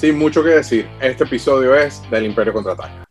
Sin 0.00 0.16
mucho 0.16 0.42
que 0.42 0.48
decir, 0.48 0.88
este 0.98 1.24
episodio 1.24 1.74
es 1.74 2.00
del 2.10 2.24
Imperio 2.24 2.54
Contraataca. 2.54 3.04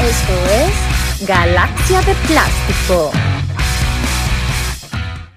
Esto 0.00 0.32
es 0.52 1.26
Galaxia 1.26 2.00
de 2.02 2.14
Plástico. 2.28 3.10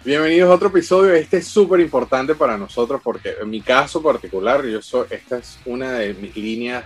Bienvenidos 0.06 0.52
a 0.52 0.54
otro 0.54 0.68
episodio. 0.68 1.16
Este 1.16 1.38
es 1.38 1.48
súper 1.48 1.80
importante 1.80 2.36
para 2.36 2.60
nosotros 2.60 3.02
porque 3.04 3.34
en 3.42 3.50
mi 3.50 3.62
caso 3.62 4.04
particular, 4.04 4.64
yo 4.64 4.84
soy, 4.84 5.08
esta 5.10 5.40
es 5.40 5.58
una 5.66 5.94
de 5.94 6.14
mis 6.14 6.36
líneas 6.36 6.86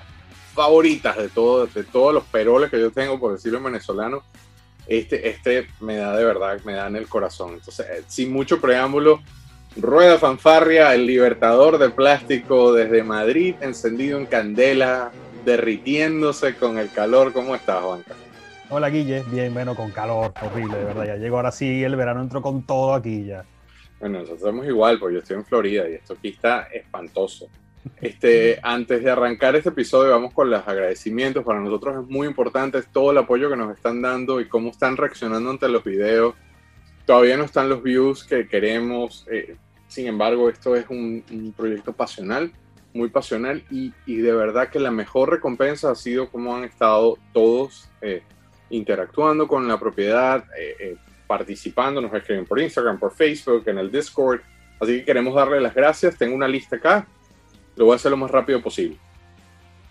favoritas 0.54 1.18
de, 1.18 1.28
todo, 1.28 1.68
de 1.68 1.84
todos 1.84 2.14
los 2.14 2.24
peroles 2.24 2.72
que 2.72 2.80
yo 2.80 2.92
tengo, 2.92 3.20
por 3.20 3.34
decirlo 3.34 3.58
en 3.58 3.66
venezolano. 3.66 4.24
Este, 4.88 5.30
este 5.30 5.68
me 5.80 5.96
da 5.98 6.16
de 6.16 6.24
verdad, 6.24 6.60
me 6.64 6.74
da 6.74 6.88
en 6.88 6.96
el 6.96 7.08
corazón. 7.08 7.54
Entonces, 7.56 7.86
eh, 7.90 8.04
sin 8.08 8.32
mucho 8.32 8.62
preámbulo, 8.62 9.22
Rueda 9.76 10.18
Fanfarria, 10.18 10.94
el 10.94 11.06
libertador 11.06 11.78
de 11.78 11.90
plástico 11.90 12.74
desde 12.74 13.04
Madrid, 13.04 13.56
encendido 13.62 14.18
en 14.18 14.26
candela, 14.26 15.12
derritiéndose 15.44 16.56
con 16.56 16.78
el 16.78 16.92
calor. 16.92 17.34
¿Cómo 17.34 17.56
estás, 17.56 17.84
Juanca? 17.84 18.14
Hola 18.70 18.90
Guille, 18.90 19.24
bien, 19.32 19.54
bueno, 19.54 19.76
con 19.76 19.92
calor, 19.92 20.34
horrible, 20.42 20.78
de 20.78 20.84
verdad. 20.86 21.06
Ya 21.06 21.16
llegó 21.18 21.38
ahora 21.38 21.52
sí, 21.52 21.84
el 21.84 21.96
verano 21.96 22.22
entró 22.22 22.42
con 22.42 22.64
todo 22.64 22.94
aquí 22.94 23.26
ya. 23.26 23.44
Bueno, 24.00 24.20
nosotros 24.20 24.42
somos 24.42 24.66
igual, 24.66 25.00
porque 25.00 25.16
yo 25.16 25.20
estoy 25.22 25.38
en 25.38 25.46
Florida 25.46 25.90
y 25.90 25.94
esto 25.94 26.14
aquí 26.14 26.30
está 26.30 26.64
espantoso. 26.74 27.48
Este, 28.02 28.60
antes 28.62 29.04
de 29.04 29.10
arrancar 29.10 29.56
este 29.56 29.70
episodio, 29.70 30.12
vamos 30.12 30.34
con 30.34 30.50
los 30.50 30.68
agradecimientos. 30.68 31.44
Para 31.44 31.60
nosotros 31.60 32.04
es 32.04 32.10
muy 32.10 32.28
importante 32.28 32.82
todo 32.84 33.12
el 33.12 33.18
apoyo 33.18 33.50
que 33.50 33.56
nos 33.56 33.76
están 33.76 34.02
dando 34.02 34.40
y 34.42 34.48
cómo 34.48 34.70
están 34.70 34.98
reaccionando 34.98 35.50
ante 35.50 35.70
los 35.70 35.84
videos. 35.84 36.36
Todavía 37.06 37.38
no 37.38 37.44
están 37.44 37.70
los 37.70 37.82
views 37.84 38.24
que 38.24 38.48
queremos. 38.48 39.26
Eh, 39.32 39.56
sin 39.88 40.08
embargo, 40.08 40.50
esto 40.50 40.76
es 40.76 40.86
un, 40.90 41.24
un, 41.32 41.54
proyecto 41.54 41.94
pasional, 41.94 42.52
muy 42.94 43.10
pasional 43.10 43.64
y, 43.70 43.94
y, 44.06 44.18
de 44.18 44.34
verdad 44.34 44.70
que 44.70 44.80
la 44.80 44.92
mejor 44.92 45.30
recompensa 45.30 45.92
ha 45.92 45.96
sido 45.96 46.30
cómo 46.30 46.56
han 46.56 46.64
estado 46.64 47.18
todos 47.34 47.90
eh, 48.02 48.24
interactuando 48.70 49.48
con 49.48 49.68
la 49.68 49.80
propiedad, 49.80 50.44
eh, 50.58 50.76
eh, 50.80 50.98
participando, 51.28 52.02
nos 52.02 52.14
escriben 52.14 52.46
por 52.46 52.60
Instagram, 52.60 53.00
por 53.00 53.14
Facebook, 53.14 53.64
en 53.68 53.78
el 53.78 53.92
Discord. 53.92 54.42
Así 54.80 55.00
que 55.00 55.06
queremos 55.06 55.36
darle 55.36 55.62
las 55.62 55.74
gracias. 55.74 56.18
Tengo 56.18 56.36
una 56.36 56.48
lista 56.48 56.76
acá 56.78 57.08
lo 57.76 57.86
voy 57.86 57.94
a 57.94 57.96
hacer 57.96 58.12
lo 58.12 58.18
más 58.18 58.32
rápido 58.32 58.62
posible. 58.62 58.98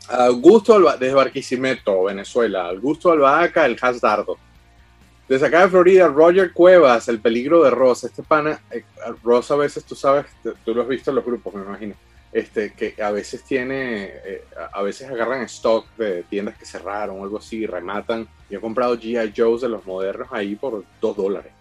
Augusto 0.09 0.75
Alba, 0.75 0.97
desde 0.97 1.15
Barquisimeto, 1.15 2.05
Venezuela. 2.05 2.69
Augusto 2.69 3.11
Albahaca, 3.11 3.65
el 3.67 3.77
Dardo. 3.77 4.37
Desde 5.29 5.47
acá 5.47 5.63
de 5.63 5.69
Florida, 5.69 6.09
Roger 6.09 6.53
Cuevas, 6.53 7.09
el 7.09 7.21
peligro 7.21 7.63
de 7.65 7.71
Rosa. 7.71 8.09
Este 8.09 8.23
pana, 8.23 8.61
eh, 8.71 8.85
Rosa 9.23 9.55
a 9.55 9.59
veces, 9.59 9.85
tú 9.85 9.95
sabes, 9.95 10.27
tú 10.65 10.75
lo 10.75 10.83
has 10.83 10.89
visto 10.89 11.11
en 11.11 11.17
los 11.17 11.25
grupos, 11.25 11.55
me 11.55 11.63
imagino, 11.63 11.95
este, 12.31 12.75
que 12.75 12.95
a 13.03 13.11
veces 13.11 13.43
tiene, 13.45 14.11
eh, 14.13 14.45
a 14.73 14.83
veces 14.83 15.09
agarran 15.09 15.43
stock 15.43 15.87
de 15.97 16.25
tiendas 16.25 16.59
que 16.59 16.67
cerraron 16.67 17.21
o 17.21 17.25
algo 17.25 17.39
así 17.39 17.65
rematan. 17.65 18.29
Yo 18.51 18.59
he 18.59 18.61
comprado 18.61 18.99
G.I. 18.99 19.33
Joe's 19.35 19.63
de 19.63 19.71
los 19.71 19.87
modernos 19.87 20.29
ahí 20.31 20.55
por 20.55 20.85
dos 21.01 21.17
dólares. 21.17 21.53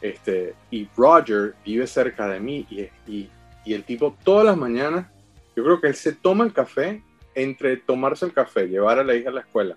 Este, 0.00 0.54
y 0.70 0.88
Roger 0.96 1.54
vive 1.64 1.86
cerca 1.86 2.26
de 2.26 2.40
mí 2.40 2.66
y, 2.70 2.80
y, 3.10 3.30
y 3.64 3.74
el 3.74 3.84
tipo 3.84 4.16
todas 4.24 4.44
las 4.44 4.56
mañanas 4.56 5.06
yo 5.58 5.64
creo 5.64 5.80
que 5.80 5.88
él 5.88 5.96
se 5.96 6.12
toma 6.12 6.44
el 6.44 6.52
café 6.52 7.02
entre 7.34 7.78
tomarse 7.78 8.24
el 8.24 8.32
café, 8.32 8.68
llevar 8.68 9.00
a 9.00 9.02
la 9.02 9.16
hija 9.16 9.30
a 9.30 9.32
la 9.32 9.40
escuela 9.40 9.76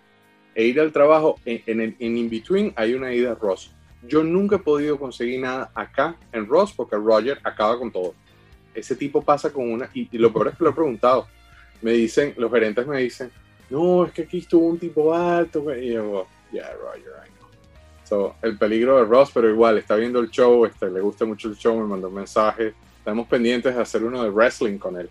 e 0.54 0.66
ir 0.66 0.80
al 0.80 0.92
trabajo. 0.92 1.40
En, 1.44 1.64
en, 1.66 1.96
en 1.98 2.18
in-between 2.18 2.72
hay 2.76 2.94
una 2.94 3.12
ida 3.12 3.32
a 3.32 3.34
Ross. 3.34 3.74
Yo 4.08 4.24
nunca 4.24 4.58
he 4.58 4.60
podido 4.60 5.00
conseguir 5.00 5.40
nada 5.40 5.72
acá 5.74 6.18
en 6.34 6.46
Ross 6.46 6.72
porque 6.72 6.98
Roger 6.98 7.40
acaba 7.44 7.80
con 7.80 7.92
todo. 7.92 8.14
Ese 8.76 8.96
tipo 8.96 9.24
pasa 9.24 9.52
con 9.52 9.72
una. 9.72 9.90
Y, 9.92 10.08
y 10.12 10.20
lo 10.20 10.32
peor 10.32 10.50
es 10.50 10.56
que 10.56 10.64
lo 10.66 10.70
he 10.70 10.74
preguntado. 10.74 11.26
Me 11.82 11.94
dicen, 11.94 12.36
los 12.38 12.52
gerentes 12.52 12.86
me 12.86 13.00
dicen, 13.00 13.32
no, 13.72 14.06
es 14.06 14.12
que 14.12 14.22
aquí 14.22 14.38
estuvo 14.38 14.68
un 14.68 14.78
tipo 14.78 15.16
alto. 15.16 15.76
Y 15.76 15.94
yo, 15.94 16.28
yeah, 16.52 16.72
Roger, 16.74 17.12
I 17.26 17.30
know. 17.40 17.50
So, 18.04 18.36
el 18.44 18.56
peligro 18.56 18.98
de 18.98 19.06
Ross, 19.06 19.32
pero 19.34 19.50
igual, 19.50 19.80
está 19.80 19.96
viendo 19.96 20.20
el 20.20 20.30
show, 20.30 20.64
este, 20.64 20.92
le 20.92 21.02
gusta 21.02 21.26
mucho 21.26 21.48
el 21.48 21.56
show, 21.56 21.76
me 21.80 21.88
mandó 21.88 22.10
un 22.10 22.14
mensaje. 22.14 22.76
Estamos 23.00 23.28
pendientes 23.28 23.74
de 23.74 23.82
hacer 23.82 24.04
uno 24.04 24.22
de 24.22 24.30
wrestling 24.30 24.78
con 24.78 24.96
él 24.96 25.10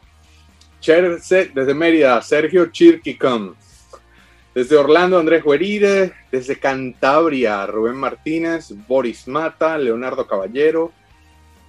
desde 0.81 1.75
Mérida, 1.75 2.21
Sergio 2.23 2.67
Chirquicum. 2.67 3.55
Desde 4.55 4.77
Orlando, 4.77 5.19
Andrés 5.19 5.45
Hueride. 5.45 6.13
Desde 6.33 6.59
Cantabria, 6.59 7.67
Rubén 7.67 7.97
Martínez, 7.97 8.73
Boris 8.89 9.29
Mata, 9.29 9.77
Leonardo 9.77 10.27
Caballero, 10.27 10.93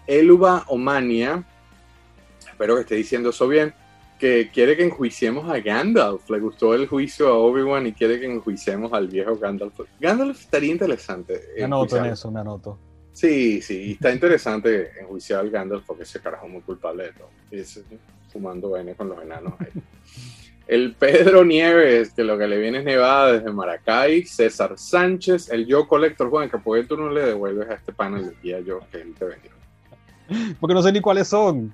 Eluba 0.08 0.64
Omania. 0.68 1.44
Espero 2.40 2.76
que 2.76 2.82
esté 2.82 2.96
diciendo 2.96 3.30
eso 3.30 3.48
bien. 3.48 3.74
Que 4.20 4.52
quiere 4.54 4.78
que 4.78 4.84
enjuiciemos 4.84 5.50
a 5.50 5.60
Gandalf. 5.60 6.30
Le 6.30 6.40
gustó 6.40 6.76
el 6.76 6.88
juicio 6.88 7.28
a 7.28 7.38
Obi-Wan 7.38 7.88
y 7.88 7.94
quiere 7.94 8.20
que 8.20 8.28
enjuiciemos 8.28 8.94
al 8.94 9.08
viejo 9.08 9.36
Gandalf. 9.36 9.80
Gandalf 10.00 10.40
estaría 10.40 10.72
interesante. 10.72 11.42
Me 11.58 11.64
anoto 11.64 11.98
en 11.98 12.06
eso, 12.06 12.32
me 12.32 12.40
anoto. 12.40 12.78
Sí, 13.14 13.62
sí, 13.62 13.92
está 13.92 14.12
interesante 14.12 14.92
enjuiciar 15.02 15.42
al 15.42 15.50
Gandalf 15.50 15.84
porque 15.86 16.04
ese 16.04 16.22
carajo 16.22 16.46
es 16.46 16.52
muy 16.54 16.62
culpable 16.62 17.06
de 17.06 17.14
todo. 17.14 17.30
Es, 17.50 17.84
fumando 18.32 18.76
N 18.78 18.96
con 18.96 19.10
los 19.10 19.22
enanos 19.22 19.54
ahí. 19.60 19.70
El 20.68 20.94
Pedro 20.94 21.44
Nieves, 21.44 22.14
que 22.14 22.24
lo 22.24 22.38
que 22.38 22.48
le 22.48 22.58
viene 22.58 22.78
es 22.78 22.86
nevada 22.86 23.34
desde 23.34 23.52
Maracay. 23.52 24.24
César 24.24 24.78
Sánchez, 24.78 25.50
el 25.50 25.66
Yo 25.66 25.86
Collector. 25.86 26.30
Juan, 26.30 26.50
que 26.50 26.58
por 26.60 26.82
tú 26.86 26.96
no 26.96 27.10
le 27.10 27.26
devuelves 27.26 27.70
a 27.70 27.74
este 27.74 27.92
panel 27.92 28.24
el 28.24 28.42
día 28.42 28.62
yo 28.62 28.80
que 28.90 29.02
él 29.02 29.14
te 29.14 29.26
vendió. 29.26 29.52
Porque 30.62 30.74
no 30.74 30.82
sé 30.82 30.94
ni 30.94 31.02
cuáles 31.02 31.28
son. 31.28 31.74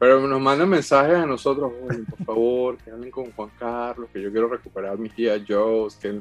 Pero 0.00 0.26
nos 0.26 0.40
mandan 0.40 0.68
mensajes 0.68 1.14
a 1.14 1.26
nosotros, 1.26 1.72
por 2.10 2.26
favor, 2.26 2.78
que 2.78 2.90
hablen 2.90 3.12
con 3.12 3.30
Juan 3.30 3.50
Carlos, 3.56 4.10
que 4.12 4.20
yo 4.20 4.32
quiero 4.32 4.48
recuperar 4.48 4.98
mis 4.98 5.14
días 5.14 5.40
yo. 5.44 5.86
Que... 6.00 6.20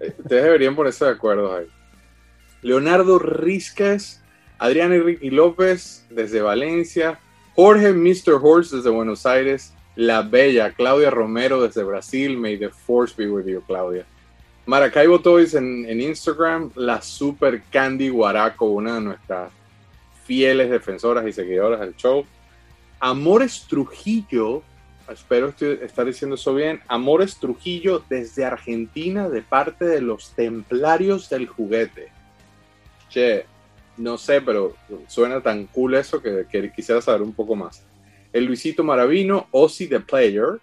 Eh, 0.00 0.14
ustedes 0.18 0.44
deberían 0.44 0.76
ponerse 0.76 1.06
de 1.06 1.12
acuerdo 1.12 1.56
ahí. 1.56 1.66
Leonardo 2.60 3.18
Rizquez, 3.18 4.22
Adrián 4.58 4.92
Enrique 4.92 5.30
López, 5.30 6.06
desde 6.10 6.42
Valencia. 6.42 7.20
Jorge 7.58 7.92
Mr. 7.92 8.38
Horse 8.40 8.76
desde 8.76 8.88
Buenos 8.88 9.26
Aires, 9.26 9.72
la 9.96 10.22
bella 10.22 10.70
Claudia 10.70 11.10
Romero 11.10 11.60
desde 11.60 11.82
Brasil, 11.82 12.38
May 12.38 12.56
the 12.56 12.68
Force 12.68 13.12
be 13.18 13.28
with 13.28 13.46
you, 13.46 13.60
Claudia. 13.66 14.06
Maracaibo 14.64 15.18
Toys 15.18 15.54
en, 15.54 15.84
en 15.88 16.00
Instagram, 16.00 16.70
la 16.76 17.02
Super 17.02 17.60
Candy 17.72 18.10
Guaraco, 18.10 18.66
una 18.66 18.94
de 18.94 19.00
nuestras 19.00 19.50
fieles 20.24 20.70
defensoras 20.70 21.26
y 21.26 21.32
seguidoras 21.32 21.80
del 21.80 21.96
show. 21.96 22.24
Amores 23.00 23.66
Trujillo, 23.68 24.62
espero 25.10 25.48
estar 25.58 26.06
diciendo 26.06 26.36
eso 26.36 26.54
bien, 26.54 26.80
Amores 26.86 27.40
Trujillo 27.40 28.04
desde 28.08 28.44
Argentina 28.44 29.28
de 29.28 29.42
parte 29.42 29.84
de 29.84 30.00
los 30.00 30.30
Templarios 30.36 31.28
del 31.28 31.48
Juguete. 31.48 32.12
Che, 33.08 33.46
no 33.98 34.16
sé, 34.16 34.40
pero 34.40 34.74
suena 35.06 35.40
tan 35.40 35.66
cool 35.66 35.94
eso 35.94 36.22
que, 36.22 36.46
quisiera 36.74 37.00
saber 37.00 37.22
un 37.22 37.32
poco 37.32 37.54
más. 37.56 37.84
El 38.32 38.44
Luisito 38.44 38.84
Maravino, 38.84 39.48
Ozzy 39.50 39.88
the 39.88 40.00
Player, 40.00 40.60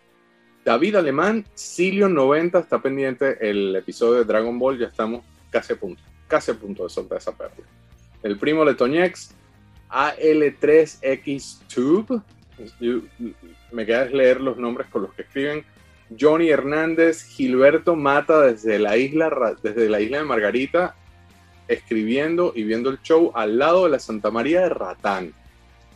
David 0.64 0.96
Alemán, 0.96 1.46
Cilio90 1.56 2.62
está 2.62 2.82
pendiente 2.82 3.38
el 3.48 3.76
episodio 3.76 4.20
de 4.20 4.26
Dragon 4.26 4.58
Ball, 4.58 4.80
ya 4.80 4.88
estamos 4.88 5.24
casi 5.50 5.74
a 5.74 5.76
punto, 5.76 6.02
casi 6.28 6.52
a 6.52 6.56
punto 6.56 6.84
de 6.84 6.90
soltar 6.90 7.20
esa 7.20 7.36
pérdida. 7.36 7.68
El 8.24 8.38
primo 8.38 8.66
de 8.66 8.74
Toñex, 8.74 9.36
AL3X 9.90 11.60
Tube, 11.74 12.22
me 13.72 13.86
queda 13.86 14.06
leer 14.06 14.42
los 14.42 14.58
nombres 14.58 14.88
con 14.90 15.04
los 15.04 15.14
que 15.14 15.24
escriben. 15.24 15.64
Johnny 16.20 16.50
Hernández, 16.50 17.24
Gilberto 17.24 17.96
Mata 17.96 18.42
desde 18.42 18.80
la 18.80 18.98
isla, 18.98 19.56
desde 19.62 19.90
la 19.90 20.00
isla 20.00 20.20
de 20.20 20.24
Margarita, 20.24 20.96
escribiendo 21.68 22.54
y 22.56 22.64
viendo 22.64 22.90
el 22.90 23.02
show 23.02 23.32
al 23.34 23.58
lado 23.58 23.86
de 23.86 23.92
la 23.92 24.00
Santa 24.00 24.32
María 24.32 24.62
de 24.62 24.70
Ratán. 24.70 25.34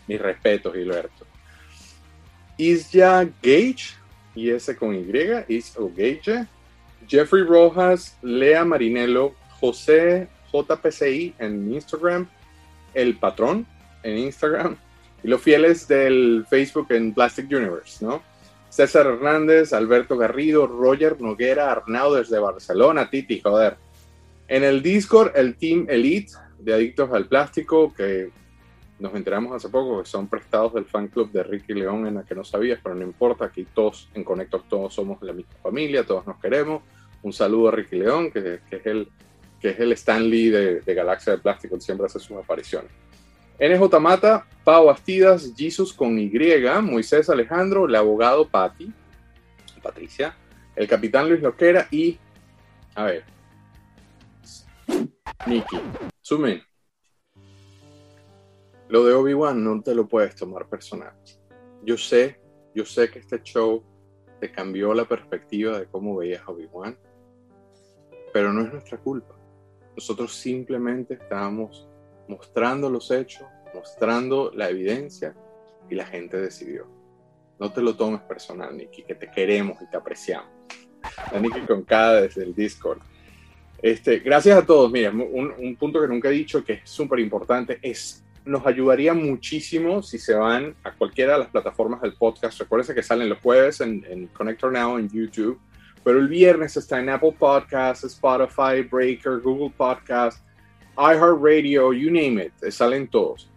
Mis 0.07 0.19
respetos, 0.19 0.73
Gilberto. 0.73 1.25
Isya 2.57 3.29
Gage, 3.41 3.95
y 4.35 4.49
ese 4.49 4.75
con 4.75 4.95
Y, 4.95 5.05
Is 5.47 5.73
o 5.77 5.89
Gage. 5.95 6.45
Jeffrey 7.07 7.43
Rojas, 7.43 8.17
Lea 8.21 8.65
Marinello, 8.65 9.33
José 9.59 10.27
JPCI 10.51 11.35
en 11.39 11.73
Instagram, 11.73 12.27
El 12.93 13.17
Patrón 13.17 13.65
en 14.03 14.17
Instagram, 14.17 14.77
y 15.23 15.27
los 15.27 15.41
fieles 15.41 15.87
del 15.87 16.45
Facebook 16.49 16.87
en 16.91 17.13
Plastic 17.13 17.47
Universe, 17.51 18.03
¿no? 18.05 18.21
César 18.69 19.07
Hernández, 19.07 19.73
Alberto 19.73 20.15
Garrido, 20.17 20.67
Roger 20.67 21.19
Noguera, 21.19 21.71
Arnau 21.71 22.13
desde 22.13 22.39
Barcelona, 22.39 23.09
Titi, 23.09 23.41
joder. 23.41 23.77
En 24.49 24.63
el 24.63 24.81
Discord, 24.81 25.31
el 25.35 25.55
Team 25.55 25.85
Elite 25.87 26.33
de 26.57 26.73
Adictos 26.73 27.11
al 27.13 27.27
Plástico, 27.27 27.93
que 27.93 28.31
nos 28.97 29.13
enteramos 29.13 29.53
hace 29.53 29.69
poco 29.69 30.01
que 30.01 30.09
son 30.09 30.27
prestados 30.27 30.73
del 30.73 30.85
fan 30.85 31.07
club 31.07 31.31
de 31.31 31.43
Ricky 31.43 31.73
León, 31.75 32.07
en 32.07 32.15
la 32.15 32.23
que 32.23 32.33
no 32.33 32.43
sabías, 32.43 32.79
pero 32.81 32.95
no 32.95 33.03
importa, 33.03 33.45
aquí 33.45 33.65
todos 33.75 34.09
en 34.15 34.23
Conector 34.23 34.63
todos 34.67 34.93
somos 34.93 35.21
la 35.21 35.33
misma 35.33 35.53
familia, 35.61 36.03
todos 36.03 36.25
nos 36.25 36.39
queremos. 36.39 36.81
Un 37.21 37.31
saludo 37.31 37.69
a 37.69 37.71
Ricky 37.71 37.97
León, 37.97 38.31
que, 38.31 38.59
es 38.71 38.85
el 38.85 39.07
que 39.61 39.69
es 39.69 39.79
el 39.79 39.91
Stan 39.91 40.27
Lee 40.27 40.49
de, 40.49 40.81
de 40.81 40.93
Galaxia 40.95 41.33
de 41.33 41.39
Plástico, 41.39 41.75
él 41.75 41.81
siempre 41.81 42.07
hace 42.07 42.19
sus 42.19 42.35
apariciones. 42.35 42.89
NJ 43.59 43.99
Mata, 43.99 44.47
Pau 44.63 44.85
Bastidas, 44.85 45.53
Jesus 45.55 45.93
con 45.93 46.17
Y, 46.17 46.31
Moisés 46.81 47.29
Alejandro, 47.29 47.85
el 47.85 47.95
abogado 47.95 48.47
Patti, 48.47 48.91
Patricia, 49.83 50.35
el 50.75 50.87
capitán 50.87 51.29
Luis 51.29 51.41
Loquera 51.41 51.87
y, 51.91 52.17
a 52.95 53.03
ver, 53.03 53.38
Nicky, 55.47 55.77
Sume. 56.21 56.63
Lo 58.89 59.03
de 59.05 59.13
Obi-Wan 59.13 59.63
no 59.63 59.81
te 59.81 59.95
lo 59.95 60.07
puedes 60.07 60.35
tomar 60.35 60.67
personal. 60.67 61.13
Yo 61.83 61.97
sé, 61.97 62.41
yo 62.75 62.85
sé 62.85 63.09
que 63.09 63.19
este 63.19 63.41
show 63.41 63.83
te 64.39 64.51
cambió 64.51 64.93
la 64.93 65.05
perspectiva 65.05 65.79
de 65.79 65.85
cómo 65.85 66.17
veías 66.17 66.41
a 66.45 66.51
Obi-Wan, 66.51 66.97
pero 68.33 68.51
no 68.51 68.61
es 68.63 68.73
nuestra 68.73 68.97
culpa. 68.97 69.35
Nosotros 69.95 70.35
simplemente 70.35 71.13
estábamos 71.13 71.87
mostrando 72.27 72.89
los 72.89 73.09
hechos, 73.09 73.47
mostrando 73.73 74.51
la 74.53 74.69
evidencia 74.69 75.35
y 75.89 75.95
la 75.95 76.05
gente 76.05 76.37
decidió. 76.37 76.85
No 77.59 77.71
te 77.71 77.81
lo 77.81 77.95
tomes 77.95 78.21
personal, 78.21 78.75
Nicky, 78.75 79.03
que 79.03 79.15
te 79.15 79.31
queremos 79.31 79.81
y 79.81 79.89
te 79.89 79.97
apreciamos. 79.97 80.51
La 81.31 81.39
Nicky 81.39 81.61
con 81.61 81.83
cada 81.83 82.21
desde 82.21 82.43
el 82.43 82.53
Discord. 82.53 82.99
Este, 83.81 84.19
gracias 84.19 84.57
a 84.57 84.65
todos. 84.65 84.91
Mira, 84.91 85.09
un, 85.09 85.53
un 85.57 85.75
punto 85.75 86.01
que 86.01 86.07
nunca 86.07 86.29
he 86.29 86.33
dicho 86.33 86.63
que 86.63 86.73
es 86.73 86.89
súper 86.89 87.19
importante 87.19 87.79
es 87.81 88.23
nos 88.45 88.65
ayudaría 88.65 89.13
muchísimo 89.13 90.01
si 90.01 90.17
se 90.17 90.33
van 90.33 90.75
a 90.83 90.91
cualquiera 90.91 91.33
de 91.33 91.39
las 91.39 91.49
plataformas 91.49 92.01
del 92.01 92.13
podcast. 92.13 92.59
Recuerden 92.59 92.95
que 92.95 93.03
salen 93.03 93.29
los 93.29 93.39
jueves 93.39 93.79
en, 93.81 94.05
en 94.09 94.27
Connector 94.27 94.71
Now 94.71 94.97
en 94.97 95.09
YouTube, 95.09 95.59
pero 96.03 96.19
el 96.19 96.27
viernes 96.27 96.75
está 96.75 96.99
en 96.99 97.09
Apple 97.09 97.35
Podcasts, 97.37 98.03
Spotify, 98.05 98.81
Breaker, 98.89 99.39
Google 99.39 99.73
Podcasts, 99.75 100.41
iHeartRadio, 100.97 101.93
you 101.93 102.09
name 102.09 102.43
it, 102.43 102.71
salen 102.71 103.07
todos. 103.07 103.49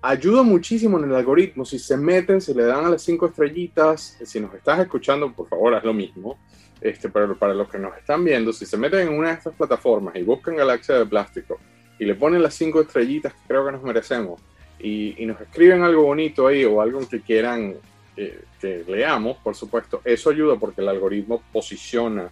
Ayuda 0.00 0.44
muchísimo 0.44 0.96
en 0.98 1.10
el 1.10 1.14
algoritmo. 1.16 1.64
Si 1.64 1.78
se 1.78 1.96
meten, 1.96 2.40
se 2.40 2.54
le 2.54 2.62
dan 2.62 2.84
a 2.84 2.90
las 2.90 3.02
cinco 3.02 3.26
estrellitas. 3.26 4.16
Si 4.24 4.38
nos 4.38 4.54
estás 4.54 4.78
escuchando, 4.78 5.32
por 5.32 5.48
favor, 5.48 5.74
haz 5.74 5.82
lo 5.82 5.92
mismo. 5.92 6.38
Este, 6.80 7.08
para 7.08 7.54
los 7.54 7.68
que 7.68 7.78
nos 7.78 7.96
están 7.96 8.24
viendo, 8.24 8.52
si 8.52 8.64
se 8.64 8.76
meten 8.76 9.08
en 9.08 9.18
una 9.18 9.30
de 9.30 9.34
estas 9.34 9.54
plataformas 9.54 10.14
y 10.14 10.22
buscan 10.22 10.56
Galaxia 10.56 10.96
de 10.96 11.06
Plástico 11.06 11.58
y 11.98 12.04
le 12.04 12.14
ponen 12.14 12.40
las 12.40 12.54
cinco 12.54 12.80
estrellitas 12.80 13.32
que 13.32 13.40
creo 13.48 13.66
que 13.66 13.72
nos 13.72 13.82
merecemos 13.82 14.40
y, 14.78 15.20
y 15.20 15.26
nos 15.26 15.40
escriben 15.40 15.82
algo 15.82 16.04
bonito 16.04 16.46
ahí 16.46 16.64
o 16.64 16.80
algo 16.80 17.00
que 17.08 17.20
quieran 17.20 17.74
eh, 18.16 18.40
que 18.60 18.84
leamos, 18.88 19.38
por 19.38 19.54
supuesto, 19.54 20.00
eso 20.04 20.30
ayuda 20.30 20.56
porque 20.56 20.80
el 20.80 20.88
algoritmo 20.88 21.42
posiciona 21.52 22.30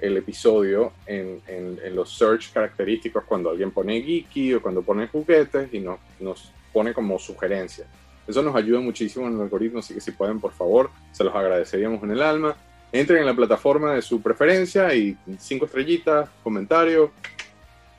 el 0.00 0.16
episodio 0.16 0.92
en, 1.06 1.40
en, 1.46 1.78
en, 1.82 1.94
los 1.94 2.16
search 2.16 2.52
característicos 2.52 3.24
cuando 3.24 3.50
alguien 3.50 3.70
pone 3.70 4.00
geeky 4.02 4.54
o 4.54 4.62
cuando 4.62 4.82
pone 4.82 5.08
juguetes 5.08 5.72
y 5.72 5.80
nos, 5.80 5.98
nos 6.20 6.52
pone 6.72 6.92
como 6.92 7.18
sugerencia. 7.18 7.86
Eso 8.26 8.42
nos 8.42 8.56
ayuda 8.56 8.80
muchísimo 8.80 9.26
en 9.26 9.34
el 9.34 9.42
algoritmo, 9.42 9.78
así 9.78 9.94
que 9.94 10.00
si 10.00 10.10
pueden, 10.10 10.40
por 10.40 10.52
favor, 10.52 10.90
se 11.12 11.22
los 11.22 11.34
agradeceríamos 11.34 12.02
en 12.02 12.10
el 12.10 12.22
alma. 12.22 12.56
Entren 12.92 13.20
en 13.20 13.26
la 13.26 13.34
plataforma 13.34 13.94
de 13.94 14.02
su 14.02 14.22
preferencia 14.22 14.94
y 14.94 15.16
cinco 15.38 15.66
estrellitas, 15.66 16.28
comentario. 16.42 17.12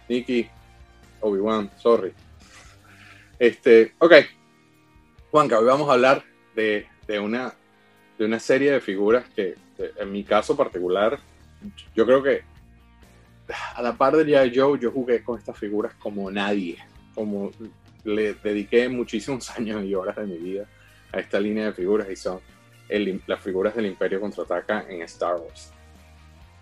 Nikki, 0.08 0.48
Obi-Wan, 1.22 1.70
sorry. 1.78 2.14
Este, 3.38 3.94
ok. 4.00 4.14
Juanca, 5.30 5.60
hoy 5.60 5.66
vamos 5.66 5.90
a 5.90 5.94
hablar 5.94 6.24
de, 6.56 6.88
de, 7.08 7.20
una, 7.20 7.54
de 8.18 8.26
una 8.26 8.40
serie 8.40 8.72
de 8.72 8.80
figuras 8.80 9.26
que, 9.36 9.56
en 9.98 10.12
mi 10.12 10.24
caso 10.24 10.56
particular, 10.56 11.20
yo 11.96 12.06
creo 12.06 12.24
que 12.24 12.44
a 13.76 13.82
la 13.82 13.94
par 13.94 14.16
de 14.16 14.26
G.I. 14.26 14.58
Joe, 14.58 14.80
yo 14.80 14.92
jugué 14.92 15.24
con 15.24 15.38
estas 15.38 15.58
figuras 15.58 15.94
como 15.96 16.30
nadie. 16.32 16.78
Como 17.14 17.52
le 18.04 18.34
dediqué 18.34 18.90
muchísimos 18.90 19.50
años 19.58 19.84
y 19.84 19.94
horas 19.96 20.16
de 20.16 20.26
mi 20.26 20.38
vida 20.38 20.66
a 21.12 21.20
esta 21.20 21.40
línea 21.40 21.66
de 21.66 21.74
figuras 21.74 22.10
y 22.10 22.16
son 22.16 22.40
el, 22.90 23.22
las 23.28 23.40
figuras 23.42 23.76
del 23.76 23.86
Imperio 23.86 24.20
contraataca 24.20 24.86
en 24.88 25.02
Star 25.04 25.36
Wars. 25.36 25.72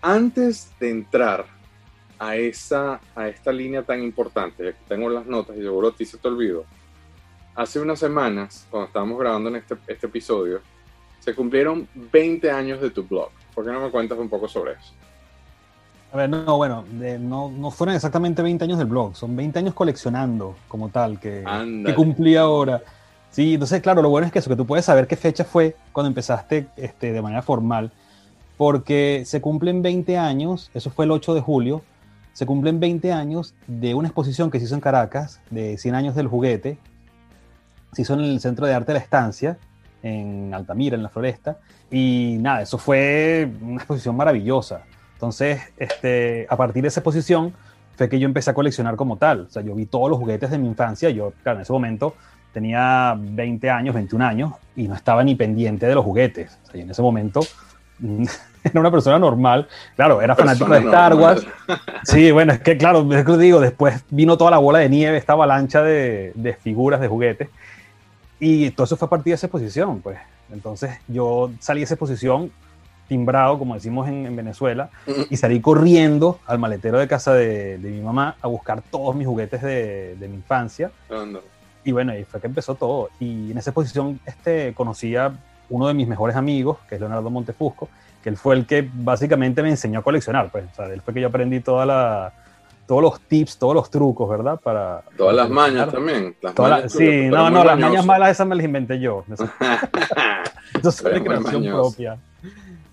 Antes 0.01 0.71
de 0.79 0.91
entrar 0.91 1.45
a, 2.19 2.35
esa, 2.35 2.99
a 3.15 3.27
esta 3.27 3.51
línea 3.51 3.83
tan 3.83 4.01
importante, 4.01 4.75
tengo 4.87 5.09
las 5.09 5.25
notas 5.25 5.57
y 5.57 5.61
seguro 5.61 5.89
a 5.89 5.95
ti 5.95 6.05
se 6.05 6.17
te 6.17 6.27
olvidó, 6.27 6.65
hace 7.55 7.79
unas 7.79 7.99
semanas, 7.99 8.67
cuando 8.69 8.87
estábamos 8.87 9.19
grabando 9.19 9.49
en 9.49 9.57
este, 9.57 9.75
este 9.87 10.07
episodio, 10.07 10.61
se 11.19 11.33
cumplieron 11.33 11.87
20 11.95 12.51
años 12.51 12.81
de 12.81 12.91
tu 12.91 13.03
blog. 13.03 13.29
¿Por 13.53 13.65
qué 13.65 13.71
no 13.71 13.81
me 13.81 13.89
cuentas 13.89 14.19
un 14.19 14.29
poco 14.29 14.47
sobre 14.47 14.73
eso? 14.73 14.93
A 16.11 16.17
ver, 16.17 16.29
no, 16.29 16.55
bueno, 16.55 16.85
de, 16.91 17.17
no, 17.17 17.49
no 17.49 17.71
fueron 17.71 17.95
exactamente 17.95 18.41
20 18.41 18.63
años 18.63 18.77
del 18.77 18.87
blog, 18.87 19.15
son 19.15 19.35
20 19.35 19.59
años 19.59 19.73
coleccionando 19.73 20.55
como 20.67 20.89
tal, 20.89 21.19
que, 21.19 21.43
que 21.85 21.95
cumplí 21.95 22.35
ahora. 22.35 22.81
Sí, 23.35 23.55
entonces, 23.55 23.81
claro, 23.81 24.01
lo 24.01 24.07
bueno 24.07 24.25
es 24.25 24.31
que 24.31 24.39
eso, 24.39 24.49
que 24.49 24.55
tú 24.55 24.65
puedes 24.65 24.85
saber 24.85 25.07
qué 25.07 25.17
fecha 25.17 25.43
fue 25.43 25.75
cuando 25.91 26.07
empezaste 26.07 26.69
este, 26.77 27.11
de 27.11 27.21
manera 27.21 27.41
formal, 27.41 27.91
porque 28.55 29.23
se 29.25 29.41
cumplen 29.41 29.81
20 29.81 30.17
años, 30.17 30.71
eso 30.73 30.89
fue 30.89 31.03
el 31.03 31.11
8 31.11 31.33
de 31.33 31.41
julio, 31.41 31.81
se 32.31 32.45
cumplen 32.45 32.79
20 32.79 33.11
años 33.11 33.53
de 33.67 33.93
una 33.93 34.07
exposición 34.07 34.49
que 34.49 34.59
se 34.59 34.63
hizo 34.67 34.75
en 34.75 34.79
Caracas, 34.79 35.41
de 35.49 35.77
100 35.77 35.95
años 35.95 36.15
del 36.15 36.29
juguete, 36.29 36.77
se 37.91 38.03
hizo 38.03 38.13
en 38.13 38.21
el 38.21 38.39
Centro 38.39 38.67
de 38.67 38.73
Arte 38.73 38.93
de 38.93 38.99
la 38.99 39.03
Estancia, 39.03 39.57
en 40.01 40.53
Altamira, 40.53 40.95
en 40.95 41.03
la 41.03 41.09
Floresta, 41.09 41.57
y 41.91 42.37
nada, 42.39 42.61
eso 42.61 42.77
fue 42.77 43.51
una 43.61 43.75
exposición 43.75 44.15
maravillosa. 44.15 44.83
Entonces, 45.15 45.59
este, 45.75 46.47
a 46.49 46.55
partir 46.55 46.83
de 46.83 46.87
esa 46.87 47.01
exposición 47.01 47.53
fue 47.97 48.07
que 48.07 48.17
yo 48.17 48.27
empecé 48.27 48.51
a 48.51 48.53
coleccionar 48.53 48.95
como 48.95 49.17
tal. 49.17 49.41
O 49.41 49.49
sea, 49.49 49.61
yo 49.61 49.75
vi 49.75 49.85
todos 49.85 50.09
los 50.09 50.19
juguetes 50.19 50.51
de 50.51 50.57
mi 50.57 50.67
infancia. 50.67 51.09
Yo, 51.09 51.33
claro, 51.43 51.59
en 51.59 51.63
ese 51.63 51.73
momento 51.73 52.15
tenía 52.55 53.17
20 53.19 53.69
años, 53.69 53.93
21 53.93 54.25
años, 54.25 54.53
y 54.77 54.87
no 54.87 54.95
estaba 54.95 55.25
ni 55.25 55.35
pendiente 55.35 55.85
de 55.85 55.93
los 55.93 56.05
juguetes. 56.05 56.57
O 56.63 56.71
sea, 56.71 56.81
en 56.81 56.89
ese 56.89 57.01
momento 57.01 57.41
era 58.63 58.79
una 58.79 58.89
persona 58.89 59.19
normal. 59.19 59.67
Claro, 59.97 60.21
era 60.21 60.37
fanático 60.37 60.71
de 60.71 60.79
Star 60.79 61.15
Wars. 61.15 61.45
Sí, 62.03 62.31
bueno, 62.31 62.53
es 62.53 62.61
que 62.61 62.77
claro, 62.77 63.13
es 63.13 63.25
que 63.25 63.37
digo, 63.37 63.59
después 63.59 64.05
vino 64.09 64.37
toda 64.37 64.51
la 64.51 64.57
bola 64.57 64.79
de 64.79 64.87
nieve, 64.87 65.17
esta 65.17 65.33
avalancha 65.33 65.81
de, 65.81 66.31
de 66.33 66.53
figuras, 66.53 67.01
de 67.01 67.09
juguetes. 67.09 67.49
Y 68.39 68.71
todo 68.71 68.85
eso 68.85 68.95
fue 68.95 69.07
a 69.07 69.09
partir 69.09 69.31
de 69.31 69.35
esa 69.35 69.47
exposición, 69.47 69.99
pues. 69.99 70.17
Entonces 70.49 70.97
yo 71.09 71.51
salí 71.59 71.81
de 71.81 71.85
esa 71.85 71.95
exposición 71.95 72.53
timbrado, 73.09 73.59
como 73.59 73.73
decimos 73.73 74.07
en, 74.07 74.25
en, 74.25 74.35
Venezuela, 74.35 74.89
y 75.29 75.35
salí 75.35 75.59
corriendo 75.59 76.39
al 76.47 76.57
maletero 76.57 76.99
de 76.99 77.07
casa 77.09 77.33
de, 77.33 77.77
de 77.79 77.89
mi 77.91 77.99
mamá 77.99 78.37
a 78.41 78.47
buscar 78.47 78.81
todos 78.81 79.13
mis 79.13 79.27
juguetes 79.27 79.61
de, 79.61 80.15
de 80.15 80.27
mi 80.29 80.35
infancia. 80.35 80.89
Oh, 81.09 81.25
no. 81.25 81.41
Y 81.85 81.91
bueno, 81.91 82.11
ahí 82.11 82.25
fue 82.25 82.41
que 82.41 82.47
empezó 82.47 82.75
todo. 82.75 83.09
Y 83.19 83.51
en 83.51 83.57
esa 83.57 83.69
exposición 83.69 84.19
este, 84.25 84.73
conocí 84.73 85.15
a 85.15 85.31
uno 85.69 85.87
de 85.87 85.93
mis 85.93 86.07
mejores 86.07 86.35
amigos, 86.35 86.79
que 86.89 86.95
es 86.95 87.01
Leonardo 87.01 87.29
Montefusco, 87.29 87.87
que 88.23 88.29
él 88.29 88.37
fue 88.37 88.55
el 88.55 88.65
que 88.65 88.89
básicamente 88.91 89.61
me 89.63 89.69
enseñó 89.69 89.99
a 89.99 90.03
coleccionar. 90.03 90.51
Pues, 90.51 90.65
o 90.71 90.75
sea, 90.75 90.87
él 90.87 91.01
fue 91.01 91.13
que 91.13 91.21
yo 91.21 91.27
aprendí 91.27 91.59
toda 91.59 91.85
la, 91.85 92.33
todos 92.87 93.01
los 93.01 93.19
tips, 93.21 93.57
todos 93.57 93.75
los 93.75 93.89
trucos, 93.89 94.27
¿verdad? 94.29 94.59
Para, 94.59 95.03
Todas 95.17 95.35
las 95.35 95.49
mañas 95.49 95.91
también. 95.91 96.35
Las 96.41 96.55
Toda 96.55 96.69
mañas 96.69 96.95
la, 96.95 96.99
sí, 96.99 97.27
no, 97.29 97.49
no, 97.49 97.63
las 97.63 97.79
mañas 97.79 98.05
malas 98.05 98.31
esas 98.31 98.47
me 98.47 98.55
las 98.55 98.65
inventé 98.65 98.99
yo. 98.99 99.23
Eso, 99.31 99.43
eso 100.79 100.89
es 100.89 101.01
Eres 101.01 101.13
de 101.13 101.19
muy 101.19 101.29
creación 101.29 101.61
mañoso. 101.61 101.81
propia. 101.81 102.17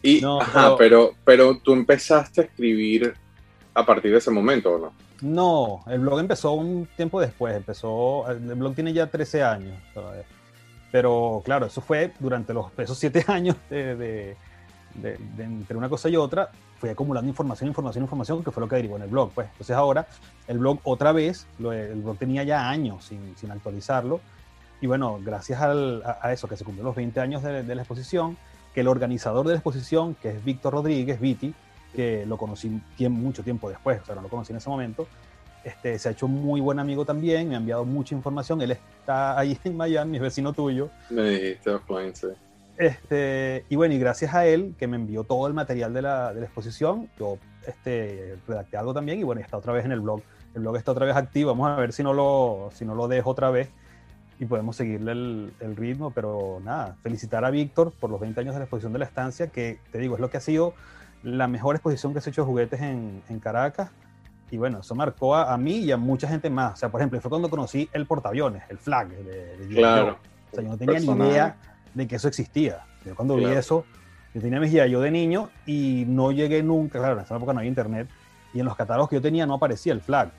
Y, 0.02 0.20
No, 0.20 0.40
ajá, 0.40 0.76
pero, 0.76 1.12
pero 1.24 1.58
tú 1.58 1.72
empezaste 1.72 2.40
a 2.42 2.44
escribir 2.44 3.14
a 3.74 3.86
partir 3.86 4.12
de 4.12 4.18
ese 4.18 4.30
momento, 4.30 4.74
¿o 4.74 4.78
no? 4.78 4.92
No, 5.22 5.84
el 5.86 6.00
blog 6.00 6.18
empezó 6.20 6.52
un 6.52 6.88
tiempo 6.96 7.20
después, 7.20 7.56
empezó, 7.56 8.28
el 8.30 8.38
blog 8.56 8.74
tiene 8.74 8.92
ya 8.92 9.06
13 9.06 9.42
años, 9.44 9.80
pero 10.90 11.42
claro, 11.44 11.66
eso 11.66 11.80
fue 11.80 12.12
durante 12.18 12.52
los, 12.52 12.66
esos 12.78 12.98
7 12.98 13.24
años 13.28 13.56
de, 13.70 13.96
de, 13.96 14.36
entre 15.38 15.76
una 15.76 15.88
cosa 15.88 16.08
y 16.08 16.16
otra, 16.16 16.50
fui 16.78 16.90
acumulando 16.90 17.28
información, 17.28 17.68
información, 17.68 18.04
información, 18.04 18.42
que 18.44 18.50
fue 18.50 18.60
lo 18.60 18.68
que 18.68 18.76
derivó 18.76 18.96
en 18.96 19.02
el 19.02 19.08
blog, 19.08 19.30
pues. 19.32 19.46
Entonces 19.52 19.76
ahora, 19.76 20.06
el 20.48 20.58
blog 20.58 20.78
otra 20.82 21.12
vez, 21.12 21.46
lo- 21.58 21.72
el 21.72 22.02
blog 22.02 22.18
tenía 22.18 22.42
ya 22.42 22.68
años 22.68 23.04
sin, 23.04 23.36
sin 23.36 23.50
actualizarlo, 23.52 24.20
y 24.80 24.88
bueno, 24.88 25.20
gracias 25.22 25.60
a, 25.62 26.32
eso, 26.32 26.48
que 26.48 26.56
se 26.56 26.64
cumplieron 26.64 26.88
los 26.88 26.96
20 26.96 27.20
años 27.20 27.42
de, 27.44 27.62
de 27.62 27.74
la 27.76 27.82
exposición, 27.82 28.36
que 28.74 28.80
el 28.80 28.88
organizador 28.88 29.46
de 29.46 29.52
la 29.52 29.58
exposición, 29.58 30.16
que 30.16 30.30
es 30.30 30.44
Víctor 30.44 30.72
Rodríguez, 30.72 31.20
Viti, 31.20 31.54
que 31.94 32.24
lo 32.26 32.36
conocí 32.36 32.80
tiem- 32.98 33.10
mucho 33.10 33.42
tiempo 33.42 33.68
después, 33.68 34.00
o 34.02 34.04
sea, 34.04 34.14
no 34.14 34.22
lo 34.22 34.28
conocí 34.28 34.52
en 34.52 34.58
ese 34.58 34.68
momento, 34.70 35.06
este, 35.64 35.98
se 35.98 36.08
ha 36.08 36.12
hecho 36.12 36.26
muy 36.28 36.60
buen 36.60 36.78
amigo 36.78 37.04
también, 37.04 37.48
me 37.48 37.54
ha 37.54 37.58
enviado 37.58 37.84
mucha 37.84 38.14
información, 38.14 38.60
él 38.62 38.72
está 38.72 39.38
ahí 39.38 39.56
en 39.64 39.76
Miami, 39.76 40.16
es 40.16 40.22
vecino 40.22 40.52
tuyo, 40.52 40.90
Me 41.10 41.22
dijiste 41.30 41.70
offline, 41.70 42.14
sí. 42.14 42.28
este, 42.78 43.64
y 43.68 43.76
bueno, 43.76 43.94
y 43.94 43.98
gracias 43.98 44.34
a 44.34 44.46
él 44.46 44.74
que 44.78 44.86
me 44.86 44.96
envió 44.96 45.24
todo 45.24 45.46
el 45.46 45.54
material 45.54 45.92
de 45.92 46.02
la, 46.02 46.32
de 46.32 46.40
la 46.40 46.46
exposición, 46.46 47.08
yo 47.18 47.38
este, 47.66 48.36
redacté 48.48 48.76
algo 48.76 48.92
también 48.94 49.20
y 49.20 49.22
bueno, 49.22 49.40
está 49.40 49.56
otra 49.56 49.72
vez 49.72 49.84
en 49.84 49.92
el 49.92 50.00
blog. 50.00 50.20
El 50.54 50.60
blog 50.62 50.76
está 50.76 50.92
otra 50.92 51.06
vez 51.06 51.16
activo, 51.16 51.50
vamos 51.50 51.68
a 51.68 51.76
ver 51.76 51.92
si 51.92 52.02
no 52.02 52.12
lo, 52.12 52.70
si 52.74 52.84
no 52.84 52.94
lo 52.94 53.08
dejo 53.08 53.30
otra 53.30 53.50
vez 53.50 53.68
y 54.38 54.44
podemos 54.46 54.74
seguirle 54.76 55.12
el, 55.12 55.52
el 55.60 55.76
ritmo, 55.76 56.10
pero 56.10 56.60
nada, 56.64 56.96
felicitar 57.02 57.44
a 57.44 57.50
Víctor 57.50 57.92
por 57.92 58.10
los 58.10 58.20
20 58.20 58.40
años 58.40 58.54
de 58.54 58.58
la 58.58 58.64
exposición 58.64 58.92
de 58.92 58.98
la 58.98 59.04
estancia, 59.04 59.46
que 59.46 59.78
te 59.92 59.98
digo, 59.98 60.16
es 60.16 60.20
lo 60.20 60.28
que 60.30 60.36
ha 60.38 60.40
sido 60.40 60.74
la 61.22 61.48
mejor 61.48 61.76
exposición 61.76 62.12
que 62.12 62.20
se 62.20 62.28
ha 62.28 62.32
hecho 62.32 62.42
de 62.42 62.46
juguetes 62.46 62.80
en, 62.80 63.22
en 63.28 63.38
Caracas 63.38 63.90
Y 64.50 64.56
bueno, 64.56 64.80
eso 64.80 64.94
marcó 64.94 65.34
a, 65.36 65.56
mí 65.56 65.76
y 65.78 65.92
a 65.92 65.96
mucha 65.96 66.28
gente 66.28 66.50
más. 66.50 66.74
O 66.74 66.76
sea, 66.76 66.88
por 66.90 67.00
ejemplo, 67.00 67.20
fue 67.20 67.28
cuando 67.28 67.48
conocí 67.48 67.88
el 67.92 68.06
portaaviones, 68.06 68.64
el 68.68 68.78
flag 68.78 69.08
de, 69.08 69.56
de 69.56 69.74
Claro. 69.74 70.18
O 70.50 70.54
sea, 70.54 70.64
yo 70.64 70.70
no 70.70 70.76
tenía 70.76 70.98
ni 70.98 71.06
idea 71.06 71.56
de 71.94 72.06
que 72.06 72.16
eso 72.16 72.28
existía. 72.28 72.84
Yo 73.04 73.14
cuando 73.14 73.36
vi 73.36 73.46
eso, 73.46 73.84
yo 74.34 74.40
tenía 74.40 74.60
mis 74.60 74.70
guías 74.70 74.90
yo 74.90 75.00
de 75.00 75.10
niño 75.10 75.50
y 75.66 76.04
no 76.06 76.32
llegué 76.32 76.62
nunca, 76.62 76.98
claro, 76.98 77.14
en 77.14 77.24
esa 77.24 77.36
época 77.36 77.52
no 77.52 77.60
había 77.60 77.68
internet, 77.68 78.08
y 78.54 78.60
en 78.60 78.66
los 78.66 78.76
catálogos 78.76 79.08
que 79.10 79.16
yo 79.16 79.22
tenía 79.22 79.46
no 79.46 79.54
aparecía 79.54 79.92
el 79.92 80.00
flag. 80.00 80.30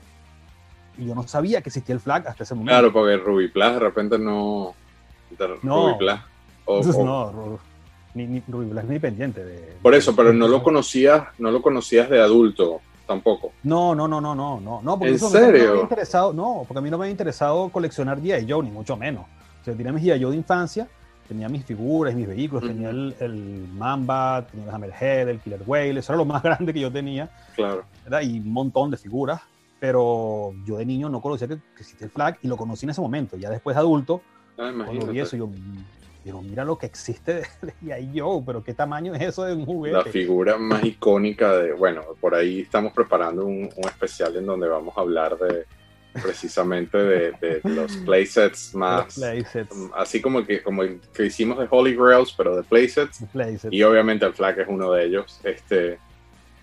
Y 0.96 1.06
yo 1.06 1.14
no 1.14 1.26
sabía 1.26 1.60
que 1.60 1.70
existía 1.70 1.94
el 1.94 2.00
flag 2.00 2.28
hasta 2.28 2.44
ese 2.44 2.54
momento. 2.54 2.72
Claro, 2.72 2.92
porque 2.92 3.16
Ruby 3.16 3.48
Plus 3.48 3.72
de 3.72 3.78
repente 3.80 4.18
no... 4.18 4.74
no. 5.62 5.88
Ruby 5.88 5.98
Plus. 5.98 6.20
O, 6.66 7.04
no, 7.04 7.58
ni, 8.14 8.26
ni 8.26 8.42
Ruby 8.48 8.66
Plus 8.66 8.84
ni 8.84 8.98
pendiente 8.98 9.44
de... 9.44 9.74
Por 9.82 9.94
eso, 9.94 10.14
pero 10.14 10.32
no 10.32 10.48
lo 10.48 10.62
conocías, 10.62 11.24
no 11.38 11.50
lo 11.50 11.60
conocías 11.60 12.08
de 12.08 12.20
adulto 12.20 12.80
tampoco. 13.06 13.52
No, 13.62 13.94
no, 13.94 14.08
no, 14.08 14.20
no, 14.20 14.34
no, 14.34 14.60
no, 14.60 14.80
no 14.82 14.98
porque 14.98 15.12
¿En 15.12 15.18
serio? 15.18 15.74
me 15.74 15.80
interesado, 15.82 16.32
no, 16.32 16.64
porque 16.66 16.78
a 16.78 16.82
mí 16.82 16.90
no 16.90 16.98
me 16.98 17.04
había 17.04 17.12
interesado 17.12 17.68
coleccionar 17.68 18.20
G.I. 18.20 18.50
Joe, 18.50 18.64
ni 18.64 18.70
mucho 18.70 18.96
menos. 18.96 19.24
O 19.60 19.64
sea, 19.64 19.74
tenía 19.74 19.92
mis 19.92 20.04
G.I. 20.04 20.22
Joe 20.22 20.30
de 20.30 20.36
infancia, 20.36 20.88
tenía 21.28 21.48
mis 21.48 21.64
figuras, 21.64 22.14
mis 22.14 22.26
vehículos, 22.26 22.64
tenía 22.64 22.90
el, 22.90 23.14
el, 23.20 23.68
Mamba, 23.72 24.46
tenía 24.50 24.66
el 24.66 24.74
Hammerhead, 24.74 25.28
el 25.28 25.40
Killer 25.40 25.62
Whale, 25.66 26.00
eso 26.00 26.12
era 26.12 26.18
lo 26.18 26.24
más 26.24 26.42
grande 26.42 26.72
que 26.72 26.80
yo 26.80 26.90
tenía. 26.90 27.28
Claro. 27.54 27.84
¿verdad? 28.04 28.22
Y 28.22 28.38
un 28.38 28.52
montón 28.52 28.90
de 28.90 28.96
figuras, 28.96 29.40
pero 29.80 30.52
yo 30.64 30.76
de 30.76 30.86
niño 30.86 31.08
no 31.08 31.20
conocía 31.20 31.48
que, 31.48 31.58
existía 31.78 32.06
el 32.06 32.10
flag 32.10 32.38
y 32.42 32.48
lo 32.48 32.56
conocí 32.56 32.86
en 32.86 32.90
ese 32.90 33.00
momento. 33.00 33.36
Ya 33.36 33.50
después 33.50 33.76
de 33.76 33.80
adulto, 33.80 34.22
ah, 34.58 34.72
cuando 34.74 35.06
vi 35.06 35.20
eso, 35.20 35.36
yo 35.36 35.48
pero 36.24 36.40
mira 36.40 36.64
lo 36.64 36.78
que 36.78 36.86
existe 36.86 37.34
de, 37.34 37.46
G.I. 37.82 38.18
Joe, 38.18 38.42
pero 38.44 38.64
qué 38.64 38.74
tamaño 38.74 39.14
es 39.14 39.22
eso 39.22 39.44
de 39.44 39.54
un 39.54 39.66
juguete. 39.66 39.96
La 39.96 40.04
figura 40.04 40.56
más 40.56 40.82
icónica 40.84 41.56
de, 41.58 41.72
bueno, 41.72 42.02
por 42.20 42.34
ahí 42.34 42.60
estamos 42.60 42.92
preparando 42.92 43.44
un, 43.44 43.70
un 43.76 43.84
especial 43.84 44.34
en 44.36 44.46
donde 44.46 44.68
vamos 44.68 44.96
a 44.96 45.02
hablar 45.02 45.38
de 45.38 45.66
precisamente 46.22 46.96
de, 46.96 47.60
los 47.64 47.96
playsets 47.98 48.74
más, 48.74 49.20
así 49.96 50.20
como 50.20 50.44
que 50.44 50.62
como 50.62 50.82
que 51.12 51.26
hicimos 51.26 51.58
de 51.58 51.66
Holy 51.68 51.94
Grails, 51.96 52.32
pero 52.36 52.56
de 52.56 52.62
playsets. 52.62 53.24
Y 53.70 53.82
obviamente 53.82 54.24
el 54.24 54.32
flag 54.32 54.60
es 54.60 54.68
uno 54.68 54.92
de 54.92 55.04
ellos. 55.04 55.40
Este, 55.42 55.98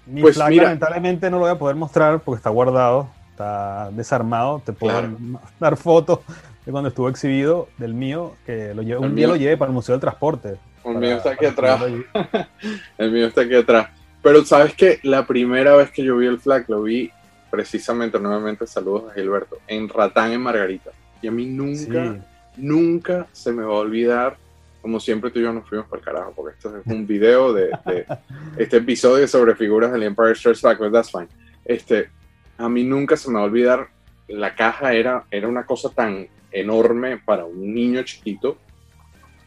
Mi 0.06 0.22
pues 0.22 0.36
flag 0.36 0.53
lamentablemente 0.53 1.30
no 1.30 1.38
lo 1.38 1.44
voy 1.44 1.51
a 1.51 1.60
poder 1.60 1.75
mostrar 1.75 2.22
porque 2.22 2.38
está 2.38 2.50
guardado, 2.50 3.10
está 3.32 3.91
desarmado. 3.91 4.62
Te 4.65 4.74
puedo 4.74 5.01
dar 5.60 5.75
fotos 5.75 6.20
de 6.65 6.72
cuando 6.72 6.89
estuvo 6.89 7.10
exhibido 7.10 7.70
del 7.77 7.94
mío, 7.94 8.36
que 8.46 8.74
lo 8.74 8.82
llevo, 8.82 9.01
un 9.01 9.15
día 9.15 9.27
lo 9.27 9.36
llevé 9.36 9.58
para 9.58 9.70
el 9.70 9.74
Museo 9.74 9.94
del 9.94 10.01
Transporte. 10.01 10.58
El 10.84 10.96
mío 10.96 11.18
está 11.18 11.32
aquí 11.32 11.46
atrás. 11.46 11.82
el 12.98 13.12
mío 13.12 13.27
está 13.27 13.41
aquí 13.41 13.56
atrás. 13.56 13.89
Pero 14.22 14.46
sabes 14.46 14.75
que 14.75 15.00
la 15.03 15.25
primera 15.25 15.75
vez 15.75 15.91
que 15.91 16.03
yo 16.03 16.18
vi 16.18 16.27
el 16.27 16.39
flag 16.39 16.65
lo 16.68 16.84
vi 16.84 17.12
precisamente, 17.50 18.20
nuevamente 18.20 18.65
saludos 18.68 19.12
a 19.12 19.13
Gilberto, 19.13 19.58
en 19.68 19.89
Ratán 19.89 20.32
en 20.32 20.41
Margarita. 20.41 20.91
Y 21.22 21.27
a 21.27 21.32
mí 21.32 21.46
nunca, 21.46 22.18
nunca 22.56 23.27
se 23.32 23.51
me 23.51 23.63
va 23.63 23.74
a 23.74 23.80
olvidar, 23.80 24.38
como 24.82 25.00
siempre 25.00 25.30
tú 25.32 25.39
y 25.39 25.44
yo 25.44 25.53
nos 25.53 25.68
fuimos 25.68 25.88
por 25.88 26.00
el 26.00 26.06
carajo, 26.06 26.34
porque 26.36 26.56
esto 26.56 26.75
es 26.77 26.86
un 26.86 27.06
video 27.06 27.51
de, 27.53 27.70
este 28.58 28.77
episodio 28.77 29.27
sobre 29.27 29.56
figuras 29.56 29.91
del 29.91 30.03
Empire 30.03 30.36
Strikes 30.36 30.62
Back, 30.62 30.80
but 30.80 30.91
that's 30.91 31.12
fine. 31.12 31.27
Este, 31.65 32.10
a 32.58 32.70
mí 32.70 32.84
nunca 32.84 33.18
se 33.18 33.30
me 33.30 33.36
va 33.36 33.41
a 33.41 33.46
olvidar, 33.46 33.89
la 34.27 34.56
caja 34.56 34.94
era, 34.94 35.25
era 35.30 35.48
una 35.48 35.65
cosa 35.65 35.89
tan 35.89 36.27
enorme 36.51 37.17
para 37.17 37.46
un 37.46 37.74
niño 37.74 38.03
chiquito. 38.03 38.58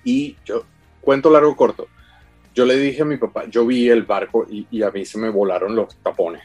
Y 0.05 0.37
yo, 0.45 0.65
cuento 1.01 1.31
largo 1.31 1.57
corto, 1.57 1.89
yo 2.55 2.65
le 2.65 2.77
dije 2.77 3.03
a 3.03 3.07
mi 3.07 3.17
papá, 3.17 3.45
yo 3.47 3.67
vi 3.67 3.89
el 3.89 4.03
barco 4.03 4.47
y, 4.49 4.67
y 4.71 4.83
a 4.83 4.91
mí 4.91 5.05
se 5.05 5.19
me 5.19 5.31
volaron 5.31 5.75
los 5.75 5.97
tapones 5.97 6.43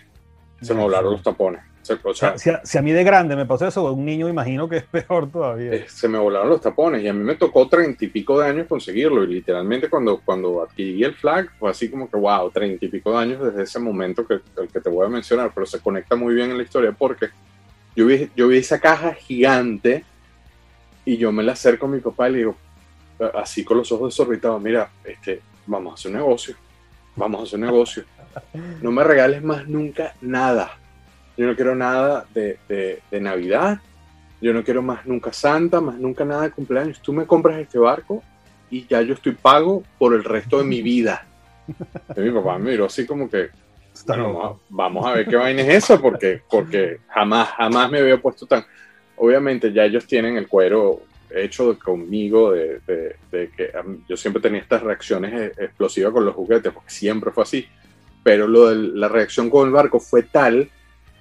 se 0.61 0.73
me 0.73 0.81
volaron 0.81 1.13
los 1.13 1.23
tapones. 1.23 1.61
O 2.03 2.13
sea, 2.13 2.37
si, 2.37 2.77
a, 2.77 2.81
mí 2.83 2.91
de 2.91 3.03
grande 3.03 3.35
me 3.35 3.47
pasó 3.47 3.65
eso, 3.65 3.91
un 3.91 4.05
niño 4.05 4.29
imagino 4.29 4.69
que 4.69 4.77
es 4.77 4.83
peor 4.83 5.31
todavía. 5.31 5.73
Eh, 5.73 5.85
se 5.87 6.07
me 6.07 6.19
volaron 6.19 6.49
los 6.49 6.61
tapones 6.61 7.01
y 7.01 7.07
a 7.07 7.13
mí 7.13 7.23
me 7.23 7.33
tocó 7.33 7.67
treinta 7.67 8.05
y 8.05 8.09
pico 8.09 8.39
de 8.39 8.47
años 8.47 8.67
conseguirlo. 8.67 9.23
Y 9.23 9.27
literalmente 9.27 9.89
cuando, 9.89 10.21
cuando 10.23 10.61
adquirí 10.61 11.03
el 11.03 11.15
flag 11.15 11.49
fue 11.57 11.71
así 11.71 11.89
como 11.89 12.07
que, 12.07 12.17
wow, 12.17 12.51
treinta 12.51 12.85
y 12.85 12.89
pico 12.89 13.13
de 13.13 13.17
años 13.17 13.43
desde 13.43 13.63
ese 13.63 13.79
momento 13.79 14.27
que, 14.27 14.35
el 14.35 14.67
que 14.71 14.81
te 14.81 14.89
voy 14.89 15.07
a 15.07 15.09
mencionar, 15.09 15.51
pero 15.51 15.65
se 15.65 15.79
conecta 15.79 16.15
muy 16.15 16.35
bien 16.35 16.51
en 16.51 16.57
la 16.57 16.63
historia 16.63 16.91
porque 16.91 17.29
yo 17.95 18.05
vi, 18.05 18.29
yo 18.35 18.49
vi 18.49 18.57
esa 18.57 18.79
caja 18.79 19.13
gigante 19.15 20.05
y 21.13 21.17
yo 21.17 21.31
me 21.31 21.43
la 21.43 21.53
acerco 21.53 21.85
a 21.85 21.89
mi 21.89 21.99
papá 21.99 22.29
y 22.29 22.33
le 22.33 22.37
digo, 22.39 22.55
así 23.35 23.63
con 23.63 23.77
los 23.77 23.91
ojos 23.91 24.13
desorbitados, 24.13 24.61
mira, 24.61 24.89
este, 25.03 25.41
vamos 25.65 25.91
a 25.91 25.93
hacer 25.95 26.11
un 26.11 26.17
negocio, 26.17 26.55
vamos 27.15 27.41
a 27.41 27.43
hacer 27.43 27.59
un 27.59 27.65
negocio 27.65 28.03
no 28.81 28.91
me 28.91 29.03
regales 29.03 29.43
más 29.43 29.67
nunca 29.67 30.13
nada. 30.21 30.77
Yo 31.37 31.47
no 31.47 31.55
quiero 31.55 31.75
nada 31.75 32.25
de, 32.33 32.59
de, 32.67 33.19
Navidad, 33.19 33.79
yo 34.41 34.53
no 34.53 34.63
quiero 34.63 34.81
más 34.81 35.05
nunca 35.05 35.31
Santa, 35.31 35.79
más 35.79 35.95
nunca 35.95 36.25
nada 36.25 36.43
de 36.43 36.51
cumpleaños. 36.51 37.01
Tú 37.01 37.13
me 37.13 37.25
compras 37.25 37.59
este 37.59 37.79
barco 37.79 38.21
y 38.69 38.85
ya 38.87 39.01
yo 39.01 39.13
estoy 39.13 39.33
pago 39.33 39.83
por 39.97 40.13
el 40.13 40.23
resto 40.23 40.59
de 40.59 40.65
mi 40.65 40.81
vida. 40.81 41.25
Y 42.15 42.19
mi 42.19 42.31
papá 42.31 42.57
me 42.57 42.71
miró 42.71 42.85
así 42.85 43.05
como 43.05 43.29
que, 43.29 43.49
vamos, 44.69 45.05
a, 45.05 45.13
ver 45.13 45.27
qué 45.27 45.35
vaina 45.35 45.61
es 45.61 45.83
eso, 45.83 46.01
porque, 46.01 46.41
porque 46.49 46.99
jamás, 47.07 47.49
jamás 47.49 47.89
me 47.89 47.99
había 47.99 48.21
puesto 48.21 48.45
tan... 48.45 48.65
Obviamente 49.19 49.71
ya 49.71 49.85
ellos 49.85 50.05
tienen 50.07 50.37
el 50.37 50.47
cuero 50.47 51.03
hecho 51.29 51.77
conmigo 51.77 52.51
de, 52.51 52.79
de, 52.87 53.51
que 53.55 53.71
yo 54.07 54.17
siempre 54.17 54.41
tenía 54.41 54.61
estas 54.61 54.81
reacciones 54.81 55.33
e, 55.33 55.63
explosivas 55.65 56.11
con 56.11 56.25
los 56.25 56.35
juguetes, 56.35 56.73
porque 56.73 56.89
siempre 56.89 57.31
fue 57.31 57.43
así. 57.43 57.67
Pero 58.23 58.47
de 58.69 58.75
la 58.75 59.07
reacción 59.07 59.49
con 59.49 59.67
el 59.67 59.73
barco 59.73 59.99
fue 59.99 60.23
tal 60.23 60.69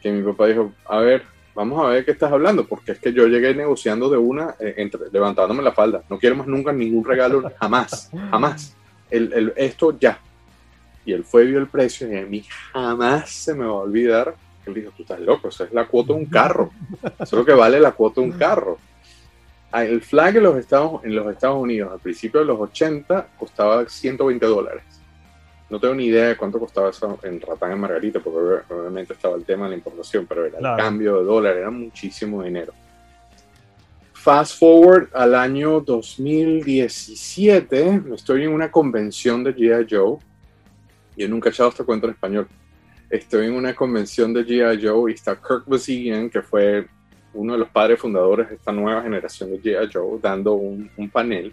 que 0.03 0.11
mi 0.13 0.23
papá 0.23 0.47
dijo, 0.47 0.73
a 0.87 0.99
ver, 0.99 1.23
vamos 1.55 1.85
a 1.85 1.89
ver 1.89 2.05
qué 2.05 2.13
estás 2.13 2.33
hablando, 2.33 2.67
porque 2.67 2.93
es 2.93 2.99
que 2.99 3.13
yo 3.13 3.27
llegué 3.27 3.55
negociando 3.55 4.09
de 4.09 4.17
una, 4.17 4.55
eh, 4.61 4.75
entre, 4.77 5.11
levantándome 5.11 5.63
la 5.63 5.73
falda, 5.73 6.03
no 6.09 6.19
quiero 6.19 6.37
más 6.37 6.47
nunca 6.47 6.73
ningún 6.73 7.05
regalo, 7.05 7.51
jamás, 7.61 8.11
jamás, 8.31 8.77
esto 9.11 9.99
ya. 9.99 10.21
Y 11.05 11.13
él 11.13 11.25
fue, 11.25 11.47
vio 11.47 11.59
el 11.59 11.67
precio 11.67 12.13
y 12.13 12.19
a 12.19 12.27
mí 12.27 12.45
jamás 12.73 13.31
se 13.31 13.55
me 13.55 13.65
va 13.65 13.73
a 13.73 13.75
olvidar, 13.75 14.35
él 14.69 14.75
dijo, 14.75 14.93
tú 14.97 15.03
estás 15.03 15.21
loco, 15.21 15.49
esa 15.49 15.65
es 15.65 15.73
la 15.73 15.87
cuota 15.87 16.13
de 16.13 16.21
un 16.21 16.27
carro, 16.27 16.71
eso 17.03 17.13
es 17.21 17.33
lo 17.33 17.45
que 17.45 17.55
vale 17.55 17.81
la 17.81 17.93
cuota 17.93 18.21
de 18.21 18.29
un 18.29 18.33
carro. 18.33 18.79
Ah, 19.71 19.85
el 19.85 20.01
flag 20.01 20.37
en 20.37 20.45
los 20.45 20.57
Estados, 20.57 21.05
en 21.05 21.15
los 21.15 21.31
Estados 21.31 21.59
Unidos 21.59 21.93
al 21.93 22.01
principio 22.01 22.41
de 22.41 22.47
los 22.47 22.59
80 22.59 23.29
costaba 23.39 23.87
120 23.87 24.47
dólares 24.47 24.99
no 25.71 25.79
tengo 25.79 25.95
ni 25.95 26.07
idea 26.07 26.29
de 26.29 26.37
cuánto 26.37 26.59
costaba 26.59 26.89
eso 26.91 27.19
en 27.23 27.41
Ratán 27.41 27.71
en 27.73 27.81
Margarita, 27.81 28.19
porque 28.21 28.65
obviamente 28.73 29.13
estaba 29.13 29.37
el 29.37 29.45
tema 29.45 29.65
de 29.65 29.71
la 29.71 29.77
importación, 29.77 30.27
pero 30.27 30.47
era 30.47 30.59
el 30.59 30.77
cambio 30.77 31.19
de 31.19 31.25
dólar, 31.25 31.57
era 31.57 31.71
muchísimo 31.71 32.43
dinero. 32.43 32.73
Fast 34.15 34.59
forward 34.59 35.11
al 35.15 35.35
año 35.35 35.81
2017, 35.81 38.03
estoy 38.15 38.45
en 38.45 38.53
una 38.53 38.71
convención 38.71 39.45
de 39.45 39.55
G.I. 39.55 39.87
Joe. 39.89 40.17
Yo 41.17 41.29
nunca 41.29 41.51
he 41.51 41.53
echado 41.53 41.69
este 41.69 41.85
cuento 41.85 42.07
en 42.07 42.15
español. 42.15 42.49
Estoy 43.11 43.47
en 43.47 43.55
una 43.55 43.75
convención 43.75 44.33
de 44.35 44.45
G.I. 44.45 44.87
Joe 44.87 45.11
y 45.11 45.15
está 45.15 45.37
Kirk 45.37 45.65
Basigian, 45.67 46.29
que 46.29 46.43
fue 46.43 46.87
uno 47.33 47.55
de 47.55 47.59
los 47.59 47.69
padres 47.69 48.01
fundadores 48.01 48.49
de 48.49 48.57
esta 48.57 48.73
nueva 48.73 49.03
generación 49.03 49.51
de 49.51 49.61
G.I. 49.61 49.91
Joe, 49.93 50.19
dando 50.21 50.55
un, 50.55 50.91
un 50.97 51.11
panel 51.11 51.53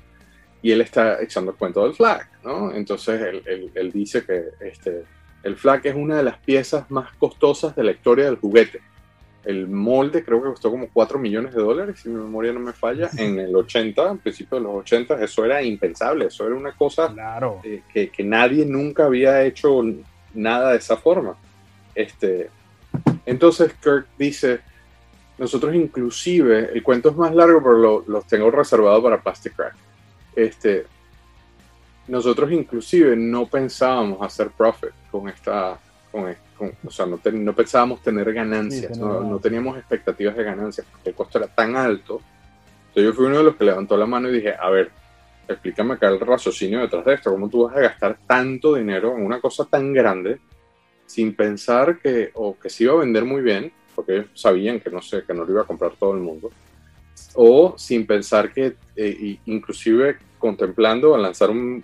y 0.66 0.72
él 0.72 0.82
está 0.82 1.22
echando 1.22 1.52
el 1.52 1.58
cuento 1.58 1.84
del 1.84 1.94
flag, 1.94 2.28
¿no? 2.44 2.74
Entonces 2.74 3.22
él, 3.22 3.72
él, 3.76 3.92
dice 3.92 4.26
que 4.26 4.46
este, 4.62 5.04
el 5.44 5.58
flag 5.58 5.82
es 5.86 5.94
una 5.94 6.18
de 6.18 6.24
las 6.24 6.40
piezas 6.40 6.90
más 6.90 7.14
costosas 7.18 7.76
de 7.76 7.84
la 7.84 7.92
historia 7.92 8.26
del 8.26 8.38
juguete. 8.38 8.82
El 9.44 9.68
molde 9.68 10.24
creo 10.24 10.42
que 10.42 10.50
costó 10.50 10.72
como 10.72 10.90
4 10.92 11.20
millones 11.20 11.54
de 11.54 11.62
dólares, 11.62 12.00
si 12.00 12.10
mi 12.10 12.16
memoria 12.16 12.52
no 12.52 12.62
me 12.62 12.74
falla, 12.74 13.12
en 13.16 13.38
el 13.38 13.56
80, 13.56 14.10
al 14.10 14.18
principio 14.18 14.58
de 14.58 14.64
los 14.64 14.74
80, 14.78 15.24
eso 15.24 15.46
era 15.46 15.62
impensable, 15.62 16.26
eso 16.26 16.48
era 16.48 16.56
una 16.56 16.76
cosa 16.76 17.14
claro. 17.14 17.62
Eh, 17.64 17.84
que, 17.94 18.10
que, 18.10 18.24
nadie 18.24 18.66
nunca 18.66 19.06
había 19.06 19.44
hecho 19.44 19.84
nada 20.36 20.72
de 20.72 20.78
esa 20.78 20.98
forma. 20.98 21.36
Este, 21.94 22.50
entonces 23.26 23.74
Kirk 23.82 24.08
dice, 24.18 24.60
nosotros 25.38 25.74
inclusive, 25.74 26.72
el 26.74 26.84
cuento 26.84 27.10
es 27.10 27.16
más 27.16 27.34
largo, 27.34 27.62
pero 27.64 27.78
lo, 27.78 28.04
los 28.08 28.28
tengo 28.28 28.52
reservado 28.52 29.02
para 29.02 29.22
Plastic 29.22 29.56
Crack 29.56 29.76
este, 30.36 30.86
nosotros 32.08 32.52
inclusive 32.52 33.16
no 33.16 33.48
pensábamos 33.48 34.22
hacer 34.22 34.50
profit 34.50 34.92
con 35.10 35.30
esta, 35.30 35.80
con, 36.12 36.36
o 36.86 36.92
sea, 36.92 37.06
no, 37.06 37.20
no, 37.32 37.54
pensábamos 37.54 38.02
tener 38.02 38.32
ganancias, 38.34 38.98
no, 38.98 39.40
teníamos 39.40 39.78
expectativas 39.78 40.36
de 40.36 40.44
ganancias 40.44 40.86
porque 40.92 41.10
el 41.10 41.16
costo 41.16 41.38
era 41.38 41.48
tan 41.48 41.76
alto. 41.76 42.22
Entonces 42.90 43.04
yo 43.04 43.14
fui 43.14 43.26
uno 43.26 43.40
de 43.40 43.44
los 43.44 43.56
que 43.56 43.66
levantó 43.66 43.98
la 43.98 44.06
mano 44.06 44.30
y 44.30 44.34
dije, 44.34 44.54
a 44.58 44.70
ver, 44.70 44.92
explícame 45.48 45.94
acá 45.94 46.10
el 46.10 46.20
raciocinio 46.20 46.80
detrás 46.82 47.06
de 47.06 47.14
esto, 47.14 47.32
cómo 47.32 47.50
tú 47.50 47.66
vas 47.66 47.76
a 47.76 47.82
gastar 47.82 48.18
tanto 48.28 48.76
dinero 48.76 49.16
en 49.18 49.26
una 49.26 49.40
cosa 49.40 49.66
tan 49.66 49.94
grande 49.94 50.40
sin 51.06 51.36
pensar 51.36 52.00
que, 52.00 52.32
o 52.34 52.58
que 52.58 52.70
se 52.70 52.84
iba 52.84 52.94
a 52.94 52.98
vender 52.98 53.26
muy 53.26 53.42
bien, 53.42 53.72
porque 53.94 54.26
sabían 54.34 54.80
que 54.80 54.90
no 54.90 55.02
sé, 55.02 55.24
que 55.24 55.34
no 55.34 55.46
lo 55.46 55.52
iba 55.52 55.62
a 55.62 55.66
comprar 55.66 55.92
todo 56.00 56.14
el 56.14 56.20
mundo, 56.20 56.52
o 57.36 57.76
sin 57.78 58.06
pensar 58.06 58.52
que, 58.52 58.76
eh, 58.96 59.38
inclusive 59.46 60.18
contemplando 60.38 61.18
lanzar 61.18 61.50
un, 61.50 61.84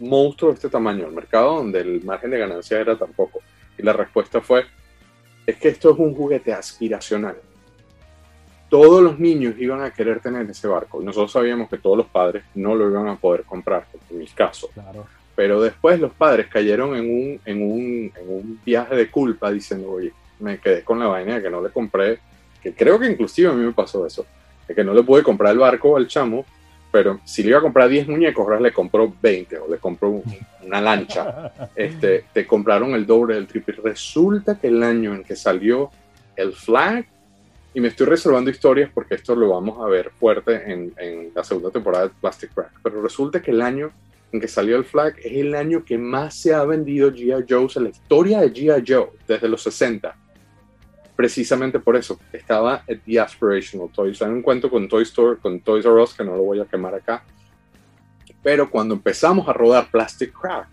monstruo 0.00 0.50
de 0.50 0.56
este 0.56 0.68
tamaño 0.68 1.06
al 1.06 1.12
mercado 1.12 1.56
donde 1.56 1.80
el 1.80 2.02
margen 2.04 2.30
de 2.30 2.38
ganancia 2.38 2.80
era 2.80 2.98
tan 2.98 3.12
poco. 3.12 3.40
Y 3.78 3.82
la 3.82 3.92
respuesta 3.92 4.40
fue, 4.40 4.64
es 5.46 5.56
que 5.56 5.68
esto 5.68 5.92
es 5.92 5.98
un 5.98 6.14
juguete 6.14 6.52
aspiracional. 6.52 7.36
Todos 8.74 9.00
los 9.00 9.20
niños 9.20 9.54
iban 9.56 9.82
a 9.82 9.92
querer 9.92 10.18
tener 10.18 10.50
ese 10.50 10.66
barco. 10.66 11.00
Nosotros 11.00 11.30
sabíamos 11.30 11.68
que 11.68 11.78
todos 11.78 11.96
los 11.96 12.06
padres 12.08 12.42
no 12.56 12.74
lo 12.74 12.90
iban 12.90 13.06
a 13.06 13.14
poder 13.14 13.44
comprar, 13.44 13.86
en 14.10 14.18
mi 14.18 14.26
caso. 14.26 14.68
Pero 15.36 15.62
después 15.62 16.00
los 16.00 16.10
padres 16.10 16.48
cayeron 16.48 16.96
en 16.96 17.04
un, 17.04 17.40
en, 17.44 17.62
un, 17.62 18.12
en 18.20 18.28
un 18.28 18.60
viaje 18.64 18.96
de 18.96 19.08
culpa 19.12 19.52
diciendo, 19.52 19.92
oye, 19.92 20.12
me 20.40 20.58
quedé 20.58 20.82
con 20.82 20.98
la 20.98 21.06
vaina 21.06 21.36
de 21.36 21.42
que 21.42 21.50
no 21.50 21.62
le 21.62 21.70
compré, 21.70 22.18
que 22.60 22.74
creo 22.74 22.98
que 22.98 23.06
inclusive 23.06 23.48
a 23.48 23.52
mí 23.52 23.64
me 23.64 23.70
pasó 23.70 24.04
eso, 24.04 24.26
de 24.66 24.74
que 24.74 24.82
no 24.82 24.92
le 24.92 25.04
pude 25.04 25.22
comprar 25.22 25.52
el 25.52 25.60
barco 25.60 25.96
al 25.96 26.08
chamo, 26.08 26.44
pero 26.90 27.20
si 27.24 27.44
le 27.44 27.50
iba 27.50 27.58
a 27.58 27.62
comprar 27.62 27.88
10 27.88 28.08
muñecos, 28.08 28.42
ahora 28.42 28.58
le 28.58 28.72
compró 28.72 29.14
20 29.22 29.56
o 29.56 29.70
le 29.70 29.78
compró 29.78 30.20
una 30.64 30.80
lancha. 30.80 31.52
Este, 31.76 32.24
te 32.32 32.44
compraron 32.44 32.92
el 32.96 33.06
doble 33.06 33.36
del 33.36 33.46
triple. 33.46 33.76
Resulta 33.84 34.58
que 34.58 34.66
el 34.66 34.82
año 34.82 35.14
en 35.14 35.22
que 35.22 35.36
salió 35.36 35.92
el 36.34 36.52
flag, 36.54 37.06
y 37.74 37.80
me 37.80 37.88
estoy 37.88 38.06
reservando 38.06 38.50
historias 38.50 38.90
porque 38.94 39.16
esto 39.16 39.34
lo 39.34 39.50
vamos 39.50 39.84
a 39.84 39.88
ver 39.88 40.10
fuerte 40.10 40.72
en, 40.72 40.94
en 40.96 41.32
la 41.34 41.44
segunda 41.44 41.70
temporada 41.70 42.08
de 42.08 42.14
Plastic 42.20 42.54
Crack, 42.54 42.72
pero 42.82 43.02
resulta 43.02 43.42
que 43.42 43.50
el 43.50 43.60
año 43.60 43.92
en 44.32 44.40
que 44.40 44.48
salió 44.48 44.76
el 44.76 44.84
flag 44.84 45.16
es 45.18 45.32
el 45.32 45.54
año 45.54 45.84
que 45.84 45.98
más 45.98 46.34
se 46.34 46.54
ha 46.54 46.64
vendido 46.64 47.12
G.I. 47.12 47.44
Joe 47.48 47.68
en 47.76 47.84
la 47.84 47.90
historia 47.90 48.40
de 48.40 48.52
G.I. 48.52 48.84
Joe, 48.86 49.10
desde 49.28 49.48
los 49.48 49.62
60 49.62 50.16
precisamente 51.16 51.78
por 51.78 51.96
eso. 51.96 52.18
Estaba 52.32 52.84
The 52.86 53.20
Aspirational 53.20 53.90
Toys. 53.92 54.20
Hay 54.22 54.30
un 54.30 54.42
cuento 54.42 54.70
con 54.70 54.88
Toy 54.88 55.02
Store, 55.04 55.38
con 55.38 55.60
Toys 55.60 55.84
R 55.84 56.02
Us, 56.02 56.14
que 56.14 56.24
no 56.24 56.36
lo 56.36 56.42
voy 56.42 56.60
a 56.60 56.64
quemar 56.64 56.94
acá. 56.94 57.24
Pero 58.42 58.70
cuando 58.70 58.94
empezamos 58.94 59.48
a 59.48 59.52
rodar 59.52 59.90
Plastic 59.90 60.32
Crack, 60.32 60.68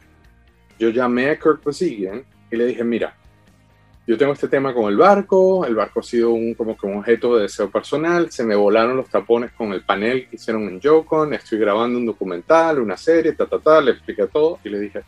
yo 0.80 0.90
llamé 0.90 1.30
a 1.30 1.40
Kirk 1.40 1.64
Basigian 1.64 2.26
y 2.52 2.56
le 2.56 2.66
dije, 2.66 2.84
mira, 2.84 3.16
yo 4.12 4.18
tengo 4.18 4.34
este 4.34 4.50
tema 4.50 4.74
con 4.74 4.92
el 4.92 4.98
barco, 4.98 5.66
el 5.66 5.74
barco 5.74 6.02
ha 6.02 6.04
sido 6.04 6.32
un, 6.32 6.54
como 6.54 6.76
que 6.76 6.86
un 6.86 6.98
objeto 6.98 7.38
de 7.38 7.44
deseo 7.44 7.72
personal, 7.72 8.30
se 8.30 8.44
me 8.44 8.58
volaron 8.58 8.98
los 8.98 9.08
tapones 9.08 9.54
con 9.54 9.72
el 9.72 9.84
panel 9.84 10.28
que 10.28 10.36
hicieron 10.36 10.68
en 10.68 10.82
Jocon, 10.82 11.34
estoy 11.34 11.60
grabando 11.60 11.98
un 11.98 12.06
documental, 12.06 12.82
una 12.82 12.98
serie, 12.98 13.32
ta, 13.32 13.46
ta, 13.46 13.58
ta, 13.60 13.80
le 13.80 13.92
expliqué 13.92 14.28
todo 14.28 14.60
y 14.66 14.70
le 14.70 14.82
dije, 14.82 15.04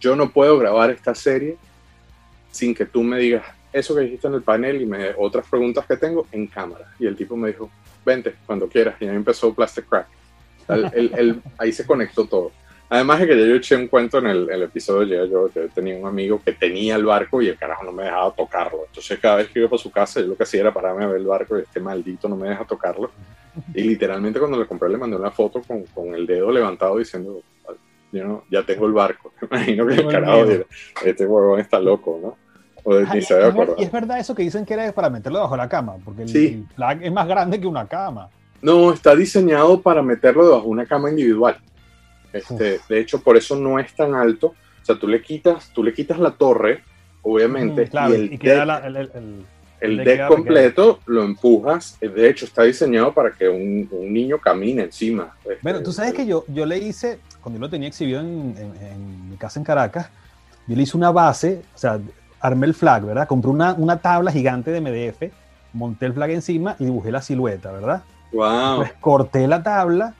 yo 0.00 0.16
no 0.16 0.32
puedo 0.32 0.58
grabar 0.58 0.90
esta 0.90 1.14
serie 1.14 1.56
sin 2.50 2.74
que 2.74 2.84
tú 2.84 3.04
me 3.04 3.20
digas 3.20 3.44
eso 3.72 3.94
que 3.94 4.00
dijiste 4.00 4.26
en 4.26 4.34
el 4.34 4.42
panel 4.42 4.82
y 4.82 4.86
me, 4.86 5.10
otras 5.16 5.46
preguntas 5.48 5.86
que 5.86 5.96
tengo 5.96 6.26
en 6.32 6.48
cámara. 6.48 6.92
Y 6.98 7.06
el 7.06 7.14
tipo 7.14 7.36
me 7.36 7.46
dijo, 7.52 7.70
vente 8.04 8.34
cuando 8.44 8.68
quieras. 8.68 8.96
Y 8.98 9.06
ahí 9.06 9.14
empezó 9.14 9.54
Plastic 9.54 9.88
Crack. 9.88 10.08
ahí 11.58 11.72
se 11.72 11.86
conectó 11.86 12.26
todo. 12.26 12.50
Además 12.92 13.20
de 13.20 13.26
que 13.26 13.38
ya 13.38 13.46
yo 13.46 13.54
eché 13.54 13.74
un 13.74 13.88
cuento 13.88 14.18
en 14.18 14.26
el, 14.26 14.62
episodio, 14.64 15.24
yo, 15.24 15.48
yo 15.50 15.68
tenía 15.74 15.96
un 15.96 16.06
amigo 16.06 16.38
que 16.44 16.52
tenía 16.52 16.96
el 16.96 17.06
barco 17.06 17.40
y 17.40 17.48
el 17.48 17.56
carajo 17.56 17.84
no 17.84 17.92
me 17.92 18.04
dejaba 18.04 18.34
tocarlo. 18.34 18.84
Entonces 18.86 19.18
cada 19.18 19.36
vez 19.36 19.48
que 19.48 19.60
iba 19.60 19.68
para 19.70 19.82
su 19.82 19.90
casa, 19.90 20.20
yo 20.20 20.26
lo 20.26 20.36
que 20.36 20.42
hacía 20.42 20.60
era 20.60 20.74
pararme 20.74 21.04
a 21.04 21.06
ver 21.06 21.16
el 21.16 21.26
barco 21.26 21.56
y 21.56 21.62
este 21.62 21.80
maldito 21.80 22.28
no 22.28 22.36
me 22.36 22.50
deja 22.50 22.66
tocarlo. 22.66 23.10
Y 23.74 23.82
literalmente 23.84 24.38
cuando 24.38 24.58
le 24.58 24.66
compré 24.66 24.90
le 24.90 24.98
mandé 24.98 25.16
una 25.16 25.30
foto 25.30 25.62
con, 25.62 25.84
con 25.84 26.14
el 26.14 26.26
dedo 26.26 26.52
levantado 26.52 26.98
diciendo, 26.98 27.40
yo 28.12 28.24
no, 28.26 28.44
ya 28.50 28.62
tengo 28.62 28.84
el 28.84 28.92
barco. 28.92 29.32
Me 29.40 29.46
imagino 29.56 29.86
que 29.86 29.94
el 29.94 30.08
carajo 30.08 30.44
este 31.02 31.24
huevón 31.24 31.60
está 31.60 31.80
loco, 31.80 32.20
¿no? 32.22 32.36
y, 33.14 33.18
es 33.18 33.90
verdad 33.90 34.18
eso 34.18 34.34
que 34.34 34.42
dicen 34.42 34.66
que 34.66 34.74
era 34.74 34.92
para 34.92 35.08
meterlo 35.08 35.38
debajo 35.38 35.54
de 35.54 35.62
la 35.62 35.68
cama, 35.70 35.96
porque 36.04 36.24
el, 36.24 36.66
flag 36.74 37.02
es 37.02 37.12
más 37.12 37.26
grande 37.26 37.58
que 37.58 37.66
una 37.66 37.88
cama. 37.88 38.28
No, 38.60 38.92
está 38.92 39.16
diseñado 39.16 39.80
para 39.80 40.02
meterlo 40.02 40.44
debajo 40.44 40.64
de 40.64 40.70
una 40.70 40.84
cama 40.84 41.08
individual. 41.08 41.56
Este, 42.32 42.80
de 42.88 43.00
hecho, 43.00 43.20
por 43.20 43.36
eso 43.36 43.56
no 43.56 43.78
es 43.78 43.94
tan 43.94 44.14
alto. 44.14 44.48
O 44.48 44.84
sea, 44.84 44.98
tú 44.98 45.06
le 45.06 45.22
quitas, 45.22 45.70
tú 45.72 45.84
le 45.84 45.92
quitas 45.92 46.18
la 46.18 46.32
torre, 46.32 46.82
obviamente, 47.22 47.88
y 47.92 48.12
el 48.12 48.30
deck, 48.38 49.46
el, 49.80 49.96
deck, 50.04 50.26
completo 50.28 51.00
lo 51.06 51.22
empujas. 51.22 51.98
De 52.00 52.28
hecho, 52.28 52.44
está 52.44 52.62
diseñado 52.62 53.12
para 53.12 53.32
que 53.32 53.48
un, 53.48 53.88
niño 54.12 54.38
camine 54.38 54.82
encima. 54.82 55.34
Este, 55.40 55.58
bueno, 55.62 55.82
tú 55.82 55.92
sabes 55.92 56.14
que 56.14 56.26
yo, 56.26 56.44
yo 56.48 56.66
le 56.66 56.78
hice, 56.78 57.18
cuando 57.40 57.58
yo 57.58 57.66
lo 57.66 57.70
tenía 57.70 57.88
exhibido 57.88 58.20
en, 58.20 58.56
en 58.58 59.30
mi 59.30 59.36
casa 59.36 59.60
en 59.60 59.64
Caracas, 59.64 60.08
yo 60.66 60.76
le 60.76 60.82
hice 60.82 60.96
una 60.96 61.10
base, 61.10 61.62
o 61.74 61.78
sea, 61.78 62.00
armé 62.40 62.66
el 62.66 62.74
flag, 62.74 63.04
¿verdad? 63.04 63.26
Compré 63.26 63.50
una, 63.50 63.74
una 63.74 63.98
tabla 63.98 64.30
gigante 64.32 64.70
de 64.70 64.80
MDF, 64.80 65.32
monté 65.72 66.06
el 66.06 66.12
flag 66.12 66.30
encima 66.30 66.76
y 66.78 66.84
dibujé 66.84 67.10
la 67.10 67.22
silueta, 67.22 67.72
¿verdad? 67.72 68.02
Wow. 68.32 68.76
Pues 68.78 68.92
corté 69.00 69.46
la 69.46 69.62
tabla, 69.62 70.14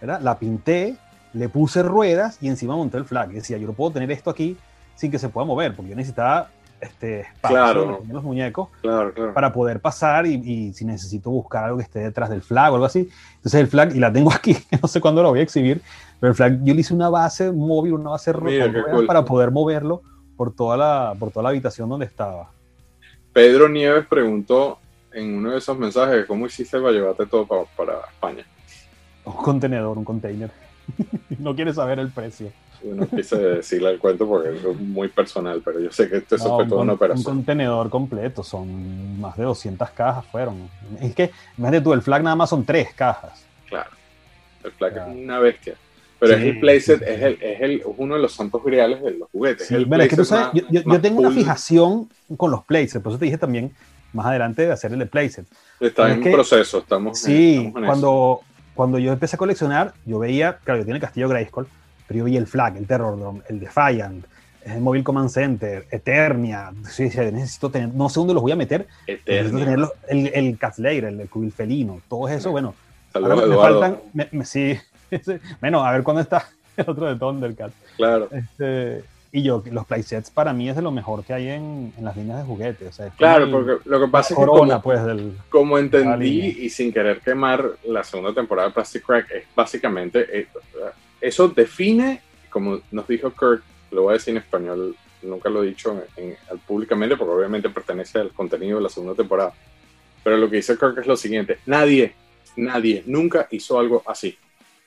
¿verdad? 0.00 0.20
La 0.20 0.38
pinté, 0.38 0.96
le 1.36 1.48
puse 1.48 1.82
ruedas 1.82 2.38
y 2.40 2.48
encima 2.48 2.76
monté 2.76 2.98
el 2.98 3.04
flag. 3.04 3.30
Y 3.32 3.34
decía, 3.34 3.58
yo 3.58 3.66
no 3.66 3.72
puedo 3.72 3.92
tener 3.92 4.10
esto 4.10 4.30
aquí 4.30 4.56
sin 4.94 5.10
que 5.10 5.18
se 5.18 5.28
pueda 5.28 5.46
mover, 5.46 5.76
porque 5.76 5.90
yo 5.90 5.96
necesitaba 5.96 6.50
este 6.80 7.20
espacio 7.20 8.00
en 8.02 8.12
los 8.12 8.22
muñecos 8.22 8.68
claro, 8.82 9.12
claro. 9.12 9.32
para 9.32 9.50
poder 9.52 9.80
pasar 9.80 10.26
y, 10.26 10.34
y, 10.34 10.72
si 10.74 10.84
necesito 10.84 11.30
buscar 11.30 11.64
algo 11.64 11.78
que 11.78 11.84
esté 11.84 12.00
detrás 12.00 12.28
del 12.28 12.42
flag 12.42 12.72
o 12.72 12.74
algo 12.74 12.86
así. 12.86 13.08
Entonces 13.36 13.60
el 13.60 13.66
flag, 13.66 13.94
y 13.94 13.98
la 13.98 14.12
tengo 14.12 14.32
aquí, 14.34 14.56
no 14.82 14.88
sé 14.88 15.00
cuándo 15.00 15.22
lo 15.22 15.30
voy 15.30 15.40
a 15.40 15.42
exhibir, 15.42 15.80
pero 16.20 16.30
el 16.30 16.36
flag 16.36 16.64
yo 16.64 16.74
le 16.74 16.80
hice 16.80 16.94
una 16.94 17.08
base 17.08 17.52
móvil, 17.52 17.94
una 17.94 18.10
base 18.10 18.32
Mira, 18.42 18.72
para 19.06 19.24
poder 19.24 19.50
moverlo 19.50 20.02
por 20.36 20.54
toda 20.54 20.76
la, 20.76 21.14
por 21.18 21.30
toda 21.30 21.44
la 21.44 21.48
habitación 21.50 21.88
donde 21.88 22.06
estaba. 22.06 22.50
Pedro 23.32 23.68
Nieves 23.68 24.06
preguntó 24.06 24.78
en 25.12 25.36
uno 25.36 25.50
de 25.50 25.58
esos 25.58 25.78
mensajes 25.78 26.26
cómo 26.26 26.46
hiciste 26.46 26.78
para 26.78 26.92
llevarte 26.92 27.26
todo 27.26 27.46
para, 27.46 28.00
España. 28.10 28.44
Un 29.24 29.34
contenedor, 29.34 29.98
un 29.98 30.04
container. 30.04 30.50
no 31.38 31.54
quiere 31.54 31.72
saber 31.72 31.98
el 31.98 32.10
precio. 32.10 32.52
no 32.82 33.06
quise 33.08 33.36
decirle 33.36 33.90
el 33.90 33.98
cuento 33.98 34.26
porque 34.26 34.56
es 34.56 34.80
muy 34.80 35.08
personal, 35.08 35.62
pero 35.64 35.80
yo 35.80 35.90
sé 35.90 36.08
que 36.08 36.18
esto 36.18 36.36
eso 36.36 36.56
fue 36.56 36.66
toda 36.66 36.82
una 36.82 36.94
operación. 36.94 37.26
Un 37.26 37.36
contenedor 37.38 37.90
completo, 37.90 38.42
son 38.42 39.20
más 39.20 39.36
de 39.36 39.44
200 39.44 39.90
cajas 39.90 40.24
fueron. 40.26 40.68
Es 41.00 41.14
que, 41.14 41.30
imagínate 41.58 41.84
tú, 41.84 41.92
el 41.92 42.02
flag 42.02 42.22
nada 42.22 42.36
más 42.36 42.50
son 42.50 42.64
tres 42.64 42.92
cajas. 42.94 43.44
Claro, 43.68 43.90
el 44.64 44.72
flag 44.72 44.96
es 44.96 45.16
una 45.16 45.38
bestia. 45.38 45.74
Pero 46.18 46.32
es 46.32 46.42
el 46.44 46.60
playset, 46.60 47.02
es, 47.02 47.22
el, 47.22 47.38
es 47.42 47.60
el, 47.60 47.82
uno 47.84 48.14
de 48.14 48.22
los 48.22 48.32
santos 48.32 48.64
griales 48.64 49.02
de 49.02 49.10
los 49.12 49.28
juguetes. 49.30 49.70
es 49.70 50.08
que 50.08 50.16
tú 50.16 50.24
sabes, 50.24 50.62
yo, 50.70 50.80
yo, 50.82 51.00
tengo 51.00 51.20
una 51.20 51.30
fijación 51.30 52.08
con 52.38 52.50
los 52.50 52.64
playsets, 52.64 53.02
por 53.02 53.12
eso 53.12 53.18
te 53.18 53.26
dije 53.26 53.36
también 53.36 53.72
más 54.14 54.26
adelante 54.26 54.66
de 54.66 54.72
hacer 54.72 54.92
el 54.92 55.08
playset. 55.08 55.46
Está 55.78 56.10
en 56.10 56.22
proceso, 56.22 56.78
estamos. 56.78 57.18
Sí, 57.18 57.70
cuando, 57.72 58.40
cuando 58.76 58.98
yo 58.98 59.12
empecé 59.12 59.34
a 59.34 59.38
coleccionar, 59.38 59.94
yo 60.04 60.20
veía, 60.20 60.58
claro, 60.58 60.78
yo 60.78 60.84
tenía 60.84 60.96
el 60.96 61.00
Castillo 61.00 61.28
Grayskull, 61.28 61.66
pero 62.06 62.18
yo 62.18 62.24
veía 62.24 62.38
el 62.38 62.46
Flag, 62.46 62.76
el 62.76 62.86
Terror 62.86 63.18
Drone, 63.18 63.40
el 63.48 63.58
Defiant, 63.58 64.24
el 64.64 64.80
Mobile 64.80 65.02
Command 65.02 65.30
Center, 65.30 65.86
Eternia. 65.90 66.72
Sí, 66.88 67.10
sí, 67.10 67.18
necesito 67.18 67.70
tener, 67.70 67.88
no 67.88 68.08
sé 68.08 68.20
dónde 68.20 68.34
los 68.34 68.42
voy 68.42 68.52
a 68.52 68.56
meter. 68.56 68.86
Necesito 69.06 69.58
tener 69.58 69.78
el, 70.08 70.26
el 70.32 70.58
Cat 70.58 70.74
Slayer, 70.74 71.04
el, 71.06 71.20
el 71.20 71.28
Cubil 71.28 71.52
Felino, 71.52 72.00
todo 72.08 72.28
eso, 72.28 72.50
bueno. 72.50 72.74
Saludos, 73.12 73.48
me 73.48 73.56
faltan, 73.56 73.98
me, 74.12 74.44
sí, 74.44 74.78
bueno, 75.60 75.84
a 75.84 75.92
ver 75.92 76.02
cuándo 76.02 76.20
está 76.20 76.46
el 76.76 76.88
otro 76.88 77.06
de 77.06 77.16
Thundercat. 77.16 77.72
Claro. 77.96 78.28
Este, 78.30 79.02
y 79.36 79.42
yo, 79.42 79.62
los 79.70 79.84
playsets 79.84 80.30
para 80.30 80.54
mí 80.54 80.70
es 80.70 80.76
de 80.76 80.80
lo 80.80 80.90
mejor 80.90 81.22
que 81.22 81.34
hay 81.34 81.48
en, 81.48 81.92
en 81.94 82.04
las 82.04 82.16
líneas 82.16 82.38
de 82.38 82.44
juguetes. 82.44 82.98
claro, 83.18 83.50
porque 83.50 83.86
lo 83.86 84.00
que 84.00 84.08
pasa 84.08 84.32
es 84.32 84.40
que 84.40 84.46
como, 84.46 84.80
pues, 84.80 85.00
como 85.50 85.78
entendí 85.78 86.56
y 86.58 86.70
sin 86.70 86.90
querer 86.90 87.20
quemar 87.20 87.72
la 87.86 88.02
segunda 88.02 88.32
temporada 88.32 88.68
de 88.68 88.74
Plastic 88.74 89.04
Crack, 89.04 89.30
es 89.32 89.44
básicamente, 89.54 90.26
eh, 90.40 90.48
eso 91.20 91.48
define, 91.48 92.22
como 92.48 92.80
nos 92.90 93.06
dijo 93.06 93.30
Kurt, 93.30 93.62
lo 93.90 94.04
voy 94.04 94.12
a 94.12 94.12
decir 94.14 94.32
en 94.32 94.38
español, 94.38 94.96
nunca 95.20 95.50
lo 95.50 95.62
he 95.62 95.66
dicho 95.66 96.02
en, 96.16 96.34
públicamente 96.66 97.18
porque 97.18 97.34
obviamente 97.34 97.68
pertenece 97.68 98.18
al 98.18 98.30
contenido 98.30 98.78
de 98.78 98.84
la 98.84 98.88
segunda 98.88 99.14
temporada, 99.14 99.52
pero 100.24 100.38
lo 100.38 100.48
que 100.48 100.56
dice 100.56 100.78
Kirk 100.78 100.96
es 100.96 101.06
lo 101.06 101.14
siguiente, 101.14 101.58
nadie, 101.66 102.14
nadie 102.56 103.02
nunca 103.04 103.48
hizo 103.50 103.78
algo 103.78 104.02
así. 104.06 104.34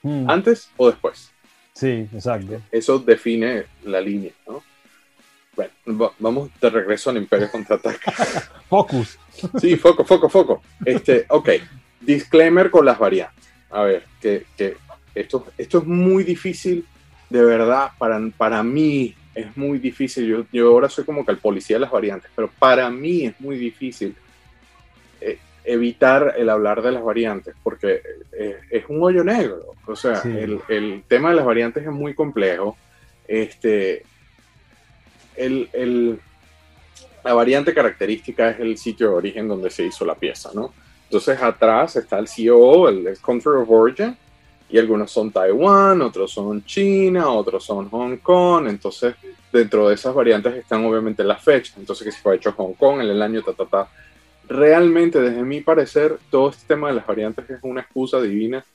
Hmm. 0.02 0.28
¿Antes 0.28 0.72
o 0.76 0.90
después? 0.90 1.32
Sí, 1.80 2.10
exacto. 2.14 2.62
Eso 2.74 3.00
define 3.00 3.64
la 3.86 4.02
línea, 4.02 4.34
¿no? 4.46 4.62
Bueno, 5.56 6.14
vamos 6.20 6.50
de 6.60 6.70
regreso 6.70 7.10
al 7.10 7.18
Imperio 7.18 7.50
Contraataca. 7.50 8.12
Focus. 8.70 9.18
Sí, 9.62 9.78
foco, 9.78 10.04
foco, 10.04 10.28
foco. 10.28 10.62
Este, 10.84 11.26
ok, 11.30 11.50
disclaimer 12.02 12.70
con 12.70 12.86
las 12.86 13.00
variantes. 13.00 13.50
A 13.70 13.84
ver, 13.84 14.04
que, 14.20 14.46
que 14.58 14.76
esto, 15.16 15.48
esto 15.58 15.78
es 15.78 15.86
muy 15.86 16.26
difícil, 16.26 16.86
de 17.30 17.46
verdad, 17.46 17.92
para, 17.98 18.20
para 18.38 18.62
mí 18.62 19.16
es 19.34 19.56
muy 19.56 19.80
difícil. 19.80 20.28
Yo, 20.28 20.46
yo 20.52 20.68
ahora 20.68 20.90
soy 20.90 21.06
como 21.06 21.26
que 21.26 21.32
el 21.32 21.38
policía 21.38 21.78
de 21.78 21.82
las 21.82 21.92
variantes, 21.92 22.30
pero 22.36 22.50
para 22.60 22.90
mí 22.90 23.26
es 23.26 23.40
muy 23.40 23.58
difícil 23.58 24.16
evitar 25.64 26.36
el 26.38 26.50
hablar 26.50 26.82
de 26.82 26.92
las 26.92 27.04
variantes, 27.04 27.56
porque 27.64 28.02
eh, 28.32 28.60
es, 28.70 28.86
un 28.90 29.02
hoyo 29.04 29.24
negro. 29.24 29.74
O 29.86 29.96
sea, 29.96 30.22
el, 30.24 31.04
tema 31.08 31.30
de 31.30 31.36
las 31.36 31.46
variantes 31.46 31.84
es 31.84 31.92
muy 31.92 32.14
complejo. 32.14 32.78
Este, 33.28 34.04
el, 35.36 36.20
la 37.24 37.34
variante 37.34 37.74
característica 37.74 38.52
es 38.52 38.60
el 38.60 38.78
sitio 38.78 39.10
de 39.10 39.16
origen 39.16 39.48
donde 39.48 39.70
se 39.70 39.86
hizo 39.86 40.06
la 40.06 40.16
pieza, 40.16 40.52
¿no? 40.54 40.74
Entonces 41.04 41.42
atrás 41.42 41.96
está 41.96 42.20
el 42.20 42.28
CEO, 42.28 42.88
el, 42.88 43.18
Country 43.20 43.52
of 43.62 43.70
Origin, 43.70 44.16
y 44.70 44.78
algunos 44.78 45.12
son 45.12 45.32
Taiwán, 45.32 46.02
otros 46.02 46.32
son 46.32 46.64
China, 46.64 47.30
otros 47.30 47.66
son 47.66 47.90
Hong 47.90 48.18
Kong. 48.18 48.68
Entonces, 48.68 49.16
dentro 49.52 49.90
de 49.90 49.96
esas 49.96 50.14
variantes 50.14 50.54
están 50.54 50.86
obviamente 50.86 51.24
las 51.24 51.44
fechas, 51.44 51.76
entonces 51.78 52.06
que 52.06 52.12
si 52.12 52.22
fue 52.22 52.36
hecho 52.36 52.52
Hong 52.52 52.74
Kong 52.74 53.02
en 53.02 53.10
el 53.10 53.22
año 53.22 53.42
ta 53.42 53.54
ta 53.54 53.66
ta. 53.66 53.90
Realmente, 54.50 55.22
desde 55.22 55.44
mi 55.44 55.62
parecer, 55.62 56.18
todo 56.32 56.50
este 56.50 56.66
tema 56.68 56.88
de 56.88 56.96
las 56.96 57.06
variantes 57.06 57.48
es 57.48 57.60
una 57.62 57.82
excusa 57.82 58.20
divina, 58.20 58.66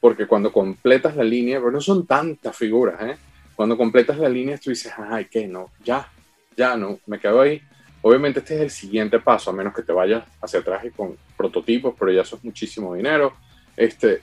porque 0.00 0.26
cuando 0.26 0.52
completas 0.52 1.16
la 1.16 1.24
línea, 1.24 1.58
pero 1.58 1.70
no 1.70 1.80
son 1.80 2.06
tantas 2.06 2.54
figuras, 2.54 3.00
¿eh? 3.00 3.16
Cuando 3.56 3.78
completas 3.78 4.18
la 4.18 4.28
línea, 4.28 4.58
tú 4.58 4.68
dices, 4.68 4.92
ay, 4.98 5.28
¿qué? 5.30 5.48
No, 5.48 5.70
ya, 5.82 6.06
ya 6.56 6.76
no, 6.76 6.98
me 7.06 7.18
quedo 7.18 7.40
ahí. 7.40 7.62
Obviamente 8.02 8.40
este 8.40 8.56
es 8.56 8.60
el 8.60 8.70
siguiente 8.70 9.18
paso, 9.18 9.50
a 9.50 9.54
menos 9.54 9.74
que 9.74 9.82
te 9.82 9.92
vayas 9.92 10.24
hacia 10.42 10.60
atrás 10.60 10.84
y 10.84 10.90
con 10.90 11.16
prototipos, 11.36 11.94
pero 11.98 12.12
ya 12.12 12.20
eso 12.20 12.36
es 12.36 12.44
muchísimo 12.44 12.94
dinero. 12.94 13.32
Este, 13.74 14.20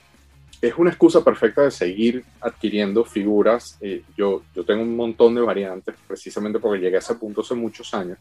es 0.60 0.74
una 0.76 0.90
excusa 0.90 1.24
perfecta 1.24 1.62
de 1.62 1.70
seguir 1.70 2.24
adquiriendo 2.40 3.04
figuras. 3.04 3.76
Eh, 3.80 4.02
yo, 4.16 4.42
yo 4.54 4.64
tengo 4.64 4.82
un 4.82 4.94
montón 4.94 5.34
de 5.34 5.40
variantes, 5.40 5.96
precisamente 6.06 6.60
porque 6.60 6.78
llegué 6.80 6.96
a 6.96 7.00
ese 7.00 7.14
punto 7.16 7.40
hace 7.40 7.54
muchos 7.54 7.92
años. 7.94 8.18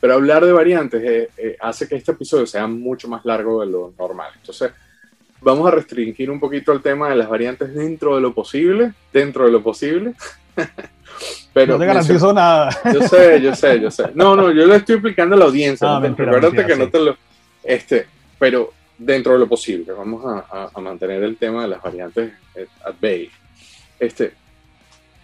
Pero 0.00 0.14
hablar 0.14 0.44
de 0.44 0.52
variantes 0.52 1.02
eh, 1.02 1.28
eh, 1.36 1.56
hace 1.60 1.88
que 1.88 1.96
este 1.96 2.12
episodio 2.12 2.46
sea 2.46 2.66
mucho 2.66 3.08
más 3.08 3.24
largo 3.24 3.60
de 3.60 3.66
lo 3.66 3.92
normal. 3.98 4.30
Entonces, 4.36 4.72
vamos 5.40 5.66
a 5.66 5.70
restringir 5.70 6.30
un 6.30 6.38
poquito 6.38 6.72
el 6.72 6.82
tema 6.82 7.08
de 7.08 7.16
las 7.16 7.28
variantes 7.28 7.74
dentro 7.74 8.14
de 8.14 8.20
lo 8.20 8.34
posible, 8.34 8.92
dentro 9.12 9.46
de 9.46 9.52
lo 9.52 9.62
posible. 9.62 10.14
Pero 11.52 11.74
no 11.74 11.78
te 11.78 11.86
garantizo 11.86 12.32
nada. 12.32 12.70
Yo 12.92 13.02
sé, 13.08 13.40
yo 13.40 13.54
sé, 13.54 13.80
yo 13.80 13.90
sé. 13.90 14.10
No, 14.14 14.36
no, 14.36 14.52
yo 14.52 14.66
le 14.66 14.76
estoy 14.76 14.96
explicando 14.96 15.34
a 15.34 15.38
la 15.38 15.44
audiencia. 15.46 15.96
Ah, 15.96 16.14
que 16.14 16.76
no 16.76 16.90
te 16.90 16.98
lo. 17.00 17.16
Este, 17.64 18.06
pero 18.38 18.72
dentro 18.98 19.32
de 19.32 19.38
lo 19.38 19.48
posible, 19.48 19.92
vamos 19.92 20.22
a, 20.24 20.70
a, 20.74 20.80
mantener 20.80 21.22
el 21.22 21.36
tema 21.36 21.62
de 21.62 21.68
las 21.68 21.82
variantes 21.82 22.32
at 22.84 22.94
bay. 23.00 23.30
Este, 23.98 24.34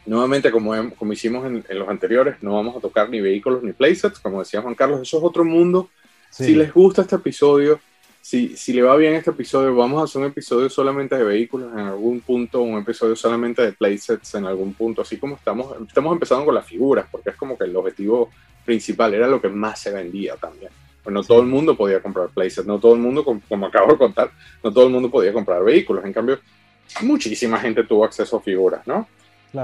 nuevamente, 0.06 0.50
como, 0.50 0.72
como 0.94 1.12
hicimos 1.12 1.46
en, 1.46 1.64
los 1.78 1.88
anteriores, 1.88 2.36
no 2.42 2.54
vamos 2.54 2.76
a 2.76 2.80
tocar 2.80 3.08
ni 3.08 3.20
vehículos 3.20 3.62
ni 3.62 3.72
playsets, 3.72 4.18
como 4.18 4.40
decía 4.40 4.62
Juan 4.62 4.74
Carlos, 4.74 5.00
eso 5.02 5.18
es 5.18 5.24
otro 5.24 5.44
mundo. 5.44 5.88
Si 6.30 6.54
les 6.54 6.72
gusta 6.72 7.02
este 7.02 7.16
episodio, 7.16 7.78
si, 8.22 8.56
si 8.56 8.72
le 8.72 8.82
va 8.82 8.96
bien 8.96 9.14
este 9.14 9.30
episodio, 9.30 9.74
vamos 9.74 10.00
a 10.00 10.04
hacer 10.04 10.22
un 10.22 10.28
episodio 10.28 10.70
solamente 10.70 11.16
de 11.16 11.24
vehículos 11.24 11.72
en 11.72 11.80
algún 11.80 12.20
punto, 12.20 12.62
un 12.62 12.78
episodio 12.78 13.16
solamente 13.16 13.62
de 13.62 13.72
playsets 13.72 14.36
en 14.36 14.46
algún 14.46 14.72
punto, 14.74 15.02
así 15.02 15.18
como 15.18 15.34
estamos, 15.34 15.74
estamos 15.86 16.12
empezando 16.12 16.44
con 16.44 16.54
las 16.54 16.64
figuras, 16.64 17.06
porque 17.10 17.30
es 17.30 17.36
como 17.36 17.58
que 17.58 17.64
el 17.64 17.76
objetivo 17.76 18.30
principal 18.64 19.12
era 19.12 19.26
lo 19.26 19.40
que 19.40 19.48
más 19.48 19.80
se 19.80 19.90
vendía 19.90 20.36
también. 20.36 20.70
Pues 21.02 21.12
no 21.12 21.24
todo 21.24 21.40
el 21.40 21.48
mundo 21.48 21.76
podía 21.76 22.00
comprar 22.00 22.28
playsets, 22.28 22.66
no 22.66 22.78
todo 22.78 22.94
el 22.94 23.00
mundo, 23.00 23.24
como, 23.24 23.66
acabo 23.66 23.92
de 23.92 23.98
contar, 23.98 24.30
no 24.62 24.72
todo 24.72 24.86
el 24.86 24.92
mundo 24.92 25.10
podía 25.10 25.32
comprar 25.32 25.64
vehículos, 25.64 26.04
en 26.04 26.12
cambio, 26.12 26.38
muchísima 27.02 27.58
gente 27.58 27.82
tuvo 27.82 28.04
acceso 28.04 28.36
a 28.36 28.40
figuras, 28.40 28.86
¿no? 28.86 29.08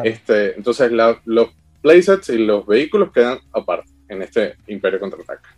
Este, 0.02 0.56
entonces 0.56 0.90
los 1.24 1.48
playsets 1.80 2.28
y 2.30 2.38
los 2.38 2.66
vehículos 2.66 3.12
quedan 3.12 3.38
aparte 3.52 3.90
en 4.08 4.22
este 4.22 4.56
Imperio 4.66 5.00
Contraataca. 5.00 5.56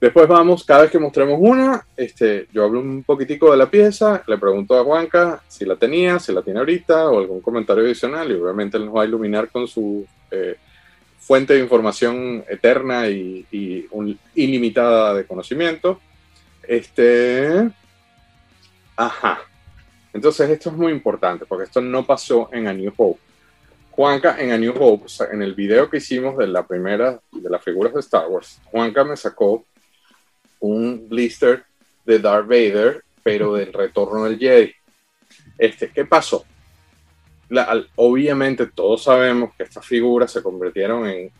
Después 0.00 0.28
vamos, 0.28 0.62
cada 0.64 0.82
vez 0.82 0.90
que 0.90 0.98
mostremos 0.98 1.38
una, 1.40 1.86
este, 1.96 2.48
yo 2.52 2.64
hablo 2.64 2.80
un 2.80 3.02
poquitico 3.02 3.50
de 3.50 3.56
la 3.56 3.70
pieza, 3.70 4.22
le 4.26 4.36
pregunto 4.36 4.78
a 4.78 4.84
Juanca 4.84 5.42
si 5.48 5.64
la 5.64 5.76
tenía, 5.76 6.18
si 6.18 6.32
la 6.32 6.42
tiene 6.42 6.58
ahorita 6.58 7.08
o 7.08 7.18
algún 7.18 7.40
comentario 7.40 7.82
adicional 7.82 8.30
y 8.30 8.34
obviamente 8.34 8.76
él 8.76 8.84
nos 8.84 8.94
va 8.94 9.02
a 9.02 9.06
iluminar 9.06 9.48
con 9.48 9.66
su 9.66 10.06
eh, 10.30 10.56
fuente 11.18 11.54
de 11.54 11.60
información 11.60 12.44
eterna 12.46 13.08
y, 13.08 13.46
ilimitada 14.34 15.14
de 15.14 15.26
conocimiento. 15.26 15.98
Este, 16.62 17.70
ajá. 18.96 19.40
Entonces 20.12 20.50
esto 20.50 20.70
es 20.70 20.76
muy 20.76 20.92
importante 20.92 21.46
porque 21.46 21.64
esto 21.64 21.80
no 21.80 22.04
pasó 22.04 22.50
en 22.52 22.68
A 22.68 22.72
New 22.74 22.92
Hope. 22.96 23.25
Juanca 23.96 24.36
en 24.38 24.52
A 24.52 24.58
New 24.58 24.74
Hope, 24.78 25.06
en 25.32 25.40
el 25.40 25.54
video 25.54 25.88
que 25.88 25.96
hicimos 25.96 26.36
de 26.36 26.46
la 26.46 26.66
primera 26.66 27.18
de 27.32 27.48
las 27.48 27.64
figuras 27.64 27.94
de 27.94 28.00
Star 28.00 28.28
Wars, 28.28 28.60
Juanca 28.66 29.02
me 29.04 29.16
sacó 29.16 29.64
un 30.60 31.08
blister 31.08 31.64
de 32.04 32.18
Darth 32.18 32.46
Vader, 32.46 33.02
pero 33.22 33.54
del 33.54 33.72
retorno 33.72 34.24
del 34.24 34.38
Jedi. 34.38 34.74
Este, 35.56 35.90
¿Qué 35.90 36.04
pasó? 36.04 36.44
obviamente 37.94 38.66
todos 38.66 39.04
sabemos 39.04 39.54
que 39.56 39.62
estas 39.62 39.86
figuras 39.86 40.32
se 40.32 40.42
convirtieron 40.42 41.06
en, 41.08 41.30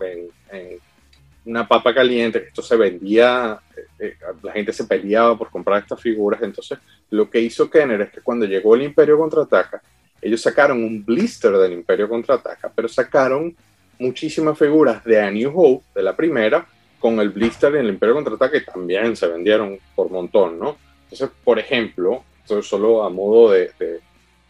una 1.45 1.67
papa 1.67 1.93
caliente, 1.93 2.47
esto 2.47 2.63
se 2.63 2.77
vendía, 2.77 3.61
eh, 3.77 3.83
eh, 3.99 4.17
la 4.43 4.53
gente 4.53 4.73
se 4.73 4.85
peleaba 4.85 5.37
por 5.37 5.51
comprar 5.51 5.83
estas 5.83 6.01
figuras, 6.01 6.41
entonces 6.43 6.79
lo 7.11 7.29
que 7.29 7.41
hizo 7.41 7.69
Kenner 7.69 8.01
es 8.01 8.11
que 8.11 8.21
cuando 8.21 8.47
llegó 8.47 8.75
el 8.75 8.83
Imperio 8.83 9.19
Contraataca, 9.19 9.83
ellos 10.21 10.43
sacaron 10.43 10.83
un 10.83 11.05
blister 11.05 11.53
del 11.53 11.73
Imperio 11.73 12.09
Contraataca, 12.09 12.71
pero 12.75 12.89
sacaron 12.89 13.55
muchísimas 13.99 14.59
figuras 14.59 15.05
de 15.05 15.21
A 15.21 15.31
New 15.31 15.53
Hope, 15.55 15.85
de 15.95 16.03
la 16.03 16.17
primera, 16.17 16.67
con 16.99 17.21
el 17.21 17.31
blister 17.31 17.73
del 17.73 17.89
Imperio 17.89 18.15
Contraataca 18.15 18.59
que 18.59 18.65
también 18.65 19.17
se 19.17 19.27
vendieron 19.27 19.79
por 19.95 20.11
montón, 20.11 20.59
¿no? 20.59 20.77
Entonces, 21.05 21.31
por 21.45 21.59
ejemplo, 21.59 22.25
solo 22.63 23.05
a 23.05 23.11
modo 23.11 23.53
de, 23.53 23.71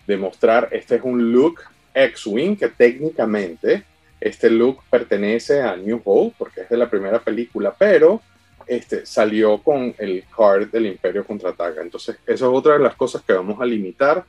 de, 0.06 0.16
mostrar, 0.16 0.68
este 0.72 0.96
es 0.96 1.02
un 1.02 1.32
look 1.32 1.60
X-Wing 1.94 2.56
que 2.56 2.68
técnicamente 2.68 3.84
este 4.20 4.50
look 4.50 4.82
pertenece 4.90 5.60
a 5.62 5.76
New 5.76 6.00
Hope 6.04 6.34
porque 6.38 6.62
es 6.62 6.68
de 6.68 6.76
la 6.76 6.88
primera 6.88 7.18
película, 7.20 7.74
pero 7.76 8.22
este, 8.66 9.06
salió 9.06 9.58
con 9.58 9.94
el 9.98 10.24
card 10.34 10.68
del 10.68 10.86
Imperio 10.86 11.24
Contraataca. 11.24 11.80
Entonces, 11.80 12.16
eso 12.26 12.50
es 12.50 12.58
otra 12.58 12.74
de 12.74 12.80
las 12.80 12.96
cosas 12.96 13.22
que 13.22 13.32
vamos 13.32 13.60
a 13.60 13.64
limitar. 13.64 14.24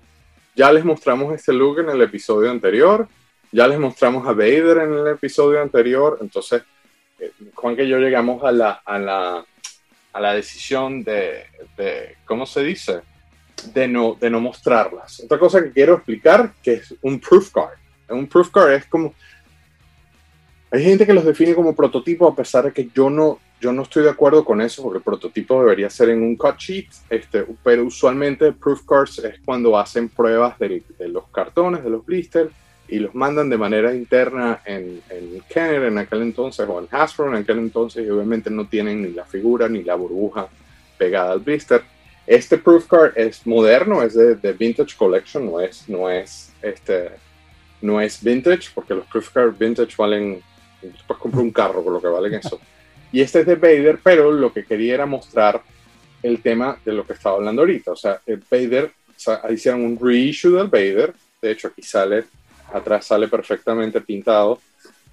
Ya 0.58 0.72
les 0.72 0.84
mostramos 0.84 1.34
este 1.36 1.54
look 1.54 1.80
en 1.82 1.90
el 1.90 2.02
episodio 2.02 2.50
anterior, 2.50 3.08
ya 3.52 3.68
les 3.68 3.78
mostramos 3.78 4.28
a 4.28 4.34
Vader 4.34 4.80
en 4.80 4.94
el 4.94 5.08
episodio 5.08 5.62
anterior, 5.62 6.18
entonces 6.20 6.64
Juan 7.54 7.76
que 7.76 7.88
yo 7.88 8.00
llegamos 8.00 8.44
a 8.44 8.52
la, 8.52 8.72
a 8.84 8.98
la, 8.98 9.46
a 10.14 10.20
la 10.20 10.34
decisión 10.34 11.04
de, 11.04 11.46
de, 11.78 12.18
¿cómo 12.26 12.48
se 12.48 12.64
dice? 12.64 13.02
De 13.72 13.88
no, 13.88 14.18
de 14.20 14.32
no 14.32 14.42
mostrarlas. 14.42 15.20
Otra 15.20 15.38
cosa 15.38 15.64
que 15.64 15.72
quiero 15.72 15.94
explicar, 15.94 16.52
que 16.64 16.74
es 16.74 16.96
un 17.04 17.20
proof 17.20 17.52
card. 17.52 17.78
Un 18.10 18.26
proof 18.26 18.50
card 18.50 18.72
es 18.72 18.86
como... 18.88 19.14
Hay 20.72 20.84
gente 20.84 21.06
que 21.06 21.14
los 21.14 21.24
define 21.24 21.54
como 21.54 21.76
prototipo 21.76 22.28
a 22.28 22.36
pesar 22.36 22.66
de 22.66 22.74
que 22.74 22.90
yo 22.96 23.12
no, 23.12 23.40
yo 23.60 23.74
no 23.74 23.84
estoy 23.84 24.04
de 24.04 24.10
acuerdo 24.10 24.46
con 24.46 24.62
eso 24.62 24.84
porque 24.84 24.98
el 24.98 25.04
prototipo 25.04 25.60
debería 25.60 25.90
ser 25.90 26.10
en 26.10 26.22
un 26.22 26.36
cut 26.36 26.58
sheet, 26.58 26.88
este, 27.10 27.46
pero 27.64 27.86
usualmente 27.86 28.52
proof 28.52 28.84
cards 28.86 29.20
es 29.20 29.40
cuando 29.44 29.78
hacen 29.78 30.10
pruebas 30.10 30.58
de, 30.60 30.84
de 30.98 31.08
los 31.08 31.28
cartones, 31.30 31.84
de 31.84 31.90
los 31.90 32.06
blisters, 32.06 32.52
y 32.88 33.00
los 33.00 33.14
mandan 33.14 33.50
de 33.50 33.58
manera 33.58 33.94
interna 33.94 34.62
en, 34.66 35.02
en 35.10 35.42
Kenner 35.50 35.84
en 35.84 35.98
aquel 35.98 36.22
entonces 36.22 36.68
o 36.68 36.80
en 36.80 36.88
Hasbro 36.90 37.28
en 37.28 37.36
aquel 37.36 37.60
entonces 37.60 38.06
y 38.06 38.10
obviamente 38.10 38.50
no 38.50 38.68
tienen 38.68 39.02
ni 39.02 39.12
la 39.12 39.26
figura 39.26 39.68
ni 39.68 39.84
la 39.84 39.96
burbuja 39.96 40.48
pegada 40.98 41.34
al 41.34 41.40
blister. 41.40 41.82
Este 42.26 42.58
proof 42.58 42.88
card 42.88 43.18
es 43.18 43.46
moderno, 43.46 44.04
es 44.04 44.14
de, 44.14 44.54
Vintage 44.54 44.96
Collection, 44.98 45.46
no 45.46 45.60
es, 45.60 45.88
no 45.88 46.10
es, 46.10 46.52
este, 46.62 47.12
no 47.82 48.02
es 48.02 48.22
vintage 48.22 48.70
porque 48.74 48.94
los 48.94 49.06
proof 49.08 49.30
cards 49.32 49.58
vintage 49.58 49.96
valen, 49.98 50.42
después 50.82 51.20
compro 51.20 51.42
un 51.42 51.52
carro 51.52 51.84
por 51.84 51.94
lo 51.94 52.02
que 52.02 52.08
valen 52.08 52.36
eso. 52.36 52.60
Y 53.12 53.22
este 53.22 53.42
es 53.42 53.46
de 53.46 53.56
Vader, 53.56 54.00
pero 54.04 54.32
lo 54.32 54.52
que 54.52 54.66
quería 54.66 54.96
era 54.96 55.06
mostrar 55.06 55.62
el 56.24 56.42
tema 56.42 56.78
de 56.84 56.94
lo 56.94 57.06
que 57.06 57.14
estaba 57.14 57.38
hablando 57.38 57.62
ahorita. 57.62 57.92
O 57.92 57.96
sea, 57.96 58.22
el 58.26 58.44
Vader, 58.50 58.92
o 59.26 59.52
hicieron 59.52 59.84
un 59.84 60.00
reissue 60.00 60.58
del 60.58 60.68
Vader. 60.68 61.14
De 61.42 61.52
hecho, 61.52 61.70
aquí 61.70 61.82
sale 61.82 62.26
atrás 62.74 63.06
sale 63.06 63.28
perfectamente 63.28 64.02
pintado. 64.02 64.60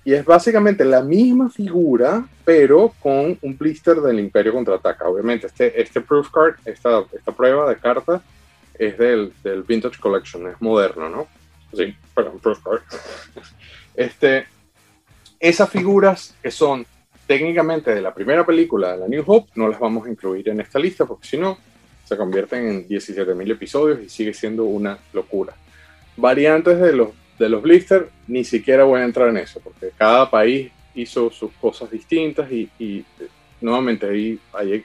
Y 0.04 0.12
es 0.12 0.24
básicamente 0.24 0.84
la 0.84 1.02
misma 1.02 1.48
figura, 1.48 2.26
pero 2.44 2.92
con 3.00 3.38
un 3.40 3.56
blister 3.56 3.96
del 3.96 4.20
Imperio 4.20 4.52
Contraataca. 4.52 5.08
Obviamente, 5.08 5.46
este, 5.46 5.80
este 5.80 6.00
proof 6.02 6.30
card, 6.30 6.56
esta, 6.66 7.04
esta 7.12 7.32
prueba 7.32 7.68
de 7.68 7.76
carta, 7.76 8.22
es 8.78 8.98
del, 8.98 9.32
del 9.42 9.62
Vintage 9.62 9.98
Collection, 9.98 10.46
es 10.48 10.60
moderno, 10.60 11.08
¿no? 11.08 11.26
Sí, 11.72 11.96
perdón, 12.14 12.38
proof 12.40 12.58
card. 12.62 12.82
Este, 13.96 14.44
esas 15.38 15.70
figuras 15.70 16.34
que 16.42 16.50
son 16.50 16.84
técnicamente 17.26 17.94
de 17.94 18.02
la 18.02 18.14
primera 18.14 18.44
película 18.44 18.96
la 18.96 19.08
New 19.08 19.24
Hope, 19.26 19.52
no 19.54 19.68
las 19.68 19.80
vamos 19.80 20.06
a 20.06 20.10
incluir 20.10 20.48
en 20.48 20.60
esta 20.60 20.78
lista 20.78 21.06
porque 21.06 21.26
si 21.26 21.38
no, 21.38 21.58
se 22.04 22.16
convierten 22.16 22.68
en 22.68 22.88
17.000 22.88 23.50
episodios 23.52 24.00
y 24.02 24.08
sigue 24.08 24.34
siendo 24.34 24.64
una 24.64 24.98
locura. 25.12 25.54
Variantes 26.16 26.78
de 26.78 26.92
los 26.92 27.08
de 27.38 27.48
los 27.48 27.62
blisters, 27.62 28.06
ni 28.26 28.44
siquiera 28.44 28.84
voy 28.84 29.00
a 29.00 29.04
entrar 29.04 29.28
en 29.28 29.38
eso, 29.38 29.60
porque 29.60 29.90
cada 29.96 30.30
país 30.30 30.70
hizo 30.94 31.30
sus 31.30 31.50
cosas 31.60 31.90
distintas 31.90 32.50
y, 32.50 33.04
nuevamente 33.60 34.08
ahí, 34.08 34.38
ahí, 34.52 34.84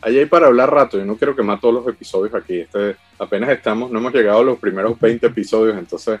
hay 0.00 0.26
para 0.26 0.46
hablar 0.46 0.72
rato. 0.72 0.98
Yo 0.98 1.04
no 1.04 1.16
quiero 1.16 1.36
quemar 1.36 1.60
todos 1.60 1.74
los 1.74 1.88
episodios 1.88 2.34
aquí. 2.34 2.60
Este, 2.60 2.96
apenas 3.18 3.50
estamos, 3.50 3.90
no 3.90 3.98
hemos 3.98 4.14
llegado 4.14 4.40
a 4.40 4.44
los 4.44 4.58
primeros 4.58 4.98
20 4.98 5.26
episodios, 5.26 5.76
entonces 5.76 6.20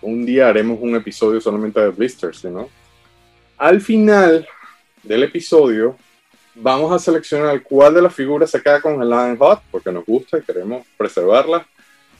un 0.00 0.24
día 0.24 0.48
haremos 0.48 0.78
un 0.80 0.94
episodio 0.94 1.40
solamente 1.40 1.80
de 1.80 1.90
blisters, 1.90 2.44
¿no? 2.44 2.68
Al 3.58 3.80
final 3.80 4.46
del 5.02 5.24
episodio 5.24 5.96
vamos 6.54 6.92
a 6.92 6.98
seleccionar 6.98 7.62
cuál 7.62 7.94
de 7.94 8.02
las 8.02 8.14
figuras 8.14 8.50
se 8.50 8.62
queda 8.62 8.80
congelada 8.80 9.30
en 9.30 9.38
hot, 9.38 9.62
porque 9.70 9.90
nos 9.90 10.04
gusta 10.04 10.38
y 10.38 10.42
queremos 10.42 10.86
preservarla 10.96 11.66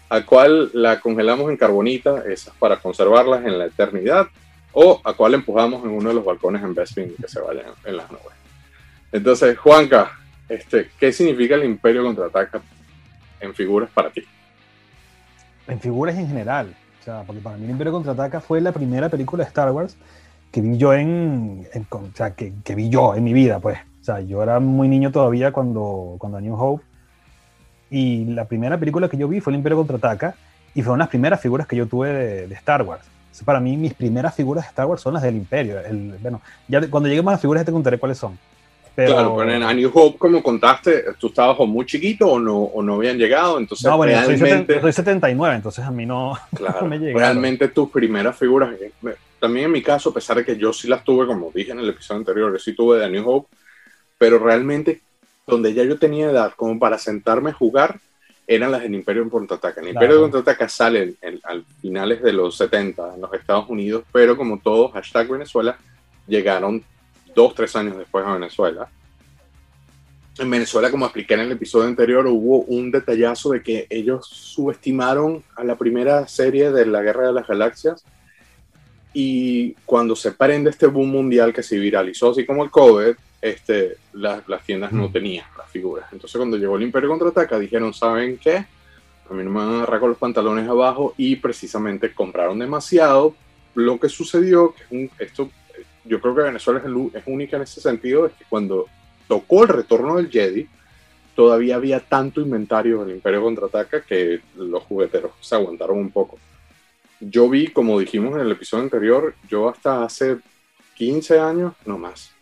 a 0.08 0.26
cual 0.26 0.70
la 0.74 1.00
congelamos 1.00 1.50
en 1.50 1.56
carbonita, 1.56 2.22
esas 2.28 2.54
para 2.56 2.76
conservarlas 2.76 3.46
en 3.46 3.58
la 3.58 3.64
eternidad, 3.64 4.26
o 4.72 5.00
a 5.04 5.14
cuál 5.14 5.34
empujamos 5.34 5.82
en 5.84 5.90
uno 5.90 6.10
de 6.10 6.14
los 6.14 6.24
balcones 6.24 6.62
en 6.62 6.74
Bespin 6.74 7.14
que 7.18 7.28
se 7.28 7.40
vayan 7.40 7.66
en 7.84 7.96
las 7.96 8.10
nubes. 8.10 8.34
Entonces, 9.10 9.56
Juanca, 9.56 10.12
este, 10.48 10.90
¿qué 10.98 11.12
significa 11.12 11.54
el 11.54 11.64
Imperio 11.64 12.02
contraataca 12.02 12.60
en 13.40 13.54
figuras 13.54 13.88
para 13.90 14.10
ti? 14.10 14.22
En 15.66 15.80
figuras 15.80 16.14
en 16.16 16.28
general. 16.28 16.74
O 17.00 17.04
sea, 17.04 17.22
porque 17.26 17.40
para 17.40 17.56
mí 17.56 17.64
el 17.64 17.70
Imperio 17.70 17.92
contraataca 17.92 18.40
fue 18.40 18.60
la 18.60 18.72
primera 18.72 19.08
película 19.08 19.44
de 19.44 19.48
Star 19.48 19.70
Wars 19.70 19.96
que 20.52 20.60
vi 20.60 20.76
yo 20.76 20.92
en, 20.92 21.66
o 21.90 22.00
sea, 22.14 22.34
que, 22.34 22.52
que, 22.62 22.74
vi 22.74 22.90
yo 22.90 23.14
en 23.14 23.24
mi 23.24 23.32
vida, 23.32 23.58
pues. 23.58 23.78
O 24.00 24.04
sea, 24.04 24.20
yo 24.20 24.42
era 24.42 24.60
muy 24.60 24.86
niño 24.86 25.10
todavía 25.10 25.50
cuando, 25.50 26.16
cuando 26.18 26.40
New 26.40 26.54
Hope. 26.54 26.84
Y 27.90 28.26
la 28.26 28.44
primera 28.44 28.78
película 28.78 29.08
que 29.08 29.16
yo 29.16 29.28
vi 29.28 29.40
fue 29.40 29.52
El 29.52 29.58
Imperio 29.58 29.78
Contraataca. 29.78 30.34
Y 30.74 30.82
fueron 30.82 30.98
las 30.98 31.08
primeras 31.08 31.40
figuras 31.40 31.66
que 31.66 31.76
yo 31.76 31.86
tuve 31.86 32.12
de, 32.46 32.54
Star 32.54 32.82
Wars. 32.82 33.04
para 33.44 33.60
mí, 33.60 33.76
mis 33.76 33.94
primeras 33.94 34.34
figuras 34.34 34.64
de 34.64 34.68
Star 34.68 34.86
Wars 34.86 35.00
son 35.00 35.14
las 35.14 35.22
del 35.22 35.36
Imperio. 35.36 35.80
El, 35.80 36.16
bueno, 36.20 36.42
ya 36.68 36.86
cuando 36.88 37.08
lleguemos 37.08 37.30
a 37.30 37.34
las 37.34 37.40
figuras 37.40 37.64
te 37.64 37.72
contaré 37.72 37.98
cuáles 37.98 38.18
son. 38.18 38.38
Pero... 38.94 39.12
Claro, 39.12 39.36
pero 39.38 39.52
en 39.52 39.62
A 39.62 39.72
New 39.72 39.90
Hope, 39.94 40.18
como 40.18 40.42
contaste, 40.42 41.04
tú 41.18 41.28
estabas 41.28 41.58
muy 41.66 41.86
chiquito 41.86 42.26
o 42.26 42.38
no, 42.38 42.58
o 42.58 42.82
no 42.82 42.96
habían 42.96 43.16
llegado, 43.16 43.58
entonces 43.58 43.86
no, 43.86 43.96
bueno, 43.96 44.12
realmente... 44.12 44.80
soy, 44.82 44.92
79, 44.92 45.56
entonces 45.56 45.82
a 45.82 45.90
mí 45.90 46.04
no, 46.06 46.38
claro, 46.54 46.86
me 46.86 46.98
llegaron. 46.98 47.20
Realmente 47.20 47.68
tus 47.68 47.90
primeras 47.90 48.36
figuras, 48.36 48.74
eh, 48.78 48.92
también 49.42 49.66
en 49.66 49.72
mi 49.72 49.82
caso, 49.82 50.10
a 50.10 50.14
pesar 50.14 50.36
de 50.36 50.44
que 50.44 50.56
yo 50.56 50.72
sí 50.72 50.86
las 50.86 51.02
tuve, 51.02 51.26
como 51.26 51.50
dije 51.52 51.72
en 51.72 51.80
el 51.80 51.88
episodio 51.88 52.20
anterior, 52.20 52.52
yo 52.52 52.60
sí 52.60 52.74
tuve 52.74 53.00
de 53.00 53.10
New 53.10 53.28
Hope, 53.28 53.52
pero 54.16 54.38
realmente 54.38 55.00
donde 55.44 55.74
ya 55.74 55.82
yo 55.82 55.98
tenía 55.98 56.30
edad 56.30 56.52
como 56.54 56.78
para 56.78 56.96
sentarme 56.96 57.50
a 57.50 57.52
jugar, 57.52 57.98
eran 58.46 58.70
las 58.70 58.82
del 58.82 58.94
Imperio 58.94 59.20
en 59.22 59.30
Contraataca. 59.30 59.80
El 59.80 59.88
Imperio 59.88 60.14
de 60.14 60.20
Contraataca 60.22 60.68
sale 60.68 61.14
en, 61.20 61.40
al 61.42 61.64
finales 61.80 62.22
de 62.22 62.32
los 62.32 62.56
70 62.56 63.16
en 63.16 63.20
los 63.20 63.34
Estados 63.34 63.68
Unidos, 63.68 64.04
pero 64.12 64.36
como 64.36 64.60
todos, 64.60 64.92
hashtag 64.92 65.26
Venezuela, 65.26 65.76
llegaron 66.28 66.84
dos, 67.34 67.52
tres 67.56 67.74
años 67.74 67.98
después 67.98 68.24
a 68.24 68.34
Venezuela. 68.34 68.88
En 70.38 70.48
Venezuela, 70.48 70.88
como 70.88 71.06
expliqué 71.06 71.34
en 71.34 71.40
el 71.40 71.50
episodio 71.50 71.88
anterior, 71.88 72.24
hubo 72.28 72.60
un 72.60 72.92
detallazo 72.92 73.50
de 73.50 73.62
que 73.64 73.88
ellos 73.90 74.24
subestimaron 74.24 75.42
a 75.56 75.64
la 75.64 75.74
primera 75.74 76.28
serie 76.28 76.70
de 76.70 76.86
la 76.86 77.02
Guerra 77.02 77.26
de 77.26 77.32
las 77.32 77.48
Galaxias 77.48 78.04
y 79.12 79.72
cuando 79.84 80.16
se 80.16 80.32
prende 80.32 80.70
este 80.70 80.86
boom 80.86 81.10
mundial 81.10 81.52
que 81.52 81.62
se 81.62 81.78
viralizó, 81.78 82.30
así 82.30 82.46
como 82.46 82.64
el 82.64 82.70
COVID, 82.70 83.14
este, 83.40 83.96
las, 84.12 84.46
las 84.48 84.62
tiendas 84.64 84.92
no 84.92 85.08
mm. 85.08 85.12
tenían 85.12 85.46
las 85.58 85.68
figuras. 85.70 86.06
Entonces 86.12 86.36
cuando 86.36 86.56
llegó 86.56 86.76
el 86.76 86.82
Imperio 86.82 87.08
Contraataca 87.08 87.58
dijeron, 87.58 87.92
¿saben 87.92 88.38
qué? 88.38 88.66
A 89.30 89.34
mí 89.34 89.44
no 89.44 89.50
me 89.50 89.58
van 89.58 89.68
a 89.68 89.76
agarrar 89.78 90.00
con 90.00 90.10
los 90.10 90.18
pantalones 90.18 90.68
abajo 90.68 91.14
y 91.16 91.36
precisamente 91.36 92.12
compraron 92.14 92.58
demasiado. 92.58 93.34
Lo 93.74 93.98
que 93.98 94.08
sucedió, 94.08 94.74
que 94.74 95.10
esto 95.18 95.50
yo 96.04 96.20
creo 96.20 96.34
que 96.34 96.42
Venezuela 96.42 96.80
es, 96.80 97.14
es 97.14 97.22
única 97.26 97.56
en 97.56 97.62
ese 97.62 97.80
sentido, 97.80 98.26
es 98.26 98.32
que 98.32 98.44
cuando 98.48 98.86
tocó 99.28 99.62
el 99.62 99.68
retorno 99.68 100.16
del 100.16 100.30
Jedi, 100.30 100.68
todavía 101.34 101.76
había 101.76 102.00
tanto 102.00 102.40
inventario 102.40 103.04
del 103.04 103.16
Imperio 103.16 103.42
Contraataca 103.42 104.02
que 104.02 104.40
los 104.56 104.82
jugueteros 104.84 105.32
se 105.40 105.54
aguantaron 105.54 105.98
un 105.98 106.10
poco. 106.10 106.38
Yo 107.24 107.48
vi, 107.48 107.68
como 107.68 108.00
dijimos 108.00 108.34
en 108.34 108.40
el 108.40 108.50
episodio 108.50 108.82
anterior, 108.82 109.34
yo 109.48 109.68
hasta 109.68 110.02
hace 110.02 110.38
15 110.96 111.38
años, 111.38 111.72
no 111.86 111.96
más, 111.96 112.32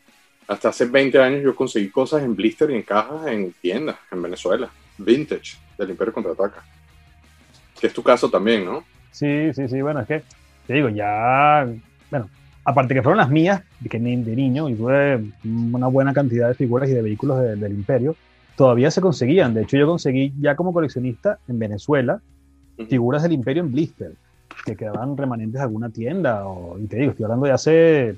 hasta 0.49 0.71
hace 0.71 0.87
20 0.87 1.21
años 1.21 1.43
yo 1.43 1.55
conseguí 1.55 1.91
cosas 1.91 2.23
en 2.23 2.35
blister 2.35 2.71
y 2.71 2.77
en 2.77 2.83
cajas 2.83 3.27
en 3.27 3.53
tiendas 3.61 3.97
en 4.11 4.23
Venezuela, 4.23 4.71
vintage, 4.97 5.59
del 5.77 5.91
Imperio 5.91 6.15
Contraataca. 6.15 6.65
Que 7.79 7.89
es 7.89 7.93
tu 7.93 8.03
caso 8.03 8.31
también, 8.31 8.65
¿no? 8.65 8.83
Sí, 9.11 9.53
sí, 9.53 9.69
sí, 9.69 9.83
bueno, 9.83 10.01
es 10.01 10.07
que 10.07 10.23
te 10.67 10.73
digo, 10.73 10.89
ya, 10.89 11.69
bueno, 12.11 12.31
aparte 12.65 12.95
que 12.95 13.03
fueron 13.03 13.19
las 13.19 13.29
mías, 13.29 13.63
que 13.89 13.99
de 13.99 14.17
niño, 14.17 14.71
y 14.71 14.77
tuve 14.77 15.23
una 15.45 15.89
buena 15.89 16.15
cantidad 16.15 16.49
de 16.49 16.55
figuras 16.55 16.89
y 16.89 16.95
de 16.95 17.03
vehículos 17.03 17.39
del 17.39 17.73
Imperio, 17.73 18.17
todavía 18.57 18.91
se 18.91 19.03
conseguían. 19.03 19.53
De 19.53 19.63
hecho, 19.63 19.77
yo 19.77 19.87
conseguí 19.87 20.33
ya 20.41 20.57
como 20.57 20.73
coleccionista 20.73 21.39
en 21.49 21.59
Venezuela 21.59 22.23
figuras 22.89 23.23
del 23.23 23.33
Imperio 23.33 23.63
en 23.63 23.73
blister, 23.73 24.15
que 24.65 24.77
quedaban 24.77 25.17
remanentes 25.17 25.55
de 25.55 25.63
alguna 25.63 25.91
tienda, 25.91 26.47
o, 26.47 26.79
y 26.79 26.87
te 26.87 26.97
digo, 26.97 27.11
estoy 27.13 27.25
hablando 27.25 27.47
de 27.47 27.53
hace 27.53 28.17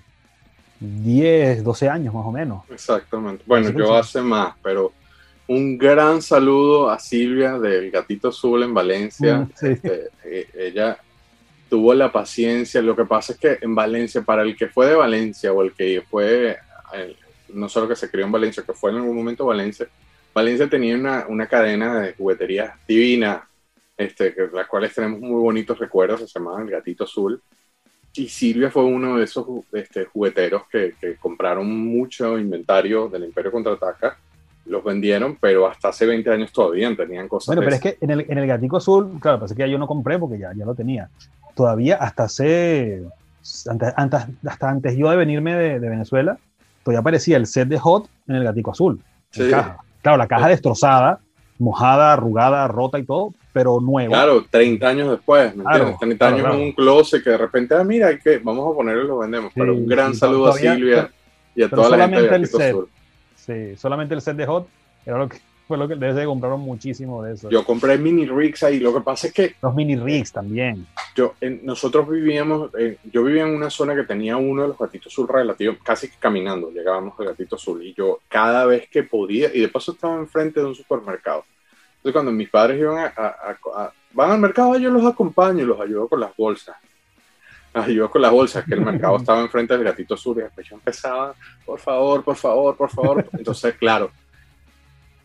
10, 0.80 1.62
12 1.62 1.88
años 1.88 2.14
más 2.14 2.26
o 2.26 2.32
menos. 2.32 2.64
Exactamente. 2.70 3.44
Bueno, 3.46 3.70
yo 3.70 3.94
hace 3.94 4.20
más, 4.20 4.54
pero 4.62 4.92
un 5.46 5.78
gran 5.78 6.22
saludo 6.22 6.90
a 6.90 6.98
Silvia 6.98 7.58
del 7.58 7.90
Gatito 7.90 8.28
Azul 8.28 8.62
en 8.62 8.74
Valencia. 8.74 9.38
Mm, 9.38 9.50
este, 9.66 10.08
eh, 10.24 10.48
ella 10.54 10.98
tuvo 11.68 11.94
la 11.94 12.10
paciencia. 12.10 12.82
Lo 12.82 12.96
que 12.96 13.04
pasa 13.04 13.32
es 13.32 13.38
que 13.38 13.58
en 13.60 13.74
Valencia, 13.74 14.22
para 14.22 14.42
el 14.42 14.56
que 14.56 14.68
fue 14.68 14.86
de 14.86 14.94
Valencia 14.94 15.52
o 15.52 15.62
el 15.62 15.72
que 15.72 16.02
fue, 16.08 16.56
no 17.48 17.68
solo 17.68 17.88
que 17.88 17.96
se 17.96 18.10
crió 18.10 18.24
en 18.24 18.32
Valencia, 18.32 18.62
que 18.62 18.72
fue 18.72 18.90
en 18.90 18.98
algún 18.98 19.16
momento 19.16 19.46
Valencia, 19.46 19.86
Valencia 20.34 20.68
tenía 20.68 20.96
una, 20.96 21.26
una 21.28 21.46
cadena 21.46 22.00
de 22.00 22.14
juguetería 22.14 22.74
divina, 22.88 23.46
este, 24.02 24.34
que, 24.34 24.48
las 24.52 24.66
cuales 24.66 24.94
tenemos 24.94 25.20
muy 25.20 25.40
bonitos 25.40 25.78
recuerdos, 25.78 26.20
se 26.20 26.38
llamaba 26.38 26.62
El 26.62 26.70
Gatito 26.70 27.04
Azul 27.04 27.42
y 28.14 28.28
Silvia 28.28 28.70
fue 28.70 28.84
uno 28.84 29.16
de 29.16 29.24
esos 29.24 29.46
este, 29.72 30.04
jugueteros 30.04 30.64
que, 30.70 30.94
compraron 31.18 31.68
mucho 31.70 32.38
inventario 32.38 33.08
del 33.08 33.24
Imperio 33.24 33.50
Contraataca. 33.50 34.18
Los 34.66 34.84
vendieron, 34.84 35.36
pero 35.40 35.66
hasta 35.66 35.88
hace 35.88 36.06
20 36.06 36.30
años 36.30 36.52
todavía 36.52 36.94
tenían 36.94 37.26
cosas. 37.26 37.46
Bueno, 37.46 37.62
pero 37.62 37.74
es 37.74 37.80
que 37.80 37.98
en 38.00 38.10
el, 38.10 38.26
en 38.28 38.38
el 38.38 38.46
Gatico 38.46 38.76
Azul, 38.76 39.18
claro, 39.18 39.40
pasa 39.40 39.54
que 39.54 39.68
yo 39.68 39.78
no 39.78 39.86
compré 39.86 40.18
porque 40.18 40.38
ya, 40.38 40.52
ya 40.54 40.64
lo 40.64 40.74
tenía. 40.74 41.08
Todavía 41.54 41.96
hasta 41.96 42.24
hace. 42.24 43.02
Antes, 43.66 44.24
hasta 44.46 44.68
antes 44.68 44.96
yo 44.96 45.10
de 45.10 45.16
venirme 45.16 45.56
de, 45.56 45.78
Venezuela, 45.80 46.38
todavía 46.84 47.00
aparecía 47.00 47.36
el 47.38 47.46
set 47.46 47.66
de 47.66 47.78
Hot 47.78 48.08
en 48.28 48.36
el 48.36 48.44
Gatico 48.44 48.70
Azul. 48.70 49.02
Claro, 49.32 50.16
la 50.16 50.28
caja 50.28 50.48
destrozada, 50.48 51.20
mojada, 51.58 52.12
arrugada, 52.12 52.68
rota 52.68 53.00
y 53.00 53.04
todo, 53.04 53.34
pero 53.52 53.80
nuevo. 53.80 54.12
Claro, 54.12 54.44
30 54.48 54.88
años 54.88 55.10
después, 55.10 55.54
¿me 55.54 55.64
entiendes? 55.64 55.98
30 55.98 56.28
años 56.28 56.54
en 56.54 56.60
un 56.60 56.72
closet 56.72 57.22
que 57.22 57.30
de 57.30 57.38
repente, 57.38 57.74
ah, 57.74 57.84
mira, 57.84 58.18
que 58.18 58.38
vamos 58.38 58.72
a 58.72 58.76
ponerlo 58.76 59.04
y 59.04 59.06
lo 59.06 59.18
vendemos. 59.18 59.52
pero 59.54 59.74
un 59.74 59.86
gran 59.86 60.14
saludo 60.14 60.48
a 60.48 60.52
Silvia 60.54 61.10
y 61.54 61.62
a 61.62 61.68
toda 61.68 61.96
la 61.96 62.08
gente 62.08 62.38
de 62.38 62.46
set, 62.46 62.76
Sí, 63.36 63.76
solamente 63.76 64.14
el 64.14 64.20
set 64.20 64.36
de 64.36 64.46
Hot 64.46 64.68
era 65.04 65.18
lo 65.18 65.28
que 65.28 65.38
fue 65.68 65.76
lo 65.76 65.88
que 65.88 65.94
desde 65.94 66.24
compraron 66.24 66.60
muchísimo 66.60 67.22
de 67.22 67.34
eso. 67.34 67.50
Yo 67.50 67.64
compré 67.64 67.98
mini 67.98 68.26
rigs 68.26 68.62
ahí, 68.62 68.80
lo 68.80 68.92
que 68.92 69.00
pasa 69.00 69.28
es 69.28 69.32
que... 69.32 69.54
Los 69.62 69.74
mini 69.74 69.96
rigs 69.96 70.32
también. 70.32 70.86
Yo, 71.14 71.34
nosotros 71.62 72.08
vivíamos, 72.08 72.70
yo 73.10 73.24
vivía 73.24 73.42
en 73.42 73.54
una 73.54 73.70
zona 73.70 73.94
que 73.94 74.02
tenía 74.02 74.36
uno 74.36 74.62
de 74.62 74.68
los 74.68 74.78
gatitos 74.78 75.12
azul 75.12 75.28
relativos, 75.28 75.78
casi 75.82 76.08
caminando, 76.08 76.70
llegábamos 76.70 77.18
al 77.18 77.26
gatito 77.26 77.56
azul 77.56 77.82
y 77.84 77.94
yo 77.94 78.20
cada 78.28 78.66
vez 78.66 78.88
que 78.88 79.02
podía, 79.02 79.54
y 79.54 79.60
de 79.60 79.68
paso 79.68 79.92
estaba 79.92 80.16
enfrente 80.16 80.60
de 80.60 80.66
un 80.66 80.74
supermercado, 80.74 81.44
entonces, 82.02 82.14
cuando 82.14 82.32
mis 82.32 82.50
padres 82.50 82.80
iban 82.80 83.12
a, 83.16 83.92
van 84.12 84.30
al 84.32 84.40
mercado, 84.40 84.76
yo 84.76 84.90
los 84.90 85.06
acompaño 85.06 85.62
y 85.62 85.66
los 85.66 85.80
ayudo 85.80 86.08
con 86.08 86.18
las 86.18 86.34
bolsas. 86.36 86.76
Los 87.74 87.86
ayudo 87.86 88.10
con 88.10 88.20
las 88.20 88.30
bolsas, 88.32 88.66
que 88.66 88.74
el 88.74 88.82
mercado 88.82 89.16
estaba 89.16 89.40
enfrente 89.40 89.72
del 89.72 89.84
gatito 89.84 90.14
sur 90.14 90.36
y 90.36 90.42
después 90.42 90.68
yo 90.68 90.74
empezaba, 90.74 91.34
por 91.64 91.78
favor, 91.78 92.22
por 92.22 92.36
favor, 92.36 92.76
por 92.76 92.90
favor. 92.90 93.26
Entonces, 93.32 93.76
claro, 93.76 94.10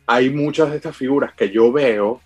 hay 0.05 0.29
muchas 0.29 0.69
de 0.69 0.77
estas 0.77 0.95
figuras 0.95 1.33
que 1.33 1.49
yo 1.49 1.73
veo 1.73 2.21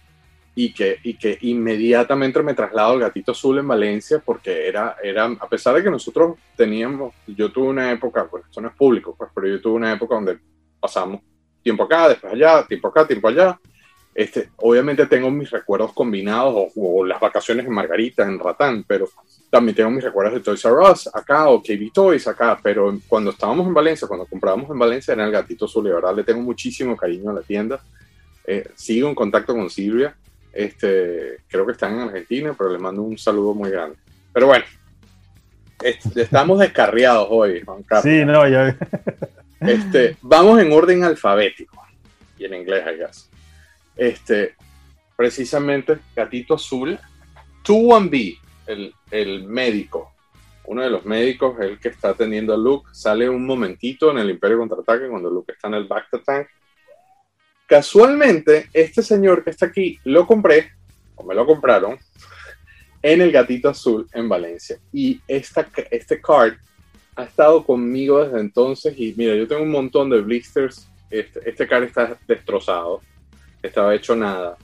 y 0.54 0.74
que, 0.74 1.00
y 1.02 1.16
que 1.16 1.40
inmediatamente 1.42 2.44
me 2.44 2.54
traslado 2.54 2.92
al 2.92 3.00
gatito 3.00 3.32
azul 3.32 3.58
en 3.58 3.68
Valencia 3.68 4.22
porque 4.24 4.68
era, 4.68 4.98
era, 5.02 5.26
a 5.26 5.50
pesar 5.50 5.74
de 5.74 5.82
que 5.82 5.90
nosotros 5.90 6.38
teníamos, 6.56 7.16
yo 7.26 7.52
tuve 7.52 7.70
una 7.70 7.92
época, 7.92 8.28
bueno, 8.30 8.46
esto 8.48 8.62
no 8.62 8.68
es 8.68 8.76
público, 8.76 9.16
pues, 9.18 9.32
pero 9.34 9.48
yo 9.48 9.60
tuve 9.60 9.74
una 9.74 9.94
época 9.94 10.14
donde 10.14 10.38
pasamos 10.80 11.22
tiempo 11.64 11.84
acá, 11.84 12.10
después 12.10 12.34
allá, 12.34 12.64
tiempo 12.68 12.90
acá, 12.90 13.08
tiempo 13.08 13.28
allá, 13.28 13.60
este, 14.14 14.50
obviamente 14.58 15.06
tengo 15.06 15.32
mis 15.32 15.50
recuerdos 15.50 15.94
combinados 15.94 16.72
o, 16.76 17.06
las 17.06 17.20
vacaciones 17.20 17.66
en 17.66 17.74
Margarita, 17.74 18.24
en 18.24 18.40
Ratán, 18.40 18.84
pero 18.86 19.08
también 19.50 19.76
tengo 19.76 19.90
mis 19.90 20.04
recuerdos 20.04 20.34
de 20.34 20.40
Toys 20.42 20.64
R 20.66 20.76
Us 20.92 21.10
acá 21.14 21.48
o 21.48 21.62
KB 21.62 21.92
Toys 21.94 22.28
acá, 22.28 22.60
pero 22.62 22.98
cuando 23.08 23.32
estábamos 23.32 23.68
en 23.68 23.74
Valencia, 23.74 24.08
cuando 24.08 24.26
comprábamos 24.26 24.70
en 24.70 24.80
Valencia 24.80 25.14
era 25.14 25.26
el 25.26 25.32
gatito 25.32 25.66
azul, 25.66 25.86
verdad 25.86 26.16
le 26.16 26.24
tengo 26.24 26.42
muchísimo 26.42 26.96
cariño 26.98 27.30
a 27.30 27.34
la 27.34 27.42
tienda. 27.42 27.82
Eh, 28.46 28.70
sigo 28.76 29.08
en 29.08 29.16
contacto 29.16 29.54
con 29.54 29.70
Silvia, 29.70 30.14
este, 30.52 31.38
creo 31.48 31.66
que 31.66 31.72
están 31.72 31.94
en 31.94 32.02
Argentina, 32.02 32.54
pero 32.58 32.70
le 32.70 32.80
mando 32.80 33.02
un 33.04 33.18
saludo 33.18 33.54
muy 33.54 33.70
grande. 33.70 33.96
Pero 34.34 34.48
bueno, 34.48 34.66
estamos 36.16 36.60
descarriados 36.60 37.28
hoy, 37.30 37.62
Juan 37.62 37.84
Carlos. 37.84 38.14
Sí, 38.14 38.26
no, 38.26 38.48
ya. 38.48 38.78
este, 39.62 40.18
vamos 40.22 40.60
en 40.60 40.74
orden 40.74 41.04
alfabético 41.06 41.82
y 42.38 42.46
en 42.46 42.56
inglés, 42.56 42.84
I 42.88 42.98
guess 42.98 43.32
este, 44.02 44.56
precisamente 45.16 46.00
Gatito 46.16 46.56
Azul, 46.56 46.98
2-1B, 47.64 48.40
el, 48.66 48.96
el 49.12 49.44
médico, 49.44 50.12
uno 50.66 50.82
de 50.82 50.90
los 50.90 51.06
médicos, 51.06 51.60
el 51.60 51.80
que 51.80 51.90
está 51.90 52.10
atendiendo 52.10 52.52
a 52.52 52.58
Luke, 52.58 52.90
sale 52.94 53.30
un 53.30 53.46
momentito 53.46 54.10
en 54.10 54.18
el 54.18 54.32
Imperio 54.32 54.58
Contraataque 54.58 55.08
cuando 55.08 55.30
Luke 55.30 55.52
está 55.52 55.68
en 55.68 55.76
el 55.76 55.86
Back 55.86 56.08
Tank. 56.26 56.48
Casualmente, 57.68 58.70
este 58.74 59.04
señor 59.04 59.44
que 59.44 59.52
está 59.52 59.68
aquí 59.68 60.00
lo 60.04 60.26
compré, 60.26 60.72
o 61.16 61.24
me 61.24 61.36
lo 61.36 61.46
compraron, 61.46 62.00
en 63.04 63.22
el 63.22 63.32
Gatito 63.32 63.70
Azul 63.70 64.08
en 64.14 64.28
Valencia. 64.28 64.80
Y 64.92 65.22
esta, 65.28 65.70
este 65.92 66.20
card 66.20 66.56
ha 67.16 67.26
estado 67.26 67.64
conmigo 67.64 68.24
desde 68.24 68.40
entonces 68.40 68.96
y 68.98 69.14
mira, 69.16 69.36
yo 69.36 69.48
tengo 69.48 69.62
un 69.62 69.72
montón 69.72 70.10
de 70.10 70.22
blisters. 70.22 70.90
Este, 71.12 71.48
este 71.48 71.68
card 71.68 71.84
está 71.84 72.18
destrozado, 72.28 73.02
estaba 73.62 73.96
hecho 73.96 74.16
nada. 74.16 74.58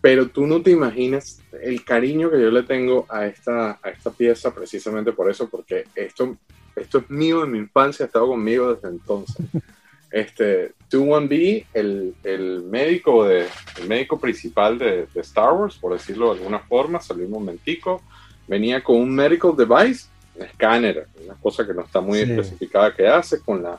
Pero 0.00 0.28
tú 0.28 0.46
no 0.46 0.62
te 0.62 0.70
imaginas 0.70 1.42
el 1.60 1.84
cariño 1.84 2.30
que 2.30 2.40
yo 2.40 2.50
le 2.50 2.62
tengo 2.62 3.06
a 3.08 3.26
esta, 3.26 3.78
a 3.82 3.90
esta 3.90 4.10
pieza 4.10 4.54
precisamente 4.54 5.12
por 5.12 5.30
eso, 5.30 5.48
porque 5.48 5.84
esto, 5.94 6.36
esto 6.76 6.98
es 6.98 7.10
mío 7.10 7.40
de 7.42 7.48
mi 7.48 7.58
infancia, 7.58 8.04
ha 8.04 8.06
estado 8.06 8.28
conmigo 8.28 8.74
desde 8.74 8.88
entonces. 8.88 9.46
Este, 10.10 10.72
2-1B, 10.90 11.66
el, 11.74 12.14
el, 12.24 12.62
médico, 12.62 13.26
de, 13.26 13.46
el 13.78 13.88
médico 13.88 14.18
principal 14.18 14.78
de, 14.78 15.06
de, 15.12 15.20
Star 15.20 15.52
Wars, 15.52 15.76
por 15.76 15.92
decirlo 15.92 16.32
de 16.32 16.38
alguna 16.38 16.60
forma, 16.60 16.98
salió 16.98 17.26
un 17.26 17.32
momentico, 17.32 18.02
venía 18.46 18.82
con 18.82 18.96
un 18.96 19.14
medical 19.14 19.54
device, 19.54 20.06
un 20.34 20.46
escáner, 20.46 21.06
una 21.22 21.34
cosa 21.34 21.66
que 21.66 21.74
no 21.74 21.82
está 21.82 22.00
muy 22.00 22.20
especificada 22.20 22.94
que 22.94 23.06
hace, 23.06 23.40
con, 23.40 23.62
la, 23.62 23.78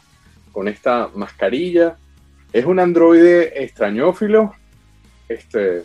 con 0.51 0.67
esta 0.67 1.09
mascarilla. 1.15 1.97
Es 2.53 2.65
un 2.65 2.79
androide 2.79 3.63
extrañófilo, 3.63 4.53
este, 5.29 5.83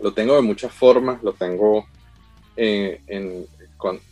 lo 0.00 0.12
tengo 0.12 0.36
de 0.36 0.42
muchas 0.42 0.72
formas, 0.72 1.22
lo 1.22 1.32
tengo 1.32 1.86
eh, 2.56 3.00
en, 3.08 3.46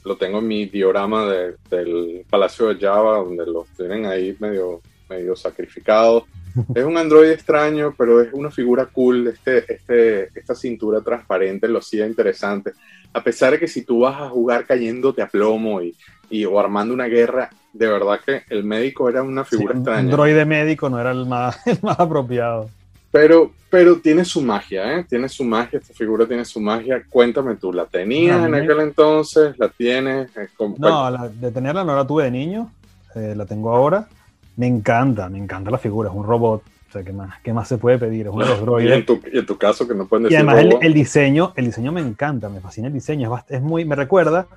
lo 0.05 0.17
tengo 0.17 0.39
en 0.39 0.49
mi 0.49 0.67
diorama 0.67 1.27
del 1.27 2.25
Palacio 2.29 2.75
de 2.75 2.81
Java, 2.81 3.19
donde 3.19 3.47
los 3.47 3.69
tienen 3.69 4.07
ahí 4.07 4.37
medio 4.41 4.81
medio 5.09 5.37
sacrificado. 5.37 6.27
Es 6.75 6.85
un 6.85 6.97
androide 6.97 7.35
extraño, 7.35 7.93
pero 7.99 8.21
es 8.21 8.33
una 8.33 8.49
figura 8.49 8.87
cool. 8.87 9.27
Este, 9.27 9.65
este, 9.73 10.29
esta 10.39 10.55
cintura 10.55 11.01
transparente 11.01 11.67
lo 11.67 11.81
hacía 11.81 12.07
interesante. 12.07 12.75
A 13.13 13.25
pesar 13.25 13.53
de 13.53 13.59
que 13.59 13.67
si 13.67 13.83
tú 13.83 14.01
vas 14.01 14.21
a 14.21 14.29
jugar 14.29 14.65
cayéndote 14.65 15.21
a 15.21 15.29
plomo 15.29 15.83
y, 15.83 15.97
y 16.31 16.45
o 16.45 16.61
armando 16.61 16.95
una 16.95 17.07
guerra, 17.07 17.51
de 17.73 17.89
verdad 17.89 18.21
que 18.25 18.43
el 18.51 18.63
médico 18.63 19.09
era 19.09 19.25
una 19.25 19.45
figura 19.45 19.75
extraña. 19.75 20.03
Un 20.03 20.07
androide 20.11 20.45
médico 20.45 20.89
no 20.89 21.01
era 21.01 21.11
el 21.11 21.27
más, 21.27 21.59
el 21.67 21.79
más 21.83 21.99
apropiado. 21.99 22.71
Pero, 23.15 23.53
pero 23.71 24.01
tiene 24.01 24.25
su 24.25 24.43
magia, 24.43 24.99
¿eh? 24.99 25.07
Tiene 25.09 25.29
su 25.29 25.45
magia, 25.45 25.79
esta 25.79 25.95
figura 25.95 26.27
tiene 26.27 26.45
su 26.45 26.59
magia. 26.59 27.01
Cuéntame 27.09 27.55
tú, 27.55 27.73
¿la 27.73 27.87
tenías 27.87 28.45
en 28.45 28.57
aquel 28.57 28.81
entonces? 28.81 29.57
¿La 29.57 29.69
tienes? 29.69 30.33
No, 30.79 31.09
la, 31.09 31.29
de 31.29 31.53
tenerla 31.53 31.85
no 31.85 31.95
la 31.95 32.05
tuve 32.05 32.25
de 32.25 32.33
niño, 32.33 32.73
eh, 33.15 33.35
la 33.37 33.47
tengo 33.47 33.73
ahora. 33.73 34.09
Me 34.57 34.67
encanta, 34.67 35.29
me 35.29 35.39
encanta 35.39 35.71
la 35.71 35.79
figura, 35.79 36.11
es 36.11 36.17
un 36.17 36.25
robot. 36.25 36.65
O 36.89 36.93
sea, 36.93 37.05
¿qué 37.05 37.13
más, 37.13 37.41
qué 37.41 37.53
más 37.53 37.69
se 37.69 37.79
puede 37.79 37.99
pedir? 37.99 38.27
Es 38.27 38.33
uno 38.33 38.45
de 38.45 38.51
los 38.51 38.61
droides. 38.63 38.91
y, 38.91 38.93
en 38.95 39.07
tu, 39.07 39.21
y 39.33 39.39
en 39.39 39.47
tu 39.47 39.57
caso, 39.59 39.87
que 39.87 39.95
no 39.95 40.09
pueden 40.09 40.25
decir. 40.25 40.37
Y 40.37 40.43
además 40.43 40.77
el, 40.81 40.93
diseño, 40.93 41.53
el 41.55 41.67
diseño 41.67 41.93
me 41.93 42.01
encanta, 42.01 42.49
me 42.49 42.59
fascina 42.59 42.89
el 42.89 42.95
diseño. 42.95 43.33
Es, 43.49 43.63
muy, 43.63 43.85
me 43.85 43.95
recuerda 43.95 44.49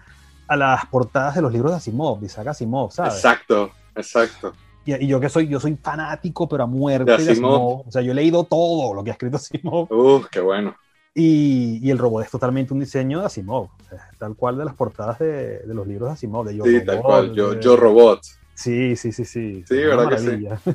a 0.47 0.57
las 0.57 0.83
portadas 0.87 1.35
de 1.35 1.43
los 1.43 1.53
libros 1.53 1.73
de 1.73 1.77
Asimov, 1.77 2.19
de 2.21 2.25
Isaac 2.25 2.47
Asimov, 2.47 2.91
¿sabes? 2.91 3.13
Exacto, 3.13 3.69
exacto. 3.95 4.55
Y, 4.87 5.03
y, 5.03 5.07
yo 5.07 5.19
que 5.19 5.27
soy, 5.27 5.49
yo 5.49 5.59
soy 5.59 5.75
fanático, 5.75 6.47
pero 6.47 6.63
a 6.63 6.65
muerte 6.65 7.11
de 7.11 7.31
Asimov. 7.31 7.85
O 7.85 7.91
sea, 7.91 8.01
yo 8.01 8.13
he 8.13 8.15
leído 8.15 8.45
todo 8.45 8.93
lo 8.93 9.03
que 9.03 9.09
ha 9.09 9.13
escrito 9.13 9.35
Asimov. 9.35 9.91
Uf, 9.91 10.27
qué 10.31 10.39
bueno. 10.39 10.75
Y, 11.13 11.79
y, 11.83 11.91
el 11.91 11.97
robot 11.97 12.23
es 12.23 12.31
totalmente 12.31 12.73
un 12.73 12.79
diseño 12.79 13.19
de 13.19 13.25
Asimov, 13.25 13.69
tal 14.17 14.35
cual 14.35 14.57
de 14.57 14.63
las 14.63 14.75
portadas 14.75 15.19
de, 15.19 15.59
de 15.59 15.73
los 15.73 15.85
libros 15.85 16.07
de 16.09 16.13
Asimov. 16.13 16.47
De 16.47 16.55
yo 16.55 16.63
sí, 16.63 16.85
tal 16.85 17.01
cual, 17.01 17.33
yo, 17.33 17.59
yo 17.59 17.75
Robot. 17.75 18.21
Sí, 18.53 18.95
sí, 18.95 19.11
sí, 19.11 19.25
sí. 19.25 19.63
Sí, 19.67 19.75
verdad 19.75 20.09
que 20.09 20.17
sí. 20.19 20.27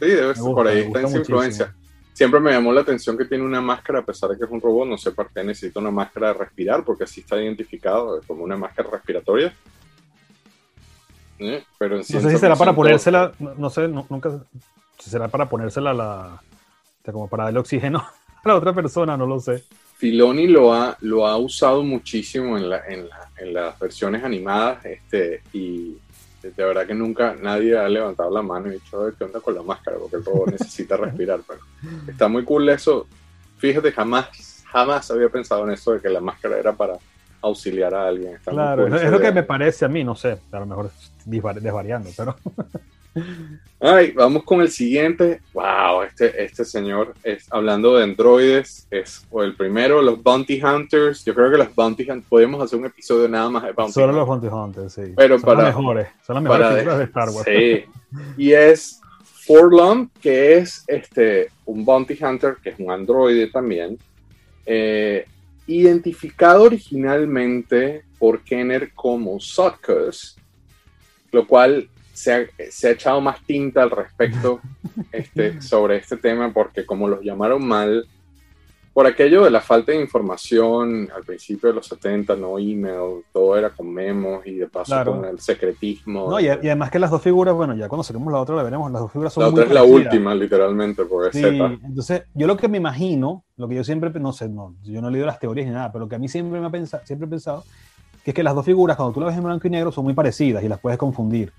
Sí, 0.00 0.10
debe 0.10 0.34
ser 0.34 0.44
por 0.44 0.68
ahí, 0.68 0.78
está 0.80 1.00
en 1.00 1.10
su 1.10 1.16
influencia. 1.18 1.74
Siempre 2.12 2.38
me 2.38 2.52
llamó 2.52 2.72
la 2.72 2.82
atención 2.82 3.18
que 3.18 3.24
tiene 3.24 3.42
una 3.42 3.60
máscara, 3.60 3.98
a 3.98 4.04
pesar 4.04 4.30
de 4.30 4.38
que 4.38 4.44
es 4.44 4.50
un 4.50 4.60
robot, 4.60 4.86
no 4.86 4.96
sé 4.96 5.10
por 5.10 5.30
qué 5.32 5.42
necesita 5.42 5.80
una 5.80 5.90
máscara 5.90 6.28
de 6.28 6.34
respirar, 6.34 6.84
porque 6.84 7.04
así 7.04 7.20
está 7.20 7.42
identificado 7.42 8.20
como 8.26 8.44
una 8.44 8.56
máscara 8.56 8.90
respiratoria. 8.90 9.52
¿Eh? 11.38 11.64
Pero 11.78 11.96
no 11.98 12.02
sé 12.02 12.20
si 12.20 12.38
será 12.38 12.56
para 12.56 12.74
ponérsela, 12.74 13.32
no, 13.38 13.70
sé, 13.70 13.88
nunca, 13.88 14.30
si 14.98 15.10
será 15.10 15.28
para 15.28 15.48
ponérsela 15.48 15.92
la, 15.92 16.42
como 17.04 17.28
para 17.28 17.44
darle 17.44 17.60
oxígeno 17.60 17.98
a 18.44 18.48
la 18.48 18.54
otra 18.56 18.72
persona, 18.72 19.16
no 19.16 19.26
lo 19.26 19.40
sé. 19.40 19.64
Filoni 19.96 20.48
lo 20.48 20.72
ha, 20.72 20.96
lo 21.00 21.26
ha 21.26 21.36
usado 21.36 21.82
muchísimo 21.82 22.56
en, 22.58 22.68
la, 22.68 22.82
en, 22.86 23.08
la, 23.08 23.30
en 23.38 23.54
las 23.54 23.78
versiones 23.78 24.24
animadas 24.24 24.84
este, 24.84 25.42
y 25.52 25.96
de 26.50 26.64
verdad 26.64 26.86
que 26.86 26.94
nunca 26.94 27.34
nadie 27.40 27.76
ha 27.76 27.88
levantado 27.88 28.30
la 28.30 28.42
mano 28.42 28.68
y 28.68 28.72
dicho, 28.72 29.10
¿qué 29.16 29.24
onda 29.24 29.40
con 29.40 29.54
la 29.54 29.62
máscara? 29.62 29.96
Porque 29.98 30.16
el 30.16 30.24
robot 30.24 30.50
necesita 30.52 30.96
respirar. 30.96 31.40
Pero 31.46 31.60
está 32.06 32.28
muy 32.28 32.44
cool 32.44 32.68
eso. 32.68 33.06
Fíjate, 33.56 33.92
jamás, 33.92 34.62
jamás 34.66 35.10
había 35.10 35.28
pensado 35.28 35.64
en 35.64 35.72
eso 35.72 35.92
de 35.92 36.00
que 36.00 36.08
la 36.08 36.20
máscara 36.20 36.58
era 36.58 36.72
para 36.72 36.98
auxiliar 37.40 37.94
a 37.94 38.08
alguien. 38.08 38.38
claro, 38.44 38.86
es 38.94 39.10
lo 39.10 39.20
que 39.20 39.32
me 39.32 39.42
parece 39.42 39.84
a 39.84 39.88
mí, 39.88 40.04
no 40.04 40.14
sé, 40.14 40.38
a 40.52 40.60
lo 40.60 40.66
mejor 40.66 40.90
desvariando, 41.24 42.10
pero... 42.16 42.36
Ay, 43.80 44.12
vamos 44.12 44.44
con 44.44 44.60
el 44.60 44.70
siguiente. 44.70 45.40
Wow, 45.52 46.02
este, 46.02 46.42
este 46.42 46.64
señor 46.64 47.14
es 47.22 47.46
hablando 47.52 47.96
de 47.96 48.04
androides, 48.04 48.86
es 48.90 49.26
o 49.30 49.42
el 49.42 49.54
primero, 49.54 50.02
los 50.02 50.22
Bounty 50.22 50.60
Hunters. 50.62 51.24
Yo 51.24 51.34
creo 51.34 51.50
que 51.50 51.58
los 51.58 51.74
Bounty 51.74 52.02
Hunters, 52.02 52.28
podemos 52.28 52.62
hacer 52.62 52.78
un 52.78 52.86
episodio 52.86 53.28
nada 53.28 53.50
más 53.50 53.62
de 53.62 53.72
Bounty 53.72 53.92
Solo 53.92 54.12
los 54.12 54.26
Bounty 54.26 54.48
Hunters, 54.48 54.92
sí. 54.94 55.12
Pero 55.16 55.38
son 55.38 55.58
las 55.58 55.66
mejores, 55.66 56.08
son 56.26 56.34
las 56.34 56.42
mejores 56.42 56.98
de, 56.98 57.04
Star 57.04 57.28
Wars. 57.30 57.46
Sí. 57.46 57.84
Y 58.36 58.52
es 58.52 59.00
Forlum, 59.46 60.08
que 60.20 60.56
es 60.56 60.84
este, 60.86 61.48
un 61.66 61.84
Bounty 61.84 62.16
Hunter, 62.22 62.56
que 62.62 62.70
es 62.70 62.78
un 62.78 62.90
androide 62.90 63.48
también, 63.48 63.98
eh, 64.64 65.26
identificado 65.66 66.64
originalmente 66.64 68.04
por 68.18 68.40
Kenner 68.42 68.92
como 68.94 69.38
Sotkus, 69.40 70.36
lo 71.34 71.46
cual 71.46 71.88
se 72.12 72.32
ha, 72.32 72.46
se 72.70 72.88
ha, 72.88 72.90
echado 72.92 73.20
más 73.20 73.44
tinta 73.44 73.82
al 73.82 73.90
respecto 73.90 74.60
este, 75.12 75.60
sobre 75.60 75.96
este 75.96 76.16
tema 76.16 76.52
porque 76.52 76.86
como 76.86 77.08
los 77.08 77.22
llamaron 77.22 77.66
mal, 77.66 78.06
por 78.94 79.08
aquello 79.08 79.42
de 79.42 79.50
la 79.50 79.60
falta 79.60 79.90
de 79.90 80.00
información 80.00 81.08
al 81.14 81.24
principio 81.24 81.68
de 81.68 81.74
los 81.74 81.86
70, 81.88 82.36
no 82.36 82.60
email, 82.60 83.24
todo 83.32 83.58
era 83.58 83.70
con 83.70 83.92
memos 83.92 84.46
y 84.46 84.54
de 84.54 84.68
paso 84.68 84.94
con 85.04 85.24
el 85.24 85.40
secretismo. 85.40 86.30
No, 86.30 86.38
y, 86.38 86.46
además 86.46 86.92
que 86.92 87.00
las 87.00 87.10
dos 87.10 87.20
figuras, 87.20 87.56
bueno, 87.56 87.74
ya 87.74 87.88
cuando 87.88 88.04
saquemos 88.04 88.32
la 88.32 88.38
otra 88.38 88.54
la 88.54 88.62
veremos, 88.62 88.92
las 88.92 89.02
dos 89.02 89.10
figuras 89.10 89.32
son... 89.32 89.42
La 89.42 89.50
otra 89.50 89.64
es 89.64 89.72
la 89.72 89.82
última, 89.82 90.32
literalmente, 90.32 91.04
porque 91.06 91.36
sí, 91.36 91.44
Entonces, 91.44 92.22
yo 92.34 92.46
lo 92.46 92.56
que 92.56 92.68
me 92.68 92.78
imagino, 92.78 93.44
lo 93.56 93.66
que 93.66 93.74
yo 93.74 93.82
siempre, 93.82 94.10
no 94.20 94.32
sé, 94.32 94.48
no, 94.48 94.76
yo 94.84 95.02
no 95.02 95.08
he 95.08 95.10
leído 95.10 95.26
las 95.26 95.40
teorías 95.40 95.66
ni 95.66 95.72
nada, 95.72 95.90
pero 95.90 96.04
lo 96.04 96.08
que 96.08 96.14
a 96.14 96.20
mí 96.20 96.28
siempre 96.28 96.60
me 96.60 96.66
ha 96.68 96.70
pensado, 96.70 97.04
siempre 97.04 97.26
he 97.26 97.30
pensado, 97.30 97.64
que 98.24 98.30
es 98.30 98.34
que 98.34 98.42
las 98.42 98.54
dos 98.54 98.64
figuras, 98.64 98.96
cuando 98.96 99.12
tú 99.12 99.20
las 99.20 99.28
ves 99.28 99.36
en 99.38 99.44
blanco 99.44 99.66
y 99.66 99.70
negro, 99.70 99.92
son 99.92 100.04
muy 100.04 100.14
parecidas 100.14 100.64
y 100.64 100.68
las 100.68 100.80
puedes 100.80 100.98
confundir 100.98 101.52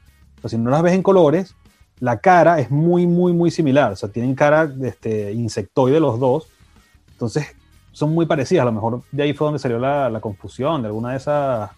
si 0.50 0.58
no 0.58 0.70
las 0.70 0.82
ves 0.82 0.94
en 0.94 1.04
colores, 1.04 1.56
la 2.00 2.20
cara 2.20 2.60
es 2.60 2.70
muy, 2.70 3.08
muy, 3.08 3.34
muy 3.34 3.52
similar. 3.52 3.94
O 3.94 3.96
sea, 3.96 4.10
tienen 4.10 4.36
cara 4.36 4.72
este, 4.84 5.32
insectoide 5.32 6.00
los 6.00 6.20
dos. 6.20 6.48
Entonces, 7.12 7.56
son 7.92 8.14
muy 8.14 8.26
parecidas. 8.26 8.64
A 8.64 8.66
lo 8.66 8.72
mejor 8.72 9.02
de 9.12 9.24
ahí 9.24 9.34
fue 9.34 9.46
donde 9.46 9.60
salió 9.60 9.80
la, 9.80 10.10
la 10.10 10.20
confusión 10.20 10.82
de 10.82 10.88
alguna 10.88 11.12
de 11.12 11.18
esas 11.18 11.72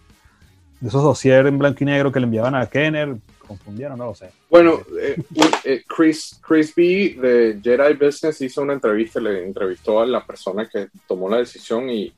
de 0.80 0.88
esos 0.88 1.02
dossiers 1.02 1.48
en 1.48 1.58
blanco 1.58 1.78
y 1.80 1.86
negro 1.86 2.12
que 2.12 2.20
le 2.20 2.24
enviaban 2.24 2.54
a 2.54 2.66
Kenner. 2.66 3.16
Confundieron, 3.46 3.98
no 3.98 4.06
lo 4.06 4.14
sé. 4.14 4.30
Bueno, 4.50 4.80
eh, 5.00 5.16
eh, 5.64 5.82
Chris, 5.88 6.38
Chris 6.46 6.74
B 6.74 7.16
de 7.20 7.58
Jedi 7.62 7.94
Business 7.94 8.40
hizo 8.42 8.62
una 8.62 8.74
entrevista, 8.74 9.18
le 9.20 9.44
entrevistó 9.44 10.00
a 10.00 10.06
la 10.06 10.24
persona 10.24 10.68
que 10.68 10.88
tomó 11.06 11.30
la 11.30 11.38
decisión 11.38 11.88
y, 11.88 12.12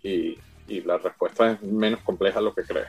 y 0.71 0.81
la 0.83 0.99
respuesta 0.99 1.53
es 1.53 1.63
menos 1.63 2.01
compleja 2.01 2.39
de 2.39 2.45
lo 2.45 2.55
que 2.55 2.63
cree. 2.63 2.87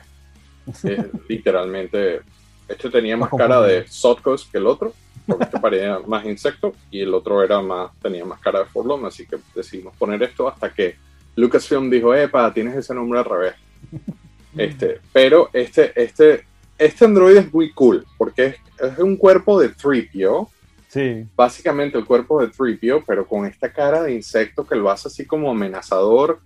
literalmente 1.28 2.20
este 2.68 2.90
tenía 2.90 3.16
más, 3.16 3.30
cara 3.30 3.60
de 3.60 3.86
Sotkos 3.88 4.48
que 4.50 4.58
el 4.58 4.66
otro, 4.66 4.92
porque 5.26 5.44
este 5.44 5.60
parecía 5.60 5.98
más 6.06 6.24
insecto, 6.24 6.74
y 6.90 7.00
el 7.00 7.12
otro 7.12 7.42
era 7.42 7.60
más, 7.60 7.90
tenía 8.00 8.24
más 8.24 8.40
cara 8.40 8.60
de 8.60 8.66
Forlom, 8.66 9.04
así 9.04 9.26
que 9.26 9.36
decidimos 9.54 9.94
poner 9.96 10.22
esto 10.22 10.48
hasta 10.48 10.72
que 10.72 10.96
Lucasfilm 11.36 11.90
dijo, 11.90 12.14
epa, 12.14 12.52
tienes 12.52 12.76
ese 12.76 12.94
nombre 12.94 13.18
al 13.18 13.24
revés. 13.24 13.54
Este, 14.54 15.00
pero 15.14 15.48
este, 15.54 15.92
este, 15.96 16.44
este 16.76 17.06
androide 17.06 17.40
es 17.40 17.54
muy 17.54 17.72
cool, 17.72 18.04
porque 18.18 18.44
es, 18.48 18.56
es 18.78 18.98
un 18.98 19.16
cuerpo 19.16 19.58
de 19.58 19.70
Tripio. 19.70 20.50
Sí. 20.88 21.26
Básicamente 21.34 21.96
el 21.96 22.04
cuerpo 22.04 22.38
de 22.38 22.48
Tripio, 22.48 23.02
pero 23.06 23.26
con 23.26 23.46
esta 23.46 23.72
cara 23.72 24.02
de 24.02 24.12
insecto 24.12 24.66
que 24.66 24.76
lo 24.76 24.90
hace 24.90 25.08
así 25.08 25.24
como 25.24 25.50
amenazador. 25.50 26.40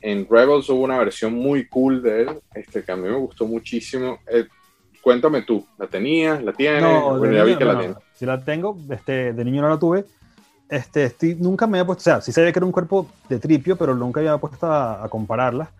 En 0.00 0.26
Rebels 0.28 0.68
hubo 0.70 0.82
una 0.82 0.98
versión 0.98 1.34
muy 1.34 1.66
cool 1.68 2.02
de 2.02 2.22
él, 2.22 2.40
este, 2.54 2.82
que 2.82 2.92
a 2.92 2.96
mí 2.96 3.08
me 3.08 3.16
gustó 3.16 3.46
muchísimo. 3.46 4.18
Eh, 4.26 4.46
cuéntame 5.02 5.42
tú, 5.42 5.66
¿la 5.78 5.86
tenías? 5.86 6.42
¿La 6.42 6.52
tienes? 6.52 6.82
No, 6.82 7.24
ya 7.32 7.44
vi 7.44 7.56
que 7.56 7.64
la 7.64 7.78
tienes. 7.78 7.96
Si 8.14 8.26
la 8.26 8.42
tengo, 8.44 8.76
este, 8.90 9.32
de 9.32 9.44
niño 9.44 9.62
no 9.62 9.68
la 9.68 9.78
tuve. 9.78 10.04
Este, 10.68 11.14
nunca 11.38 11.66
me 11.66 11.78
había 11.78 11.86
puesto, 11.86 12.02
o 12.02 12.04
sea, 12.04 12.20
sí 12.20 12.30
sabía 12.30 12.52
que 12.52 12.58
era 12.58 12.66
un 12.66 12.72
cuerpo 12.72 13.08
de 13.28 13.38
tripio, 13.38 13.76
pero 13.76 13.94
nunca 13.94 14.20
había 14.20 14.36
puesto 14.36 14.70
a, 14.70 15.08
compararla. 15.08 15.70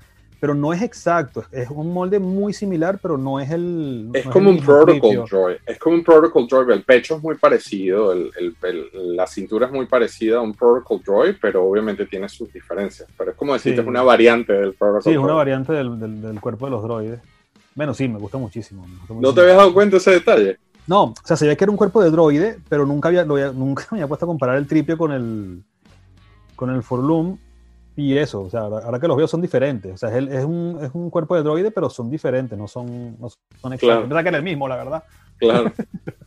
Pero 0.40 0.54
no 0.54 0.72
es 0.72 0.82
exacto. 0.82 1.44
Es 1.50 1.68
un 1.70 1.92
molde 1.92 2.18
muy 2.18 2.52
similar, 2.52 2.98
pero 3.02 3.18
no 3.18 3.40
es 3.40 3.50
el. 3.50 4.10
Es 4.12 4.26
como 4.26 4.50
un 4.50 4.60
Protocol 4.60 5.24
Droid. 5.28 5.56
Es 5.66 5.78
como 5.78 5.96
un 5.96 6.04
Protocol 6.04 6.46
Droid. 6.46 6.70
El 6.70 6.84
pecho 6.84 7.16
es 7.16 7.22
muy 7.22 7.36
parecido, 7.36 8.12
el, 8.12 8.30
la 8.92 9.26
cintura 9.26 9.66
es 9.66 9.72
muy 9.72 9.86
parecida 9.86 10.38
a 10.38 10.40
un 10.40 10.54
Protocol 10.54 11.02
Droid, 11.04 11.34
pero 11.40 11.64
obviamente 11.64 12.06
tiene 12.06 12.28
sus 12.28 12.52
diferencias. 12.52 13.08
Pero 13.16 13.32
es 13.32 13.36
como 13.36 13.52
decirte, 13.52 13.80
es 13.80 13.86
una 13.86 14.02
variante 14.02 14.52
del 14.52 14.74
Protocol 14.74 15.02
Sí, 15.02 15.10
es 15.10 15.18
una 15.18 15.34
variante 15.34 15.72
del, 15.72 16.22
del, 16.22 16.40
cuerpo 16.40 16.66
de 16.66 16.70
los 16.70 16.82
droides. 16.82 17.20
Bueno, 17.74 17.94
sí, 17.94 18.08
me 18.08 18.18
gusta 18.18 18.38
muchísimo, 18.38 18.86
¿No 19.08 19.32
te 19.32 19.40
habías 19.40 19.56
dado 19.56 19.72
cuenta 19.72 19.96
de 19.96 19.98
ese 19.98 20.10
detalle? 20.12 20.58
No, 20.86 21.04
o 21.04 21.14
sea, 21.22 21.36
se 21.36 21.44
veía 21.44 21.56
que 21.56 21.64
era 21.64 21.70
un 21.70 21.76
cuerpo 21.76 22.02
de 22.02 22.10
droide, 22.10 22.58
pero 22.68 22.86
nunca, 22.86 23.08
había, 23.08 23.24
nunca 23.24 23.86
me 23.90 23.98
había 23.98 24.08
puesto 24.08 24.24
a 24.24 24.28
comparar 24.28 24.56
el 24.56 24.66
tripio 24.66 24.96
con 24.96 25.12
el, 25.12 25.62
con 26.56 26.70
el 26.70 26.82
Forlum 26.82 27.38
y 27.98 28.16
eso, 28.16 28.42
o 28.42 28.48
sea, 28.48 28.60
ahora 28.60 29.00
que 29.00 29.08
los 29.08 29.16
veo 29.16 29.26
son 29.26 29.40
diferentes. 29.40 29.92
O 29.92 29.96
sea, 29.96 30.16
es, 30.16 30.28
es, 30.28 30.44
un, 30.44 30.78
es 30.80 30.90
un, 30.94 31.10
cuerpo 31.10 31.34
de 31.34 31.42
droide, 31.42 31.72
pero 31.72 31.90
son 31.90 32.08
diferentes, 32.08 32.56
no 32.56 32.68
son, 32.68 33.18
no 33.18 33.28
son. 33.28 33.72
Es 33.72 33.80
verdad 33.80 34.22
que 34.22 34.28
era 34.28 34.38
el 34.38 34.44
mismo, 34.44 34.68
la 34.68 34.76
verdad. 34.76 35.02
Claro. 35.36 35.72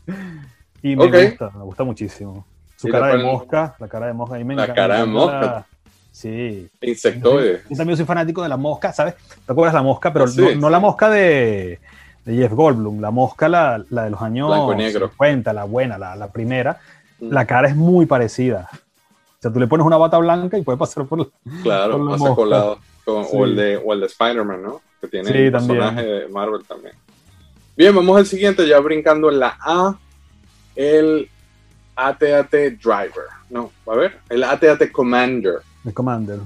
y 0.83 0.97
me 0.97 1.07
gusta, 1.07 1.49
me 1.51 1.63
gusta 1.63 1.85
muchísimo. 1.85 2.45
Su 2.75 2.89
cara 2.89 3.15
de 3.15 3.23
mosca, 3.23 3.73
la 3.79 3.87
cara 3.87 4.07
de 4.07 4.13
mosca, 4.13 4.35
ahí 4.35 4.43
me 4.43 4.53
La 4.53 4.73
cara 4.73 4.99
de 4.99 5.05
mosca. 5.05 5.65
Sí. 6.11 6.69
Insectoide. 6.81 7.61
Yo 7.69 7.77
también 7.77 7.95
soy 7.95 8.05
fanático 8.05 8.43
de 8.43 8.49
la 8.49 8.57
mosca, 8.57 8.91
¿sabes? 8.91 9.15
¿Te 9.45 9.53
acuerdas 9.53 9.73
la 9.73 9.81
mosca? 9.81 10.11
Pero 10.11 10.25
no, 10.57 10.69
la 10.69 10.79
mosca 10.81 11.09
de, 11.09 11.79
de, 12.25 12.35
Jeff 12.35 12.51
Goldblum, 12.51 12.99
la 12.99 13.11
mosca, 13.11 13.47
la, 13.47 13.81
la 13.91 14.03
de 14.03 14.09
los 14.09 14.21
años 14.21 14.49
Blanco 14.49 14.75
negro. 14.75 15.07
50, 15.07 15.53
la 15.53 15.63
buena, 15.63 15.97
la, 15.97 16.17
la 16.17 16.33
primera. 16.33 16.81
Mm. 17.21 17.31
La 17.31 17.45
cara 17.45 17.69
es 17.69 17.77
muy 17.77 18.07
parecida. 18.07 18.69
O 19.41 19.43
sea, 19.43 19.51
tú 19.51 19.59
le 19.59 19.65
pones 19.65 19.87
una 19.87 19.97
bata 19.97 20.19
blanca 20.19 20.55
y 20.55 20.61
puede 20.61 20.77
pasar 20.77 21.07
por 21.07 21.31
Claro, 21.63 21.97
por 21.97 22.11
pasa 22.11 22.35
colado. 22.35 22.79
o, 23.07 23.43
el 23.43 23.55
de, 23.55 23.75
o 23.83 23.91
el 23.91 24.01
de 24.01 24.05
Spider-Man, 24.05 24.61
¿no? 24.61 24.81
Que 25.01 25.07
tiene 25.07 25.31
el 25.31 25.51
personaje 25.51 26.03
de 26.03 26.27
Marvel 26.27 26.63
también. 26.63 26.93
Bien, 27.75 27.95
vamos 27.95 28.15
al 28.17 28.27
siguiente, 28.27 28.67
ya 28.67 28.79
brincando 28.79 29.31
en 29.31 29.39
la 29.39 29.57
A, 29.59 29.97
el 30.75 31.27
ATAT 31.95 32.51
Driver. 32.51 33.25
No, 33.49 33.71
a 33.87 33.95
ver, 33.95 34.19
el 34.29 34.43
ATAT 34.43 34.91
Commander. 34.91 35.55
El 35.85 35.93
Commander. 35.95 36.37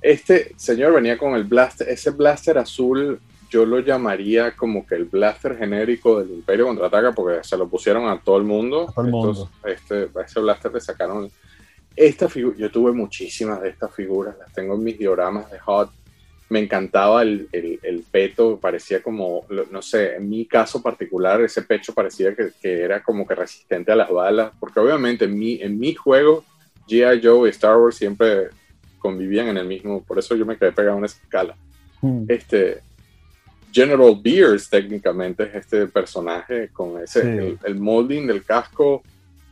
Este 0.00 0.54
señor 0.56 0.94
venía 0.94 1.18
con 1.18 1.34
el 1.34 1.42
blaster, 1.42 1.88
ese 1.88 2.10
blaster 2.10 2.56
azul 2.58 3.20
yo 3.50 3.66
lo 3.66 3.80
llamaría 3.80 4.54
como 4.54 4.86
que 4.86 4.94
el 4.94 5.06
blaster 5.06 5.58
genérico 5.58 6.20
del 6.20 6.30
Imperio 6.30 6.66
contraataca 6.66 7.10
porque 7.10 7.42
se 7.42 7.56
lo 7.56 7.66
pusieron 7.66 8.08
a 8.08 8.20
todo 8.20 8.36
el 8.38 8.44
mundo. 8.44 8.90
A 8.90 8.92
todo 8.92 9.04
el 9.04 9.10
mundo. 9.10 9.50
este, 9.64 10.08
ese 10.24 10.40
blaster 10.40 10.72
le 10.72 10.80
sacaron 10.80 11.28
esta 11.96 12.28
yo 12.28 12.70
tuve 12.70 12.92
muchísimas 12.92 13.62
de 13.62 13.70
estas 13.70 13.94
figuras, 13.94 14.36
las 14.38 14.52
tengo 14.52 14.74
en 14.74 14.84
mis 14.84 14.98
dioramas 14.98 15.50
de 15.50 15.58
Hot. 15.60 15.90
Me 16.48 16.60
encantaba 16.60 17.22
el, 17.22 17.48
el, 17.50 18.04
peto, 18.08 18.60
parecía 18.60 19.02
como, 19.02 19.44
no 19.72 19.82
sé, 19.82 20.14
en 20.14 20.28
mi 20.28 20.46
caso 20.46 20.80
particular, 20.80 21.40
ese 21.40 21.62
pecho 21.62 21.92
parecía 21.92 22.36
que, 22.36 22.50
que, 22.60 22.82
era 22.82 23.02
como 23.02 23.26
que 23.26 23.34
resistente 23.34 23.90
a 23.90 23.96
las 23.96 24.10
balas, 24.10 24.52
porque 24.60 24.78
obviamente 24.78 25.24
en 25.24 25.36
mi, 25.36 25.60
en 25.60 25.76
mi 25.76 25.94
juego, 25.94 26.44
G.I. 26.86 27.20
Joe 27.20 27.48
y 27.48 27.50
Star 27.50 27.76
Wars 27.78 27.96
siempre 27.96 28.50
convivían 29.00 29.48
en 29.48 29.56
el 29.56 29.66
mismo, 29.66 30.04
por 30.04 30.20
eso 30.20 30.36
yo 30.36 30.46
me 30.46 30.56
quedé 30.56 30.70
pegado 30.70 30.98
en 30.98 31.06
esa 31.06 31.20
escala. 31.20 31.56
Hmm. 32.00 32.26
Este, 32.28 32.80
General 33.72 34.16
Beers 34.22 34.70
técnicamente 34.70 35.42
es 35.44 35.54
este 35.56 35.88
personaje 35.88 36.68
con 36.72 37.02
ese, 37.02 37.22
el, 37.22 37.58
el 37.64 37.74
molding 37.74 38.24
del 38.28 38.44
casco, 38.44 39.02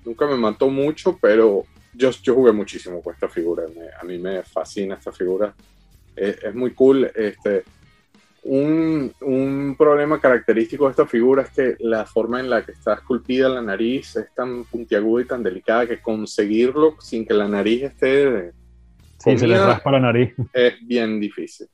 nunca 0.04 0.28
me 0.28 0.36
mató 0.36 0.68
mucho, 0.68 1.18
pero 1.20 1.66
yo, 1.94 2.10
yo 2.10 2.34
jugué 2.34 2.52
muchísimo 2.52 3.00
con 3.02 3.14
esta 3.14 3.28
figura, 3.28 3.64
a 4.00 4.04
mí 4.04 4.18
me 4.18 4.42
fascina 4.42 4.96
esta 4.96 5.12
figura, 5.12 5.54
es, 6.16 6.54
muy 6.54 6.72
cool. 6.72 7.10
Este, 7.14 7.64
un, 8.44 9.12
un, 9.22 9.74
problema 9.76 10.20
característico 10.20 10.84
de 10.84 10.90
esta 10.90 11.06
figura 11.06 11.42
es 11.42 11.50
que 11.50 11.76
la 11.80 12.04
forma 12.04 12.40
en 12.40 12.50
la 12.50 12.64
que 12.64 12.72
está 12.72 12.94
esculpida 12.94 13.48
la 13.48 13.62
nariz 13.62 14.16
es 14.16 14.32
tan 14.34 14.64
puntiaguda 14.64 15.22
y 15.22 15.26
tan 15.26 15.42
delicada 15.42 15.86
que 15.86 16.00
conseguirlo 16.00 16.96
sin 17.00 17.26
que 17.26 17.34
la 17.34 17.48
nariz 17.48 17.84
esté... 17.84 18.52
Sí, 19.18 19.38
se 19.38 19.46
le 19.46 19.58
raspa 19.58 19.92
la 19.92 20.00
nariz. 20.00 20.34
Es 20.52 20.74
bien 20.86 21.18
difícil. 21.18 21.66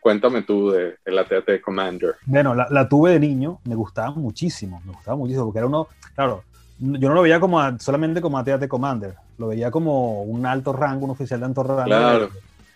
Cuéntame 0.00 0.42
tú 0.42 0.70
de 0.70 0.96
la 1.04 1.22
AT-AT 1.22 1.60
Commander. 1.60 2.14
Bueno, 2.24 2.54
la, 2.54 2.66
la, 2.70 2.88
tuve 2.88 3.12
de 3.12 3.20
niño, 3.20 3.60
me 3.64 3.74
gustaba 3.74 4.12
muchísimo, 4.12 4.80
me 4.86 4.92
gustaba 4.92 5.16
muchísimo, 5.16 5.44
porque 5.44 5.58
era 5.58 5.66
uno, 5.66 5.88
claro, 6.14 6.44
yo 6.78 7.08
no 7.08 7.14
lo 7.14 7.22
veía 7.22 7.40
como 7.40 7.78
solamente 7.78 8.20
como 8.20 8.38
AT-AT 8.38 8.68
Commander, 8.68 9.14
lo 9.36 9.48
veía 9.48 9.70
como 9.70 10.22
un 10.22 10.46
alto 10.46 10.72
rango, 10.72 11.06
un 11.06 11.10
oficial 11.10 11.40
de 11.40 11.46
alto 11.46 11.62
rango 11.62 12.30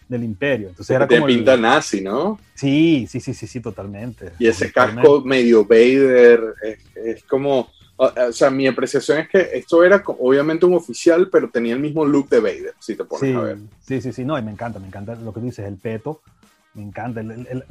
del, 0.09 0.25
imperio. 0.25 0.69
Entonces 0.69 0.95
era 0.95 1.07
como 1.07 1.27
pinta 1.27 1.57
nazi, 1.57 2.01
¿no? 2.03 2.39
Sí, 2.55 3.07
sí, 3.09 3.21
sí, 3.21 3.33
sí, 3.33 3.47
sí, 3.47 3.61
totalmente. 3.61 4.33
Y 4.39 4.47
ese 4.47 4.73
casco 4.73 5.23
medio 5.23 5.65
Vader, 5.65 6.55
es, 6.95 7.23
como, 7.25 7.71
o 7.97 8.33
sea, 8.33 8.51
mi 8.51 8.67
apreciación 8.67 9.19
es 9.19 9.29
que 9.29 9.51
esto 9.55 9.85
era 9.85 10.03
obviamente 10.07 10.67
un 10.67 10.75
oficial, 10.75 11.29
pero 11.31 11.49
tenía 11.49 11.75
el 11.75 11.81
mismo 11.81 12.05
look 12.05 12.29
de 12.29 12.41
Vader, 12.41 12.75
si 12.79 12.97
te 12.97 13.05
pones 13.05 13.37
a 13.37 13.41
ver. 13.41 13.59
Sí, 13.87 14.01
sí, 14.01 14.13
sí, 14.13 14.25
no, 14.25 14.39
y 14.39 14.43
me 14.43 14.51
encanta, 14.51 14.79
me 14.81 14.89
encanta 14.89 15.15
lo 15.15 15.33
que 15.33 15.41
dices, 15.41 15.67
el 15.67 15.77
peto, 15.77 16.21
me 16.75 16.83
encanta 16.83 17.21
el, 17.21 17.65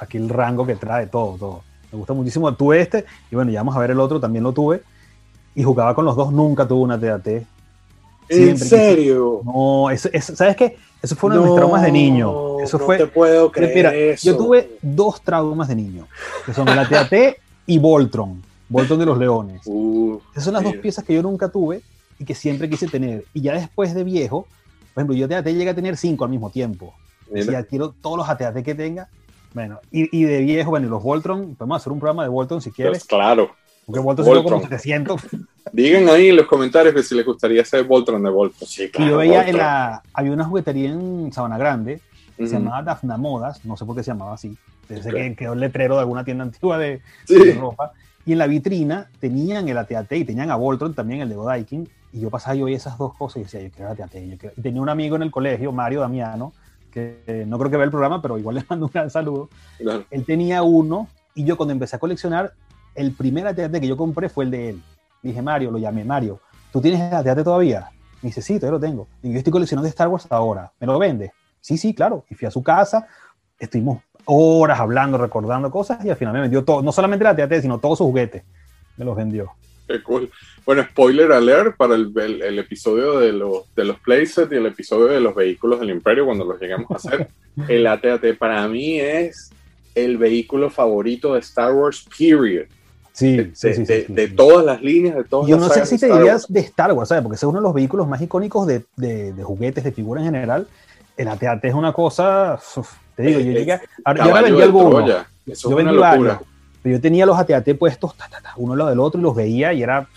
aquí 0.00 0.16
el 0.16 0.28
rango 0.28 0.66
que 0.66 0.76
trae, 0.76 1.06
todo, 1.06 1.36
todo. 1.36 1.64
Me 1.92 1.98
gusta 1.98 2.14
muchísimo. 2.14 2.54
Tuve 2.54 2.80
este, 2.80 3.04
y 3.30 3.34
bueno, 3.34 3.50
ya 3.50 3.60
vamos 3.60 3.76
a 3.76 3.80
ver 3.80 3.90
el 3.90 4.00
otro, 4.00 4.20
también 4.20 4.44
lo 4.44 4.52
tuve 4.52 4.82
y 5.54 5.62
jugaba 5.62 5.94
con 5.94 6.04
los 6.04 6.16
dos, 6.16 6.32
nunca 6.32 6.66
tuvo 6.66 6.82
una 6.82 6.98
TAT. 6.98 7.44
¿En 8.28 8.58
serio? 8.58 9.40
No, 9.44 9.86
¿sabes 10.20 10.56
qué? 10.56 10.76
Eso 11.02 11.16
fue 11.16 11.30
uno 11.30 11.40
de 11.40 11.46
mis 11.48 11.56
traumas 11.56 11.82
de 11.82 11.90
niño. 11.90 12.60
Eso 12.60 12.78
no 12.78 12.84
fue, 12.84 12.98
te 12.98 13.06
puedo 13.06 13.50
creer 13.50 13.74
mira, 13.74 13.94
eso. 13.94 14.26
Yo 14.26 14.36
tuve 14.36 14.78
dos 14.82 15.20
traumas 15.22 15.68
de 15.68 15.74
niño, 15.74 16.06
que 16.44 16.52
son 16.52 16.66
la 16.66 16.88
TAT 16.88 17.12
y 17.66 17.78
Voltron, 17.78 18.42
Voltron 18.68 18.98
de 18.98 19.06
los 19.06 19.18
Leones. 19.18 19.62
Uh, 19.64 20.20
Esas 20.32 20.44
son 20.44 20.54
las 20.54 20.62
dos 20.62 20.76
piezas 20.76 21.04
que 21.04 21.14
yo 21.14 21.22
nunca 21.22 21.48
tuve 21.48 21.80
y 22.18 22.24
que 22.24 22.34
siempre 22.34 22.68
quise 22.68 22.86
tener. 22.86 23.24
Y 23.34 23.40
ya 23.40 23.54
después 23.54 23.94
de 23.94 24.04
viejo, 24.04 24.46
por 24.94 25.00
ejemplo, 25.00 25.16
yo 25.16 25.28
TAT 25.28 25.46
llegué 25.46 25.70
a 25.70 25.74
tener 25.74 25.96
cinco 25.96 26.24
al 26.24 26.30
mismo 26.30 26.50
tiempo. 26.50 26.94
Si 27.34 27.54
adquiero 27.54 27.90
todos 27.90 28.18
los 28.18 28.28
ATAT 28.28 28.62
que 28.62 28.74
tenga, 28.74 29.08
bueno, 29.54 29.80
y, 29.90 30.16
y, 30.16 30.24
de 30.24 30.40
viejo, 30.40 30.70
bueno, 30.70 30.86
y 30.86 30.90
los 30.90 31.02
Voltron, 31.02 31.56
podemos 31.56 31.80
hacer 31.80 31.92
un 31.92 31.98
programa 31.98 32.22
de 32.22 32.28
Voltron 32.28 32.60
si 32.60 32.70
quieres. 32.70 32.98
Pues 32.98 33.04
claro. 33.04 33.50
Porque 33.90 34.22
Voltron, 34.22 34.42
como 34.44 34.60
700. 34.60 35.20
Digan 35.72 36.08
ahí 36.08 36.28
en 36.28 36.36
los 36.36 36.46
comentarios 36.46 36.94
que 36.94 37.02
si 37.02 37.14
les 37.14 37.26
gustaría 37.26 37.62
hacer 37.62 37.84
Voltron 37.84 38.22
de 38.22 38.30
Voltron. 38.30 38.68
Sí, 38.68 38.88
claro, 38.88 39.06
y 39.06 39.10
yo 39.10 39.16
veía 39.18 39.48
en 39.48 39.56
la. 39.56 40.02
Había 40.12 40.32
una 40.32 40.44
juguetería 40.44 40.90
en 40.90 41.32
Sabana 41.32 41.58
Grande 41.58 42.00
que 42.36 42.46
se 42.46 42.54
llamaba 42.54 42.82
Dafna 42.82 43.18
Modas, 43.18 43.64
no 43.66 43.76
sé 43.76 43.84
por 43.84 43.96
qué 43.96 44.02
se 44.02 44.12
llamaba 44.12 44.34
así. 44.34 44.56
Desde 44.88 45.10
que 45.12 45.36
quedó 45.36 45.52
el 45.52 45.60
letrero 45.60 45.96
de 45.96 46.00
alguna 46.00 46.24
tienda 46.24 46.44
antigua 46.44 46.78
de, 46.78 47.00
ropa. 47.58 47.92
Y 48.24 48.32
en 48.32 48.38
la 48.38 48.46
vitrina 48.46 49.08
tenían 49.18 49.68
el 49.68 49.76
ATAT 49.76 50.12
y 50.12 50.24
tenían 50.24 50.50
a 50.50 50.56
Voltron 50.56 50.94
también, 50.94 51.20
el 51.20 51.28
de 51.28 51.34
Godaikin. 51.34 51.88
Y 52.12 52.20
yo 52.20 52.30
pasaba 52.30 52.56
y 52.56 52.62
oía 52.62 52.76
esas 52.76 52.96
dos 52.96 53.14
cosas 53.14 53.38
y 53.38 53.42
decía, 53.44 53.60
yo 53.62 53.70
quiero 53.70 53.90
ATAT. 53.90 54.14
Yo 54.14 54.38
quiero... 54.38 54.54
Y 54.56 54.62
tenía 54.62 54.80
un 54.80 54.88
amigo 54.88 55.16
en 55.16 55.22
el 55.22 55.30
colegio, 55.30 55.72
Mario 55.72 56.00
Damiano, 56.00 56.52
que 56.92 57.22
eh, 57.26 57.44
no 57.46 57.58
creo 57.58 57.70
que 57.70 57.76
vea 57.76 57.84
el 57.84 57.90
programa, 57.90 58.22
pero 58.22 58.38
igual 58.38 58.56
le 58.56 58.64
mando 58.70 58.86
un 58.86 58.92
gran 58.92 59.10
saludo. 59.10 59.48
Él 60.10 60.24
tenía 60.24 60.62
uno 60.62 61.08
y 61.34 61.44
yo 61.44 61.56
cuando 61.56 61.72
empecé 61.72 61.96
a 61.96 61.98
coleccionar 61.98 62.52
el 62.94 63.12
primer 63.12 63.46
AT-AT 63.46 63.80
que 63.80 63.86
yo 63.86 63.96
compré 63.96 64.28
fue 64.28 64.44
el 64.44 64.50
de 64.50 64.70
él. 64.70 64.82
Dije, 65.22 65.42
Mario, 65.42 65.70
lo 65.70 65.78
llamé, 65.78 66.04
Mario, 66.04 66.40
¿tú 66.72 66.80
tienes 66.80 67.00
el 67.00 67.14
AT-AT 67.14 67.44
todavía? 67.44 67.90
Me 68.22 68.28
dice, 68.28 68.42
sí, 68.42 68.58
todavía 68.58 68.78
lo 68.78 68.80
tengo. 68.80 69.08
Y 69.22 69.32
yo 69.32 69.38
estoy 69.38 69.52
coleccionando 69.52 69.84
de 69.84 69.90
Star 69.90 70.08
Wars 70.08 70.26
ahora. 70.30 70.72
¿Me 70.78 70.86
lo 70.86 70.98
vende? 70.98 71.32
Sí, 71.60 71.76
sí, 71.76 71.94
claro. 71.94 72.24
Y 72.30 72.34
fui 72.34 72.46
a 72.46 72.50
su 72.50 72.62
casa, 72.62 73.06
estuvimos 73.58 74.02
horas 74.24 74.78
hablando, 74.78 75.18
recordando 75.18 75.70
cosas 75.70 76.04
y 76.04 76.10
al 76.10 76.16
final 76.16 76.34
me 76.34 76.40
vendió 76.40 76.64
todo, 76.64 76.82
no 76.82 76.92
solamente 76.92 77.24
el 77.24 77.28
AT-AT, 77.28 77.62
sino 77.62 77.78
todos 77.78 77.98
sus 77.98 78.06
juguetes. 78.06 78.42
Me 78.96 79.04
los 79.04 79.16
vendió. 79.16 79.52
Qué 79.88 80.02
cool. 80.02 80.30
Bueno, 80.64 80.84
spoiler 80.84 81.32
alert 81.32 81.76
para 81.76 81.96
el, 81.96 82.12
el, 82.16 82.58
episodio 82.58 83.18
de 83.18 83.32
los, 83.32 83.74
de 83.74 83.84
los 83.84 83.98
playsets 83.98 84.52
y 84.52 84.56
el 84.56 84.66
episodio 84.66 85.06
de 85.06 85.20
los 85.20 85.34
vehículos 85.34 85.80
del 85.80 85.90
Imperio 85.90 86.26
cuando 86.26 86.44
los 86.44 86.60
lleguemos 86.60 86.90
a 86.90 86.94
hacer. 86.94 87.28
el 87.68 87.86
AT-AT 87.86 88.36
para 88.38 88.68
mí 88.68 89.00
es 89.00 89.50
el 89.94 90.18
vehículo 90.18 90.70
favorito 90.70 91.34
de 91.34 91.40
Star 91.40 91.72
Wars, 91.72 92.06
period. 92.16 92.66
Sí, 93.20 93.36
de, 93.36 93.54
sí, 93.54 93.74
sí, 93.74 94.04
de, 94.08 94.28
todas 94.28 94.64
las 94.64 94.80
líneas, 94.80 95.14
de 95.14 95.24
todas 95.24 95.46
Yo 95.46 95.58
no 95.58 95.68
sé 95.68 95.84
si 95.84 95.98
te 95.98 96.10
dirías 96.10 96.46
de 96.48 96.60
Star 96.60 96.90
Wars, 96.92 97.10
¿sabes? 97.10 97.22
Porque 97.22 97.36
es 97.36 97.42
uno 97.42 97.58
de 97.58 97.62
los 97.62 97.74
vehículos 97.74 98.08
más 98.08 98.22
icónicos 98.22 98.66
de, 98.66 99.34
juguetes, 99.42 99.84
de 99.84 99.92
figuras 99.92 100.24
en 100.24 100.32
general. 100.32 100.66
El 101.18 101.28
AT-AT 101.28 101.66
es 101.66 101.74
una 101.74 101.92
cosa, 101.92 102.58
te 103.14 103.22
digo, 103.24 103.40
yo 103.40 103.52
llegué, 103.52 103.78
ahora, 104.06 104.26
yo 104.26 104.32
vendí 104.42 104.62
algunos, 104.62 105.26
yo 105.44 105.76
vendí 105.76 105.96
varios, 105.98 106.38
pero 106.82 106.96
yo 106.96 107.00
tenía 107.02 107.26
los 107.26 107.38
AT-AT 107.38 107.76
puestos 107.78 108.14
uno 108.56 108.72
al 108.72 108.78
lado 108.78 108.88
del 108.88 109.00
otro 109.00 109.20
y 109.20 109.22
los 109.22 109.36
veía 109.36 109.74
y 109.74 109.82
era 109.82 110.08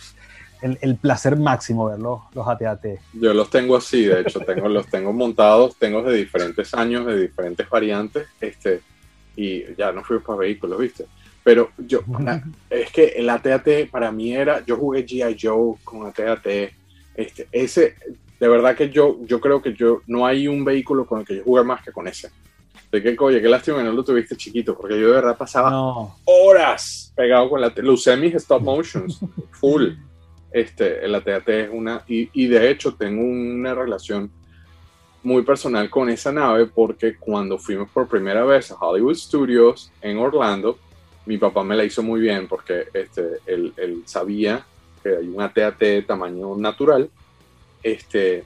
el, 0.61 0.77
el 0.79 0.95
placer 0.95 1.35
máximo 1.35 1.87
ver 1.87 1.99
los, 1.99 2.21
los 2.33 2.47
AT-AT. 2.47 2.85
Yo 3.15 3.33
los 3.33 3.49
tengo 3.49 3.75
así, 3.75 4.05
de 4.05 4.21
hecho, 4.21 4.39
tengo, 4.39 4.69
los 4.69 4.87
tengo 4.87 5.11
montados, 5.11 5.75
tengo 5.75 6.03
de 6.03 6.15
diferentes 6.15 6.73
años, 6.73 7.05
de 7.05 7.19
diferentes 7.19 7.69
variantes, 7.69 8.27
este, 8.39 8.79
y 9.35 9.75
ya 9.75 9.91
no 9.91 10.05
fui 10.05 10.19
para 10.19 10.39
vehículos, 10.39 10.79
¿viste? 10.79 11.05
Pero 11.43 11.71
yo, 11.77 12.01
es 12.69 12.91
que 12.91 13.05
el 13.05 13.29
ATAT 13.29 13.89
para 13.91 14.11
mí 14.11 14.33
era, 14.33 14.63
yo 14.65 14.77
jugué 14.77 15.05
GI 15.05 15.37
Joe 15.39 15.75
con 15.83 16.07
ATAT, 16.07 16.47
este, 17.15 17.47
ese, 17.51 17.95
de 18.39 18.47
verdad 18.47 18.75
que 18.75 18.89
yo, 18.89 19.19
yo 19.25 19.39
creo 19.39 19.61
que 19.61 19.73
yo, 19.73 20.01
no 20.07 20.25
hay 20.25 20.47
un 20.47 20.65
vehículo 20.65 21.05
con 21.05 21.19
el 21.19 21.25
que 21.25 21.37
yo 21.37 21.43
jugué 21.43 21.63
más 21.63 21.83
que 21.83 21.91
con 21.91 22.07
ese. 22.07 22.31
De 22.91 23.01
que, 23.01 23.15
oye, 23.19 23.41
qué 23.41 23.49
lástima 23.49 23.77
que 23.77 23.83
no 23.85 23.91
lo 23.91 24.03
tuviste 24.03 24.35
chiquito, 24.35 24.77
porque 24.77 24.99
yo 24.99 25.07
de 25.07 25.13
verdad 25.13 25.37
pasaba 25.37 25.71
horas 26.25 27.11
pegado 27.15 27.49
con 27.49 27.61
la... 27.61 27.73
Lo 27.77 27.93
usé 27.93 28.15
mis 28.15 28.35
stop 28.35 28.61
motions, 28.61 29.19
full. 29.51 29.93
Este, 30.51 31.03
el 31.03 31.15
ATAT 31.15 31.49
es 31.49 31.69
una... 31.71 32.03
Y, 32.07 32.29
y 32.33 32.47
de 32.47 32.69
hecho 32.69 32.93
tengo 32.93 33.23
una 33.23 33.73
relación 33.73 34.29
muy 35.23 35.41
personal 35.43 35.89
con 35.89 36.09
esa 36.09 36.31
nave 36.31 36.67
porque 36.67 37.15
cuando 37.17 37.57
fuimos 37.57 37.89
por 37.89 38.07
primera 38.07 38.43
vez 38.43 38.71
a 38.71 38.75
Hollywood 38.75 39.15
Studios 39.15 39.91
en 40.01 40.17
Orlando, 40.17 40.77
mi 41.25 41.37
papá 41.37 41.63
me 41.63 41.75
la 41.75 41.83
hizo 41.83 42.03
muy 42.03 42.21
bien 42.21 42.47
porque 42.47 42.85
este, 42.93 43.39
él, 43.45 44.03
sabía 44.05 44.65
que 45.01 45.09
hay 45.09 45.27
un 45.27 45.41
ATAT 45.41 45.79
de 45.79 46.01
tamaño 46.03 46.55
natural. 46.57 47.09
Este, 47.81 48.45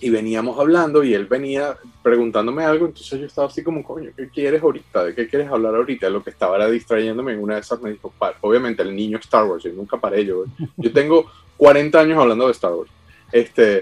y 0.00 0.10
veníamos 0.10 0.58
hablando 0.58 1.04
y 1.04 1.14
él 1.14 1.26
venía 1.26 1.76
preguntándome 2.02 2.64
algo, 2.64 2.86
entonces 2.86 3.20
yo 3.20 3.26
estaba 3.26 3.46
así 3.46 3.62
como, 3.62 3.84
coño, 3.84 4.10
¿qué 4.16 4.28
quieres 4.28 4.60
ahorita? 4.60 5.04
¿De 5.04 5.14
qué 5.14 5.28
quieres 5.28 5.48
hablar 5.48 5.76
ahorita? 5.76 6.10
Lo 6.10 6.24
que 6.24 6.30
estaba 6.30 6.56
era 6.56 6.68
distrayéndome 6.68 7.34
en 7.34 7.42
una 7.42 7.54
de 7.54 7.60
esas 7.60 7.80
me 7.80 7.92
dijo, 7.92 8.12
obviamente 8.40 8.82
el 8.82 8.96
niño 8.96 9.18
Star 9.18 9.44
Wars, 9.44 9.62
yo 9.62 9.72
nunca 9.72 9.98
paré, 9.98 10.24
yo, 10.24 10.44
yo 10.76 10.92
tengo 10.92 11.30
40 11.56 12.00
años 12.00 12.18
hablando 12.18 12.46
de 12.46 12.52
Star 12.52 12.72
Wars. 12.72 12.90
Este, 13.30 13.80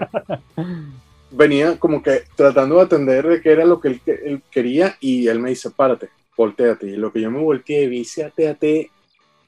venía 1.31 1.79
como 1.79 2.03
que 2.03 2.23
tratando 2.35 2.75
de 2.75 2.81
atender 2.83 3.27
de 3.27 3.41
qué 3.41 3.51
era 3.51 3.65
lo 3.65 3.79
que 3.79 3.99
él, 4.05 4.43
quería 4.51 4.97
y 4.99 5.27
él 5.27 5.39
me 5.39 5.49
dice, 5.49 5.71
párate, 5.71 6.09
volteate. 6.41 6.87
Y 6.87 6.95
lo 6.97 7.11
que 7.11 7.21
yo 7.21 7.31
me 7.31 7.39
volteé, 7.39 7.87
vi 7.87 8.01
ese 8.01 8.23
AT-AT 8.23 8.63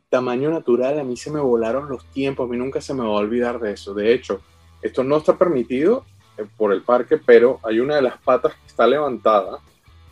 tamaño 0.10 0.52
natural, 0.52 1.00
a 1.00 1.04
mí 1.04 1.18
se 1.18 1.32
me 1.32 1.40
volaron 1.40 1.90
los 1.90 2.06
tiempos, 2.12 2.48
a 2.48 2.52
mí 2.52 2.56
nunca 2.56 2.80
se 2.82 2.94
me 2.94 3.02
va 3.02 3.08
a 3.08 3.24
olvidar 3.26 3.60
de 3.60 3.74
eso. 3.74 3.96
De 3.96 4.14
hecho, 4.14 4.42
esto 4.84 5.04
no 5.04 5.18
está 5.18 5.36
permitido 5.36 6.06
eh, 6.38 6.46
por 6.56 6.72
el 6.72 6.84
parque, 6.84 7.18
pero 7.18 7.60
hay 7.64 7.80
una 7.80 7.96
de 7.96 8.04
las 8.04 8.20
patas 8.20 8.54
que 8.54 8.68
está 8.68 8.86
levantada 8.86 9.58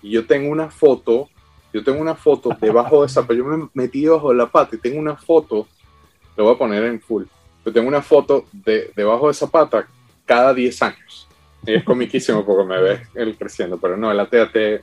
y 0.01 0.09
yo 0.09 0.25
tengo 0.25 0.51
una 0.51 0.71
foto, 0.71 1.29
yo 1.71 1.83
tengo 1.83 2.01
una 2.01 2.15
foto 2.15 2.49
debajo 2.59 3.01
de 3.01 3.07
esa, 3.07 3.27
pero 3.27 3.43
yo 3.43 3.45
me 3.45 3.69
metí 3.75 4.01
debajo 4.01 4.29
de 4.29 4.35
la 4.37 4.47
pata 4.47 4.75
y 4.75 4.79
tengo 4.79 4.99
una 4.99 5.15
foto, 5.15 5.67
lo 6.35 6.45
voy 6.45 6.55
a 6.55 6.57
poner 6.57 6.83
en 6.85 6.99
full, 6.99 7.25
yo 7.63 7.71
tengo 7.71 7.87
una 7.87 8.01
foto 8.01 8.45
de 8.51 8.91
debajo 8.95 9.27
de 9.27 9.33
esa 9.33 9.45
pata 9.45 9.87
cada 10.25 10.51
10 10.51 10.81
años. 10.81 11.27
Y 11.63 11.75
es 11.75 11.83
comiquísimo 11.83 12.43
porque 12.43 12.67
me 12.67 12.81
ves 12.81 13.01
él 13.13 13.37
creciendo, 13.37 13.77
pero 13.77 13.95
no, 13.95 14.11
el 14.11 14.19
AT-AT 14.19 14.81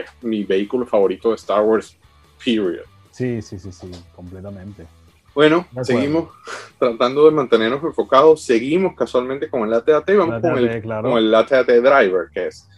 es 0.00 0.10
mi 0.22 0.44
vehículo 0.44 0.86
favorito 0.86 1.30
de 1.30 1.36
Star 1.36 1.62
Wars, 1.62 1.96
period. 2.44 2.84
Sí, 3.10 3.40
sí, 3.42 3.58
sí, 3.58 3.72
sí, 3.72 3.90
completamente. 4.14 4.86
Bueno, 5.34 5.66
seguimos 5.82 6.30
tratando 6.78 7.26
de 7.26 7.30
mantenernos 7.30 7.82
enfocados. 7.82 8.42
Seguimos 8.42 8.94
casualmente 8.94 9.48
con 9.50 9.68
el 9.68 9.74
ATAT 9.74 10.08
y 10.10 10.16
vamos 10.16 10.40
con, 10.40 10.58
el, 10.58 10.82
con 10.82 11.18
el 11.18 11.34
ATAT 11.34 11.66
Driver, 11.66 12.28
que 12.32 12.46
es 12.48 12.68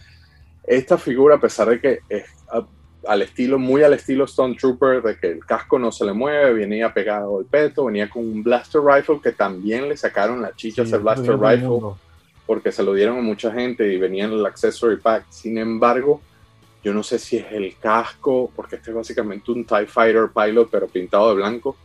esta 0.64 0.98
figura, 0.98 1.36
a 1.36 1.40
pesar 1.40 1.68
de 1.68 1.80
que 1.80 2.00
es 2.08 2.24
al 3.06 3.22
estilo, 3.22 3.58
muy 3.58 3.82
al 3.82 3.94
estilo 3.94 4.24
Stone 4.24 4.56
Trooper, 4.56 5.02
de 5.02 5.16
que 5.18 5.28
el 5.28 5.46
casco 5.46 5.78
no 5.78 5.92
se 5.92 6.04
le 6.04 6.12
mueve, 6.12 6.52
venía 6.52 6.92
pegado 6.92 7.38
al 7.38 7.44
peto, 7.44 7.86
venía 7.86 8.10
con 8.10 8.24
un 8.24 8.42
Blaster 8.42 8.82
Rifle 8.82 9.20
que 9.22 9.32
también 9.32 9.88
le 9.88 9.96
sacaron 9.96 10.42
la 10.42 10.54
chicha 10.54 10.82
al 10.82 11.00
Blaster 11.00 11.38
Rifle 11.38 11.80
porque 12.46 12.72
se 12.72 12.82
lo 12.82 12.94
dieron 12.94 13.18
a 13.18 13.22
mucha 13.22 13.52
gente 13.52 13.92
y 13.92 13.98
venía 13.98 14.24
en 14.24 14.32
el 14.32 14.44
Accessory 14.44 14.96
Pack. 14.96 15.26
Sin 15.28 15.58
embargo, 15.58 16.20
yo 16.88 16.94
no 16.94 17.02
sé 17.02 17.18
si 17.18 17.36
es 17.36 17.52
el 17.52 17.76
casco, 17.76 18.50
porque 18.56 18.76
este 18.76 18.90
es 18.90 18.96
básicamente 18.96 19.50
un 19.50 19.64
TIE 19.64 19.86
Fighter 19.86 20.30
Pilot, 20.34 20.70
pero 20.70 20.88
pintado 20.88 21.28
de 21.28 21.34
blanco 21.34 21.76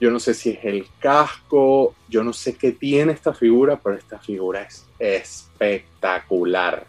yo 0.00 0.10
no 0.10 0.20
sé 0.20 0.34
si 0.34 0.50
es 0.50 0.64
el 0.64 0.86
casco, 0.98 1.94
yo 2.08 2.22
no 2.22 2.32
sé 2.32 2.56
qué 2.56 2.72
tiene 2.72 3.12
esta 3.12 3.32
figura, 3.32 3.80
pero 3.82 3.96
esta 3.96 4.18
figura 4.18 4.62
es 4.62 4.86
espectacular. 4.98 6.86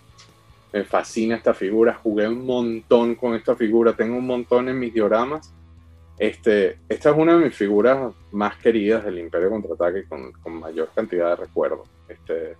Me 0.73 0.83
fascina 0.83 1.37
esta 1.37 1.53
figura, 1.53 1.93
jugué 2.03 2.27
un 2.27 2.45
montón 2.45 3.15
con 3.15 3.33
esta 3.33 3.55
figura, 3.55 3.93
tengo 3.93 4.17
un 4.17 4.27
montón 4.27 4.67
en 4.67 4.77
mis 4.77 4.93
dioramas. 4.93 5.53
Este, 6.19 6.79
esta 6.89 7.11
es 7.11 7.17
una 7.17 7.37
de 7.37 7.45
mis 7.45 7.55
figuras 7.55 8.13
más 8.31 8.57
queridas 8.57 9.05
del 9.05 9.19
Imperio 9.19 9.51
Contraataque 9.51 10.05
con, 10.05 10.33
con 10.33 10.59
mayor 10.59 10.89
cantidad 10.93 11.29
de 11.29 11.35
recuerdos. 11.37 11.87
Este, 12.09 12.57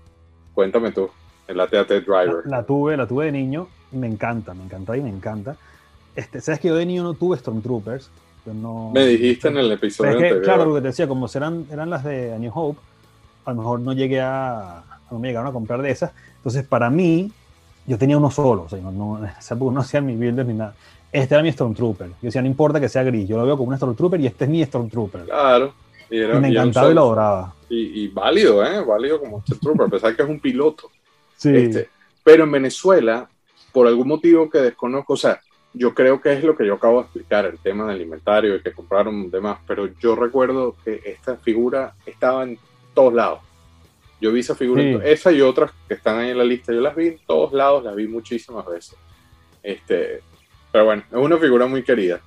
cuéntame 0.53 0.91
tú, 0.91 1.09
el 1.47 1.59
AT-AT 1.59 1.89
Driver. 1.89 2.43
La, 2.45 2.57
la, 2.57 2.65
tuve, 2.65 2.95
la 2.95 3.07
tuve 3.07 3.25
de 3.25 3.31
niño 3.33 3.67
me 3.91 4.07
encanta, 4.07 4.53
me 4.53 4.63
encanta 4.63 4.97
y 4.97 5.01
me 5.01 5.09
encanta. 5.09 5.55
Este, 6.15 6.41
Sabes 6.41 6.59
que 6.59 6.69
yo 6.69 6.75
de 6.75 6.85
niño 6.85 7.03
no 7.03 7.13
tuve 7.13 7.38
Stormtroopers, 7.38 8.09
me 8.53 9.05
dijiste 9.07 9.49
en 9.49 9.57
el 9.57 9.71
episodio. 9.71 10.41
Claro, 10.41 10.65
lo 10.65 10.75
que 10.75 10.81
te 10.81 10.88
decía, 10.88 11.07
como 11.07 11.27
serán, 11.27 11.65
eran 11.71 11.89
las 11.89 12.03
de 12.03 12.33
A 12.33 12.38
New 12.38 12.51
Hope, 12.53 12.79
a 13.45 13.51
lo 13.51 13.57
mejor 13.57 13.79
no 13.79 13.93
llegué 13.93 14.21
a, 14.21 14.83
no 15.11 15.19
me 15.19 15.27
llegaron 15.27 15.49
a 15.49 15.53
comprar 15.53 15.81
de 15.81 15.91
esas. 15.91 16.11
Entonces, 16.38 16.65
para 16.65 16.89
mí, 16.89 17.31
yo 17.85 17.97
tenía 17.97 18.17
uno 18.17 18.31
solo, 18.31 18.63
o 18.63 18.69
sea, 18.69 18.79
no, 18.79 18.91
no, 18.91 19.19
no 19.71 19.79
hacían 19.79 20.05
mi 20.05 20.15
builder 20.15 20.45
ni 20.45 20.53
nada. 20.53 20.75
Este 21.11 21.35
era 21.35 21.43
mi 21.43 21.51
Stormtrooper. 21.51 22.07
Yo 22.07 22.15
decía, 22.21 22.41
no 22.41 22.47
importa 22.47 22.79
que 22.79 22.89
sea 22.89 23.03
gris, 23.03 23.27
yo 23.27 23.38
lo 23.38 23.45
veo 23.45 23.57
como 23.57 23.69
un 23.69 23.77
Stormtrooper 23.77 24.19
y 24.21 24.27
este 24.27 24.45
es 24.45 24.49
mi 24.49 24.63
Stormtrooper. 24.63 25.23
Claro. 25.25 25.73
Y, 26.09 26.19
me 26.19 26.47
encantaba 26.47 26.91
y 26.91 26.93
lo 26.93 27.01
adoraba. 27.01 27.53
Y, 27.69 28.07
válido, 28.09 28.65
¿eh? 28.65 28.81
Válido 28.83 29.19
como 29.19 29.41
Stormtrooper, 29.41 29.88
a 29.88 29.89
pesar 29.89 30.15
que 30.15 30.23
es 30.23 30.29
un 30.29 30.39
piloto. 30.39 30.89
Sí. 31.35 31.53
Este, 31.53 31.89
pero 32.23 32.45
en 32.45 32.51
Venezuela, 32.51 33.29
por 33.78 33.86
algún 33.86 34.07
motivo 34.07 34.49
que 34.49 34.57
desconozco, 34.57 35.13
o 35.13 35.17
sea, 35.17 35.39
yo 35.71 35.93
creo 35.93 36.19
que 36.19 36.34
es 36.34 36.43
lo 36.43 36.57
que 36.57 36.65
yo 36.65 36.73
acabo 36.73 36.97
de 36.97 37.03
explicar, 37.03 37.45
el 37.45 37.59
tema 37.59 37.88
del 37.88 38.01
inventario 38.01 38.55
y 38.55 38.63
que 38.63 38.71
compraron 38.71 39.30
demás, 39.30 39.59
pero 39.67 39.88
yo 39.99 40.15
recuerdo 40.15 40.75
que 40.84 40.99
esta 41.05 41.38
figura 41.38 41.93
estaba 42.03 42.41
en 42.41 42.57
todos 42.95 43.13
lados. 43.13 43.41
Yo 44.19 44.32
vi 44.32 44.39
esa 44.39 44.55
figura, 44.55 44.82
esa 45.05 45.32
y 45.32 45.41
otras 45.41 45.69
que 45.88 45.93
están 45.93 46.17
ahí 46.17 46.32
en 46.32 46.39
la 46.39 46.43
lista, 46.43 46.73
yo 46.73 46.82
las 46.82 46.95
vi 46.95 47.09
en 47.09 47.19
todos 47.28 47.53
lados, 47.53 47.84
las 47.84 47.95
vi 47.95 48.07
muchísimas 48.07 48.65
veces. 48.65 48.95
Este, 49.61 50.23
pero 50.71 50.86
bueno, 50.86 51.03
es 51.07 51.15
una 51.15 51.38
figura 51.38 51.67
muy 51.67 51.84
querida. 51.84 52.19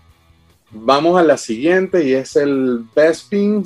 Vamos 0.71 1.19
a 1.19 1.25
la 1.25 1.37
siguiente 1.37 2.05
y 2.05 2.13
es 2.13 2.37
el 2.37 2.85
Bespin, 2.95 3.65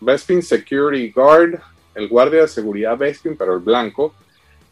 Bespin 0.00 0.40
Security 0.40 1.10
Guard, 1.10 1.58
el 1.96 2.06
guardia 2.06 2.42
de 2.42 2.46
seguridad 2.46 2.96
Bespin, 2.96 3.36
pero 3.36 3.54
el 3.54 3.60
blanco 3.60 4.14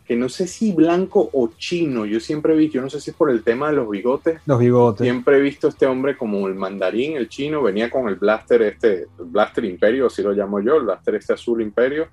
que 0.08 0.16
no 0.16 0.30
sé 0.30 0.46
si 0.46 0.72
blanco 0.72 1.28
o 1.34 1.50
chino, 1.58 2.06
yo 2.06 2.18
siempre 2.18 2.54
he 2.54 2.56
visto, 2.56 2.76
yo 2.76 2.80
no 2.80 2.88
sé 2.88 2.98
si 2.98 3.10
es 3.10 3.16
por 3.16 3.30
el 3.30 3.44
tema 3.44 3.68
de 3.68 3.76
los 3.76 3.90
bigotes. 3.90 4.40
Los 4.46 4.58
bigotes. 4.58 5.04
Siempre 5.04 5.36
he 5.36 5.40
visto 5.42 5.66
a 5.66 5.70
este 5.70 5.84
hombre 5.84 6.16
como 6.16 6.48
el 6.48 6.54
mandarín, 6.54 7.18
el 7.18 7.28
chino, 7.28 7.62
venía 7.62 7.90
con 7.90 8.08
el 8.08 8.14
blaster 8.14 8.62
este, 8.62 9.02
el 9.02 9.26
blaster 9.26 9.66
imperio, 9.66 10.06
así 10.06 10.22
lo 10.22 10.32
llamo 10.32 10.60
yo, 10.60 10.76
el 10.76 10.84
blaster 10.84 11.16
este 11.16 11.34
azul 11.34 11.60
imperio. 11.60 12.08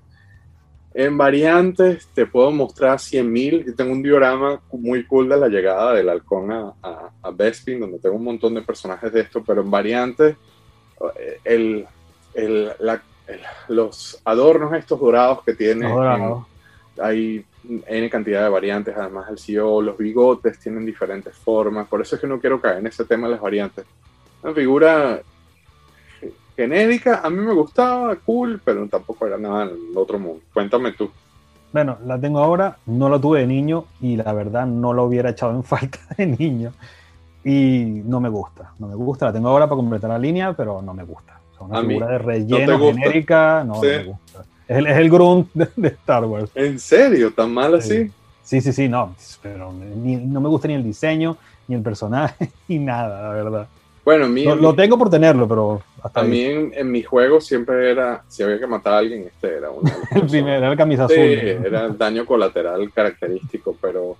En 0.92 1.16
variantes 1.16 2.08
te 2.08 2.26
puedo 2.26 2.50
mostrar 2.50 2.98
100.000, 2.98 3.64
yo 3.64 3.74
tengo 3.74 3.92
un 3.92 4.02
diorama 4.02 4.60
muy 4.72 5.06
cool 5.06 5.30
de 5.30 5.38
la 5.38 5.48
llegada 5.48 5.94
del 5.94 6.10
halcón 6.10 6.52
a, 6.52 6.74
a, 7.22 7.30
Bespin, 7.30 7.80
donde 7.80 7.98
tengo 7.98 8.16
un 8.16 8.24
montón 8.24 8.52
de 8.52 8.60
personajes 8.60 9.10
de 9.10 9.22
esto, 9.22 9.42
pero 9.42 9.62
en 9.62 9.70
variantes 9.70 10.36
el, 11.44 11.86
el, 12.34 12.70
los 13.68 14.20
adornos 14.22 14.74
estos 14.74 15.00
dorados 15.00 15.42
que 15.44 15.54
tiene, 15.54 15.86
hay 17.00 17.44
N 17.86 18.10
cantidad 18.10 18.42
de 18.42 18.48
variantes, 18.48 18.96
además 18.96 19.28
el 19.30 19.38
CEO, 19.38 19.82
los 19.82 19.98
bigotes 19.98 20.58
tienen 20.58 20.86
diferentes 20.86 21.34
formas, 21.34 21.88
por 21.88 22.00
eso 22.00 22.14
es 22.14 22.20
que 22.20 22.26
no 22.26 22.40
quiero 22.40 22.60
caer 22.60 22.78
en 22.78 22.86
ese 22.86 23.04
tema 23.04 23.26
de 23.26 23.32
las 23.32 23.40
variantes. 23.40 23.84
Una 24.42 24.54
figura 24.54 25.20
genérica, 26.56 27.20
a 27.22 27.30
mí 27.30 27.38
me 27.38 27.52
gustaba, 27.52 28.16
cool, 28.16 28.60
pero 28.64 28.86
tampoco 28.88 29.26
era 29.26 29.36
nada 29.36 29.64
en 29.64 29.96
otro 29.96 30.18
mundo. 30.18 30.42
Cuéntame 30.52 30.92
tú. 30.92 31.10
Bueno, 31.72 31.98
la 32.06 32.18
tengo 32.18 32.38
ahora, 32.38 32.78
no 32.86 33.08
la 33.08 33.20
tuve 33.20 33.40
de 33.40 33.46
niño 33.46 33.84
y 34.00 34.16
la 34.16 34.32
verdad 34.32 34.66
no 34.66 34.92
lo 34.92 35.04
hubiera 35.04 35.30
echado 35.30 35.52
en 35.52 35.62
falta 35.64 35.98
de 36.16 36.26
niño 36.26 36.72
y 37.44 38.02
no 38.04 38.20
me 38.20 38.28
gusta, 38.28 38.72
no 38.78 38.88
me 38.88 38.94
gusta, 38.94 39.26
la 39.26 39.32
tengo 39.32 39.48
ahora 39.48 39.66
para 39.66 39.76
completar 39.76 40.10
la 40.10 40.18
línea, 40.18 40.52
pero 40.54 40.82
no 40.82 40.94
me 40.94 41.04
gusta. 41.04 41.38
una 41.60 41.80
figura 41.80 42.08
de 42.08 42.18
relleno 42.18 42.78
genérica, 42.78 43.62
no, 43.64 43.74
no 43.74 43.82
me 43.82 44.04
gusta. 44.04 44.44
Es 44.68 44.76
el, 44.78 44.86
es 44.86 44.96
el 44.96 45.10
Grunt 45.10 45.48
de, 45.54 45.88
Star 45.88 46.24
Wars. 46.24 46.50
¿En 46.54 46.78
serio? 46.78 47.32
¿Tan 47.32 47.52
mal 47.52 47.74
así? 47.74 48.10
Sí, 48.42 48.60
sí, 48.60 48.72
sí, 48.72 48.88
no. 48.88 49.14
Pero 49.42 49.72
no 49.72 50.40
me 50.40 50.48
gusta 50.48 50.68
ni 50.68 50.74
el 50.74 50.84
diseño, 50.84 51.36
ni 51.68 51.76
el 51.76 51.82
personaje, 51.82 52.50
ni 52.68 52.78
nada, 52.78 53.22
la 53.22 53.28
verdad. 53.30 53.68
Bueno, 54.04 54.28
mí, 54.28 54.44
lo, 54.44 54.72
tengo 54.72 54.96
por 54.96 55.10
tenerlo, 55.10 55.48
pero 55.48 55.82
hasta 56.00 56.20
a 56.20 56.22
mí 56.22 56.40
en, 56.44 56.92
mi 56.92 57.02
juego 57.02 57.40
siempre 57.40 57.90
era, 57.90 58.22
si 58.28 58.44
había 58.44 58.60
que 58.60 58.66
matar 58.68 58.92
a 58.92 58.98
alguien, 58.98 59.24
este 59.24 59.56
era 59.56 59.70
uno. 59.70 59.90
el 60.14 60.26
primero, 60.28 60.58
era 60.58 60.70
el 60.70 60.76
camisa 60.76 61.06
azul. 61.06 61.16
era 61.16 61.86
el 61.86 61.98
daño 61.98 62.24
colateral 62.24 62.88
característico, 62.92 63.76
pero, 63.80 64.16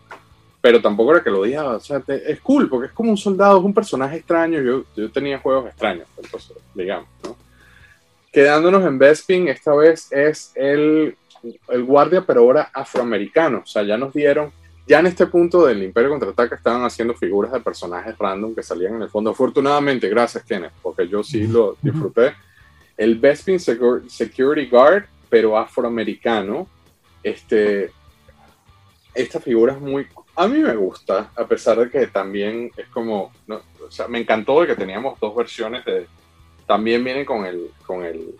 pero 0.60 0.82
tampoco 0.82 1.12
era 1.12 1.22
que 1.22 1.30
lo 1.30 1.42
odiaba. 1.42 1.76
O 1.76 1.80
sea, 1.80 2.02
es 2.08 2.40
cool, 2.40 2.68
porque 2.68 2.88
es 2.88 2.92
como 2.92 3.10
un 3.10 3.16
soldado, 3.16 3.58
es 3.58 3.64
un 3.64 3.74
personaje 3.74 4.16
extraño. 4.16 4.60
Yo, 4.60 4.82
yo 4.96 5.08
tenía 5.12 5.38
juegos 5.38 5.66
extraños, 5.66 6.08
entonces, 6.20 6.56
digamos, 6.74 7.08
¿no? 7.22 7.45
Quedándonos 8.36 8.84
en 8.84 8.98
Bespin, 8.98 9.48
esta 9.48 9.74
vez 9.74 10.12
es 10.12 10.52
el, 10.56 11.16
el 11.68 11.84
guardia, 11.84 12.20
pero 12.20 12.42
ahora 12.42 12.70
afroamericano. 12.70 13.62
O 13.64 13.66
sea, 13.66 13.82
ya 13.82 13.96
nos 13.96 14.12
dieron, 14.12 14.52
ya 14.86 14.98
en 14.98 15.06
este 15.06 15.26
punto 15.26 15.64
del 15.64 15.82
Imperio 15.82 16.10
Contraataca 16.10 16.54
estaban 16.54 16.84
haciendo 16.84 17.14
figuras 17.14 17.50
de 17.50 17.60
personajes 17.60 18.14
random 18.18 18.54
que 18.54 18.62
salían 18.62 18.96
en 18.96 19.00
el 19.04 19.08
fondo. 19.08 19.30
Afortunadamente, 19.30 20.10
gracias 20.10 20.44
Kenneth, 20.44 20.74
porque 20.82 21.08
yo 21.08 21.24
sí 21.24 21.46
lo 21.46 21.78
disfruté. 21.80 22.34
El 22.98 23.14
Bespin 23.14 23.58
Security 23.58 24.66
Guard, 24.66 25.06
pero 25.30 25.56
afroamericano. 25.56 26.68
Este, 27.22 27.90
esta 29.14 29.40
figura 29.40 29.72
es 29.72 29.80
muy, 29.80 30.06
A 30.34 30.46
mí 30.46 30.58
me 30.58 30.76
gusta, 30.76 31.30
a 31.34 31.46
pesar 31.46 31.78
de 31.78 31.88
que 31.88 32.06
también 32.08 32.70
es 32.76 32.88
como, 32.88 33.32
o 33.48 33.90
sea, 33.90 34.08
me 34.08 34.18
encantó 34.18 34.60
de 34.60 34.66
que 34.66 34.76
teníamos 34.76 35.18
dos 35.20 35.34
versiones 35.34 35.86
de, 35.86 36.06
también 36.66 37.04
viene 37.04 37.24
con 37.24 37.46
el, 37.46 37.70
con 37.86 38.04
el 38.04 38.34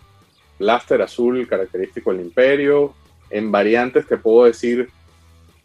blaster 0.59 1.03
azul 1.03 1.47
característico 1.49 2.13
del 2.13 2.23
imperio, 2.23 2.95
en 3.31 3.51
variantes 3.51 4.07
te 4.07 4.17
puedo 4.17 4.47
decir, 4.47 4.89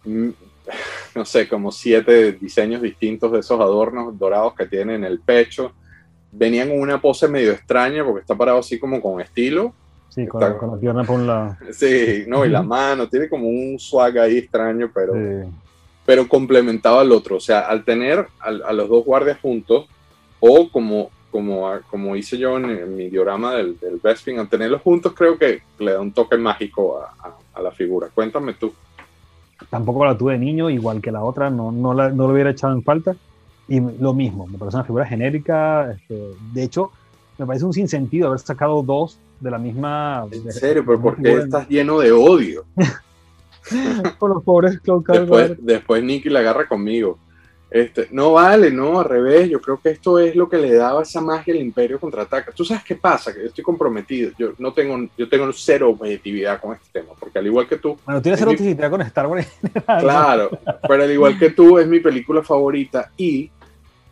mm, 0.03 0.29
no 1.15 1.25
sé, 1.25 1.47
como 1.47 1.71
siete 1.71 2.33
diseños 2.33 2.81
distintos 2.81 3.31
de 3.31 3.39
esos 3.39 3.59
adornos 3.59 4.17
dorados 4.17 4.53
que 4.55 4.65
tiene 4.65 4.95
en 4.95 5.03
el 5.03 5.19
pecho. 5.19 5.73
Venían 6.31 6.69
con 6.69 6.79
una 6.79 7.01
pose 7.01 7.27
medio 7.27 7.51
extraña 7.51 8.05
porque 8.05 8.21
está 8.21 8.35
parado 8.35 8.59
así 8.59 8.79
como 8.79 9.01
con 9.01 9.19
estilo. 9.19 9.73
Sí, 10.09 10.27
con, 10.27 10.41
la, 10.41 10.77
pierna 10.79 11.03
por 11.03 11.19
un 11.19 11.27
lado. 11.27 11.57
Sí, 11.71 12.25
no, 12.27 12.45
y 12.45 12.49
la 12.49 12.61
mano, 12.61 13.07
tiene 13.07 13.29
como 13.29 13.47
un 13.47 13.79
swag 13.79 14.17
ahí 14.19 14.37
extraño, 14.37 14.91
pero, 14.93 15.13
pero 16.05 16.27
complementado 16.27 16.99
al 16.99 17.11
otro. 17.11 17.37
O 17.37 17.39
sea, 17.39 17.61
al 17.61 17.83
tener 17.83 18.27
a, 18.39 18.73
los 18.73 18.89
dos 18.89 19.05
guardias 19.05 19.39
juntos, 19.41 19.87
o 20.39 20.69
como, 20.69 21.11
como, 21.31 21.69
como 21.89 22.15
hice 22.15 22.37
yo 22.37 22.57
en, 22.57 22.95
mi 22.95 23.09
diorama 23.09 23.55
del, 23.55 23.79
del 23.79 23.99
Bespin, 24.03 24.39
al 24.39 24.49
tenerlos 24.49 24.81
juntos 24.81 25.13
creo 25.15 25.37
que 25.37 25.61
le 25.79 25.93
da 25.93 26.01
un 26.01 26.11
toque 26.11 26.37
mágico 26.37 26.99
a, 26.99 27.37
a 27.53 27.61
la 27.61 27.71
figura. 27.71 28.09
Cuéntame 28.13 28.53
tú 28.53 28.73
tampoco 29.69 30.05
la 30.05 30.17
tuve 30.17 30.33
de 30.33 30.39
niño, 30.39 30.69
igual 30.69 31.01
que 31.01 31.11
la 31.11 31.23
otra, 31.23 31.49
no, 31.49 31.71
no, 31.71 31.93
la, 31.93 32.09
no 32.09 32.27
lo 32.27 32.33
hubiera 32.33 32.51
echado 32.51 32.73
en 32.73 32.83
falta. 32.83 33.15
Y 33.67 33.79
lo 33.79 34.13
mismo, 34.13 34.47
me 34.47 34.57
parece 34.57 34.77
una 34.77 34.83
figura 34.83 35.05
genérica. 35.05 35.91
Este, 35.91 36.33
de 36.53 36.63
hecho, 36.63 36.91
me 37.37 37.45
parece 37.45 37.65
un 37.65 37.73
sinsentido 37.73 38.27
haber 38.27 38.39
sacado 38.39 38.81
dos 38.83 39.17
de 39.39 39.51
la 39.51 39.57
misma. 39.57 40.27
¿En 40.31 40.51
serio? 40.51 40.83
¿Pero 40.85 41.01
por 41.01 41.21
qué 41.21 41.33
estás 41.33 41.67
lleno 41.69 41.99
de 41.99 42.11
odio? 42.11 42.65
Por 44.19 44.31
los 44.31 44.43
pobres 44.43 44.79
Cloud 44.79 45.05
Después, 45.05 45.53
después 45.59 46.03
Nicky 46.03 46.29
la 46.29 46.39
agarra 46.39 46.67
conmigo. 46.67 47.19
Este, 47.71 48.09
no 48.11 48.33
vale, 48.33 48.69
no, 48.69 48.99
al 48.99 49.05
revés. 49.05 49.49
Yo 49.49 49.61
creo 49.61 49.79
que 49.79 49.91
esto 49.91 50.19
es 50.19 50.35
lo 50.35 50.49
que 50.49 50.57
le 50.57 50.73
daba 50.73 51.03
esa 51.03 51.21
magia 51.21 51.53
al 51.53 51.61
Imperio 51.61 52.01
contraataca. 52.01 52.51
¿Tú 52.51 52.65
sabes 52.65 52.83
qué 52.83 52.95
pasa? 52.95 53.33
Que 53.33 53.39
yo 53.39 53.45
estoy 53.45 53.63
comprometido. 53.63 54.31
Yo 54.37 54.51
no 54.57 54.73
tengo, 54.73 55.07
yo 55.17 55.29
tengo 55.29 55.49
cero 55.53 55.89
objetividad 55.91 56.59
con 56.59 56.73
este 56.73 56.99
tema, 56.99 57.13
porque 57.17 57.39
al 57.39 57.47
igual 57.47 57.69
que 57.69 57.77
tú. 57.77 57.97
Bueno, 58.05 58.21
tienes 58.21 58.39
cero 58.39 58.51
objetividad 58.51 58.89
con 58.89 59.01
Star 59.03 59.27
Wars. 59.27 59.47
Claro, 60.01 60.49
pero 60.85 61.03
al 61.03 61.11
igual 61.11 61.39
que 61.39 61.51
tú 61.51 61.79
es 61.79 61.87
mi 61.87 62.01
película 62.01 62.43
favorita 62.43 63.09
y 63.15 63.49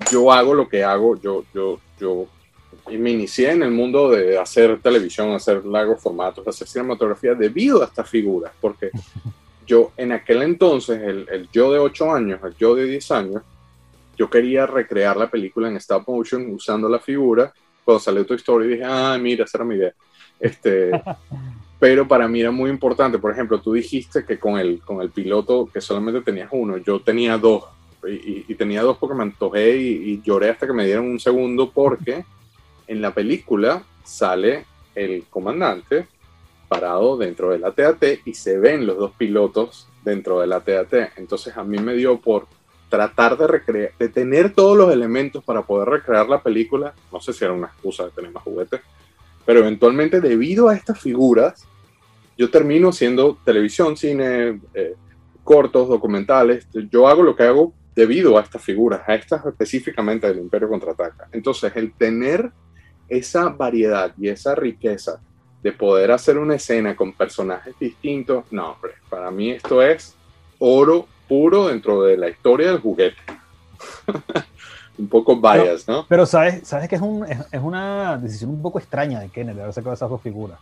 yo 0.09 0.31
hago 0.31 0.53
lo 0.53 0.69
que 0.69 0.81
hago. 0.81 1.19
Yo, 1.19 1.43
yo, 1.53 1.79
yo 1.99 2.27
me 2.89 3.11
inicié 3.11 3.51
en 3.51 3.63
el 3.63 3.71
mundo 3.71 4.09
de 4.09 4.37
hacer 4.37 4.79
televisión, 4.79 5.31
hacer 5.31 5.65
largos 5.65 6.01
formatos, 6.01 6.47
hacer 6.47 6.65
cinematografía 6.65 7.33
debido 7.33 7.81
a 7.81 7.85
estas 7.85 8.09
figuras, 8.09 8.53
porque 8.61 8.89
yo 9.69 9.91
en 9.97 10.11
aquel 10.11 10.41
entonces, 10.41 10.99
el, 10.99 11.47
yo 11.53 11.71
de 11.71 11.77
8 11.77 12.11
años, 12.11 12.39
el 12.43 12.55
yo 12.55 12.73
de 12.73 12.85
10 12.85 13.11
años, 13.11 13.43
yo 14.17 14.27
quería 14.27 14.65
recrear 14.65 15.15
la 15.15 15.29
película 15.29 15.69
en 15.69 15.77
stop 15.77 16.07
motion 16.07 16.51
usando 16.51 16.89
la 16.89 16.99
figura. 16.99 17.53
Cuando 17.85 17.99
salió 17.99 18.25
tu 18.25 18.33
historia 18.33 18.67
dije, 18.67 18.83
ah, 18.83 19.17
mira, 19.21 19.45
esa 19.45 19.59
era 19.59 19.65
mi 19.65 19.75
idea. 19.75 19.93
Este, 20.39 20.89
pero 21.79 22.07
para 22.07 22.27
mí 22.27 22.41
era 22.41 22.49
muy 22.49 22.71
importante. 22.71 23.19
Por 23.19 23.31
ejemplo, 23.31 23.61
tú 23.61 23.73
dijiste 23.73 24.25
que 24.25 24.39
con 24.39 24.57
el, 24.57 24.81
con 24.81 25.01
el 25.01 25.11
piloto 25.11 25.69
que 25.71 25.81
solamente 25.81 26.21
tenías 26.21 26.49
uno, 26.51 26.77
yo 26.77 26.99
tenía 26.99 27.37
dos. 27.37 27.65
Y, 28.07 28.55
tenía 28.55 28.81
dos 28.81 28.97
porque 28.97 29.15
me 29.15 29.23
antojé 29.23 29.77
y, 29.77 30.11
y, 30.11 30.21
lloré 30.21 30.49
hasta 30.49 30.65
que 30.65 30.73
me 30.73 30.85
dieron 30.85 31.05
un 31.05 31.19
segundo 31.19 31.69
porque 31.69 32.23
en 32.87 33.01
la 33.01 33.13
película 33.13 33.83
sale 34.03 34.65
el 34.95 35.25
comandante 35.29 36.07
parado 36.69 37.17
dentro 37.17 37.49
del 37.49 37.65
ATAT 37.65 38.19
y 38.25 38.33
se 38.33 38.57
ven 38.57 38.85
los 38.85 38.97
dos 38.97 39.11
pilotos 39.17 39.89
dentro 40.05 40.39
del 40.39 40.53
ATAT. 40.53 41.17
Entonces 41.17 41.57
a 41.57 41.63
mí 41.63 41.79
me 41.79 41.95
dio 41.95 42.21
por 42.21 42.47
tratar 42.89 43.37
de 43.37 43.47
recrear, 43.47 43.91
de 43.99 44.09
tener 44.09 44.53
todos 44.53 44.77
los 44.77 44.93
elementos 44.93 45.43
para 45.43 45.63
poder 45.63 45.89
recrear 45.89 46.29
la 46.29 46.41
película. 46.41 46.93
No 47.11 47.19
sé 47.19 47.33
si 47.33 47.43
era 47.43 47.53
una 47.53 47.67
excusa 47.67 48.05
de 48.05 48.11
tener 48.11 48.31
más 48.31 48.43
juguetes, 48.43 48.81
pero 49.45 49.59
eventualmente 49.59 50.21
debido 50.21 50.69
a 50.69 50.75
estas 50.75 50.99
figuras, 50.99 51.67
yo 52.37 52.49
termino 52.49 52.91
siendo 52.91 53.37
televisión, 53.43 53.97
cine, 53.97 54.61
eh, 54.73 54.95
cortos, 55.43 55.89
documentales. 55.89 56.67
Yo 56.91 57.07
hago 57.07 57.23
lo 57.23 57.35
que 57.35 57.43
hago 57.43 57.73
debido 57.95 58.37
a 58.37 58.41
estas 58.41 58.63
figuras, 58.63 59.01
a 59.07 59.15
estas 59.15 59.45
específicamente 59.45 60.27
del 60.27 60.39
Imperio 60.39 60.69
Contraataca. 60.69 61.27
Entonces, 61.31 61.73
el 61.75 61.91
tener 61.93 62.51
esa 63.09 63.49
variedad 63.49 64.13
y 64.17 64.29
esa 64.29 64.55
riqueza 64.55 65.19
de 65.61 65.71
poder 65.71 66.11
hacer 66.11 66.37
una 66.37 66.55
escena 66.55 66.95
con 66.95 67.13
personajes 67.13 67.75
distintos, 67.79 68.45
no, 68.51 68.71
hombre, 68.71 68.93
para 69.09 69.29
mí 69.29 69.51
esto 69.51 69.81
es 69.81 70.15
oro 70.57 71.07
puro 71.27 71.67
dentro 71.67 72.03
de 72.03 72.17
la 72.17 72.29
historia 72.29 72.67
del 72.67 72.79
juguete. 72.79 73.17
un 74.99 75.07
poco 75.07 75.39
bias, 75.39 75.87
¿no? 75.87 76.05
Pero 76.07 76.25
sabes, 76.25 76.67
sabes 76.67 76.89
que 76.89 76.95
es, 76.95 77.01
un, 77.01 77.25
es, 77.25 77.61
una 77.61 78.17
decisión 78.17 78.49
un 78.51 78.61
poco 78.61 78.79
extraña 78.79 79.19
de 79.19 79.29
Kenneth 79.29 79.55
de 79.55 79.61
haber 79.61 79.73
sacado 79.73 79.93
esas 79.93 80.09
dos 80.09 80.21
figuras. 80.21 80.59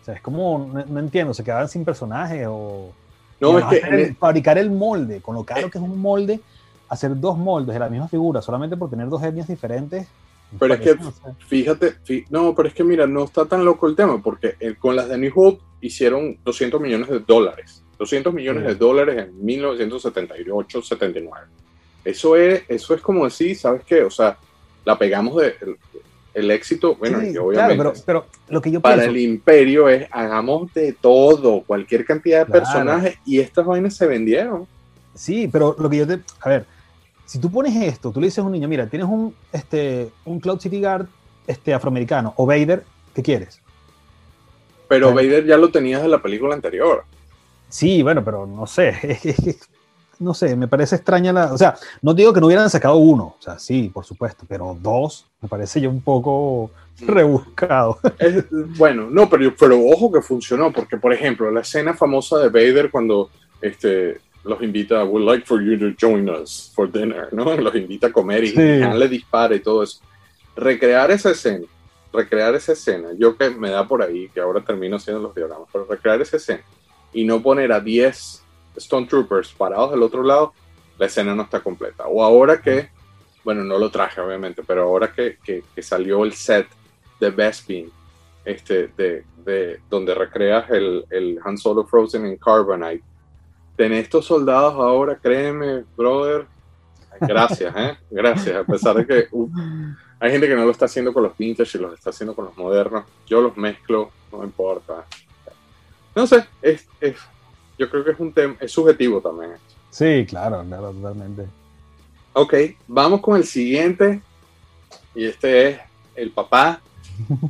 O 0.00 0.04
sea, 0.04 0.14
es 0.14 0.20
como, 0.20 0.70
no, 0.88 1.00
entiendo, 1.00 1.34
se 1.34 1.44
quedaban 1.44 1.68
sin 1.68 1.84
personaje 1.84 2.46
o... 2.46 2.92
No, 3.40 3.58
es 3.58 3.64
que... 3.64 4.14
fabricar 4.18 4.56
el 4.56 4.70
molde, 4.70 5.20
con 5.20 5.34
lo 5.34 5.42
caro 5.44 5.68
que 5.68 5.78
es 5.78 5.84
un 5.84 6.00
molde, 6.00 6.40
hacer 6.88 7.18
dos 7.18 7.36
moldes 7.36 7.74
de 7.74 7.80
la 7.80 7.88
misma 7.88 8.06
figura 8.06 8.40
solamente 8.40 8.76
por 8.76 8.88
tener 8.88 9.08
dos 9.08 9.22
etnias 9.22 9.48
diferentes, 9.48 10.06
pero 10.58 10.74
es 10.74 10.80
que, 10.80 10.96
fíjate, 11.48 11.94
no, 12.30 12.54
pero 12.54 12.68
es 12.68 12.74
que 12.74 12.84
mira, 12.84 13.06
no 13.06 13.24
está 13.24 13.46
tan 13.46 13.64
loco 13.64 13.86
el 13.86 13.96
tema, 13.96 14.22
porque 14.22 14.56
eh, 14.60 14.74
con 14.78 14.96
las 14.96 15.08
de 15.08 15.18
New 15.18 15.32
Hope 15.34 15.62
hicieron 15.80 16.38
200 16.44 16.80
millones 16.80 17.08
de 17.08 17.20
dólares. 17.20 17.82
200 17.98 18.34
millones 18.34 18.64
de 18.64 18.74
dólares 18.74 19.28
en 19.28 19.44
1978, 19.44 20.82
79. 20.82 21.46
Eso 22.04 22.36
es, 22.36 22.64
eso 22.68 22.94
es 22.94 23.00
como 23.00 23.24
decir, 23.24 23.56
¿sabes 23.56 23.82
qué? 23.84 24.02
O 24.02 24.10
sea, 24.10 24.36
la 24.84 24.98
pegamos 24.98 25.40
de 25.40 25.54
el, 26.34 26.50
éxito, 26.50 26.96
bueno, 26.96 27.18
obviamente. 27.18 27.76
pero, 27.76 27.92
pero, 28.04 28.26
lo 28.48 28.60
que 28.60 28.70
yo 28.70 28.80
para 28.80 29.04
el 29.04 29.16
imperio 29.16 29.88
es 29.88 30.08
hagamos 30.10 30.72
de 30.74 30.94
todo, 30.94 31.62
cualquier 31.62 32.04
cantidad 32.04 32.46
de 32.46 32.52
personajes, 32.52 33.18
y 33.24 33.38
estas 33.38 33.64
vainas 33.64 33.94
se 33.94 34.06
vendieron. 34.06 34.66
Sí, 35.14 35.48
pero 35.52 35.76
lo 35.78 35.88
que 35.88 35.98
yo 35.98 36.06
te. 36.06 36.20
A 36.40 36.48
ver, 36.48 36.66
si 37.24 37.38
tú 37.38 37.50
pones 37.50 37.74
esto, 37.76 38.10
tú 38.10 38.20
le 38.20 38.26
dices 38.26 38.40
a 38.40 38.42
un 38.42 38.52
niño, 38.52 38.68
mira, 38.68 38.86
tienes 38.86 39.08
un, 39.08 39.34
este, 39.52 40.10
un 40.24 40.40
Cloud 40.40 40.60
City 40.60 40.80
Guard 40.80 41.06
este, 41.46 41.74
afroamericano 41.74 42.34
o 42.36 42.46
Vader, 42.46 42.84
¿qué 43.14 43.22
quieres? 43.22 43.60
Pero 44.88 45.14
Vader 45.14 45.46
ya 45.46 45.56
lo 45.56 45.70
tenías 45.70 46.02
de 46.02 46.08
la 46.08 46.20
película 46.20 46.54
anterior. 46.54 47.04
Sí, 47.68 48.02
bueno, 48.02 48.22
pero 48.22 48.46
no 48.46 48.66
sé, 48.66 49.18
no 50.18 50.34
sé, 50.34 50.56
me 50.56 50.68
parece 50.68 50.96
extraña 50.96 51.32
la, 51.32 51.52
o 51.52 51.56
sea, 51.58 51.74
no 52.02 52.12
digo 52.12 52.32
que 52.32 52.40
no 52.40 52.46
hubieran 52.46 52.68
sacado 52.68 52.96
uno, 52.96 53.36
o 53.38 53.42
sea, 53.42 53.58
sí, 53.58 53.90
por 53.92 54.04
supuesto, 54.04 54.44
pero 54.46 54.76
dos 54.80 55.26
me 55.40 55.48
parece 55.48 55.80
ya 55.80 55.88
un 55.88 56.02
poco 56.02 56.70
mm. 57.00 57.06
rebuscado. 57.06 57.98
bueno, 58.76 59.08
no, 59.10 59.30
pero, 59.30 59.54
pero 59.58 59.80
ojo 59.86 60.12
que 60.12 60.20
funcionó, 60.20 60.72
porque 60.72 60.98
por 60.98 61.12
ejemplo, 61.12 61.50
la 61.50 61.62
escena 61.62 61.94
famosa 61.94 62.38
de 62.38 62.50
Vader 62.50 62.90
cuando 62.90 63.30
este, 63.62 64.20
los 64.44 64.60
invita, 64.62 65.04
would 65.04 65.24
like 65.24 65.46
for 65.46 65.60
you 65.62 65.76
to 65.78 65.92
join 65.92 66.28
us 66.28 66.72
for 66.74 66.90
dinner, 66.90 67.28
¿no? 67.32 67.44
Los 67.56 67.74
invita 67.74 68.08
a 68.08 68.12
comer 68.12 68.44
y 68.44 68.52
le 68.52 69.08
dispara 69.08 69.54
y 69.54 69.60
todo 69.60 69.82
eso. 69.82 70.00
Recrear 70.56 71.10
esa 71.10 71.30
escena, 71.30 71.66
recrear 72.12 72.54
esa 72.54 72.72
escena, 72.72 73.10
yo 73.16 73.36
que 73.36 73.50
me 73.50 73.70
da 73.70 73.86
por 73.86 74.02
ahí, 74.02 74.28
que 74.28 74.40
ahora 74.40 74.60
termino 74.60 74.96
haciendo 74.96 75.22
los 75.22 75.34
diagramas, 75.34 75.68
pero 75.72 75.86
recrear 75.86 76.20
esa 76.20 76.36
escena 76.36 76.62
y 77.12 77.24
no 77.24 77.42
poner 77.42 77.72
a 77.72 77.80
10 77.80 78.42
Stone 78.76 79.06
Troopers 79.06 79.52
parados 79.52 79.90
del 79.92 80.02
otro 80.02 80.22
lado, 80.22 80.52
la 80.98 81.06
escena 81.06 81.34
no 81.34 81.42
está 81.42 81.60
completa. 81.60 82.06
O 82.06 82.22
ahora 82.22 82.60
que, 82.60 82.90
bueno, 83.44 83.62
no 83.62 83.78
lo 83.78 83.90
traje 83.90 84.20
obviamente, 84.20 84.62
pero 84.66 84.82
ahora 84.82 85.12
que, 85.12 85.38
que, 85.44 85.82
salió 85.82 86.24
el 86.24 86.32
set 86.32 86.66
de 87.20 87.30
Bespin, 87.30 87.90
este, 88.44 88.88
de, 88.96 89.24
de, 89.44 89.80
donde 89.88 90.14
recreas 90.14 90.68
el, 90.70 91.04
el 91.10 91.38
Han 91.44 91.58
Solo 91.58 91.84
Frozen 91.84 92.26
en 92.26 92.36
Carbonite, 92.36 93.04
ten 93.82 93.92
estos 93.94 94.24
soldados 94.24 94.74
ahora, 94.74 95.18
créeme, 95.20 95.82
brother. 95.96 96.46
Gracias, 97.20 97.74
¿eh? 97.76 97.96
Gracias. 98.12 98.54
A 98.54 98.62
pesar 98.62 98.94
de 98.94 99.04
que 99.04 99.26
uh, 99.32 99.50
hay 100.20 100.30
gente 100.30 100.46
que 100.46 100.54
no 100.54 100.64
lo 100.64 100.70
está 100.70 100.84
haciendo 100.84 101.12
con 101.12 101.24
los 101.24 101.36
vintage 101.36 101.76
y 101.76 101.80
los 101.80 101.92
está 101.94 102.10
haciendo 102.10 102.32
con 102.32 102.44
los 102.44 102.56
modernos. 102.56 103.04
Yo 103.26 103.40
los 103.40 103.56
mezclo, 103.56 104.12
no 104.30 104.44
importa. 104.44 105.04
No 106.14 106.28
sé, 106.28 106.46
es, 106.60 106.86
es 107.00 107.16
yo 107.76 107.90
creo 107.90 108.04
que 108.04 108.12
es 108.12 108.20
un 108.20 108.32
tema, 108.32 108.54
es 108.60 108.70
subjetivo 108.70 109.20
también. 109.20 109.54
Sí, 109.90 110.26
claro, 110.28 110.64
claro, 110.64 110.92
totalmente. 110.92 111.46
Ok, 112.34 112.54
vamos 112.86 113.20
con 113.20 113.36
el 113.36 113.44
siguiente. 113.44 114.22
Y 115.12 115.24
este 115.24 115.70
es 115.70 115.80
el 116.14 116.30
papá 116.30 116.80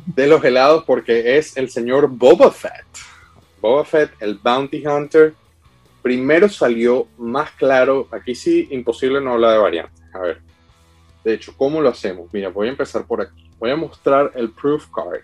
de 0.07 0.25
los 0.25 0.43
helados 0.43 0.83
porque 0.85 1.37
es 1.37 1.55
el 1.57 1.69
señor 1.69 2.07
Boba 2.07 2.49
Fett. 2.49 2.87
Boba 3.61 3.85
Fett, 3.85 4.11
el 4.19 4.39
Bounty 4.39 4.83
Hunter, 4.87 5.35
primero 6.03 6.49
salió 6.49 7.07
más 7.17 7.49
claro, 7.51 8.07
aquí 8.11 8.35
sí, 8.35 8.67
imposible 8.69 9.19
no 9.21 9.33
hablar 9.33 9.53
de 9.53 9.57
variantes. 9.57 10.03
A 10.13 10.19
ver, 10.19 10.41
de 11.23 11.33
hecho, 11.33 11.53
¿cómo 11.57 11.81
lo 11.81 11.89
hacemos? 11.89 12.31
Mira, 12.33 12.49
voy 12.49 12.67
a 12.67 12.71
empezar 12.71 13.07
por 13.07 13.21
aquí. 13.21 13.49
Voy 13.57 13.71
a 13.71 13.75
mostrar 13.77 14.31
el 14.35 14.51
proof 14.51 14.87
card. 14.93 15.21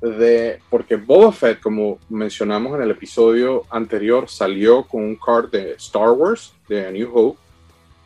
de, 0.00 0.60
porque 0.70 0.96
Boba 0.96 1.32
Fett, 1.32 1.60
como 1.60 1.98
mencionamos 2.08 2.76
en 2.76 2.82
el 2.82 2.92
episodio 2.92 3.64
anterior, 3.70 4.28
salió 4.28 4.84
con 4.84 5.02
un 5.02 5.16
card 5.16 5.50
de 5.50 5.72
Star 5.72 6.10
Wars, 6.10 6.54
de 6.68 6.86
A 6.86 6.90
New 6.92 7.10
Hope, 7.12 7.40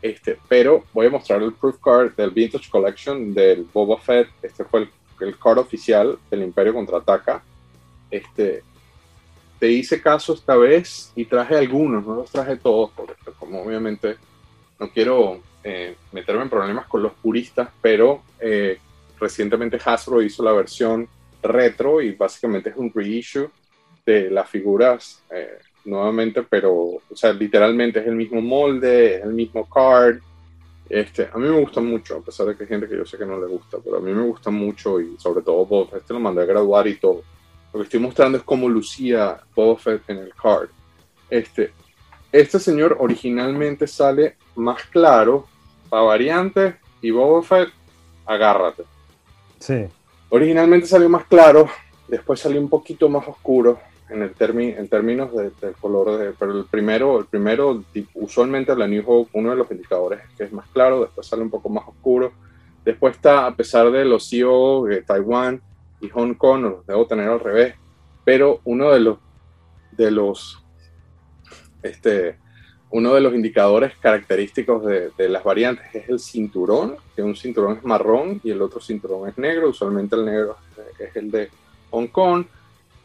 este, 0.01 0.39
pero 0.49 0.85
voy 0.95 1.09
a 1.09 1.11
mostrar 1.11 1.43
el 1.43 1.53
proof 1.53 1.79
card 1.79 2.15
del 2.17 2.31
Vintage 2.31 2.71
Collection 2.71 3.35
del 3.35 3.67
Boba 3.71 3.99
Fett, 3.99 4.29
este 4.41 4.65
fue 4.65 4.81
el, 4.81 4.91
el 5.21 5.39
card 5.39 5.59
oficial 5.59 6.19
del 6.31 6.43
Imperio 6.43 6.73
Contraataca, 6.73 7.43
este, 8.11 8.63
te 9.61 9.71
hice 9.71 10.01
caso 10.01 10.33
esta 10.33 10.57
vez 10.57 11.13
y 11.15 11.27
traje 11.27 11.57
algunos, 11.57 12.05
no 12.05 12.15
los 12.17 12.31
traje 12.31 12.57
todos, 12.57 12.91
porque 12.97 13.15
como 13.39 13.63
obviamente 13.63 14.17
no 14.79 14.89
quiero 14.91 15.41
eh, 15.63 15.95
meterme 16.13 16.43
en 16.43 16.49
problemas 16.49 16.87
con 16.87 17.03
los 17.03 17.13
puristas, 17.13 17.69
pero 17.83 18.23
eh, 18.41 18.79
recientemente 19.21 19.79
Hasbro 19.85 20.23
hizo 20.23 20.43
la 20.43 20.53
versión 20.53 21.07
retro 21.43 22.01
y 22.01 22.13
básicamente 22.13 22.71
es 22.71 22.77
un 22.77 22.91
reissue 22.93 23.51
de 24.07 24.31
las 24.31 24.49
figuras 24.49 25.23
eh, 25.31 25.59
nuevamente, 25.85 26.43
pero, 26.43 26.73
o 26.73 27.03
sea, 27.15 27.35
literalmente 27.35 28.01
es 28.01 28.07
el 28.07 28.17
mismo 28.17 28.41
molde, 28.41 29.17
es 29.17 29.25
el 29.25 29.35
mismo 29.35 29.69
card. 29.69 30.21
Este, 30.89 31.29
a 31.31 31.37
mí 31.37 31.49
me 31.49 31.61
gusta 31.61 31.83
mucho, 31.83 32.17
a 32.17 32.23
pesar 32.23 32.47
de 32.47 32.57
que 32.57 32.63
hay 32.63 32.69
gente 32.69 32.89
que 32.89 32.97
yo 32.97 33.05
sé 33.05 33.19
que 33.19 33.27
no 33.27 33.39
le 33.39 33.47
gusta, 33.47 33.77
pero 33.85 33.99
a 33.99 34.01
mí 34.01 34.11
me 34.11 34.25
gusta 34.25 34.51
mucho 34.51 34.99
y 35.01 35.17
sobre 35.19 35.43
todo 35.43 35.67
Boba 35.67 35.99
Este 35.99 36.15
lo 36.15 36.21
mandé 36.21 36.43
a 36.43 36.47
graduar 36.47 36.89
y 36.89 36.97
todo. 36.97 37.23
Lo 37.73 37.81
que 37.81 37.85
estoy 37.85 38.01
mostrando 38.01 38.39
es 38.39 38.45
cómo 38.45 38.69
lucía 38.69 39.41
Boba 39.55 39.79
Fett 39.79 40.03
en 40.09 40.19
el 40.19 40.35
card. 40.35 40.69
Este, 41.29 41.73
este 42.33 42.59
señor 42.59 42.97
originalmente 43.01 43.87
sale 43.87 44.37
más 44.57 44.83
claro 44.85 45.47
para 45.89 46.03
variantes 46.03 46.75
y 47.01 47.11
Boba 47.11 47.43
Fett, 47.43 47.71
agárrate. 48.27 48.85
Sí. 49.59 49.87
Originalmente 50.31 50.87
salió 50.87 51.09
más 51.09 51.25
claro, 51.27 51.69
después 52.09 52.41
salió 52.41 52.61
un 52.61 52.69
poquito 52.69 53.09
más 53.09 53.27
oscuro 53.27 53.79
en, 54.11 54.23
el 54.23 54.33
en 54.41 54.89
términos 54.89 55.31
del 55.35 55.75
color, 55.81 56.19
de, 56.19 56.33
pero 56.33 56.59
el 56.59 56.65
primero, 56.65 57.21
el 57.21 57.27
primero 57.27 57.85
usualmente 58.15 58.75
la 58.75 58.89
New 58.89 59.05
Hope, 59.07 59.31
uno 59.35 59.51
de 59.51 59.57
los 59.57 59.71
indicadores 59.71 60.21
que 60.37 60.45
es 60.45 60.53
más 60.53 60.67
claro, 60.69 61.01
después 61.01 61.27
sale 61.27 61.43
un 61.43 61.51
poco 61.51 61.69
más 61.69 61.87
oscuro. 61.87 62.33
Después 62.85 63.15
está, 63.15 63.47
a 63.47 63.55
pesar 63.55 63.91
de 63.91 64.05
los 64.05 64.29
CEO 64.29 64.85
de 64.85 65.03
Taiwán 65.03 65.61
y 66.01 66.09
Hong 66.09 66.35
Kong, 66.35 66.63
los 66.63 66.87
debo 66.87 67.07
tener 67.07 67.29
al 67.29 67.41
revés, 67.41 67.75
pero 68.25 68.61
uno 68.65 68.91
de 68.91 69.01
los, 69.01 69.19
de 69.93 70.11
los, 70.11 70.63
este, 71.83 72.37
uno 72.91 73.15
de 73.15 73.21
los 73.21 73.35
indicadores 73.35 73.93
característicos 74.01 74.85
de, 74.85 75.29
las 75.29 75.45
variantes 75.45 75.95
es 75.95 76.09
el 76.09 76.19
cinturón, 76.19 76.97
que 77.15 77.23
un 77.23 77.37
cinturón 77.37 77.77
es 77.77 77.85
marrón 77.85 78.41
y 78.43 78.51
el 78.51 78.61
otro 78.63 78.81
cinturón 78.81 79.29
es 79.29 79.39
negro. 79.39 79.71
Usualmente 79.71 80.17
el 80.17 80.25
negro 80.25 80.57
es 80.99 81.15
el 81.15 81.31
de 81.31 81.51
Hong 81.91 82.09
Kong 82.09 82.45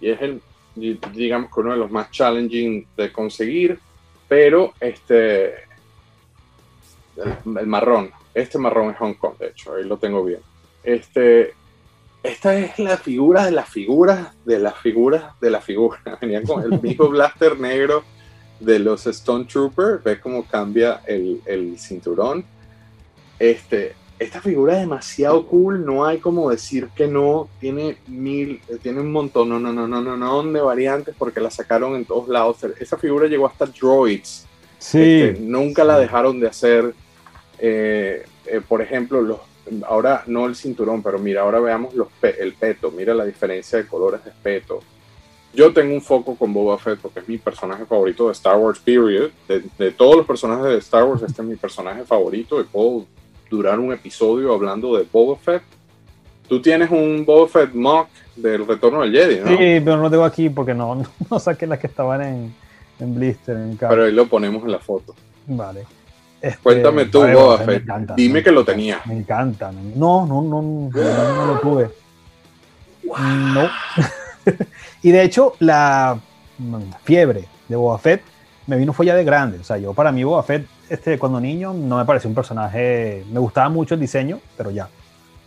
y 0.02 0.10
es 0.10 0.22
el, 0.22 0.42
digamos 0.76 1.54
que 1.54 1.60
uno 1.60 1.72
de 1.72 1.78
los 1.78 1.92
más 1.92 2.10
challenging 2.12 2.88
de 2.98 3.12
conseguir, 3.12 3.80
pero 4.28 4.74
este, 4.80 5.54
el, 7.16 7.68
marrón, 7.68 8.12
este 8.34 8.58
marrón 8.58 8.92
es 8.92 8.98
Hong 8.98 9.14
Kong, 9.14 9.38
de 9.38 9.48
hecho, 9.50 9.76
ahí 9.76 9.84
lo 9.84 9.98
tengo 9.98 10.24
bien. 10.24 10.40
Este, 10.84 11.54
esta 12.26 12.58
es 12.58 12.80
la 12.80 12.98
figura 12.98 13.46
de 13.46 13.52
las 13.52 13.70
figuras 13.70 14.30
de 14.46 14.60
las 14.60 14.76
figuras 14.78 15.40
de 15.40 15.50
la 15.50 15.62
figura. 15.62 16.00
Venía 16.22 16.44
con 16.44 16.64
el 16.64 16.82
mismo 16.82 17.10
blaster 17.10 17.60
negro 17.60 18.04
de 18.60 18.80
los 18.80 19.06
Stone 19.08 19.46
Trooper, 19.46 20.00
ves 20.04 20.20
cómo 20.20 20.46
cambia 20.46 21.02
el, 21.06 21.42
el, 21.46 21.78
cinturón. 21.78 22.46
Este, 23.38 23.96
esta 24.18 24.40
figura 24.40 24.76
es 24.76 24.80
demasiado 24.80 25.46
cool, 25.48 25.86
no 25.86 26.06
hay 26.06 26.20
como 26.20 26.50
decir 26.50 26.88
que 26.96 27.08
no, 27.08 27.50
tiene 27.60 27.98
mil, 28.08 28.62
tiene 28.82 29.02
un 29.02 29.12
montón, 29.12 29.50
no, 29.50 29.60
no, 29.60 29.74
no, 29.74 29.88
no, 29.88 30.02
no, 30.02 30.16
no, 30.16 30.44
de 30.44 30.62
variantes 30.62 31.16
porque 31.18 31.42
la 31.42 31.52
sacaron 31.52 31.96
en 31.96 32.06
todos 32.06 32.30
lados. 32.30 32.58
Esa 32.80 32.98
figura 32.98 33.28
llegó 33.28 33.48
hasta 33.48 33.66
Droids. 33.66 34.46
Sí. 34.80 35.22
Este, 35.22 35.42
nunca 35.42 35.84
la 35.84 36.00
dejaron 36.00 36.40
de 36.40 36.48
hacer. 36.48 36.94
Eh, 37.60 38.26
eh, 38.46 38.62
por 38.68 38.82
ejemplo, 38.82 39.22
los, 39.22 39.40
ahora 39.88 40.24
no 40.28 40.46
el 40.46 40.56
cinturón, 40.56 41.02
pero 41.02 41.20
mira, 41.20 41.42
ahora 41.42 41.60
veamos 41.60 41.94
los 41.94 42.08
el 42.22 42.54
peto, 42.54 42.92
mira 42.92 43.14
la 43.14 43.26
diferencia 43.26 43.78
de 43.78 43.88
colores 43.88 44.24
de 44.24 44.32
peto 44.44 44.82
yo 45.56 45.74
tengo 45.74 45.94
un 45.94 46.02
foco 46.02 46.36
con 46.36 46.54
Boba 46.54 46.78
Fett 46.78 47.00
porque 47.00 47.20
es 47.22 47.30
mi 47.30 47.38
personaje 47.38 47.86
favorito 47.86 48.28
de 48.28 48.34
Star 48.34 48.58
Wars, 48.58 48.80
period. 48.80 49.32
De, 49.48 49.92
todos 49.92 50.18
los 50.18 50.26
personajes 50.26 50.66
de 50.66 50.78
Star 50.78 51.04
Wars, 51.06 51.22
este 51.22 51.42
es 51.42 51.48
mi 51.48 51.56
personaje 51.56 52.04
favorito 52.04 52.60
y 52.60 52.66
puedo 52.66 53.06
durar 53.50 53.80
un 53.80 53.94
episodio 53.94 54.54
hablando 54.54 54.98
de 54.98 55.06
Boba 55.12 55.38
Fett. 55.38 55.64
Tú 56.48 56.62
tienes 56.62 56.92
un 56.92 57.26
Boba 57.26 57.48
Fett 57.48 57.74
mock 57.74 58.10
del 58.36 58.68
Retorno 58.68 59.02
del 59.02 59.14
Jedi, 59.14 59.40
¿no? 59.40 59.48
Sí, 59.48 59.82
pero 59.84 59.98
no 59.98 60.04
lo 60.04 60.10
tengo 60.12 60.26
aquí 60.26 60.50
porque 60.50 60.74
no, 60.74 61.02
no 61.32 61.40
saqué 61.40 61.66
las 61.66 61.80
que 61.80 61.88
estaban 61.88 62.22
en, 62.22 62.54
en 63.00 63.16
blister, 63.16 63.56
en 63.56 63.78
Pero 63.78 64.04
ahí 64.04 64.12
lo 64.12 64.28
ponemos 64.28 64.64
en 64.64 64.72
la 64.72 64.80
foto. 64.80 65.16
Vale. 65.48 65.86
Este, 66.46 66.62
Cuéntame 66.62 67.06
tú, 67.06 67.26
Boba 67.26 67.58
Fett. 67.58 67.84
Dime 68.16 68.44
que 68.44 68.52
lo 68.52 68.64
tenía. 68.64 69.02
Me 69.06 69.18
encanta. 69.18 69.72
No, 69.72 70.28
no, 70.28 70.44
no, 70.44 70.62
no, 70.62 70.90
no 70.92 71.46
lo 71.48 71.60
tuve. 71.60 71.90
No. 73.04 73.68
y 75.02 75.10
de 75.10 75.24
hecho, 75.24 75.54
la 75.58 76.20
fiebre 77.04 77.46
de 77.68 77.76
Boba 77.76 77.98
Fett 77.98 78.22
me 78.68 78.78
vino 78.78 78.94
fue 78.94 79.08
ya 79.08 79.16
de 79.16 79.24
grande. 79.24 79.58
O 79.58 79.64
sea, 79.64 79.80
yo 79.80 79.96
para 79.96 80.12
mí 80.12 80.24
Boba 80.24 80.44
Fett, 80.44 80.68
este, 80.88 81.18
cuando 81.18 81.40
niño, 81.40 81.74
no 81.74 81.98
me 81.98 82.06
pareció 82.06 82.30
un 82.30 82.36
personaje, 82.36 83.26
me 83.32 83.40
gustaba 83.40 83.70
mucho 83.70 83.96
el 83.96 84.02
diseño, 84.02 84.40
pero 84.56 84.70
ya. 84.70 84.88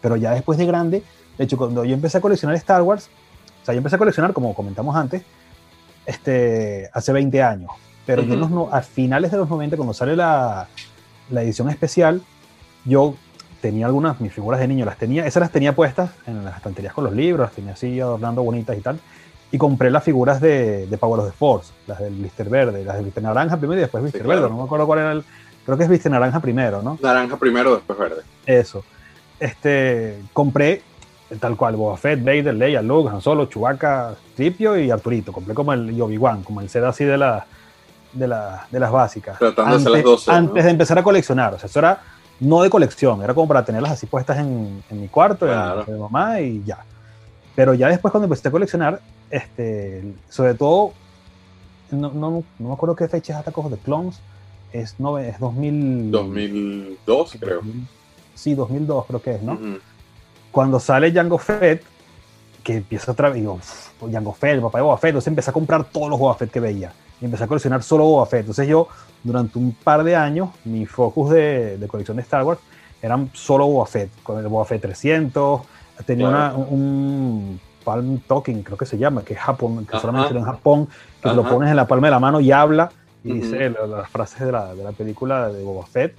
Pero 0.00 0.16
ya 0.16 0.32
después 0.32 0.58
de 0.58 0.66
grande, 0.66 1.04
de 1.38 1.44
hecho, 1.44 1.56
cuando 1.56 1.84
yo 1.84 1.94
empecé 1.94 2.18
a 2.18 2.20
coleccionar 2.20 2.56
Star 2.56 2.82
Wars, 2.82 3.08
o 3.62 3.64
sea, 3.64 3.72
yo 3.72 3.78
empecé 3.78 3.94
a 3.94 4.00
coleccionar, 4.00 4.32
como 4.32 4.52
comentamos 4.52 4.96
antes, 4.96 5.22
este, 6.06 6.90
hace 6.92 7.12
20 7.12 7.40
años. 7.40 7.70
Pero 8.04 8.22
yo 8.22 8.68
a 8.72 8.80
finales 8.80 9.30
de 9.30 9.36
los 9.36 9.48
90, 9.48 9.76
cuando 9.76 9.92
sale 9.92 10.16
la, 10.16 10.66
la 11.30 11.42
edición 11.42 11.68
especial, 11.70 12.22
yo 12.84 13.14
tenía 13.60 13.86
algunas, 13.86 14.20
mis 14.20 14.32
figuras 14.32 14.60
de 14.60 14.68
niño 14.68 14.84
las 14.84 14.98
tenía, 14.98 15.26
esas 15.26 15.40
las 15.40 15.50
tenía 15.50 15.74
puestas 15.74 16.10
en 16.26 16.44
las 16.44 16.56
estanterías 16.56 16.92
con 16.92 17.04
los 17.04 17.12
libros, 17.12 17.46
las 17.46 17.54
tenía 17.54 17.72
así 17.72 18.00
adornando 18.00 18.42
bonitas 18.42 18.76
y 18.76 18.80
tal. 18.80 19.00
Y 19.50 19.58
compré 19.58 19.90
las 19.90 20.04
figuras 20.04 20.40
de, 20.40 20.86
de 20.86 20.98
Power 20.98 21.20
of 21.20 21.26
the 21.26 21.32
Force, 21.32 21.72
las 21.86 21.98
del 21.98 22.14
blister 22.14 22.48
verde, 22.48 22.84
las 22.84 22.96
del 22.96 23.04
blister 23.04 23.22
naranja 23.22 23.56
primero 23.56 23.78
y 23.78 23.82
después 23.82 24.02
blister 24.02 24.26
verde. 24.26 24.48
No 24.48 24.56
me 24.56 24.64
acuerdo 24.64 24.86
cuál 24.86 24.98
era 24.98 25.12
el. 25.12 25.24
Creo 25.64 25.76
que 25.76 25.84
es 25.84 25.88
blister 25.88 26.12
naranja 26.12 26.40
primero, 26.40 26.82
¿no? 26.82 26.98
Naranja 27.00 27.36
primero, 27.38 27.74
después 27.74 27.98
verde. 27.98 28.22
Eso. 28.44 28.84
Este, 29.40 30.18
compré 30.32 30.82
tal 31.36 31.56
cual, 31.56 31.76
Boba 31.76 31.96
Fett, 31.96 32.20
Vader, 32.24 32.54
Leia, 32.54 32.82
Luke, 32.82 33.10
Han 33.10 33.20
Solo, 33.20 33.46
Chewbacca, 33.46 34.14
Tripio 34.34 34.78
y 34.78 34.90
Arturito. 34.90 35.32
Compré 35.32 35.54
como 35.54 35.72
el 35.72 36.00
Obi-Wan, 36.00 36.42
como 36.42 36.60
el 36.60 36.68
set 36.68 36.84
así 36.84 37.04
de, 37.04 37.18
la, 37.18 37.46
de, 38.12 38.28
la, 38.28 38.66
de 38.70 38.80
las 38.80 38.90
básicas. 38.90 39.40
Antes, 39.40 39.84
las 39.84 40.02
12, 40.02 40.30
antes 40.30 40.64
de 40.64 40.70
empezar 40.70 40.98
a 40.98 41.02
coleccionar. 41.02 41.54
O 41.54 41.58
sea, 41.58 41.68
eso 41.68 41.78
era 41.78 42.00
no 42.40 42.62
de 42.62 42.70
colección, 42.70 43.22
era 43.22 43.34
como 43.34 43.48
para 43.48 43.64
tenerlas 43.64 43.92
así 43.92 44.06
puestas 44.06 44.38
en, 44.38 44.82
mi 44.90 45.08
cuarto, 45.08 45.46
en 45.46 45.86
de 45.86 45.98
mamá 45.98 46.40
y 46.40 46.62
ya. 46.64 46.84
Pero 47.54 47.74
ya 47.74 47.88
después 47.88 48.12
cuando 48.12 48.26
empecé 48.26 48.48
a 48.48 48.50
coleccionar, 48.52 49.00
este, 49.30 50.14
sobre 50.28 50.54
todo, 50.54 50.92
no, 51.90 52.12
no, 52.12 52.44
no 52.58 52.68
me 52.68 52.72
acuerdo 52.72 52.94
qué 52.94 53.08
fecha 53.08 53.32
es 53.32 53.38
Attack 53.40 53.56
de 53.68 53.76
Clones, 53.78 54.20
es, 54.72 55.00
no, 55.00 55.18
es 55.18 55.38
2000, 55.40 56.10
2002 56.10 57.36
creo. 57.40 57.62
sí, 58.34 58.54
2002 58.54 59.06
creo 59.06 59.22
que 59.22 59.34
es, 59.34 59.42
¿no? 59.42 59.58
Cuando 60.52 60.78
sale 60.78 61.12
Jango 61.12 61.38
Fett, 61.38 61.82
que 62.68 62.76
empieza 62.76 63.12
otra 63.12 63.30
vez, 63.30 63.40
digo, 63.40 63.58
Jango 64.12 64.34
Fett, 64.34 64.56
el 64.56 64.60
papá 64.60 64.76
de 64.76 64.82
Boba 64.82 64.98
Fett, 64.98 65.08
entonces 65.08 65.28
empecé 65.28 65.48
a 65.48 65.54
comprar 65.54 65.84
todos 65.84 66.10
los 66.10 66.18
Boba 66.18 66.34
Fett 66.34 66.50
que 66.50 66.60
veía 66.60 66.92
y 67.18 67.24
empecé 67.24 67.44
a 67.44 67.46
coleccionar 67.46 67.82
solo 67.82 68.04
Boba 68.04 68.26
Fett. 68.26 68.40
Entonces 68.40 68.68
yo, 68.68 68.88
durante 69.24 69.58
un 69.58 69.72
par 69.72 70.04
de 70.04 70.14
años, 70.14 70.50
mi 70.66 70.84
focus 70.84 71.30
de, 71.30 71.78
de 71.78 71.88
colección 71.88 72.18
de 72.18 72.24
Star 72.24 72.44
Wars 72.44 72.60
eran 73.00 73.30
solo 73.32 73.66
Boba 73.66 73.86
Fett, 73.86 74.10
con 74.22 74.38
el 74.38 74.46
Boba 74.48 74.66
Fett 74.66 74.82
300, 74.82 75.62
tenía 76.04 76.28
una, 76.28 76.52
un 76.52 77.58
Palm 77.82 78.20
Talking, 78.28 78.62
creo 78.62 78.76
que 78.76 78.84
se 78.84 78.98
llama, 78.98 79.22
que 79.22 79.32
es 79.32 79.40
Japón, 79.40 79.86
que 79.86 79.98
solamente 79.98 80.36
en 80.36 80.44
Japón, 80.44 80.88
que 81.22 81.32
lo 81.32 81.48
pones 81.48 81.70
en 81.70 81.76
la 81.76 81.86
palma 81.86 82.08
de 82.08 82.10
la 82.10 82.20
mano 82.20 82.38
y 82.38 82.52
habla 82.52 82.90
y 83.24 83.32
dice 83.32 83.70
las 83.70 84.10
frases 84.10 84.40
de 84.40 84.52
la, 84.52 84.74
de 84.74 84.84
la, 84.84 84.92
película 84.92 85.48
de 85.48 85.64
Boba 85.64 85.86
Fett. 85.86 86.14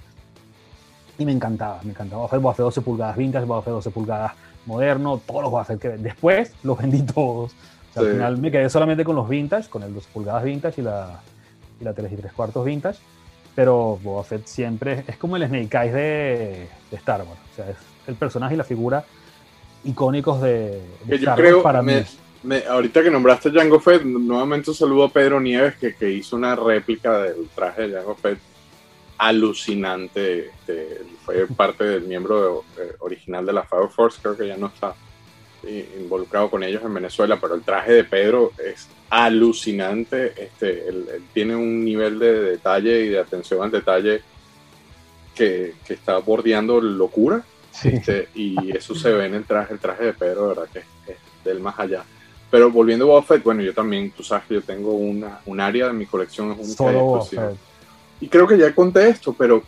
Y 1.16 1.24
me 1.24 1.30
encantaba, 1.30 1.78
me 1.84 1.90
encantaba 1.90 2.22
Boba 2.22 2.28
Fett, 2.28 2.42
Boba 2.42 2.54
Fett 2.54 2.64
12 2.64 2.80
pulgadas 2.80 3.16
vintage, 3.16 3.44
Boba 3.44 3.62
Fett 3.62 3.72
12 3.72 3.90
pulgadas 3.92 4.32
moderno, 4.66 5.20
todos 5.26 5.42
los 5.42 5.66
Fett 5.66 5.80
que 5.80 5.88
después 5.90 6.52
los 6.62 6.78
vendí 6.78 7.02
todos. 7.02 7.52
Al 7.96 8.12
final 8.12 8.38
me 8.38 8.50
quedé 8.50 8.70
solamente 8.70 9.04
con 9.04 9.16
los 9.16 9.28
vintage, 9.28 9.68
con 9.68 9.82
el 9.82 9.92
2 9.92 10.06
pulgadas 10.06 10.44
vintage 10.44 10.80
y 10.80 10.84
la, 10.84 11.20
y 11.80 11.84
la 11.84 11.92
3 11.92 12.12
y 12.12 12.16
3 12.16 12.32
cuartos 12.32 12.64
vintage. 12.64 12.98
Pero 13.54 13.98
Boba 14.02 14.22
Fett 14.22 14.46
siempre 14.46 15.04
es 15.08 15.16
como 15.16 15.36
el 15.36 15.46
Snake 15.46 15.76
Eyes 15.76 15.92
de, 15.92 16.68
de 16.90 16.96
Star 16.96 17.20
Wars. 17.20 17.40
O 17.52 17.56
sea, 17.56 17.70
es 17.70 17.76
el 18.06 18.14
personaje 18.14 18.54
y 18.54 18.56
la 18.56 18.64
figura 18.64 19.04
icónicos 19.84 20.40
de, 20.40 20.80
Star 21.08 21.40
Wars 21.40 21.62
para 21.62 21.82
mí. 21.82 21.94
ahorita 22.68 23.02
que 23.02 23.10
nombraste 23.10 23.48
a 23.48 23.52
Jango 23.52 23.80
Fett, 23.80 24.02
nuevamente 24.04 24.70
un 24.70 24.76
saludo 24.76 25.04
a 25.04 25.08
Pedro 25.08 25.40
Nieves 25.40 25.74
que, 25.76 25.94
que 25.94 26.10
hizo 26.10 26.36
una 26.36 26.54
réplica 26.54 27.22
del 27.22 27.48
traje 27.54 27.88
de 27.88 27.94
Jango 27.96 28.14
Fett 28.14 28.38
alucinante. 29.20 30.46
Este, 30.46 31.02
fue 31.24 31.46
parte 31.46 31.84
del 31.84 32.04
miembro 32.04 32.64
eh, 32.78 32.94
original 33.00 33.44
de 33.44 33.52
la 33.52 33.64
Fire 33.64 33.88
Force, 33.88 34.18
creo 34.20 34.36
que 34.36 34.48
ya 34.48 34.56
no 34.56 34.68
está 34.68 34.94
involucrado 35.98 36.50
con 36.50 36.62
ellos 36.62 36.82
en 36.82 36.94
Venezuela, 36.94 37.38
pero 37.38 37.54
el 37.54 37.60
traje 37.60 37.92
de 37.92 38.04
Pedro 38.04 38.52
es 38.58 38.88
alucinante. 39.10 40.32
Este, 40.42 40.86
tiene 41.34 41.54
un 41.54 41.84
nivel 41.84 42.18
de 42.18 42.40
detalle 42.40 43.04
y 43.04 43.08
de 43.10 43.18
atención 43.18 43.62
al 43.62 43.70
detalle 43.70 44.22
que, 45.34 45.74
que 45.86 45.94
está 45.94 46.16
bordeando 46.18 46.80
locura. 46.80 47.44
Este, 47.84 48.28
y 48.34 48.74
eso 48.74 48.94
se 48.94 49.12
ve 49.12 49.26
en 49.26 49.34
el 49.34 49.44
traje, 49.44 49.74
el 49.74 49.80
traje 49.80 50.06
de 50.06 50.12
Pedro, 50.14 50.48
de 50.48 50.48
verdad 50.48 50.68
que 50.72 50.78
es, 51.12 51.18
del 51.44 51.60
más 51.60 51.78
allá. 51.78 52.04
Pero 52.50 52.70
volviendo 52.70 53.14
a 53.14 53.20
Buffett, 53.20 53.44
bueno, 53.44 53.60
yo 53.60 53.74
también, 53.74 54.10
tú 54.12 54.24
sabes 54.24 54.46
que 54.46 54.54
yo 54.54 54.62
tengo 54.62 54.92
una, 54.92 55.40
un 55.44 55.60
área 55.60 55.88
de 55.88 55.92
mi 55.92 56.06
colección, 56.06 56.52
es 56.52 56.58
un 56.58 56.74
Solo 56.74 57.22
Y 58.20 58.28
creo 58.28 58.46
que 58.46 58.58
ya 58.58 58.74
conté 58.74 59.08
esto, 59.08 59.34
pero 59.36 59.62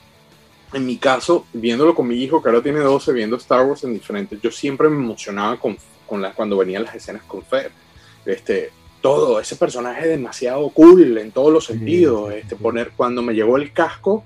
en 0.73 0.87
mi 0.87 0.97
caso, 0.97 1.47
viéndolo 1.53 1.95
con 1.95 2.07
mi 2.07 2.17
hijo, 2.17 2.43
que 2.43 2.49
ahora 2.49 2.63
tiene 2.63 2.81
12, 2.81 3.13
viendo 3.13 3.37
Star 3.37 3.65
Wars 3.67 3.85
en 3.85 3.95
diferentes, 3.95 4.41
yo 4.41 4.51
siempre 4.51 4.89
me 4.89 4.97
emocionaba 4.97 5.59
con, 5.59 5.77
con 6.07 6.23
la, 6.23 6.33
cuando 6.33 6.57
venían 6.57 6.85
las 6.85 6.95
escenas 6.95 7.23
con 7.25 7.43
Fed. 7.43 7.71
Este, 8.25 8.71
todo, 9.01 9.41
ese 9.41 9.57
personaje 9.57 10.03
es 10.03 10.09
demasiado 10.09 10.69
cool 10.71 11.19
en 11.19 11.33
todos 11.33 11.53
los 11.53 11.67
sentidos. 11.67 12.33
este, 12.33 12.57
poner, 12.57 12.93
cuando 12.97 13.23
me 13.23 13.35
llegó 13.35 13.57
el 13.57 13.73
casco, 13.73 14.25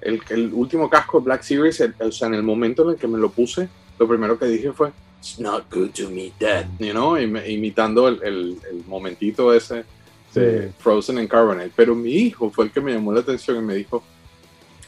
el, 0.00 0.20
el 0.28 0.52
último 0.52 0.90
casco 0.90 1.18
de 1.18 1.24
Black 1.24 1.42
Series, 1.42 1.82
o 1.98 2.12
sea, 2.12 2.28
en 2.28 2.34
el 2.34 2.42
momento 2.42 2.82
en 2.84 2.90
el 2.90 2.96
que 2.96 3.08
me 3.08 3.18
lo 3.18 3.30
puse, 3.30 3.68
lo 3.98 4.06
primero 4.06 4.38
que 4.38 4.46
dije 4.46 4.72
fue, 4.72 4.90
It's 5.18 5.40
not 5.40 5.64
good 5.72 5.90
to 5.94 6.08
meet 6.10 6.34
that, 6.38 6.66
you 6.78 6.92
know, 6.92 7.16
imitando 7.16 8.06
el, 8.06 8.22
el, 8.22 8.58
el, 8.70 8.84
momentito 8.86 9.52
ese 9.52 9.84
de 10.40 10.72
Frozen 10.78 11.18
en 11.18 11.28
Carbonite. 11.28 11.72
Pero 11.74 11.94
mi 11.94 12.12
hijo 12.12 12.50
fue 12.50 12.66
el 12.66 12.70
que 12.70 12.80
me 12.80 12.92
llamó 12.92 13.12
la 13.12 13.20
atención 13.20 13.56
y 13.58 13.60
me 13.60 13.74
dijo, 13.74 14.02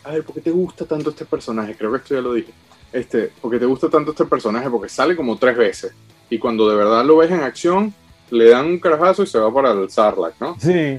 a 0.04 0.12
ver, 0.12 0.24
¿por 0.24 0.34
qué 0.34 0.40
te 0.40 0.50
gusta 0.50 0.84
tanto 0.84 1.10
este 1.10 1.24
personaje? 1.24 1.74
Creo 1.76 1.90
que 1.90 1.98
esto 1.98 2.14
ya 2.14 2.20
lo 2.20 2.32
dije. 2.32 2.52
Este, 2.92 3.30
¿por 3.40 3.50
qué 3.50 3.58
te 3.58 3.66
gusta 3.66 3.88
tanto 3.88 4.12
este 4.12 4.24
personaje? 4.24 4.70
Porque 4.70 4.88
sale 4.88 5.14
como 5.14 5.36
tres 5.36 5.56
veces. 5.56 5.92
Y 6.30 6.38
cuando 6.38 6.68
de 6.68 6.76
verdad 6.76 7.04
lo 7.04 7.18
ves 7.18 7.30
en 7.30 7.40
acción, 7.40 7.92
le 8.30 8.50
dan 8.50 8.66
un 8.66 8.78
carajazo 8.78 9.22
y 9.22 9.26
se 9.26 9.38
va 9.38 9.52
para 9.52 9.72
el 9.72 9.90
Sarlacc, 9.90 10.40
¿no? 10.40 10.56
Sí. 10.58 10.98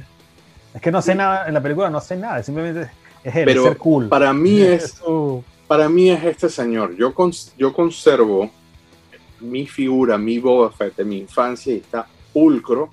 Es 0.74 0.82
que 0.82 0.92
no 0.92 1.02
sé 1.02 1.16
nada, 1.16 1.48
en 1.48 1.54
la 1.54 1.62
película 1.62 1.90
no 1.90 2.00
sé 2.00 2.16
nada, 2.16 2.44
simplemente 2.44 2.92
es 3.24 3.36
él, 3.36 3.46
Pero 3.46 3.64
ser 3.64 3.78
cool. 3.78 4.08
Para 4.08 4.34
mí 4.34 4.62
es, 4.62 5.02
para 5.68 5.90
mí 5.90 6.10
es 6.10 6.24
este 6.24 6.50
señor. 6.50 6.96
Yo, 6.96 7.14
yo 7.58 7.74
conservo 7.74 8.52
mi 9.40 9.66
figura, 9.66 10.18
mi 10.18 10.40
Boba 10.40 10.72
Fett 10.72 10.96
de 10.98 11.06
mi 11.06 11.18
infancia 11.20 11.74
y 11.74 11.78
está 11.78 12.08
pulcro, 12.34 12.90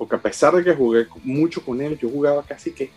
porque 0.00 0.16
a 0.16 0.18
pesar 0.18 0.54
de 0.54 0.64
que 0.64 0.74
jugué 0.74 1.06
mucho 1.24 1.62
con 1.62 1.78
él, 1.82 1.98
yo 1.98 2.08
jugaba 2.08 2.42
casi 2.42 2.72
que 2.72 2.90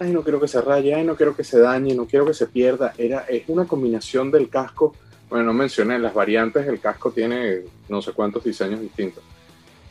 ay, 0.00 0.10
no 0.10 0.24
quiero 0.24 0.40
que 0.40 0.48
se 0.48 0.60
raye, 0.60 0.92
ay, 0.92 1.04
no 1.04 1.14
quiero 1.14 1.36
que 1.36 1.44
se 1.44 1.60
dañe, 1.60 1.94
no 1.94 2.06
quiero 2.06 2.26
que 2.26 2.34
se 2.34 2.46
pierda. 2.46 2.92
Era, 2.98 3.20
es 3.28 3.44
una 3.46 3.66
combinación 3.66 4.32
del 4.32 4.48
casco, 4.48 4.96
bueno, 5.28 5.44
no 5.44 5.52
mencioné, 5.52 5.96
las 6.00 6.12
variantes 6.12 6.66
del 6.66 6.80
casco 6.80 7.12
tiene 7.12 7.60
no 7.88 8.02
sé 8.02 8.10
cuántos 8.10 8.42
diseños 8.42 8.80
distintos. 8.80 9.22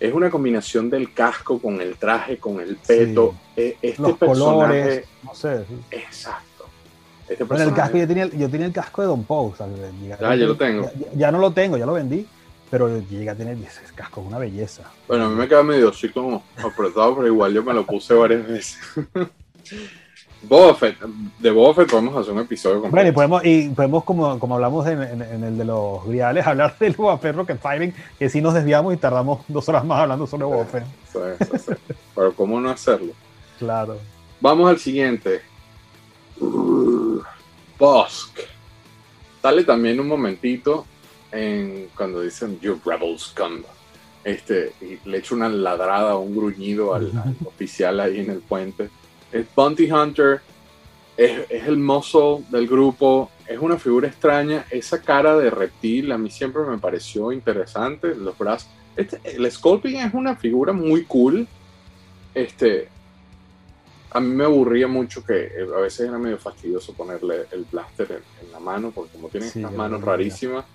Es 0.01 0.13
una 0.13 0.29
combinación 0.29 0.89
del 0.89 1.13
casco 1.13 1.59
con 1.59 1.79
el 1.79 1.95
traje, 1.95 2.39
con 2.39 2.59
el 2.59 2.75
peto. 2.75 3.35
E, 3.55 3.77
este 3.81 4.01
Los 4.01 4.17
colores, 4.17 5.05
no 5.23 5.33
sé. 5.33 5.63
Exacto. 5.91 6.65
Este 7.29 7.45
bueno, 7.45 7.63
el 7.63 7.73
casco, 7.73 7.97
yo 7.97 8.05
tenía, 8.05 8.25
yo 8.25 8.49
tenía 8.49 8.67
el 8.67 8.73
casco 8.73 9.01
de 9.01 9.07
Don 9.07 9.23
Poe. 9.23 9.53
Ah, 10.19 10.35
yo 10.35 10.47
lo 10.47 10.57
tengo. 10.57 10.91
Ya, 11.15 11.31
no 11.31 11.39
lo 11.39 11.53
tengo, 11.53 11.77
ya 11.77 11.85
lo 11.85 11.93
vendí 11.93 12.27
pero 12.69 12.99
llegué 12.99 13.29
a 13.29 13.35
tener 13.35 13.57
ese 13.57 13.81
casco, 13.95 14.21
una 14.21 14.37
belleza. 14.37 14.83
Bueno, 15.07 15.25
a 15.25 15.29
mí 15.29 15.35
me 15.35 15.47
queda 15.47 15.63
medio 15.63 15.89
así 15.89 16.09
como 16.09 16.43
apretado, 16.57 17.15
pero 17.15 17.27
igual 17.27 17.53
yo 17.53 17.63
me 17.63 17.73
lo 17.73 17.85
puse 17.85 18.13
varias 18.13 18.47
veces. 18.47 18.79
Boba 20.41 20.73
Fett, 20.73 20.97
de 21.39 21.51
Boba 21.51 21.73
Fett 21.73 21.89
podemos 21.89 22.15
hacer 22.15 22.33
un 22.33 22.39
episodio 22.39 22.81
completo. 22.81 22.95
Bueno, 22.95 23.09
y 23.09 23.11
podemos, 23.11 23.45
y 23.45 23.69
podemos 23.69 24.03
como, 24.05 24.39
como 24.39 24.55
hablamos 24.55 24.87
en, 24.87 25.21
el 25.21 25.57
de 25.57 25.65
los 25.65 26.05
griales, 26.05 26.47
hablar 26.47 26.77
del 26.79 26.93
Boba 26.93 27.17
Fett 27.17 27.35
Rocket 27.35 27.59
Firing, 27.59 27.93
que 28.17 28.29
si 28.29 28.39
nos 28.39 28.53
desviamos 28.53 28.93
y 28.93 28.97
tardamos 28.97 29.41
dos 29.47 29.67
horas 29.67 29.83
más 29.83 29.99
hablando 29.99 30.27
sobre 30.27 30.45
Boba 30.45 30.65
Fett. 30.65 30.85
Sí, 31.11 31.19
sí, 31.39 31.57
sí. 31.57 31.95
Pero 32.15 32.33
¿cómo 32.33 32.59
no 32.61 32.69
hacerlo? 32.69 33.13
Claro. 33.57 33.97
Vamos 34.39 34.69
al 34.69 34.79
siguiente. 34.79 35.41
Bosk. 37.77 38.39
Sale 39.41 39.63
también 39.63 39.99
un 39.99 40.07
momentito 40.07 40.85
en, 41.31 41.89
cuando 41.95 42.21
dicen 42.21 42.59
You 42.59 42.79
Rebels 42.85 43.33
come. 43.35 43.61
Este, 44.23 44.73
y 44.81 44.99
le 45.07 45.19
echo 45.19 45.35
una 45.35 45.49
ladrada, 45.49 46.17
un 46.17 46.35
gruñido 46.35 46.93
al 46.93 47.11
oficial 47.45 47.99
ahí 47.99 48.19
en 48.19 48.31
el 48.31 48.39
puente 48.39 48.89
es 49.31 49.45
Bounty 49.55 49.91
Hunter, 49.91 50.41
es, 51.17 51.49
el 51.49 51.77
mozo 51.77 52.43
del 52.49 52.67
grupo, 52.67 53.29
es 53.47 53.59
una 53.59 53.77
figura 53.77 54.07
extraña, 54.07 54.65
esa 54.69 55.01
cara 55.01 55.37
de 55.37 55.49
reptil 55.49 56.11
a 56.11 56.17
mí 56.17 56.31
siempre 56.31 56.63
me 56.63 56.77
pareció 56.77 57.31
interesante, 57.31 58.15
los 58.15 58.37
brazos. 58.37 58.69
Este, 58.95 59.19
el 59.23 59.49
Sculpting 59.49 59.97
es 59.97 60.13
una 60.13 60.35
figura 60.35 60.73
muy 60.73 61.05
cool. 61.05 61.47
Este, 62.33 62.89
a 64.11 64.19
mí 64.19 64.33
me 64.33 64.43
aburría 64.43 64.87
mucho 64.87 65.23
que 65.23 65.45
eh, 65.45 65.67
a 65.75 65.79
veces 65.79 66.07
era 66.07 66.17
medio 66.17 66.37
fastidioso 66.37 66.93
ponerle 66.93 67.45
el 67.51 67.65
blaster 67.71 68.21
en, 68.41 68.51
la 68.51 68.59
mano, 68.59 68.91
porque 68.91 69.13
como 69.13 69.29
tiene 69.29 69.49
unas 69.55 69.73
manos 69.73 70.01
rarísimas. 70.01 70.65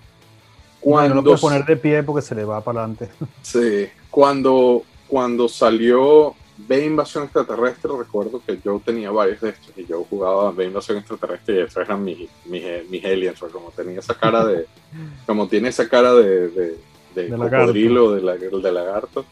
Cuando, 0.85 1.15
no 1.15 1.21
lo 1.23 1.37
poner 1.37 1.65
de 1.65 1.77
pie 1.77 2.03
porque 2.03 2.21
se 2.21 2.35
le 2.35 2.45
va 2.45 2.61
para 2.61 2.81
adelante. 2.81 3.09
Sí, 3.41 3.87
cuando, 4.11 4.83
cuando 5.07 5.49
salió 5.49 6.35
ve 6.57 6.85
Invasión 6.85 7.23
Extraterrestre, 7.23 7.89
recuerdo 7.97 8.39
que 8.45 8.59
yo 8.63 8.79
tenía 8.85 9.09
varios 9.09 9.41
de 9.41 9.49
estos 9.49 9.75
y 9.75 9.87
yo 9.87 10.05
jugaba 10.07 10.51
Ve 10.51 10.65
Invasión 10.65 10.99
Extraterrestre 10.99 11.55
y 11.55 11.59
esos 11.61 11.77
eran 11.77 12.03
mis, 12.03 12.29
mis, 12.45 13.03
aliens, 13.03 13.41
o 13.41 13.47
como 13.49 13.71
tenía 13.71 13.99
esa 13.99 14.13
cara 14.13 14.45
de, 14.45 14.67
como 15.25 15.47
tiene 15.47 15.69
esa 15.69 15.89
cara 15.89 16.13
de, 16.13 16.49
de, 16.49 16.77
de, 17.15 17.29
de 17.29 17.35
cocodrilo, 17.35 18.11
de, 18.11 18.21
la, 18.21 18.35
de 18.35 18.71
lagarto. 18.71 19.25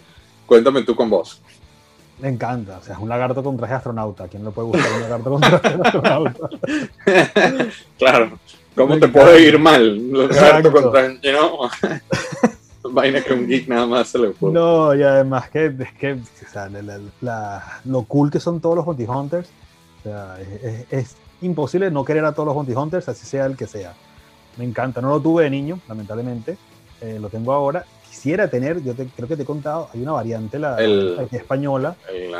Cuéntame 0.47 0.81
tú 0.81 0.95
con 0.95 1.11
vos. 1.11 1.39
Me 2.19 2.29
encanta, 2.29 2.79
o 2.79 2.83
sea, 2.83 2.95
es 2.95 2.99
un 2.99 3.09
lagarto 3.09 3.43
con 3.43 3.57
traje 3.57 3.75
astronauta. 3.75 4.27
¿Quién 4.27 4.43
no 4.43 4.51
puede 4.51 4.69
gustar 4.69 4.91
un 4.91 5.01
lagarto 5.01 5.29
con 5.29 5.41
traje 5.41 5.77
astronauta? 5.83 6.49
claro, 7.99 8.39
¿cómo 8.75 8.97
te 8.99 9.07
puede 9.07 9.41
ir 9.47 9.59
mal? 9.59 9.97
Un 9.97 10.27
lagarto 10.27 10.71
con 10.71 10.91
traje, 10.91 11.19
¿no? 11.31 11.69
vaina 12.93 13.21
que 13.21 13.33
un 13.33 13.47
geek 13.47 13.67
nada 13.67 13.85
más 13.85 14.09
se 14.09 14.19
le 14.19 14.27
ocurre. 14.27 14.53
No, 14.53 14.95
y 14.95 15.03
además 15.03 15.49
que 15.49 15.65
es 15.65 15.93
que 15.93 16.13
o 16.13 16.49
sea, 16.51 16.69
la, 17.21 17.79
lo 17.85 18.03
cool 18.03 18.31
que 18.31 18.39
son 18.39 18.61
todos 18.61 18.75
los 18.75 18.85
Bounty 18.85 19.05
Hunters. 19.05 19.49
O 19.99 20.03
sea, 20.03 20.37
es, 20.91 21.15
imposible 21.41 21.91
no 21.91 22.05
querer 22.05 22.23
a 22.23 22.31
todos 22.31 22.47
los 22.47 22.55
Bounty 22.55 22.73
Hunters, 22.73 23.09
así 23.09 23.25
sea 23.25 23.45
el 23.45 23.57
que 23.57 23.67
sea. 23.67 23.93
Me 24.57 24.63
encanta. 24.63 25.01
No 25.01 25.09
lo 25.09 25.19
tuve 25.19 25.43
de 25.43 25.49
niño, 25.49 25.79
lamentablemente. 25.87 26.57
Eh, 27.01 27.17
lo 27.19 27.29
tengo 27.29 27.51
ahora. 27.53 27.85
Quisiera 28.07 28.47
tener, 28.47 28.81
yo 28.83 28.93
creo 28.93 29.27
que 29.27 29.35
te 29.35 29.41
he 29.41 29.45
contado, 29.45 29.89
hay 29.91 30.03
una 30.03 30.11
variante, 30.11 30.59
la, 30.59 30.79
española, 31.31 31.95
el, 32.13 32.31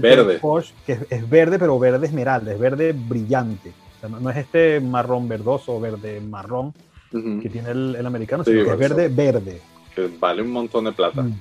verde. 0.00 0.40
que 0.84 0.98
es, 1.08 1.30
verde, 1.30 1.60
pero 1.60 1.78
verde 1.78 2.08
esmeralda, 2.08 2.52
es 2.52 2.58
verde 2.58 2.92
brillante. 2.92 3.72
Sea, 4.08 4.20
no 4.20 4.30
es 4.30 4.36
este 4.36 4.80
marrón 4.80 5.28
verdoso 5.28 5.80
verde 5.80 6.20
marrón, 6.20 6.74
que 7.10 7.48
tiene 7.48 7.70
el, 7.70 8.06
americano, 8.06 8.44
sino 8.44 8.64
que 8.64 8.70
es 8.70 8.78
verde, 8.78 9.08
verde. 9.08 9.60
Que 9.94 10.10
vale 10.18 10.42
un 10.42 10.50
montón 10.50 10.84
de 10.84 10.92
plata. 10.92 11.22
Mm, 11.22 11.38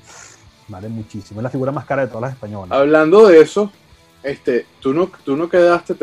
vale 0.67 0.89
muchísimo. 0.89 1.39
Es 1.39 1.43
la 1.43 1.49
figura 1.49 1.71
más 1.71 1.85
cara 1.85 2.03
de 2.03 2.07
todas 2.07 2.21
las 2.21 2.33
españolas. 2.33 2.71
Hablando 2.71 3.27
de 3.27 3.41
eso, 3.41 3.71
este, 4.21 4.65
tú 4.79 4.93
no, 4.93 5.11
tú 5.25 5.35
no 5.35 5.49
quedaste 5.49 5.95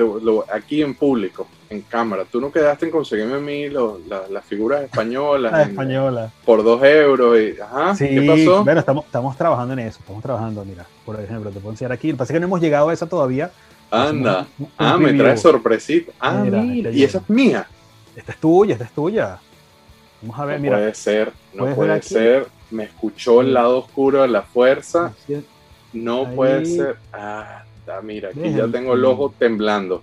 aquí 0.53 0.83
en 0.83 0.95
público, 0.95 1.47
en 1.71 1.83
cámara, 1.83 2.25
tú 2.31 2.41
no 2.41 2.53
quedaste 2.53 2.87
en 2.87 2.93
conseguirme 2.93 3.37
a 3.37 3.39
mí 3.39 3.69
las 3.69 4.45
figuras 4.45 4.83
españolas. 4.83 5.53
Las 5.53 5.69
españolas. 5.69 6.33
Por 6.45 6.63
dos 6.63 6.83
euros. 6.83 7.39
Y, 7.39 7.61
ajá, 7.61 7.95
¿Qué 7.97 8.23
pasó? 8.23 8.65
Bueno, 8.65 8.81
estamos, 8.81 9.07
estamos 9.07 9.37
trabajando 9.37 9.73
en 9.73 9.79
eso, 9.81 10.01
estamos 10.01 10.23
trabajando, 10.23 10.65
mira, 10.65 10.85
por 11.07 11.19
ejemplo, 11.19 11.51
te 11.51 11.61
puedo 11.61 11.73
enseñar 11.73 11.93
aquí. 11.93 12.09
Lo 12.09 12.15
que 12.15 12.19
pasa 12.19 12.33
es 12.33 12.37
que 12.37 12.41
no 12.41 12.47
hemos 12.47 12.61
llegado 12.61 12.89
a 12.91 12.93
esa 12.93 13.09
todavía. 13.09 13.51
Anda. 13.91 14.47
ah, 14.78 14.97
me 14.97 15.12
trae 15.12 15.36
sorpresita. 15.36 16.12
Ah, 16.20 16.45
mira, 16.45 16.91
y 16.91 17.03
esa 17.03 17.18
es 17.18 17.30
mía. 17.30 17.66
Esta 18.14 18.32
es 18.32 18.38
tuya, 18.38 18.74
esta 18.74 18.84
es 18.84 18.93
tuya. 18.93 19.38
Vamos 20.22 20.38
a 20.38 20.45
ver, 20.45 20.61
no 20.61 20.68
puede 20.70 20.95
ser, 20.95 21.32
no 21.55 21.74
puede 21.74 22.03
ser. 22.03 22.49
Me 22.70 22.84
escuchó 22.84 23.41
el 23.41 23.53
lado 23.55 23.78
oscuro 23.78 24.22
de 24.22 24.28
la 24.28 24.43
fuerza. 24.43 25.12
No 25.93 26.30
puede 26.34 26.66
ser. 26.66 26.97
Ah, 27.12 27.64
mira, 28.03 28.28
aquí 28.28 28.53
ya 28.53 28.68
tengo 28.68 28.95
el 28.95 29.05
ojo 29.05 29.34
temblando. 29.36 30.03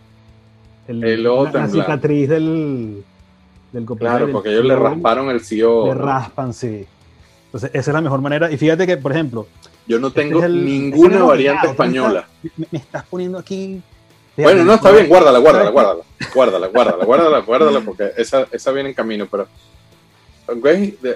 El, 0.87 1.25
ojo 1.27 1.45
temblando. 1.45 1.77
La 1.77 1.83
cicatriz 1.83 2.29
del, 2.29 3.03
del 3.71 3.85
Claro, 3.85 4.31
porque 4.31 4.49
ellos 4.49 4.65
le 4.65 4.75
rasparon 4.75 5.29
el 5.29 5.41
CEO. 5.41 5.87
Le 5.87 5.93
raspan, 5.93 6.53
sí. 6.53 6.85
Entonces, 7.45 7.69
esa 7.73 7.91
es 7.91 7.93
la 7.93 8.01
mejor 8.01 8.21
manera. 8.21 8.51
Y 8.51 8.57
fíjate 8.57 8.85
que, 8.85 8.97
por 8.97 9.11
ejemplo. 9.11 9.47
Yo 9.87 9.99
no 9.99 10.07
este 10.07 10.21
tengo 10.21 10.47
ninguna 10.47 11.23
variante 11.23 11.67
española. 11.67 12.27
Me, 12.57 12.79
estás 12.79 13.05
poniendo 13.05 13.37
aquí. 13.37 13.81
Bueno, 14.35 14.63
no, 14.63 14.75
está 14.75 14.91
bien, 14.91 15.07
guárdala, 15.07 15.39
guárdala, 15.39 15.69
guárdala. 15.69 16.03
Guárdala, 16.33 16.67
guárdala, 16.67 17.05
guárdala, 17.05 17.39
guárdala, 17.39 17.81
porque 17.81 18.11
esa, 18.17 18.47
esa 18.51 18.71
viene 18.71 18.89
en 18.89 18.95
camino, 18.95 19.27
pero 19.29 19.47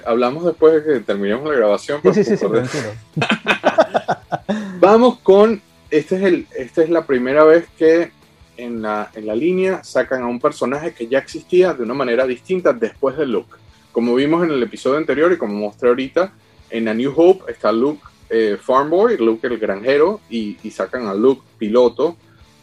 hablamos 0.04 0.44
después 0.44 0.74
de 0.74 0.94
que 0.94 1.00
terminemos 1.00 1.48
la 1.48 1.54
grabación. 1.54 2.00
Sí, 2.02 2.24
sí, 2.24 2.36
sí, 2.36 2.46
Vamos 4.80 5.18
con, 5.22 5.62
este 5.90 6.16
es 6.16 6.22
el, 6.22 6.46
esta 6.56 6.82
es 6.82 6.90
la 6.90 7.06
primera 7.06 7.44
vez 7.44 7.66
que 7.78 8.10
en 8.56 8.82
la, 8.82 9.10
en 9.14 9.26
la 9.26 9.34
línea 9.34 9.82
sacan 9.84 10.22
a 10.22 10.26
un 10.26 10.40
personaje 10.40 10.92
que 10.92 11.06
ya 11.06 11.18
existía 11.18 11.74
de 11.74 11.82
una 11.82 11.94
manera 11.94 12.26
distinta 12.26 12.72
después 12.72 13.16
del 13.16 13.32
look. 13.32 13.58
como 13.92 14.14
vimos 14.14 14.44
en 14.44 14.50
el 14.50 14.62
episodio 14.62 14.98
anterior 14.98 15.32
y 15.32 15.38
como 15.38 15.54
mostré 15.54 15.88
ahorita, 15.88 16.32
en 16.70 16.88
A 16.88 16.94
New 16.94 17.12
Hope 17.14 17.52
está 17.52 17.70
Luke 17.70 18.02
eh, 18.32 18.56
Farmboy, 18.60 19.18
Luke 19.18 19.46
el 19.46 19.58
granjero, 19.58 20.20
y, 20.30 20.56
sacan 20.70 21.06
a 21.06 21.12
Luke 21.12 21.42
piloto, 21.58 22.16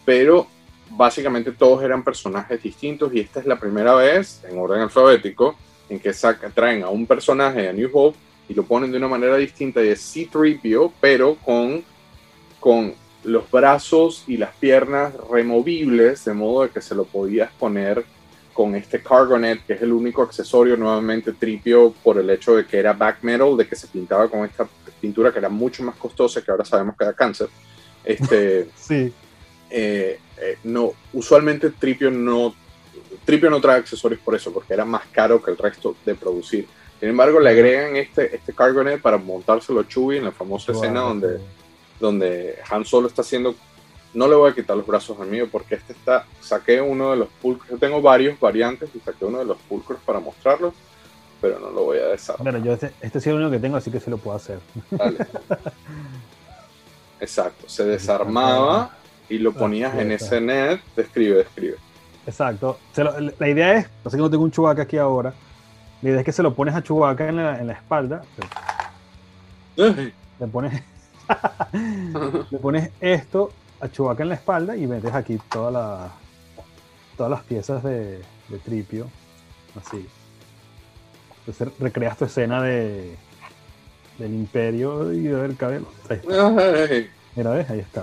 pero 0.03 0.47
básicamente 0.89 1.51
todos 1.51 1.83
eran 1.83 2.03
personajes 2.03 2.63
distintos 2.63 3.13
y 3.13 3.19
esta 3.19 3.39
es 3.39 3.45
la 3.45 3.59
primera 3.59 3.93
vez, 3.93 4.43
en 4.49 4.57
orden 4.57 4.81
alfabético, 4.81 5.55
en 5.87 5.99
que 5.99 6.11
traen 6.55 6.81
a 6.83 6.89
un 6.89 7.05
personaje 7.05 7.69
A 7.69 7.73
New 7.73 7.89
Hope 7.93 8.17
y 8.47 8.55
lo 8.55 8.63
ponen 8.63 8.91
de 8.91 8.97
una 8.97 9.07
manera 9.07 9.37
distinta 9.37 9.83
y 9.83 9.89
es 9.89 10.01
C-3PO, 10.01 10.91
pero 10.99 11.35
con, 11.35 11.83
con 12.59 12.95
los 13.23 13.49
brazos 13.51 14.23
y 14.27 14.37
las 14.37 14.55
piernas 14.55 15.13
removibles, 15.29 16.25
de 16.25 16.33
modo 16.33 16.63
de 16.63 16.69
que 16.69 16.81
se 16.81 16.95
lo 16.95 17.03
podías 17.05 17.51
poner 17.51 18.03
con 18.53 18.75
este 18.75 19.01
Cargonet, 19.01 19.63
que 19.65 19.73
es 19.73 19.81
el 19.83 19.93
único 19.93 20.23
accesorio 20.23 20.75
nuevamente 20.75 21.31
tripio 21.33 21.93
por 22.03 22.17
el 22.17 22.29
hecho 22.29 22.55
de 22.55 22.65
que 22.65 22.79
era 22.79 22.93
back 22.93 23.19
metal, 23.21 23.55
de 23.55 23.67
que 23.67 23.75
se 23.75 23.87
pintaba 23.87 24.27
con 24.27 24.43
esta 24.43 24.67
pintura 24.99 25.31
que 25.31 25.39
era 25.39 25.49
mucho 25.49 25.83
más 25.83 25.95
costosa, 25.95 26.41
que 26.41 26.51
ahora 26.51 26.65
sabemos 26.65 26.95
que 26.97 27.05
da 27.05 27.13
cáncer. 27.13 27.49
Este, 28.03 28.69
sí. 28.75 29.13
Eh, 29.69 30.19
eh, 30.37 30.57
no, 30.63 30.93
usualmente 31.13 31.69
Tripio 31.69 32.09
no, 32.09 32.55
Tripio 33.25 33.49
no 33.49 33.61
trae 33.61 33.79
accesorios 33.79 34.21
por 34.21 34.35
eso, 34.35 34.51
porque 34.51 34.73
era 34.73 34.85
más 34.85 35.03
caro 35.11 35.41
que 35.41 35.51
el 35.51 35.57
resto 35.57 35.95
de 36.05 36.15
producir. 36.15 36.67
Sin 36.99 37.09
embargo, 37.09 37.39
le 37.39 37.49
agregan 37.49 37.95
este, 37.95 38.35
este 38.35 38.53
Cargonet 38.53 39.01
para 39.01 39.17
montárselo 39.17 39.79
a 39.79 39.87
Chewie 39.87 40.17
en 40.17 40.25
la 40.25 40.31
famosa 40.31 40.73
escena 40.73 41.01
donde, 41.01 41.39
donde 41.99 42.57
Han 42.69 42.83
Solo 42.83 43.07
está 43.07 43.21
haciendo 43.21 43.55
no 44.13 44.27
le 44.27 44.35
voy 44.35 44.51
a 44.51 44.55
quitar 44.55 44.75
los 44.75 44.85
brazos 44.85 45.19
al 45.19 45.27
mío 45.27 45.47
porque 45.51 45.75
este 45.75 45.93
está, 45.93 46.25
saqué 46.41 46.81
uno 46.81 47.11
de 47.11 47.17
los 47.17 47.29
pulcros, 47.41 47.69
yo 47.69 47.77
tengo 47.77 48.01
varios 48.01 48.39
variantes 48.39 48.89
y 48.95 48.99
saqué 48.99 49.25
uno 49.25 49.39
de 49.39 49.45
los 49.45 49.57
pulcros 49.57 49.99
para 50.05 50.19
mostrarlo, 50.19 50.73
pero 51.41 51.59
no 51.59 51.69
lo 51.69 51.83
voy 51.83 51.97
a 51.99 52.07
desarmar. 52.07 52.51
Bueno, 52.51 52.65
yo 52.65 52.73
este, 52.73 52.91
este 53.01 53.17
es 53.17 53.27
el 53.27 53.35
único 53.35 53.51
que 53.51 53.59
tengo, 53.59 53.77
así 53.77 53.91
que 53.91 53.99
se 53.99 54.09
lo 54.09 54.17
puedo 54.17 54.37
hacer. 54.37 54.59
Exacto, 57.19 57.67
se 57.67 57.85
desarmaba 57.85 58.95
y 59.27 59.37
lo 59.37 59.53
ponías 59.53 59.93
en 59.95 60.11
ese 60.11 60.39
net, 60.39 60.79
describe, 60.95 61.37
describe. 61.37 61.75
Exacto. 62.25 62.79
la 62.95 63.49
idea 63.49 63.73
es, 63.77 63.89
no 64.03 64.11
sé 64.11 64.17
que 64.17 64.21
no 64.21 64.29
tengo 64.29 64.43
un 64.43 64.51
chubaca 64.51 64.83
aquí 64.83 64.97
ahora, 64.97 65.33
la 66.01 66.09
idea 66.09 66.19
es 66.19 66.25
que 66.25 66.31
se 66.31 66.43
lo 66.43 66.53
pones 66.53 66.75
a 66.75 66.81
chubaca 66.81 67.27
en 67.27 67.35
la, 67.37 67.59
en 67.59 67.67
la 67.67 67.73
espalda. 67.73 68.21
Le 69.75 70.47
pones, 70.51 70.81
le 72.49 72.57
pones 72.59 72.91
esto 73.01 73.51
a 73.81 73.89
Chewbacca 73.89 74.23
en 74.23 74.29
la 74.29 74.35
espalda 74.35 74.75
y 74.75 74.87
metes 74.87 75.13
aquí 75.13 75.39
toda 75.49 75.71
la, 75.71 76.11
todas 77.17 77.29
las 77.29 77.43
piezas 77.43 77.83
de, 77.83 78.21
tripio. 78.65 79.07
Así. 79.75 80.07
Entonces 81.49 81.79
recreas 81.79 82.15
tu 82.15 82.25
escena 82.25 82.61
de, 82.61 83.15
del 84.19 84.33
imperio 84.35 85.11
y 85.11 85.23
del 85.23 85.57
cabello. 85.57 85.87
Mira, 87.35 87.51
ves, 87.51 87.69
ahí 87.71 87.79
está. 87.79 88.01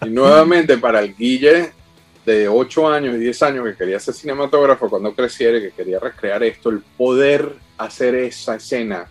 y 0.06 0.10
nuevamente 0.10 0.78
para 0.78 1.00
el 1.00 1.16
Guille 1.16 1.72
de 2.24 2.46
8 2.46 2.88
años 2.88 3.16
y 3.16 3.18
10 3.18 3.42
años 3.42 3.64
que 3.64 3.74
quería 3.74 3.98
ser 3.98 4.14
cinematógrafo 4.14 4.88
cuando 4.88 5.12
creciera, 5.12 5.58
que 5.60 5.72
quería 5.72 5.98
recrear 5.98 6.44
esto, 6.44 6.70
el 6.70 6.80
poder 6.96 7.56
hacer 7.78 8.14
esa 8.14 8.54
escena 8.54 9.06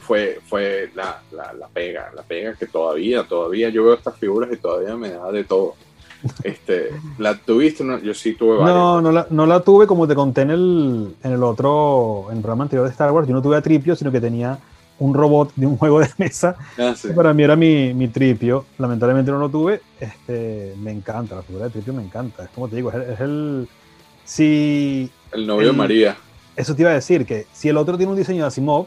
fue, 0.00 0.40
fue 0.46 0.90
la, 0.94 1.20
la, 1.32 1.68
pega, 1.68 2.12
la 2.14 2.22
pega 2.22 2.54
que 2.54 2.66
todavía, 2.66 3.24
todavía 3.24 3.68
yo 3.68 3.84
veo 3.84 3.94
estas 3.94 4.16
figuras 4.16 4.50
y 4.50 4.56
todavía 4.56 4.96
me 4.96 5.10
da 5.10 5.30
de 5.30 5.44
todo. 5.44 5.74
Este, 6.42 6.90
¿La 7.18 7.36
tuviste? 7.36 7.84
yo 8.02 8.14
sí 8.14 8.34
tuve 8.34 8.56
varias. 8.56 8.74
No, 8.74 9.00
no 9.00 9.12
la, 9.12 9.26
no 9.30 9.46
la 9.46 9.60
tuve 9.60 9.86
como 9.86 10.06
te 10.06 10.14
conté 10.14 10.42
en 10.42 10.50
el, 10.50 11.14
en 11.22 11.32
el 11.32 11.42
otro, 11.42 12.26
en 12.30 12.36
el 12.36 12.42
programa 12.42 12.64
anterior 12.64 12.86
de 12.86 12.92
Star 12.92 13.12
Wars. 13.12 13.28
Yo 13.28 13.34
no 13.34 13.42
tuve 13.42 13.56
a 13.56 13.62
Tripio, 13.62 13.94
sino 13.96 14.10
que 14.10 14.20
tenía 14.20 14.58
un 14.98 15.14
robot 15.14 15.52
de 15.56 15.66
un 15.66 15.76
juego 15.78 16.00
de 16.00 16.08
mesa. 16.18 16.56
Ah, 16.78 16.94
para 17.14 17.32
mí 17.32 17.42
era 17.42 17.56
mi, 17.56 17.94
mi, 17.94 18.08
Tripio. 18.08 18.66
Lamentablemente 18.78 19.30
no 19.30 19.38
lo 19.38 19.48
tuve. 19.48 19.80
Este, 20.00 20.74
me 20.80 20.90
encanta, 20.90 21.36
la 21.36 21.42
figura 21.42 21.66
de 21.66 21.70
Tripio 21.70 21.92
me 21.92 22.02
encanta. 22.02 22.44
Es 22.44 22.50
como 22.50 22.68
te 22.68 22.76
digo, 22.76 22.92
es, 22.92 23.20
el. 23.20 23.68
Si. 24.24 25.10
El 25.32 25.46
novio 25.46 25.68
de 25.68 25.72
María. 25.72 26.16
Eso 26.56 26.74
te 26.74 26.82
iba 26.82 26.90
a 26.90 26.94
decir, 26.94 27.26
que 27.26 27.46
si 27.52 27.68
el 27.68 27.76
otro 27.76 27.96
tiene 27.96 28.12
un 28.12 28.18
diseño 28.18 28.42
de 28.42 28.48
Asimov, 28.48 28.86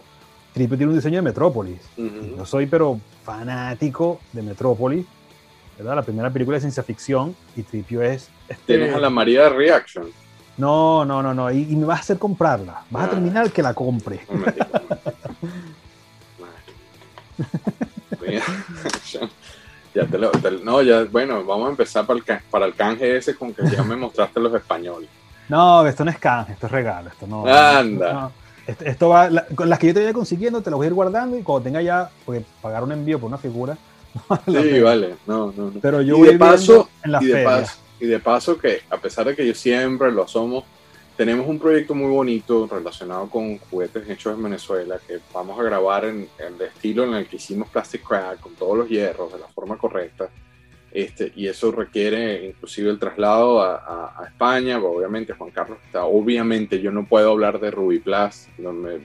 Tripio 0.53 0.75
tiene 0.75 0.91
un 0.91 0.97
diseño 0.97 1.17
de 1.17 1.21
Metrópolis. 1.21 1.79
Yo 1.95 2.45
soy, 2.45 2.65
pero 2.65 2.99
fanático 3.23 4.19
de 4.33 4.41
Metrópolis. 4.41 5.05
¿Verdad? 5.79 5.95
La 5.95 6.03
primera 6.03 6.29
película 6.29 6.57
de 6.57 6.61
ciencia 6.61 6.83
ficción 6.83 7.35
y 7.55 7.63
Tripio 7.63 8.01
es. 8.01 8.29
Este... 8.47 8.77
Tienes 8.77 8.93
a 8.93 8.99
la 8.99 9.09
María 9.09 9.43
de 9.43 9.49
Reaction. 9.49 10.11
No, 10.57 11.05
no, 11.05 11.23
no, 11.23 11.33
no. 11.33 11.49
Y, 11.51 11.65
me 11.75 11.85
vas 11.85 11.99
a 11.99 12.01
hacer 12.01 12.19
comprarla. 12.19 12.83
Vas 12.89 13.05
a 13.05 13.11
terminar 13.11 13.49
que 13.51 13.63
la 13.63 13.73
compre. 13.73 14.19
ya 19.95 20.05
te 20.05 20.17
lo, 20.17 20.31
no, 20.63 20.81
ya, 20.81 21.05
bueno, 21.05 21.45
vamos 21.45 21.67
a 21.67 21.69
empezar 21.71 22.05
para 22.05 22.19
el, 22.19 22.25
para 22.51 22.65
el 22.65 22.75
canje 22.75 23.15
ese 23.15 23.35
con 23.35 23.53
que 23.53 23.63
ya 23.69 23.81
me 23.83 23.95
mostraste 23.95 24.39
los 24.41 24.53
españoles. 24.53 25.09
No, 25.47 25.87
esto 25.87 26.03
no 26.03 26.11
es 26.11 26.19
canje, 26.19 26.53
esto 26.53 26.65
es 26.67 26.71
regalo. 26.71 27.09
Esto 27.09 27.25
no, 27.25 27.47
Anda. 27.47 28.29
Esto, 28.67 29.09
va, 29.09 29.29
las 29.29 29.79
que 29.79 29.87
yo 29.87 29.93
te 29.95 30.01
vaya 30.01 30.13
consiguiendo, 30.13 30.61
te 30.61 30.69
las 30.69 30.77
voy 30.77 30.85
a 30.85 30.89
ir 30.89 30.93
guardando 30.93 31.37
y 31.37 31.41
cuando 31.41 31.63
tenga 31.63 31.81
ya, 31.81 32.11
porque 32.23 32.43
pagar 32.61 32.83
un 32.83 32.91
envío 32.91 33.17
por 33.17 33.29
una 33.29 33.39
figura. 33.39 33.77
sí, 34.45 34.79
vale, 34.79 35.15
no, 35.27 35.53
no, 35.55 35.71
no. 35.71 35.79
Pero 35.79 36.01
yo 36.01 36.17
y 36.17 36.19
voy 36.19 36.27
de 36.29 36.37
paso, 36.37 36.89
en 37.03 37.11
la 37.11 37.23
y 37.23 37.27
de 37.27 37.43
paso, 37.43 37.79
y 37.99 38.05
de 38.05 38.19
paso 38.19 38.57
que, 38.57 38.81
a 38.89 38.97
pesar 38.97 39.25
de 39.27 39.35
que 39.35 39.45
yo 39.45 39.53
siempre 39.53 40.11
lo 40.11 40.23
asomo, 40.23 40.65
tenemos 41.15 41.47
un 41.47 41.59
proyecto 41.59 41.93
muy 41.93 42.09
bonito 42.09 42.67
relacionado 42.71 43.29
con 43.29 43.57
juguetes 43.57 44.09
hechos 44.09 44.35
en 44.35 44.43
Venezuela 44.43 44.99
que 45.05 45.19
vamos 45.33 45.59
a 45.59 45.63
grabar 45.63 46.05
en, 46.05 46.29
en 46.39 46.55
el 46.55 46.61
estilo 46.61 47.03
en 47.03 47.13
el 47.13 47.27
que 47.27 47.35
hicimos 47.35 47.69
Plastic 47.69 48.03
Crack, 48.07 48.39
con 48.39 48.55
todos 48.55 48.77
los 48.77 48.87
hierros, 48.89 49.33
de 49.33 49.39
la 49.39 49.47
forma 49.47 49.77
correcta. 49.77 50.29
Este, 50.91 51.31
y 51.35 51.47
eso 51.47 51.71
requiere 51.71 52.47
inclusive 52.47 52.89
el 52.89 52.97
traslado 52.97 53.61
a, 53.61 54.15
a, 54.17 54.25
España, 54.25 54.79
obviamente 54.79 55.33
Juan 55.33 55.51
Carlos 55.51 55.77
está, 55.85 56.05
obviamente 56.05 56.81
yo 56.81 56.89
no 56.91 57.05
puedo 57.05 57.29
hablar 57.29 57.59
de 57.59 57.69
Rubiplas, 57.69 58.47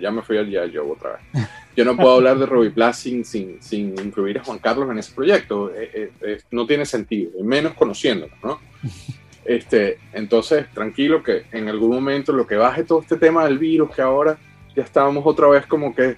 ya 0.00 0.10
me 0.10 0.22
fui 0.22 0.38
al 0.38 0.48
día 0.48 0.64
yo 0.64 0.90
otra 0.90 1.18
vez, 1.34 1.46
yo 1.76 1.84
no 1.84 1.96
puedo 1.96 2.14
hablar 2.14 2.38
de 2.38 2.46
Rubiplas 2.46 2.98
sin, 2.98 3.24
sin, 3.24 3.60
sin 3.60 3.98
incluir 3.98 4.38
a 4.38 4.44
Juan 4.44 4.58
Carlos 4.58 4.90
en 4.90 4.98
ese 4.98 5.12
proyecto, 5.12 5.70
eh, 5.74 5.90
eh, 5.92 6.10
eh, 6.20 6.40
no 6.50 6.66
tiene 6.66 6.86
sentido, 6.86 7.32
y 7.38 7.42
menos 7.42 7.74
conociéndolo, 7.74 8.34
¿no? 8.42 8.60
Este, 9.46 9.98
entonces, 10.14 10.64
tranquilo 10.72 11.22
que 11.22 11.44
en 11.52 11.68
algún 11.68 11.90
momento 11.90 12.32
lo 12.32 12.46
que 12.46 12.56
baje 12.56 12.82
todo 12.82 13.02
este 13.02 13.18
tema 13.18 13.44
del 13.44 13.58
virus, 13.58 13.94
que 13.94 14.00
ahora 14.00 14.38
ya 14.74 14.82
estábamos 14.82 15.22
otra 15.26 15.48
vez 15.48 15.66
como 15.66 15.94
que 15.94 16.16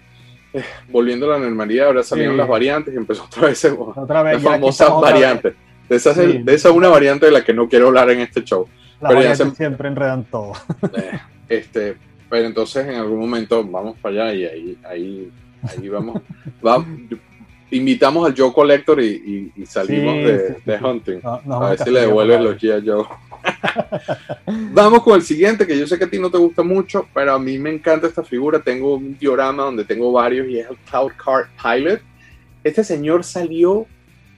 volviendo 0.90 1.26
a 1.26 1.36
la 1.36 1.44
normalidad, 1.44 1.88
ahora 1.88 2.04
salieron 2.04 2.36
las 2.36 2.46
variantes 2.46 2.94
y 2.94 2.96
empezó 2.96 3.24
otra 3.24 3.48
vez, 3.48 3.64
otra 3.64 4.22
vez 4.22 4.34
las 4.34 4.42
famosas 4.44 4.90
variantes. 5.00 5.54
De 5.88 5.96
esa, 5.96 6.10
es 6.12 6.64
una 6.66 6.88
variante 6.88 7.26
de 7.26 7.32
la 7.32 7.44
que 7.44 7.52
no 7.52 7.68
quiero 7.68 7.88
hablar 7.88 8.10
en 8.10 8.20
este 8.20 8.42
show. 8.42 8.68
pero 9.00 9.22
ya 9.22 9.34
siempre 9.34 9.88
enredan 9.88 10.24
todo. 10.24 10.52
Eh, 10.96 11.18
este, 11.48 11.96
pero 12.28 12.46
entonces 12.46 12.86
en 12.86 12.94
algún 12.94 13.20
momento 13.20 13.64
vamos 13.64 13.96
para 13.98 14.24
allá 14.24 14.34
y 14.34 14.44
ahí, 14.44 14.78
ahí, 14.84 15.32
ahí 15.68 15.88
vamos. 15.88 16.22
invitamos 17.70 18.26
al 18.26 18.34
Joe 18.36 18.52
Collector 18.52 19.00
y, 19.00 19.52
salimos 19.66 20.14
de, 20.14 20.78
hunting. 20.82 21.20
a 21.22 21.70
ver 21.70 21.78
si 21.78 21.90
le 21.90 22.00
devuelven 22.00 22.44
los 22.44 22.56
G.I. 22.56 22.88
Joe. 22.88 23.04
Vamos 24.72 25.02
con 25.02 25.14
el 25.14 25.22
siguiente, 25.22 25.66
que 25.66 25.78
yo 25.78 25.86
sé 25.86 25.98
que 25.98 26.04
a 26.04 26.10
ti 26.10 26.18
no 26.18 26.30
te 26.30 26.38
gusta 26.38 26.62
mucho, 26.62 27.08
pero 27.14 27.32
a 27.32 27.38
mí 27.38 27.58
me 27.58 27.70
encanta 27.70 28.06
esta 28.06 28.22
figura. 28.22 28.60
Tengo 28.60 28.94
un 28.94 29.16
diorama 29.16 29.64
donde 29.64 29.84
tengo 29.84 30.12
varios 30.12 30.48
y 30.48 30.58
es 30.58 30.68
el 30.68 30.76
Cloud 30.90 31.12
Card 31.22 31.46
Pilot. 31.62 32.00
Este 32.64 32.82
señor 32.82 33.24
salió 33.24 33.86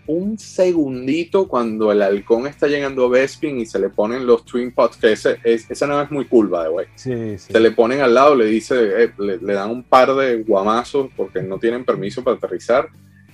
un 0.09 0.39
segundito 0.39 1.47
cuando 1.47 1.93
el 1.93 2.03
halcón 2.03 2.47
está 2.47 2.67
llegando 2.67 3.07
a 3.07 3.09
Bespin 3.09 3.61
y 3.61 3.67
se 3.67 3.79
le 3.79 3.91
ponen 3.91 4.27
los 4.27 4.45
Twin 4.45 4.73
Pots, 4.73 4.97
que 4.97 5.13
ese, 5.13 5.39
es, 5.45 5.71
esa 5.71 5.87
nave 5.87 6.05
es 6.05 6.11
muy 6.11 6.25
cool, 6.25 6.49
by 6.49 6.65
the 6.65 6.71
way. 6.71 6.87
Se 6.97 7.61
le 7.61 7.71
ponen 7.71 8.01
al 8.01 8.15
lado, 8.15 8.35
le 8.35 8.47
dice, 8.47 9.05
eh, 9.05 9.13
le, 9.19 9.39
le, 9.39 9.53
dan 9.53 9.71
un 9.71 9.85
par 9.85 10.15
de 10.15 10.43
guamazos 10.43 11.11
porque 11.17 11.43
no 11.43 11.59
tienen 11.59 11.85
permiso 11.85 12.25
para 12.25 12.37
aterrizar 12.37 12.89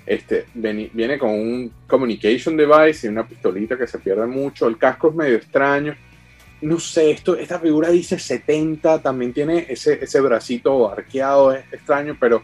este, 0.07 0.47
viene, 0.55 1.18
con 1.18 1.31
un 1.31 1.72
communication 1.87 2.57
device 2.57 3.07
y 3.07 3.11
una 3.11 3.27
pistolita 3.27 3.79
que 3.79 3.87
se 3.87 3.99
pierde 3.99 4.27
mucho. 4.27 4.66
El 4.66 4.77
casco 4.77 5.09
es 5.09 5.14
medio 5.14 5.37
extraño. 5.37 5.97
No 6.61 6.79
sé, 6.79 7.11
esto, 7.11 7.37
esta 7.37 7.59
figura 7.59 7.91
dice 7.91 8.18
70, 8.18 9.03
también 9.03 9.33
tiene 9.33 9.66
ese, 9.68 10.03
ese 10.03 10.20
bracito 10.20 10.91
arqueado, 10.91 11.53
es 11.53 11.64
extraño, 11.72 12.16
pero 12.18 12.43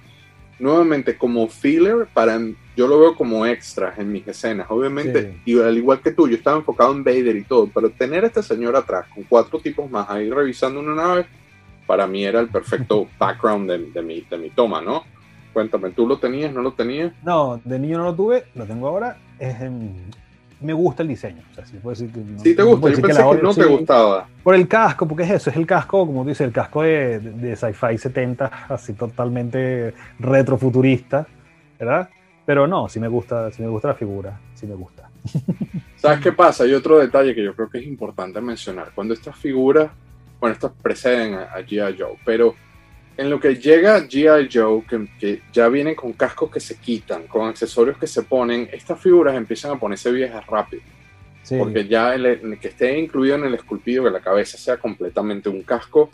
nuevamente 0.58 1.16
como 1.16 1.48
filler, 1.48 2.06
para, 2.12 2.38
yo 2.80 2.88
lo 2.88 2.98
veo 2.98 3.14
como 3.14 3.44
extra 3.44 3.92
en 3.98 4.10
mis 4.10 4.26
escenas. 4.26 4.66
Obviamente, 4.70 5.38
y 5.44 5.60
al 5.60 5.76
igual 5.76 6.00
que 6.00 6.12
tú, 6.12 6.26
yo 6.26 6.36
estaba 6.36 6.56
enfocado 6.56 6.92
en 6.92 7.04
Vader 7.04 7.36
y 7.36 7.44
todo, 7.44 7.68
pero 7.74 7.90
tener 7.90 8.24
a 8.24 8.28
este 8.28 8.42
señor 8.42 8.74
atrás 8.74 9.06
con 9.14 9.22
cuatro 9.24 9.58
tipos 9.58 9.90
más 9.90 10.08
ahí 10.08 10.30
revisando 10.30 10.80
una 10.80 10.94
nave, 10.94 11.26
para 11.86 12.06
mí 12.06 12.24
era 12.24 12.40
el 12.40 12.48
perfecto 12.48 13.06
background 13.18 13.70
de, 13.70 13.90
de, 13.90 14.00
mi, 14.00 14.22
de 14.22 14.38
mi 14.38 14.48
toma, 14.48 14.80
¿no? 14.80 15.04
Cuéntame, 15.52 15.90
¿tú 15.90 16.06
lo 16.06 16.16
tenías, 16.18 16.54
no 16.54 16.62
lo 16.62 16.72
tenías? 16.72 17.12
No, 17.22 17.60
de 17.62 17.78
niño 17.78 17.98
no 17.98 18.04
lo 18.04 18.14
tuve, 18.14 18.44
lo 18.54 18.64
tengo 18.64 18.88
ahora. 18.88 19.18
Es 19.38 19.56
me 20.62 20.72
gusta 20.72 21.02
el 21.02 21.08
diseño. 21.08 21.42
O 21.50 21.54
sea, 21.54 21.66
sí, 21.66 21.76
puedo 21.82 21.94
decir 21.94 22.10
que 22.10 22.20
no, 22.20 22.38
sí 22.38 22.54
te 22.56 22.62
gusta, 22.62 22.88
yo 22.88 23.02
pensé 23.02 23.22
que, 23.22 23.42
no 23.42 23.54
te 23.54 23.64
gustaba. 23.66 24.26
Por 24.42 24.54
el 24.54 24.66
casco, 24.66 25.06
porque 25.06 25.24
es 25.24 25.30
eso, 25.32 25.50
es 25.50 25.56
el 25.56 25.66
casco, 25.66 26.06
como 26.06 26.22
tú 26.22 26.30
dices, 26.30 26.46
el 26.46 26.52
casco 26.52 26.82
de, 26.82 27.18
de, 27.18 27.56
sci-fi 27.56 27.98
70, 27.98 28.50
así 28.70 28.94
totalmente 28.94 29.92
retrofuturista, 30.18 31.26
¿verdad? 31.78 32.08
Pero 32.50 32.66
no, 32.66 32.88
sí 32.88 32.98
me 32.98 33.06
gusta, 33.06 33.52
sí 33.52 33.62
me 33.62 33.68
gusta 33.68 33.86
la 33.86 33.94
figura, 33.94 34.40
sí 34.54 34.66
me 34.66 34.74
gusta. 34.74 35.08
¿Sabes 35.94 36.18
qué 36.18 36.32
pasa? 36.32 36.64
Hay 36.64 36.74
otro 36.74 36.98
detalle 36.98 37.32
que 37.32 37.44
yo 37.44 37.54
creo 37.54 37.70
que 37.70 37.78
es 37.78 37.86
importante 37.86 38.40
mencionar. 38.40 38.90
Cuando 38.92 39.14
estas 39.14 39.36
figuras, 39.36 39.88
bueno, 40.40 40.54
estas 40.54 40.72
preceden 40.82 41.34
a, 41.34 41.42
a 41.42 41.60
G.I. 41.60 41.96
Joe, 41.96 42.18
pero 42.24 42.56
en 43.16 43.30
lo 43.30 43.38
que 43.38 43.54
llega 43.54 44.00
G.I. 44.00 44.48
Joe, 44.52 44.82
que, 45.20 45.42
ya 45.52 45.68
vienen 45.68 45.94
con 45.94 46.12
cascos 46.14 46.50
que 46.50 46.58
se 46.58 46.76
quitan, 46.78 47.28
con 47.28 47.46
accesorios 47.46 47.96
que 47.98 48.08
se 48.08 48.24
ponen, 48.24 48.68
estas 48.72 48.98
figuras 48.98 49.36
empiezan 49.36 49.70
a 49.70 49.78
ponerse 49.78 50.10
viejas 50.10 50.44
rápido. 50.48 50.82
Porque 51.56 51.86
ya 51.86 52.16
el, 52.16 52.58
que 52.58 52.66
esté 52.66 52.98
incluido 52.98 53.36
en 53.36 53.44
el 53.44 53.54
esculpido, 53.54 54.02
que 54.02 54.10
la 54.10 54.18
cabeza 54.18 54.58
sea 54.58 54.76
completamente 54.76 55.48
un 55.48 55.62
casco, 55.62 56.10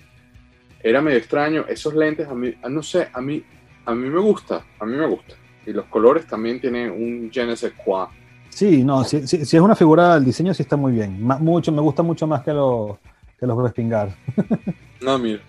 era 0.83 1.01
medio 1.01 1.17
extraño. 1.17 1.65
Esos 1.67 1.95
lentes, 1.95 2.29
a 2.29 2.35
mí, 2.35 2.53
no 2.69 2.83
sé, 2.83 3.09
a 3.11 3.23
mí, 3.23 3.43
a 3.87 3.95
mí 3.95 4.11
me 4.11 4.21
gusta, 4.21 4.63
a 4.79 4.85
mí 4.85 4.95
me 4.95 5.07
gusta. 5.07 5.35
Y 5.67 5.73
los 5.73 5.87
colores 5.87 6.27
también 6.27 6.61
tienen 6.61 6.91
un 6.91 7.31
je 7.31 7.45
ne 7.45 7.57
sais 7.57 7.73
quoi. 7.73 8.07
Sí, 8.51 8.85
no, 8.85 9.05
si, 9.05 9.17
es 9.19 9.53
una 9.55 9.77
figura, 9.77 10.17
el 10.17 10.25
diseño 10.25 10.55
sí 10.55 10.63
está 10.63 10.77
muy 10.77 10.93
bien. 10.93 11.21
mucho, 11.21 11.73
me 11.73 11.83
gusta 11.83 12.03
mucho 12.03 12.27
más 12.27 12.43
que 12.43 12.53
los, 12.53 12.97
que 13.39 13.47
los 13.47 13.59
Respingar. 13.63 14.15
no, 15.01 15.19
mira. 15.19 15.43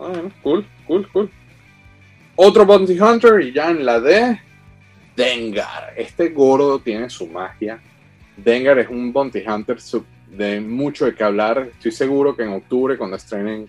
Ah, 0.00 0.22
cool, 0.42 0.66
cool, 0.86 1.08
cool. 1.12 1.30
Otro 2.34 2.66
Bounty 2.66 2.98
Hunter 2.98 3.40
y 3.42 3.52
ya 3.52 3.70
en 3.70 3.84
la 3.84 4.00
de 4.00 4.40
Dengar. 5.14 5.92
Este 5.96 6.30
gordo 6.30 6.78
tiene 6.80 7.10
su 7.10 7.26
magia. 7.26 7.80
Dengar 8.36 8.78
es 8.78 8.88
un 8.88 9.12
Bounty 9.12 9.44
Hunter 9.46 9.78
de 10.36 10.60
mucho 10.60 11.04
de 11.04 11.14
qué 11.14 11.22
hablar. 11.22 11.68
Estoy 11.74 11.92
seguro 11.92 12.34
que 12.34 12.42
en 12.42 12.54
octubre, 12.54 12.96
cuando 12.96 13.16
estrenen 13.16 13.68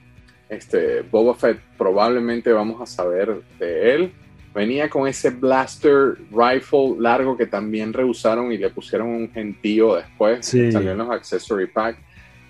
este, 0.49 1.01
Boba 1.01 1.35
Fett, 1.35 1.59
probablemente 1.77 2.51
vamos 2.51 2.81
a 2.81 2.85
saber 2.85 3.41
de 3.59 3.95
él. 3.95 4.13
Venía 4.53 4.89
con 4.89 5.07
ese 5.07 5.31
blaster 5.31 6.17
rifle 6.31 6.95
largo 6.99 7.35
que 7.35 7.47
también 7.47 7.91
rehusaron 7.91 8.51
y 8.51 8.57
le 8.57 8.69
pusieron 8.69 9.07
un 9.07 9.31
gentío 9.31 9.95
después. 9.95 10.45
Salió 10.45 10.91
en 10.91 10.97
los 10.97 11.09
accessory 11.09 11.67
pack 11.67 11.97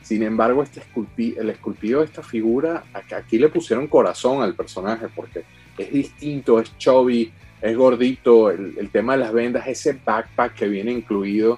sin 0.04 0.22
embargo, 0.22 0.62
este 0.62 0.82
el 1.18 1.50
esculpido 1.50 2.02
de 2.02 2.06
esta 2.06 2.22
figura, 2.22 2.84
aquí 2.94 3.40
le 3.40 3.48
pusieron 3.48 3.88
corazón 3.88 4.44
al 4.44 4.54
personaje 4.54 5.08
porque 5.16 5.46
es 5.78 5.92
distinto, 5.92 6.60
es 6.60 6.78
chubby, 6.78 7.32
es 7.62 7.76
gordito, 7.76 8.52
el, 8.52 8.90
tema 8.92 9.14
de 9.14 9.20
las 9.20 9.32
vendas, 9.32 9.66
ese 9.66 9.98
backpack 10.06 10.56
que 10.56 10.68
viene 10.68 10.92
incluido. 10.92 11.58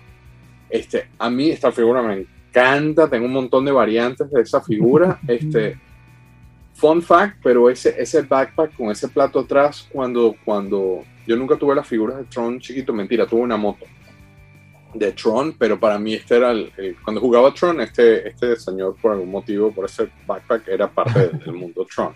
Este, 0.70 1.08
a 1.18 1.30
mí 1.32 1.50
esta 1.50 1.72
figura 1.72 2.04
me 2.04 2.28
encanta, 2.50 3.10
tengo 3.10 3.26
un 3.26 3.34
montón 3.34 3.66
de 3.66 3.72
variantes 3.72 4.30
de 4.30 4.42
esa 4.42 4.62
figura. 4.62 5.20
Este, 5.28 5.80
fun 6.76 7.02
fact, 7.02 7.38
pero 7.42 7.70
ese, 7.70 7.96
ese 7.98 8.22
backpack 8.22 8.76
con 8.76 8.92
ese 8.92 9.08
plato 9.08 9.40
atrás, 9.40 9.88
cuando, 9.92 10.36
cuando 10.44 11.04
yo 11.26 11.36
nunca 11.36 11.56
tuve 11.56 11.74
las 11.74 11.88
figuras 11.88 12.18
de 12.18 12.26
Tron 12.26 12.60
chiquito, 12.60 12.94
mentira, 12.94 13.26
tuve 13.26 13.42
una 13.42 13.58
moto 13.58 13.86
de 14.94 15.12
Tron, 15.14 15.56
pero 15.58 15.80
para 15.80 15.98
mí 15.98 16.14
este 16.14 16.38
era 16.38 16.52
el, 16.52 16.72
cuando 17.04 17.22
jugaba 17.22 17.54
Tron, 17.54 17.82
este, 17.82 18.28
este 18.30 18.56
señor 18.58 18.96
por 19.02 19.14
algún 19.14 19.32
motivo, 19.32 19.72
por 19.72 19.86
ese 19.86 20.10
backpack, 20.28 20.68
era 20.68 20.90
parte 20.90 21.30
del, 21.30 21.54
mundo 21.54 21.86
Tron. 21.94 22.14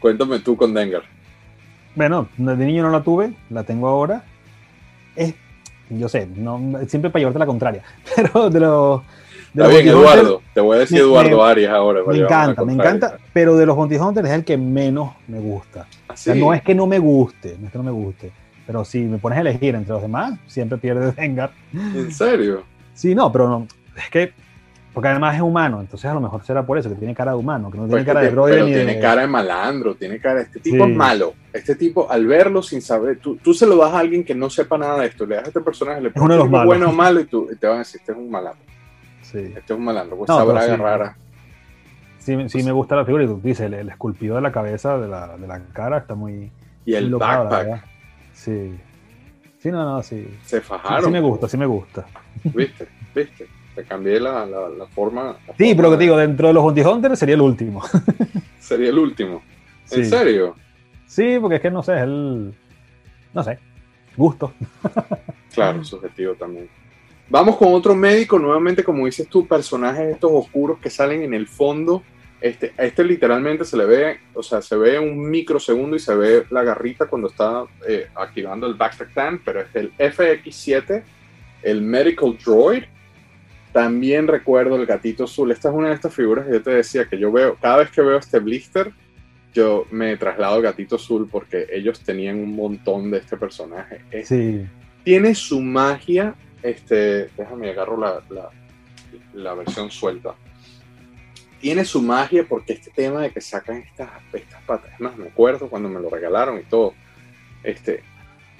Cuéntame 0.00 0.40
tú 0.40 0.56
con 0.56 0.74
Dengar. 0.74 1.02
Bueno, 1.94 2.28
de 2.36 2.56
niño 2.56 2.82
no 2.82 2.90
la 2.90 3.02
tuve, 3.02 3.32
la 3.50 3.62
tengo 3.62 3.88
ahora. 3.88 4.24
Es, 5.14 5.34
yo 5.88 6.08
sé, 6.08 6.28
siempre 6.88 7.10
para 7.10 7.20
llevarte 7.20 7.38
la 7.38 7.46
contraria, 7.46 7.84
pero 8.16 8.50
de 8.50 8.60
los... 8.60 9.02
Está 9.54 9.68
bien, 9.68 9.88
Eduardo, 9.88 10.42
te 10.52 10.60
voy 10.60 10.76
a 10.76 10.80
decir 10.80 10.98
Eduardo 10.98 11.44
Arias 11.44 11.72
ahora. 11.72 12.00
Me 12.06 12.18
encanta, 12.18 12.64
me 12.64 12.72
encanta, 12.72 13.18
pero 13.32 13.56
de 13.56 13.66
los 13.66 13.76
Bounty 13.76 13.96
Hunters 13.96 14.28
es 14.28 14.34
el 14.34 14.44
que 14.44 14.56
menos 14.56 15.12
me 15.28 15.38
gusta. 15.38 15.86
¿Ah, 16.08 16.14
o 16.14 16.16
sea, 16.16 16.34
no 16.34 16.52
es 16.52 16.62
que 16.62 16.74
no 16.74 16.86
me 16.86 16.98
guste, 16.98 17.56
no 17.60 17.66
es 17.66 17.72
que 17.72 17.78
no 17.78 17.84
me 17.84 17.90
guste 17.90 18.32
pero 18.66 18.84
si 18.84 19.00
me 19.00 19.18
pones 19.18 19.38
a 19.38 19.40
elegir 19.42 19.74
entre 19.74 19.92
los 19.92 20.02
demás, 20.02 20.38
siempre 20.46 20.78
pierdes 20.78 21.14
Dengar. 21.16 21.52
¿En 21.72 22.12
serio? 22.12 22.64
Sí, 22.94 23.14
no, 23.14 23.30
pero 23.30 23.48
no, 23.48 23.66
es 23.96 24.10
que 24.10 24.32
porque 24.92 25.08
además 25.08 25.34
es 25.34 25.40
humano, 25.40 25.80
entonces 25.80 26.08
a 26.08 26.14
lo 26.14 26.20
mejor 26.20 26.44
será 26.44 26.64
por 26.64 26.78
eso, 26.78 26.88
que 26.88 26.94
tiene 26.94 27.16
cara 27.16 27.32
de 27.32 27.38
humano, 27.38 27.68
que 27.68 27.78
no 27.78 27.86
tiene 27.86 28.04
pues 28.04 28.06
cara 28.06 28.20
de 28.20 28.30
droide 28.30 28.54
pero 28.54 28.66
tiene 28.66 29.00
cara 29.00 29.22
de 29.22 29.26
malandro, 29.26 29.96
tiene 29.96 30.20
cara 30.20 30.36
de 30.36 30.42
este 30.42 30.60
tipo 30.60 30.84
es 30.84 30.94
malo. 30.94 31.34
Este 31.52 31.74
tipo, 31.74 32.08
al 32.08 32.24
verlo 32.28 32.62
sin 32.62 32.80
saber, 32.80 33.18
tú, 33.18 33.36
tú, 33.36 33.52
se 33.52 33.66
lo 33.66 33.76
das 33.76 33.92
a 33.92 33.98
alguien 33.98 34.22
que 34.22 34.36
no 34.36 34.48
sepa 34.48 34.78
nada 34.78 35.00
de 35.00 35.08
esto, 35.08 35.26
le 35.26 35.34
das 35.34 35.46
a 35.46 35.48
este 35.48 35.60
personaje, 35.62 36.00
le 36.00 36.10
pones 36.10 36.38
uno 36.38 36.64
bueno 36.64 36.90
o 36.90 36.92
malo 36.92 37.18
y, 37.18 37.24
tú, 37.24 37.48
te 37.58 37.66
van 37.66 37.76
a 37.76 37.78
decir, 37.80 38.00
este 38.00 38.12
es 38.12 38.18
un 38.18 38.30
malandro. 38.30 38.62
Sí. 39.34 39.52
Este 39.56 39.60
es 39.60 39.70
un 39.72 39.84
malandro, 39.84 40.16
pues 40.18 40.28
no, 40.28 40.36
sabrá 40.36 40.60
agarrar 40.60 41.16
Sí, 42.20 42.36
sí, 42.48 42.62
me 42.62 42.70
gusta 42.70 42.94
la 42.94 43.04
figura 43.04 43.24
y 43.24 43.26
tú 43.26 43.40
dices, 43.42 43.70
el, 43.70 43.88
esculpido 43.88 44.36
de 44.36 44.42
la 44.42 44.52
cabeza, 44.52 44.96
de 44.96 45.08
la, 45.08 45.36
de 45.36 45.46
la 45.46 45.60
cara, 45.72 45.98
está 45.98 46.14
muy... 46.14 46.50
Y 46.86 46.94
el 46.94 47.14
backpack. 47.14 47.84
Sí. 48.32 48.78
Sí, 49.58 49.70
no, 49.70 49.84
no, 49.84 50.02
sí. 50.02 50.26
Se 50.44 50.60
fajaron. 50.60 51.06
Sí, 51.06 51.10
me 51.10 51.20
gusta, 51.20 51.48
sí 51.48 51.56
me 51.58 51.66
gusta. 51.66 52.06
¿Viste? 52.44 52.88
¿Viste? 53.14 53.46
Te 53.74 53.84
cambié 53.84 54.20
la, 54.20 54.46
la, 54.46 54.86
forma. 54.86 55.36
sí, 55.58 55.74
pero 55.74 55.90
que 55.90 55.96
te 55.96 56.04
digo, 56.04 56.16
dentro 56.16 56.48
de 56.48 56.54
los 56.54 56.62
Bounty 56.62 56.82
Hunters 56.82 57.18
sería 57.18 57.34
el 57.34 57.40
último. 57.40 57.82
sería 58.60 58.88
el 58.88 58.98
último. 58.98 59.42
¿En 59.90 60.06
serio? 60.06 60.54
Sí, 61.06 61.38
porque 61.40 61.56
es 61.56 61.62
que 61.62 61.70
no 61.70 61.82
sé, 61.82 61.96
es 61.96 62.02
el. 62.02 62.54
No 63.34 63.42
sé. 63.42 63.58
Gusto. 64.16 64.52
claro, 65.54 65.84
subjetivo 65.84 66.34
también. 66.34 66.68
Vamos 67.28 67.56
con 67.56 67.72
otro 67.72 67.94
médico, 67.94 68.38
nuevamente, 68.38 68.84
como 68.84 69.06
dices 69.06 69.26
tú, 69.28 69.46
personajes 69.46 70.08
estos 70.08 70.30
oscuros 70.32 70.78
que 70.78 70.90
salen 70.90 71.22
en 71.22 71.34
el 71.34 71.46
fondo 71.46 72.02
este, 72.44 72.74
este 72.76 73.02
literalmente 73.04 73.64
se 73.64 73.74
le 73.74 73.86
ve, 73.86 74.18
o 74.34 74.42
sea, 74.42 74.60
se 74.60 74.76
ve 74.76 74.98
un 74.98 75.30
microsegundo 75.30 75.96
y 75.96 75.98
se 75.98 76.14
ve 76.14 76.44
la 76.50 76.62
garrita 76.62 77.06
cuando 77.06 77.28
está 77.28 77.64
eh, 77.88 78.08
activando 78.14 78.66
el 78.66 78.74
backstack 78.74 79.14
tan, 79.14 79.38
pero 79.38 79.62
es 79.62 79.68
el 79.72 79.96
FX7, 79.96 81.02
el 81.62 81.80
Medical 81.80 82.36
Droid. 82.36 82.82
También 83.72 84.28
recuerdo 84.28 84.76
el 84.76 84.84
gatito 84.84 85.24
azul. 85.24 85.52
Esta 85.52 85.70
es 85.70 85.74
una 85.74 85.88
de 85.88 85.94
estas 85.94 86.12
figuras 86.12 86.44
que 86.44 86.52
yo 86.52 86.62
te 86.62 86.72
decía 86.72 87.06
que 87.06 87.18
yo 87.18 87.32
veo, 87.32 87.56
cada 87.58 87.78
vez 87.78 87.90
que 87.90 88.02
veo 88.02 88.18
este 88.18 88.38
blister, 88.40 88.92
yo 89.54 89.86
me 89.90 90.14
traslado 90.18 90.56
al 90.56 90.62
gatito 90.62 90.96
azul 90.96 91.26
porque 91.32 91.66
ellos 91.72 92.00
tenían 92.00 92.40
un 92.40 92.54
montón 92.54 93.10
de 93.10 93.18
este 93.18 93.38
personaje. 93.38 94.02
sí. 94.22 94.66
Tiene 95.02 95.34
su 95.34 95.62
magia. 95.62 96.34
Este, 96.64 97.28
déjame 97.36 97.68
agarro 97.68 97.98
la, 97.98 98.22
la, 98.30 98.48
la 99.34 99.52
versión 99.52 99.90
suelta. 99.90 100.34
Tiene 101.60 101.84
su 101.84 102.00
magia 102.00 102.46
porque 102.48 102.72
este 102.72 102.90
tema 102.90 103.20
de 103.20 103.30
que 103.30 103.42
sacan 103.42 103.76
estas, 103.76 104.08
estas 104.32 104.62
patas, 104.62 104.94
es 104.94 105.00
más, 105.00 105.14
me 105.18 105.28
acuerdo 105.28 105.68
cuando 105.68 105.90
me 105.90 106.00
lo 106.00 106.08
regalaron 106.08 106.58
y 106.58 106.62
todo. 106.62 106.94
Este, 107.62 108.02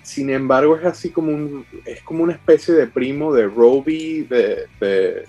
sin 0.02 0.28
embargo, 0.28 0.76
es 0.76 0.84
así 0.84 1.08
como 1.08 1.32
un, 1.32 1.64
es 1.86 2.02
como 2.02 2.22
una 2.22 2.34
especie 2.34 2.74
de 2.74 2.86
primo 2.86 3.32
de 3.32 3.46
Roby, 3.46 4.24
de, 4.24 5.24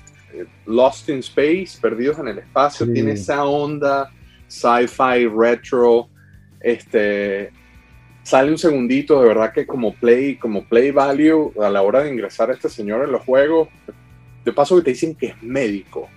Lost 0.65 1.07
in 1.07 1.19
Space, 1.19 1.79
Perdidos 1.81 2.19
en 2.19 2.27
el 2.27 2.39
Espacio, 2.39 2.91
tiene 2.91 3.13
esa 3.13 3.45
onda 3.45 4.11
sci-fi 4.49 5.27
retro, 5.27 6.09
este, 6.59 7.53
sale 8.25 8.49
un 8.49 8.57
segundito, 8.57 9.21
de 9.21 9.27
verdad 9.27 9.53
que 9.53 9.67
como 9.67 9.93
play, 9.93 10.35
como 10.35 10.63
play 10.65 10.89
value 10.89 11.53
a 11.61 11.69
la 11.69 11.83
hora 11.83 12.01
de 12.01 12.09
ingresar 12.09 12.49
a 12.49 12.53
este 12.53 12.69
señor 12.69 13.05
en 13.05 13.11
los 13.11 13.21
juegos, 13.21 13.69
de 14.43 14.51
paso 14.51 14.75
que 14.77 14.81
te 14.81 14.89
dicen 14.91 15.13
que 15.13 15.27
es 15.27 15.43
médico, 15.43 16.09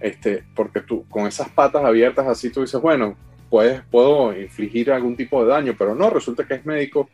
este, 0.00 0.42
porque 0.54 0.80
tú 0.80 1.04
con 1.08 1.28
esas 1.28 1.48
patas 1.48 1.84
abiertas 1.84 2.26
así 2.26 2.50
tú 2.50 2.62
dices, 2.62 2.80
bueno, 2.80 3.16
puedes, 3.48 3.82
puedo 3.82 4.36
infligir 4.36 4.90
algún 4.90 5.14
tipo 5.14 5.44
de 5.44 5.50
daño, 5.52 5.76
pero 5.78 5.94
no, 5.94 6.10
resulta 6.10 6.44
que 6.44 6.54
es 6.54 6.66
médico. 6.66 7.08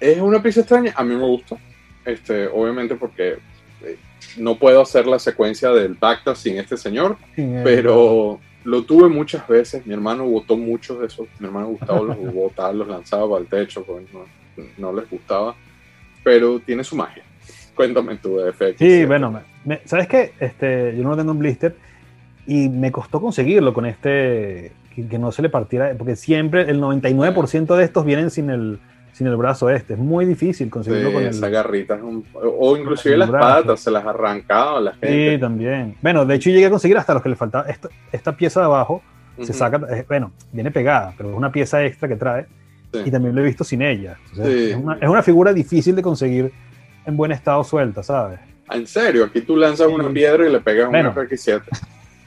Es 0.00 0.18
una 0.18 0.42
pieza 0.42 0.60
extraña, 0.60 0.94
a 0.96 1.04
mí 1.04 1.14
me 1.14 1.22
gusta, 1.22 1.58
este, 2.06 2.46
obviamente 2.46 2.94
porque 2.94 3.36
eh, 3.82 3.98
no 4.38 4.58
puedo 4.58 4.80
hacer 4.80 5.06
la 5.06 5.18
secuencia 5.18 5.68
del 5.68 5.94
Bacta 5.94 6.34
sin 6.34 6.56
este 6.56 6.78
señor, 6.78 7.18
pero 7.62 8.40
lo 8.64 8.82
tuve 8.82 9.08
muchas 9.08 9.46
veces, 9.46 9.86
mi 9.86 9.94
hermano 9.94 10.24
votó 10.24 10.56
muchos 10.56 10.98
de 11.00 11.06
esos, 11.06 11.28
mi 11.38 11.46
hermano 11.46 11.68
Gustavo 11.68 12.04
los 12.04 12.34
botaba, 12.34 12.72
los 12.72 12.88
lanzaba 12.88 13.36
al 13.38 13.46
techo, 13.46 13.84
pues 13.84 14.06
no, 14.12 14.24
no 14.78 14.92
les 14.92 15.08
gustaba, 15.08 15.54
pero 16.22 16.58
tiene 16.60 16.82
su 16.82 16.96
magia. 16.96 17.22
Cuéntame 17.74 18.16
tu 18.16 18.40
efecto. 18.40 18.84
Sí, 18.84 19.04
bueno, 19.04 19.40
¿sabes 19.84 20.08
qué? 20.08 20.32
Este, 20.38 20.96
yo 20.96 21.02
no 21.02 21.16
tengo 21.16 21.32
un 21.32 21.38
blister 21.38 21.76
y 22.46 22.68
me 22.68 22.92
costó 22.92 23.20
conseguirlo 23.20 23.74
con 23.74 23.84
este, 23.84 24.72
que, 24.94 25.18
no 25.18 25.32
se 25.32 25.42
le 25.42 25.48
partiera, 25.48 25.92
porque 25.98 26.16
siempre 26.16 26.62
el 26.70 26.80
99% 26.80 27.76
de 27.76 27.84
estos 27.84 28.04
vienen 28.04 28.30
sin 28.30 28.50
el, 28.50 28.78
sin 29.14 29.28
el 29.28 29.36
brazo 29.36 29.70
este. 29.70 29.94
Es 29.94 29.98
muy 29.98 30.26
difícil 30.26 30.68
conseguirlo 30.68 31.12
con 31.12 31.22
esa 31.22 31.48
garrita. 31.48 31.98
o 32.02 32.76
inclusive 32.76 33.16
las 33.16 33.30
patas 33.30 33.80
se 33.80 33.90
las 33.90 34.04
arrancaba 34.04 34.80
la 34.80 34.92
gente. 34.92 35.32
Sí, 35.34 35.40
también. 35.40 35.96
Bueno, 36.02 36.26
de 36.26 36.34
hecho 36.34 36.50
llegué 36.50 36.66
a 36.66 36.70
conseguir 36.70 36.98
hasta 36.98 37.14
los 37.14 37.22
que 37.22 37.28
le 37.28 37.36
faltaba. 37.36 37.68
Esta, 37.68 37.88
esta 38.12 38.36
pieza 38.36 38.60
de 38.60 38.66
abajo 38.66 39.02
se 39.40 39.52
saca, 39.52 39.80
eh, 39.90 40.04
bueno, 40.06 40.32
viene 40.52 40.70
pegada, 40.70 41.14
pero 41.16 41.30
es 41.30 41.36
una 41.36 41.50
pieza 41.50 41.84
extra 41.84 42.08
que 42.08 42.16
trae. 42.16 42.46
Y 43.04 43.10
también 43.10 43.34
lo 43.34 43.40
he 43.40 43.44
visto 43.44 43.64
sin 43.64 43.82
ella. 43.82 44.16
es, 44.32 44.76
una, 44.76 44.94
es, 45.00 45.08
una, 45.08 45.22
figura 45.22 45.52
difícil 45.52 45.96
de 45.96 46.02
conseguir 46.02 46.52
en 47.04 47.16
buen 47.16 47.32
estado 47.32 47.64
suelta, 47.64 48.04
¿sabes? 48.04 48.38
En 48.70 48.86
serio, 48.86 49.24
aquí 49.24 49.40
tú 49.40 49.56
lanzas 49.56 49.88
una 49.88 50.08
piedra 50.10 50.46
y 50.48 50.52
le 50.52 50.60
pegas 50.60 50.88
un 50.88 50.94
RX7. 50.94 51.62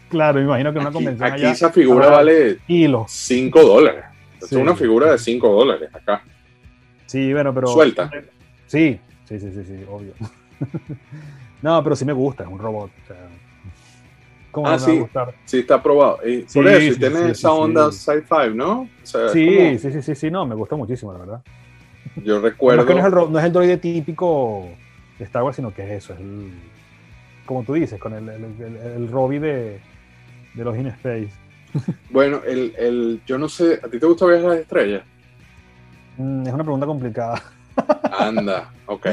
Claro, 0.10 0.36
me 0.36 0.46
imagino 0.46 0.72
que 0.72 0.80
una 0.80 0.92
convención 0.92 1.34
Aquí 1.34 1.44
esa 1.44 1.70
figura 1.70 2.08
vale 2.08 2.60
5 2.66 3.62
dólares. 3.62 4.06
Es 4.42 4.54
una 4.54 4.74
figura 4.74 5.12
de 5.12 5.18
5 5.18 5.50
dólares 5.50 5.90
acá. 5.94 6.24
Sí, 7.08 7.34
bueno, 7.34 7.54
pero. 7.54 7.68
Suelta. 7.68 8.12
Sí, 8.68 9.00
sí, 9.26 9.40
sí, 9.40 9.52
sí, 9.52 9.64
sí 9.64 9.86
obvio. 9.90 10.14
no, 11.62 11.84
pero 11.84 11.96
sí 11.96 12.06
me 12.06 12.14
gusta, 12.14 12.44
es 12.44 12.50
un 12.50 12.60
robot. 12.60 12.92
¿Cómo 14.52 14.68
ah, 14.70 14.80
sí, 14.80 15.06
sí, 15.46 15.60
está 15.60 15.76
aprobado. 15.76 16.20
Y 16.26 16.42
por 16.42 16.68
eso, 16.68 17.00
tiene 17.00 17.32
esa 17.32 17.52
onda 17.52 17.92
sci-fi, 17.92 18.54
¿no? 18.54 18.90
sí, 19.04 19.78
sí, 19.78 19.92
sí, 19.92 20.02
sí, 20.02 20.16
sí, 20.16 20.32
no, 20.32 20.46
me 20.46 20.56
gusta 20.56 20.76
muchísimo, 20.76 21.14
la 21.14 21.20
verdad. 21.20 21.42
Yo 22.24 22.40
recuerdo. 22.42 22.84
No, 22.84 23.00
es, 23.00 23.06
el, 23.06 23.32
no 23.32 23.40
es 23.40 23.46
el 23.46 23.54
droide 23.54 23.78
típico 23.78 24.68
de 25.20 25.26
Star 25.26 25.44
Wars, 25.44 25.56
sino 25.56 25.74
que 25.74 25.84
es 25.84 26.04
eso, 26.04 26.14
es 26.14 26.20
el, 26.20 26.52
como 27.46 27.64
tú 27.64 27.74
dices, 27.74 28.00
con 28.00 28.14
el, 28.14 28.28
el, 28.30 28.78
el 28.78 29.12
Robbie 29.12 29.40
de, 29.40 29.80
de 30.54 30.64
los 30.64 30.78
In 30.78 30.88
Space. 30.88 31.32
Bueno, 32.10 32.42
el, 32.48 32.74
el, 32.78 33.22
yo 33.28 33.38
no 33.38 33.50
sé, 33.50 33.80
¿a 33.84 33.88
ti 33.88 34.00
te 34.00 34.06
gusta 34.06 34.26
ver 34.26 34.42
las 34.42 34.58
estrellas? 34.58 35.04
Mm, 36.18 36.48
es 36.48 36.54
una 36.54 36.64
pregunta 36.64 36.86
complicada. 36.86 37.42
Anda, 38.20 38.72
ok. 38.86 39.08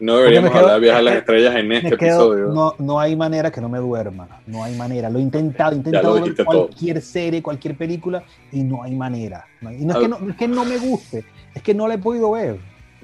No 0.00 0.16
deberíamos 0.16 0.54
hablar 0.54 0.74
de 0.74 0.80
viajar 0.80 1.00
a 1.00 1.02
las 1.02 1.14
estrellas 1.16 1.54
en 1.54 1.72
este 1.72 1.94
episodio. 1.94 2.48
No, 2.48 2.74
no 2.78 2.98
hay 2.98 3.14
manera 3.16 3.50
que 3.50 3.60
no 3.60 3.68
me 3.68 3.78
duerma. 3.78 4.28
No 4.46 4.64
hay 4.64 4.74
manera. 4.76 5.08
Lo 5.08 5.18
he 5.18 5.22
intentado, 5.22 5.72
he 5.72 5.76
intentado 5.76 6.20
ver 6.20 6.44
cualquier 6.44 7.00
serie, 7.00 7.42
cualquier 7.42 7.76
película 7.76 8.24
y 8.50 8.62
no 8.62 8.82
hay 8.82 8.94
manera. 8.94 9.46
y 9.62 9.84
no 9.84 9.94
es, 9.94 9.98
que 10.00 10.08
no, 10.08 10.18
es 10.28 10.36
que 10.36 10.48
no 10.48 10.64
me 10.64 10.78
guste, 10.78 11.24
es 11.54 11.62
que 11.62 11.74
no 11.74 11.86
la 11.86 11.94
he 11.94 11.98
podido 11.98 12.32
ver. 12.32 12.58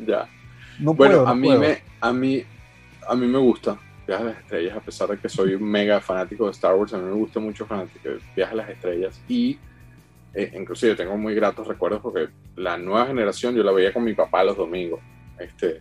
Ya. 0.04 0.28
No 0.78 0.94
bueno, 0.94 1.26
a, 1.26 1.34
mí 1.34 1.48
Me, 1.56 1.78
a, 2.00 2.12
mí, 2.12 2.42
a 3.06 3.14
mí 3.14 3.26
me 3.26 3.38
gusta 3.38 3.78
Viaje 4.06 4.22
a 4.22 4.26
las 4.26 4.38
Estrellas, 4.38 4.76
a 4.76 4.80
pesar 4.80 5.08
de 5.08 5.18
que 5.18 5.28
soy 5.28 5.54
un 5.54 5.62
mega 5.62 6.00
fanático 6.00 6.46
de 6.46 6.50
Star 6.52 6.74
Wars, 6.74 6.92
a 6.94 6.98
mí 6.98 7.04
me 7.04 7.12
gusta 7.12 7.38
mucho 7.38 7.66
fanático 7.66 8.08
a 8.08 8.54
las 8.54 8.68
Estrellas 8.68 9.20
y 9.28 9.58
eh, 10.34 10.52
inclusive 10.54 10.94
tengo 10.94 11.16
muy 11.16 11.34
gratos 11.34 11.66
recuerdos 11.66 12.00
porque 12.00 12.28
la 12.56 12.76
nueva 12.76 13.06
generación 13.06 13.54
yo 13.54 13.62
la 13.62 13.72
veía 13.72 13.92
con 13.92 14.04
mi 14.04 14.14
papá 14.14 14.44
los 14.44 14.56
domingos. 14.56 15.00
Este, 15.38 15.80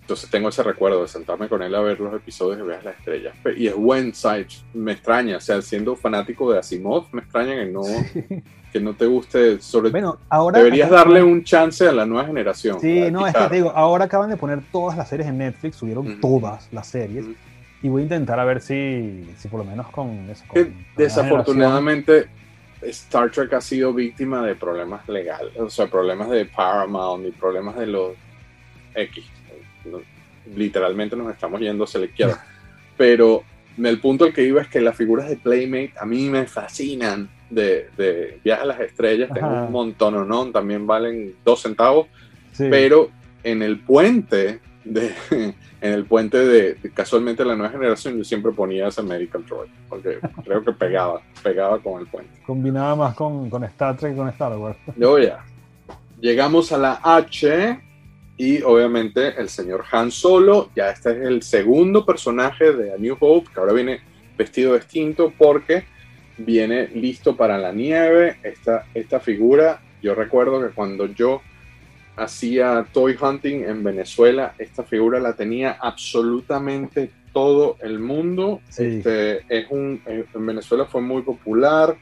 entonces 0.00 0.30
tengo 0.30 0.48
ese 0.48 0.62
recuerdo 0.62 1.02
de 1.02 1.08
sentarme 1.08 1.48
con 1.48 1.62
él 1.62 1.74
a 1.74 1.80
ver 1.80 2.00
los 2.00 2.14
episodios 2.14 2.56
de 2.56 2.64
Viaje 2.64 2.80
a 2.80 2.84
las 2.90 2.98
Estrellas. 2.98 3.34
Y 3.56 3.66
es 3.66 3.74
buen 3.74 4.14
site, 4.14 4.54
me 4.72 4.92
extraña, 4.92 5.36
o 5.36 5.40
sea, 5.40 5.60
siendo 5.60 5.94
fanático 5.96 6.50
de 6.50 6.58
Asimov, 6.58 7.08
me 7.12 7.20
extraña 7.20 7.54
que 7.54 7.66
no, 7.66 7.82
que 8.72 8.80
no 8.80 8.94
te 8.94 9.04
guste. 9.04 9.60
Sobre 9.60 9.90
bueno, 9.90 10.18
ahora 10.30 10.60
deberías 10.60 10.88
darle 10.88 11.22
un 11.22 11.44
chance 11.44 11.86
a 11.86 11.92
la 11.92 12.06
nueva 12.06 12.26
generación. 12.26 12.80
Sí, 12.80 13.10
no, 13.10 13.26
es 13.26 13.34
que 13.34 13.48
te 13.48 13.54
digo, 13.56 13.70
ahora 13.74 14.06
acaban 14.06 14.30
de 14.30 14.38
poner 14.38 14.62
todas 14.72 14.96
las 14.96 15.10
series 15.10 15.28
en 15.28 15.36
Netflix, 15.36 15.76
subieron 15.76 16.18
todas 16.20 16.72
las 16.72 16.86
series. 16.86 17.26
Y 17.82 17.88
voy 17.90 18.00
a 18.00 18.04
intentar 18.04 18.40
a 18.40 18.44
ver 18.44 18.62
si, 18.62 19.30
si 19.36 19.46
por 19.48 19.60
lo 19.60 19.64
menos 19.64 19.88
con 19.90 20.28
eso. 20.30 20.42
desafortunadamente, 20.96 22.28
Star 22.82 23.30
Trek 23.30 23.52
ha 23.54 23.60
sido 23.60 23.92
víctima 23.92 24.46
de 24.46 24.54
problemas 24.54 25.08
legales, 25.08 25.52
o 25.58 25.68
sea, 25.68 25.88
problemas 25.88 26.30
de 26.30 26.44
Paramount 26.44 27.26
y 27.26 27.32
problemas 27.32 27.76
de 27.76 27.86
los 27.86 28.12
X. 28.94 29.24
Literalmente 30.54 31.16
nos 31.16 31.32
estamos 31.32 31.60
yendo 31.60 31.84
hacia 31.84 32.00
la 32.00 32.06
izquierda. 32.06 32.44
Pero 32.96 33.44
el 33.76 34.00
punto 34.00 34.24
al 34.24 34.32
que 34.32 34.42
iba 34.42 34.62
es 34.62 34.68
que 34.68 34.80
las 34.80 34.96
figuras 34.96 35.28
de 35.28 35.36
Playmate 35.36 35.94
a 36.00 36.06
mí 36.06 36.28
me 36.28 36.46
fascinan 36.46 37.28
de, 37.50 37.88
de 37.96 38.40
Viaje 38.44 38.62
a 38.62 38.66
las 38.66 38.80
Estrellas. 38.80 39.30
Tengo 39.32 39.48
un 39.48 39.72
montón, 39.72 40.28
¿no? 40.28 40.50
También 40.50 40.86
valen 40.86 41.34
dos 41.44 41.62
centavos. 41.62 42.06
Pero 42.56 43.10
en 43.44 43.62
el 43.62 43.78
puente 43.78 44.60
de, 44.88 45.12
en 45.80 45.92
el 45.92 46.04
puente 46.04 46.38
de, 46.38 46.76
casualmente 46.94 47.44
la 47.44 47.54
nueva 47.54 47.72
generación 47.72 48.16
yo 48.16 48.24
siempre 48.24 48.52
ponía 48.52 48.88
ese 48.88 49.02
Medical 49.02 49.44
Droid, 49.46 49.70
porque 49.88 50.18
creo 50.44 50.64
que 50.64 50.72
pegaba, 50.72 51.20
pegaba 51.42 51.78
con 51.78 52.00
el 52.00 52.06
puente. 52.06 52.40
Combinaba 52.46 52.96
más 52.96 53.14
con, 53.14 53.48
con 53.50 53.64
Star 53.64 53.96
Trek 53.96 54.14
y 54.14 54.16
con 54.16 54.28
Star 54.28 54.56
Wars. 54.56 54.78
Yo 54.96 55.18
ya. 55.18 55.44
Llegamos 56.20 56.72
a 56.72 56.78
la 56.78 57.00
H 57.02 57.80
y 58.36 58.62
obviamente 58.62 59.40
el 59.40 59.48
señor 59.48 59.84
Han 59.92 60.10
Solo, 60.10 60.70
ya 60.74 60.90
este 60.90 61.10
es 61.10 61.26
el 61.26 61.42
segundo 61.42 62.04
personaje 62.04 62.72
de 62.72 62.92
A 62.92 62.96
New 62.96 63.16
Hope, 63.20 63.50
que 63.52 63.60
ahora 63.60 63.72
viene 63.72 64.00
vestido 64.36 64.74
distinto 64.74 65.32
porque 65.36 65.84
viene 66.38 66.88
listo 66.88 67.36
para 67.36 67.58
la 67.58 67.72
nieve. 67.72 68.38
Esta, 68.42 68.86
esta 68.94 69.20
figura, 69.20 69.80
yo 70.02 70.14
recuerdo 70.14 70.60
que 70.60 70.74
cuando 70.74 71.06
yo 71.06 71.42
hacía 72.18 72.86
toy 72.92 73.16
hunting 73.20 73.62
en 73.62 73.82
Venezuela, 73.82 74.54
esta 74.58 74.82
figura 74.82 75.20
la 75.20 75.34
tenía 75.34 75.78
absolutamente 75.80 77.10
todo 77.32 77.76
el 77.80 77.98
mundo. 77.98 78.60
Este, 78.76 79.44
es 79.48 79.66
un, 79.70 80.02
en 80.06 80.46
Venezuela 80.46 80.84
fue 80.86 81.00
muy 81.00 81.22
popular. 81.22 81.96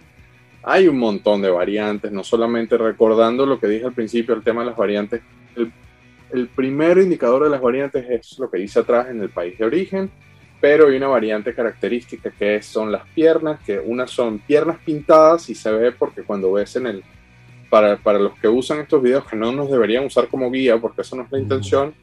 Hay 0.63 0.89
un 0.89 0.99
montón 0.99 1.43
de 1.43 1.51
variantes, 1.51 2.11
no 2.11 2.25
solamente 2.25 2.77
recordando 2.77 3.47
lo 3.47 3.61
que 3.61 3.69
dije 3.69 3.85
al 3.85 3.93
principio, 3.93 4.35
el 4.35 4.43
tema 4.43 4.63
de 4.63 4.69
las 4.69 4.77
variantes. 4.77 5.21
El, 5.55 5.71
el 6.33 6.49
primer 6.49 6.99
indicador 6.99 7.45
de 7.45 7.51
las 7.51 7.61
variantes 7.61 8.05
es 8.09 8.39
lo 8.39 8.51
que 8.51 8.59
dice 8.59 8.81
atrás 8.81 9.09
en 9.11 9.21
el 9.21 9.29
país 9.29 9.57
de 9.59 9.65
origen, 9.65 10.11
pero 10.61 10.89
hay 10.89 10.97
una 10.97 11.09
variante 11.09 11.55
característica 11.55 12.31
que 12.31 12.63
son 12.63 12.91
las 12.91 13.07
piernas, 13.09 13.61
que 13.65 13.79
unas 13.79 14.11
son 14.11 14.39
piernas 14.41 14.79
pintadas 14.85 15.49
y 15.51 15.55
se 15.55 15.71
ve 15.71 15.93
porque 15.93 16.23
cuando 16.23 16.53
ves 16.53 16.75
en 16.77 16.87
el, 16.87 17.05
para, 17.71 17.97
para, 17.97 18.19
los 18.19 18.39
que 18.39 18.49
usan 18.49 18.81
estos 18.81 19.03
videos 19.03 19.27
que 19.27 19.37
no 19.37 19.53
nos 19.53 19.71
deberían 19.71 20.05
usar 20.05 20.29
como 20.29 20.51
guía, 20.51 20.79
porque 20.79 21.03
eso 21.03 21.17
no 21.17 21.23
es 21.23 21.33
la 21.33 21.39
intención, 21.39 21.95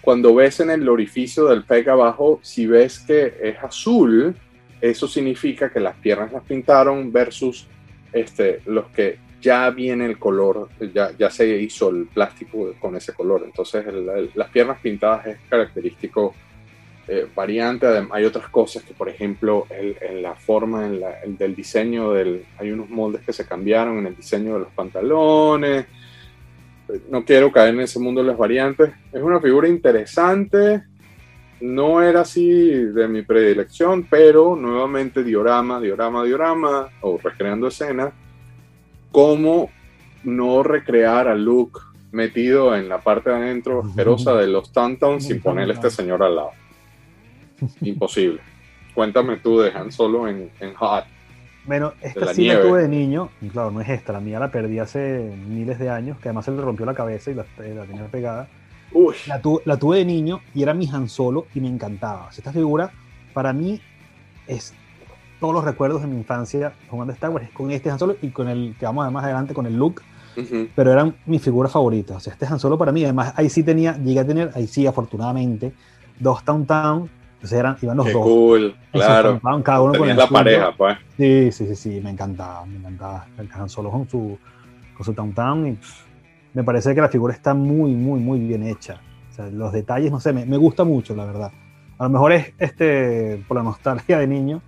cuando 0.00 0.34
ves 0.34 0.60
en 0.60 0.70
el 0.70 0.88
orificio 0.88 1.46
del 1.46 1.64
peg 1.64 1.88
abajo, 1.90 2.40
si 2.42 2.66
ves 2.66 3.00
que 3.00 3.34
es 3.42 3.58
azul, 3.62 4.34
eso 4.80 5.06
significa 5.06 5.70
que 5.70 5.80
las 5.80 5.96
piernas 5.96 6.32
las 6.32 6.42
pintaron 6.44 7.12
versus 7.12 7.66
este, 8.12 8.62
los 8.66 8.88
que 8.88 9.18
ya 9.40 9.68
viene 9.70 10.06
el 10.06 10.18
color, 10.18 10.68
ya, 10.94 11.10
ya 11.18 11.30
se 11.30 11.46
hizo 11.60 11.90
el 11.90 12.06
plástico 12.06 12.74
con 12.78 12.96
ese 12.96 13.12
color. 13.12 13.42
Entonces 13.44 13.84
las 14.34 14.50
piernas 14.50 14.80
pintadas 14.80 15.26
es 15.26 15.38
característico 15.48 16.34
eh, 17.12 17.26
variante. 17.34 17.88
hay 18.12 18.24
otras 18.24 18.48
cosas 18.50 18.84
que, 18.84 18.94
por 18.94 19.08
ejemplo, 19.08 19.66
en 19.68 20.22
la 20.22 20.36
forma 20.36 20.86
en 20.86 21.00
la, 21.00 21.20
el 21.22 21.36
del 21.36 21.56
diseño, 21.56 22.12
del, 22.12 22.44
hay 22.56 22.70
unos 22.70 22.88
moldes 22.88 23.22
que 23.22 23.32
se 23.32 23.44
cambiaron 23.44 23.98
en 23.98 24.06
el 24.06 24.16
diseño 24.16 24.54
de 24.54 24.60
los 24.60 24.68
pantalones. 24.68 25.86
No 27.10 27.24
quiero 27.24 27.50
caer 27.50 27.74
en 27.74 27.80
ese 27.80 27.98
mundo 27.98 28.20
de 28.20 28.28
las 28.28 28.38
variantes. 28.38 28.92
Es 29.12 29.20
una 29.20 29.40
figura 29.40 29.66
interesante. 29.66 30.84
No 31.60 32.00
era 32.00 32.20
así 32.20 32.70
de 32.70 33.08
mi 33.08 33.22
predilección, 33.22 34.06
pero 34.08 34.54
nuevamente 34.54 35.24
diorama, 35.24 35.80
diorama, 35.80 36.22
diorama, 36.22 36.90
o 37.00 37.18
recreando 37.18 37.66
escenas. 37.66 38.12
¿Cómo 39.10 39.68
no 40.22 40.62
recrear 40.62 41.26
a 41.26 41.34
Luke 41.34 41.80
metido 42.12 42.76
en 42.76 42.88
la 42.88 43.00
parte 43.00 43.30
de 43.30 43.36
adentro 43.36 43.82
asquerosa 43.84 44.34
de 44.36 44.46
los 44.46 44.72
Tantons 44.72 45.26
sin 45.26 45.40
ponerle 45.40 45.72
a 45.72 45.76
este 45.76 45.90
señor 45.90 46.22
al 46.22 46.36
lado? 46.36 46.50
Imposible. 47.80 48.40
Cuéntame 48.94 49.36
tú 49.38 49.60
de 49.60 49.70
Han 49.72 49.92
Solo 49.92 50.28
en, 50.28 50.50
en 50.60 50.74
Hot. 50.74 51.04
Bueno, 51.66 51.92
esta 52.00 52.34
sí 52.34 52.46
la 52.46 52.62
tuve 52.62 52.82
de 52.82 52.88
niño, 52.88 53.30
claro, 53.52 53.70
no 53.70 53.80
es 53.80 53.88
esta, 53.88 54.12
la 54.12 54.20
mía 54.20 54.40
la 54.40 54.50
perdí 54.50 54.78
hace 54.78 55.30
miles 55.46 55.78
de 55.78 55.90
años, 55.90 56.18
que 56.18 56.28
además 56.28 56.46
se 56.46 56.52
le 56.52 56.60
rompió 56.60 56.86
la 56.86 56.94
cabeza 56.94 57.30
y 57.30 57.34
la, 57.34 57.44
tenía 57.44 58.06
pegada. 58.10 58.48
Uy. 58.92 59.14
La, 59.26 59.40
la, 59.64 59.76
tuve 59.76 59.98
de 59.98 60.04
niño 60.04 60.40
y 60.54 60.62
era 60.62 60.74
mi 60.74 60.88
Han 60.88 61.08
Solo 61.08 61.46
y 61.54 61.60
me 61.60 61.68
encantaba. 61.68 62.30
Esta 62.36 62.52
figura, 62.52 62.90
para 63.34 63.52
mí, 63.52 63.80
es 64.46 64.74
todos 65.38 65.54
los 65.54 65.64
recuerdos 65.64 66.02
de 66.02 66.08
mi 66.08 66.16
infancia 66.16 66.72
jugando 66.88 67.12
Star 67.12 67.30
Wars, 67.30 67.48
con 67.52 67.70
este 67.70 67.90
Han 67.90 67.98
Solo 67.98 68.16
y 68.20 68.30
con 68.30 68.48
el 68.48 68.74
que 68.78 68.86
vamos 68.86 69.10
más 69.12 69.24
adelante 69.24 69.54
con 69.54 69.66
el 69.66 69.76
look, 69.76 70.02
pero 70.74 70.92
eran 70.92 71.14
mis 71.26 71.42
figuras 71.42 71.70
favoritas. 71.72 72.16
O 72.16 72.20
sea, 72.20 72.32
este 72.32 72.46
Han 72.46 72.58
Solo 72.58 72.78
para 72.78 72.90
mí, 72.90 73.04
además, 73.04 73.34
ahí 73.36 73.50
sí 73.50 73.62
tenía, 73.62 73.96
llegué 73.98 74.20
a 74.20 74.26
tener, 74.26 74.50
ahí 74.54 74.66
sí, 74.66 74.86
afortunadamente, 74.86 75.72
dos 76.18 76.42
Town 76.42 76.66
Town 76.66 77.10
entonces 77.40 77.58
eran, 77.58 77.74
iban 77.80 77.96
los 77.96 78.12
dos. 78.12 78.22
Cool, 78.22 78.76
claro. 78.92 79.40
Cada 79.64 79.80
uno 79.80 79.98
con 79.98 80.14
la 80.14 80.26
pareja, 80.26 80.74
pues. 80.76 80.98
Sí, 81.16 81.50
sí, 81.50 81.66
sí, 81.68 81.74
sí, 81.74 82.00
me 82.02 82.10
encantaba, 82.10 82.66
me 82.66 82.76
encantaba. 82.76 83.26
Han 83.54 83.68
Solo 83.70 83.90
con 83.90 84.06
su, 84.06 84.38
con 84.94 85.06
su 85.06 85.14
Town 85.14 85.66
y 85.68 85.78
me 86.52 86.62
parece 86.62 86.94
que 86.94 87.00
la 87.00 87.08
figura 87.08 87.32
está 87.32 87.54
muy, 87.54 87.92
muy, 87.92 88.20
muy 88.20 88.40
bien 88.40 88.66
hecha. 88.66 89.00
O 89.30 89.32
sea, 89.32 89.46
los 89.46 89.72
detalles, 89.72 90.10
no 90.10 90.20
sé, 90.20 90.34
me, 90.34 90.44
me 90.44 90.58
gusta 90.58 90.84
mucho, 90.84 91.16
la 91.16 91.24
verdad. 91.24 91.50
A 91.96 92.04
lo 92.04 92.10
mejor 92.10 92.32
es 92.32 92.52
este 92.58 93.42
por 93.48 93.56
la 93.56 93.62
nostalgia 93.62 94.18
de 94.18 94.26
niño, 94.26 94.60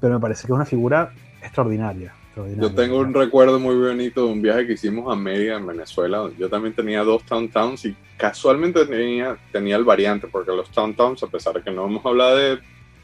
pero 0.00 0.14
me 0.14 0.20
parece 0.20 0.48
que 0.48 0.52
es 0.52 0.56
una 0.56 0.64
figura 0.64 1.12
extraordinaria. 1.40 2.12
Yo 2.56 2.74
tengo 2.74 2.98
un 2.98 3.14
recuerdo 3.14 3.58
muy 3.58 3.74
bonito 3.74 4.26
de 4.26 4.32
un 4.32 4.42
viaje 4.42 4.66
que 4.66 4.72
hicimos 4.74 5.12
a 5.12 5.16
Mérida, 5.16 5.56
en 5.56 5.66
Venezuela. 5.66 6.30
Yo 6.38 6.48
también 6.48 6.74
tenía 6.74 7.02
dos 7.02 7.24
Town 7.24 7.48
Towns 7.48 7.84
y 7.84 7.96
casualmente 8.16 8.86
tenía, 8.86 9.36
tenía 9.52 9.76
el 9.76 9.84
variante, 9.84 10.26
porque 10.26 10.52
los 10.52 10.70
Town 10.70 10.94
Towns, 10.94 11.22
a 11.22 11.26
pesar 11.26 11.54
de 11.54 11.62
que 11.62 11.70
no 11.70 11.86
hemos 11.86 12.04
hablado 12.04 12.36
de 12.36 12.58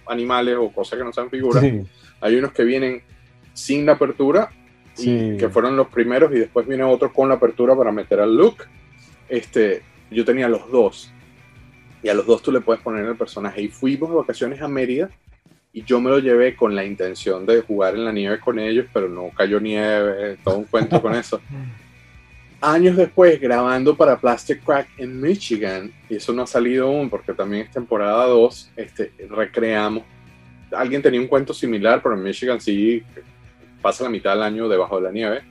animales 0.07 0.57
o 0.59 0.71
cosas 0.71 0.99
que 0.99 1.05
no 1.05 1.13
sean 1.13 1.31
figuras, 1.31 1.65
hay 2.21 2.37
unos 2.37 2.53
que 2.53 2.65
vienen 2.65 3.03
sin 3.53 3.87
la 3.87 3.93
apertura, 3.93 4.51
y 4.99 5.37
que 5.37 5.49
fueron 5.49 5.77
los 5.77 5.89
primeros, 5.89 6.33
y 6.33 6.39
después 6.39 6.67
viene 6.67 6.83
otro 6.85 7.13
con 7.13 7.29
la 7.29 7.35
apertura 7.35 7.77
para 7.77 7.93
meter 7.93 8.21
al 8.21 8.35
look. 8.35 8.65
Este, 9.29 9.83
yo 10.11 10.25
tenía 10.25 10.49
los 10.49 10.71
dos. 10.71 11.13
Y 12.03 12.09
a 12.09 12.15
los 12.15 12.27
dos 12.27 12.43
tú 12.43 12.53
le 12.53 12.61
puedes 12.61 12.83
poner 12.83 13.05
el 13.05 13.17
personaje. 13.17 13.63
Y 13.63 13.69
fuimos 13.69 14.11
de 14.11 14.17
vacaciones 14.17 14.63
a 14.63 14.69
Mérida 14.69 15.11
y 15.77 15.85
yo 15.85 16.01
me 16.01 16.09
lo 16.09 16.21
llevé 16.21 16.57
con 16.57 16.75
la 16.75 16.87
intención 16.87 17.45
de 17.45 17.61
jugar 17.61 17.97
en 17.97 18.07
la 18.07 18.11
nieve 18.11 18.41
con 18.41 18.59
ellos, 18.59 18.87
pero 18.95 19.11
no 19.11 19.29
cayó 19.37 19.61
nieve, 19.61 20.39
todo 20.43 20.57
un 20.57 20.65
cuento 20.65 21.03
con 21.03 21.15
eso. 21.15 21.39
Años 22.63 22.97
después, 22.97 23.39
grabando 23.39 23.95
para 23.95 24.19
Plastic 24.19 24.65
Crack 24.65 24.89
en 24.97 25.21
Michigan, 25.21 25.93
y 26.09 26.17
eso 26.17 26.33
no 26.33 26.45
ha 26.45 26.47
salido 26.47 26.87
aún 26.87 27.11
porque 27.11 27.35
también 27.35 27.67
es 27.67 27.71
temporada 27.71 28.25
2, 28.25 28.73
este, 28.75 29.13
recreamos. 29.29 30.05
Alguien 30.73 31.03
tenía 31.03 31.21
un 31.21 31.27
cuento 31.27 31.53
similar, 31.53 32.01
pero 32.03 32.15
en 32.15 32.23
Michigan 32.23 32.59
sí 32.59 33.03
pasa 33.83 34.05
la 34.05 34.09
mitad 34.09 34.33
del 34.33 34.45
año 34.45 34.71
debajo 34.71 34.97
de 34.97 35.03
la 35.03 35.13
nieve. 35.13 35.43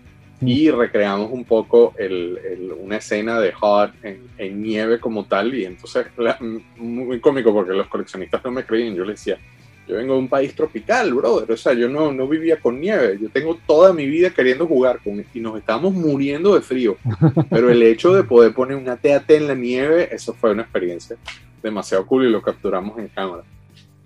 Y 0.42 0.72
recreamos 0.72 1.32
un 1.32 1.46
poco 1.46 1.94
el, 2.00 2.74
una 2.80 2.98
escena 2.98 3.40
de 3.40 3.52
Hot 3.52 3.92
en, 4.02 4.64
nieve 4.64 5.00
como 5.00 5.26
tal. 5.26 5.54
Y 5.54 5.66
entonces, 5.66 6.08
muy 6.78 7.20
cómico 7.20 7.54
porque 7.54 7.74
los 7.74 7.88
coleccionistas 7.88 8.44
no 8.44 8.50
me 8.50 8.66
creían. 8.66 8.96
Yo 8.96 9.06
les 9.06 9.20
decía, 9.20 9.38
yo 9.88 9.96
vengo 9.96 10.14
de 10.14 10.20
un 10.20 10.28
país 10.28 10.56
tropical, 10.56 11.14
brother. 11.14 11.52
O 11.52 11.58
sea, 11.58 11.74
yo 11.74 11.88
no, 11.88 12.12
no 12.12 12.28
vivía 12.28 12.60
con 12.60 12.80
nieve. 12.80 13.18
Yo 13.22 13.30
tengo 13.30 13.58
toda 13.68 13.94
mi 13.94 14.06
vida 14.08 14.30
queriendo 14.32 14.66
jugar 14.68 15.00
con 15.04 15.24
y 15.34 15.40
nos 15.40 15.58
estamos 15.58 15.94
muriendo 15.94 16.56
de 16.56 16.62
frío. 16.62 16.98
Pero 17.50 17.70
el 17.70 17.82
hecho 17.84 18.14
de 18.14 18.24
poder 18.24 18.54
poner 18.54 18.78
una 18.78 18.98
TAT 18.98 19.30
en 19.32 19.48
la 19.48 19.56
nieve, 19.56 20.10
eso 20.12 20.34
fue 20.34 20.52
una 20.52 20.64
experiencia 20.64 21.18
demasiado 21.62 22.06
cool 22.06 22.26
y 22.26 22.30
lo 22.30 22.42
capturamos 22.42 22.98
en 23.00 23.08
cámara. 23.10 23.44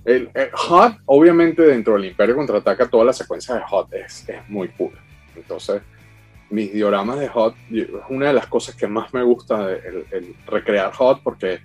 El, 0.05 0.29
Hot, 0.53 0.97
obviamente, 1.05 1.61
dentro 1.61 1.93
del 1.93 2.05
Imperio 2.05 2.35
contraataca, 2.35 2.89
toda 2.89 3.05
la 3.05 3.13
secuencia 3.13 3.55
de 3.55 3.61
Hot 3.61 3.93
es, 3.93 4.27
es 4.27 4.49
muy 4.49 4.69
cool. 4.69 4.91
Entonces, 5.35 5.81
mis 6.49 6.73
dioramas 6.73 7.19
de 7.19 7.27
Hot 7.27 7.55
es 7.71 7.87
una 8.09 8.27
de 8.27 8.33
las 8.33 8.47
cosas 8.47 8.75
que 8.75 8.87
más 8.87 9.13
me 9.13 9.23
gusta 9.23 9.71
el, 9.71 10.35
recrear 10.47 10.91
Hot 10.93 11.21
porque 11.23 11.59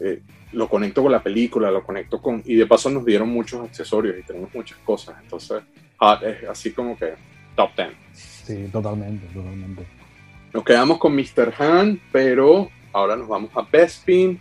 eh, 0.00 0.22
lo 0.52 0.68
conecto 0.68 1.02
con 1.02 1.12
la 1.12 1.22
película, 1.22 1.70
lo 1.70 1.82
conecto 1.84 2.20
con... 2.20 2.42
Y 2.44 2.54
de 2.54 2.66
paso 2.66 2.88
nos 2.90 3.04
dieron 3.04 3.28
muchos 3.28 3.64
accesorios 3.64 4.16
y 4.18 4.22
tenemos 4.22 4.54
muchas 4.54 4.78
cosas. 4.78 5.16
Entonces, 5.22 5.62
Hot 5.98 6.22
es 6.22 6.48
así 6.48 6.72
como 6.72 6.96
que 6.96 7.14
top 7.54 7.70
10. 7.76 7.88
Sí, 8.12 8.68
totalmente, 8.72 9.26
totalmente. 9.34 9.86
Nos 10.52 10.64
quedamos 10.64 10.98
con 10.98 11.14
Mr. 11.14 11.52
Han, 11.58 12.00
pero 12.12 12.70
ahora 12.92 13.16
nos 13.16 13.28
vamos 13.28 13.50
a 13.54 13.62
Bespin. 13.62 14.40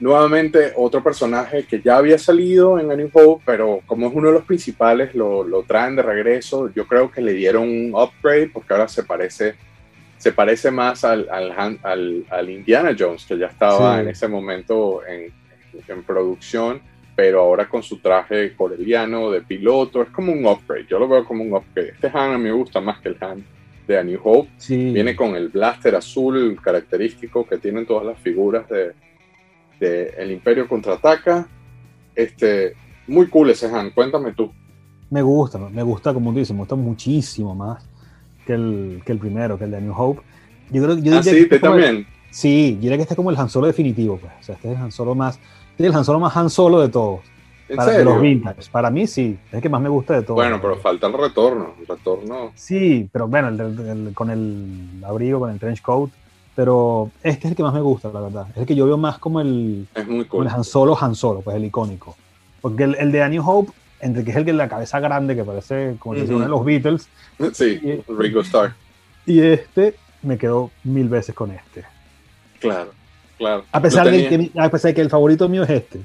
Nuevamente, 0.00 0.72
otro 0.76 1.02
personaje 1.02 1.66
que 1.66 1.80
ya 1.82 1.98
había 1.98 2.18
salido 2.18 2.78
en 2.78 2.90
A 2.90 2.96
New 2.96 3.10
Hope, 3.12 3.42
pero 3.44 3.80
como 3.86 4.08
es 4.08 4.14
uno 4.14 4.28
de 4.28 4.34
los 4.34 4.44
principales, 4.44 5.14
lo, 5.14 5.44
lo 5.44 5.62
traen 5.62 5.94
de 5.94 6.02
regreso. 6.02 6.72
Yo 6.74 6.86
creo 6.86 7.10
que 7.10 7.20
le 7.20 7.34
dieron 7.34 7.64
un 7.64 7.92
upgrade 7.94 8.48
porque 8.48 8.72
ahora 8.72 8.88
se 8.88 9.04
parece 9.04 9.56
se 10.20 10.32
parece 10.32 10.70
más 10.70 11.02
al, 11.02 11.26
al, 11.30 12.28
al, 12.28 12.50
Indiana 12.50 12.94
Jones, 12.96 13.24
que 13.24 13.38
ya 13.38 13.46
estaba 13.46 14.02
en 14.02 14.08
ese 14.08 14.28
momento 14.28 15.00
en, 15.06 15.32
en, 15.88 16.02
producción, 16.02 16.82
pero 17.16 17.40
ahora 17.40 17.66
con 17.66 17.82
su 17.82 18.00
traje 18.00 18.54
coreliano 18.54 19.30
de 19.30 19.40
piloto, 19.40 20.02
es 20.02 20.10
como 20.10 20.30
un 20.30 20.44
upgrade, 20.44 20.84
yo 20.86 20.98
lo 20.98 21.08
veo 21.08 21.24
como 21.24 21.42
un 21.42 21.54
upgrade. 21.54 21.92
Este 21.92 22.08
Han 22.08 22.34
a 22.34 22.36
mí 22.38 22.44
me 22.44 22.52
gusta 22.52 22.82
más 22.82 23.00
que 23.00 23.08
el 23.08 23.16
Han 23.18 23.42
de 23.88 23.98
A 23.98 24.04
New 24.04 24.20
Hope, 24.22 24.50
viene 24.68 25.16
con 25.16 25.34
el 25.34 25.48
blaster 25.48 25.94
azul 25.94 26.60
característico 26.62 27.46
que 27.46 27.56
tienen 27.56 27.86
todas 27.86 28.04
las 28.04 28.18
figuras 28.18 28.68
de, 28.68 28.92
de 29.80 30.14
El 30.18 30.32
Imperio 30.32 30.68
Contraataca. 30.68 31.48
Este, 32.14 32.74
muy 33.06 33.26
cool 33.28 33.48
ese 33.48 33.68
Han, 33.68 33.88
cuéntame 33.88 34.34
tú. 34.34 34.52
Me 35.08 35.22
gusta, 35.22 35.56
me 35.56 35.82
gusta, 35.82 36.12
como 36.12 36.30
dices, 36.34 36.52
me 36.52 36.58
gusta 36.58 36.74
muchísimo 36.74 37.54
más 37.54 37.89
que 38.46 38.54
el, 38.54 39.02
que 39.04 39.12
el 39.12 39.18
primero, 39.18 39.58
que 39.58 39.64
el 39.64 39.70
de 39.70 39.80
New 39.80 39.94
Hope. 39.96 40.22
Yo 40.70 40.82
creo, 40.82 40.98
yo 40.98 41.18
ah, 41.18 41.22
sí, 41.22 41.30
este 41.30 41.58
también. 41.58 42.06
sí, 42.30 42.74
yo 42.76 42.82
diría 42.82 42.96
que 42.96 43.02
este 43.02 43.14
es 43.14 43.16
como 43.16 43.30
el 43.30 43.36
Han 43.38 43.48
Solo 43.48 43.66
definitivo, 43.66 44.18
pues. 44.18 44.32
O 44.40 44.42
sea, 44.42 44.54
este 44.54 44.70
es 44.72 44.76
el 44.76 44.82
Han 44.82 44.92
Solo 44.92 45.14
más, 45.14 45.36
este 45.70 45.84
es 45.84 45.90
el 45.90 45.94
Han 45.96 46.04
Solo 46.04 46.20
más 46.20 46.36
Han 46.36 46.50
Solo 46.50 46.80
de 46.80 46.88
todos. 46.88 47.20
para 47.74 47.92
serio? 47.92 48.04
los 48.12 48.20
vintage. 48.20 48.70
Para 48.70 48.90
mí 48.90 49.06
sí, 49.06 49.38
es 49.48 49.54
el 49.54 49.60
que 49.62 49.68
más 49.68 49.80
me 49.80 49.88
gusta 49.88 50.14
de 50.14 50.22
todos. 50.22 50.36
Bueno, 50.36 50.60
pero 50.60 50.76
falta 50.76 51.06
el 51.06 51.12
retorno, 51.14 51.74
el 51.80 51.86
retorno. 51.86 52.52
Sí, 52.54 53.08
pero 53.12 53.26
bueno, 53.28 53.48
el, 53.48 54.12
con 54.14 54.30
el 54.30 55.02
abrigo, 55.04 55.40
con 55.40 55.50
el 55.50 55.58
trench 55.58 55.82
coat, 55.82 56.10
pero 56.54 57.10
este 57.22 57.46
es 57.46 57.50
el 57.52 57.56
que 57.56 57.62
más 57.62 57.74
me 57.74 57.80
gusta, 57.80 58.10
la 58.12 58.20
verdad. 58.20 58.46
Es 58.50 58.58
el 58.58 58.66
que 58.66 58.74
yo 58.74 58.86
veo 58.86 58.96
más 58.96 59.18
como 59.18 59.40
el, 59.40 59.88
es 59.94 60.06
muy 60.08 60.24
cool. 60.26 60.46
el 60.46 60.52
Han 60.52 60.64
Solo, 60.64 60.96
Han 61.00 61.14
Solo, 61.14 61.40
pues 61.40 61.56
el 61.56 61.64
icónico. 61.64 62.16
Porque 62.60 62.84
el, 62.84 62.94
el 62.96 63.10
de 63.12 63.22
A 63.22 63.28
New 63.28 63.42
Hope 63.48 63.72
entre 64.00 64.24
que 64.24 64.30
es 64.30 64.36
el 64.36 64.44
que 64.44 64.52
la 64.52 64.68
cabeza 64.68 65.00
grande, 65.00 65.36
que 65.36 65.44
parece 65.44 65.96
como 65.98 66.18
uh 66.18 66.24
uno 66.24 66.40
de 66.40 66.48
los 66.48 66.64
Beatles. 66.64 67.08
Sí, 67.52 67.80
Ringo 68.08 68.40
Starr. 68.40 68.74
Y 69.26 69.40
este 69.40 69.94
me 70.22 70.38
quedó 70.38 70.70
mil 70.84 71.08
veces 71.08 71.34
con 71.34 71.50
este. 71.50 71.84
Claro, 72.58 72.92
claro. 73.38 73.64
A 73.72 73.80
pesar, 73.80 74.10
de 74.10 74.28
que, 74.28 74.50
a 74.58 74.70
pesar 74.70 74.90
de 74.90 74.94
que 74.94 75.00
el 75.00 75.10
favorito 75.10 75.48
mío 75.48 75.62
es 75.62 75.70
este. 75.70 76.00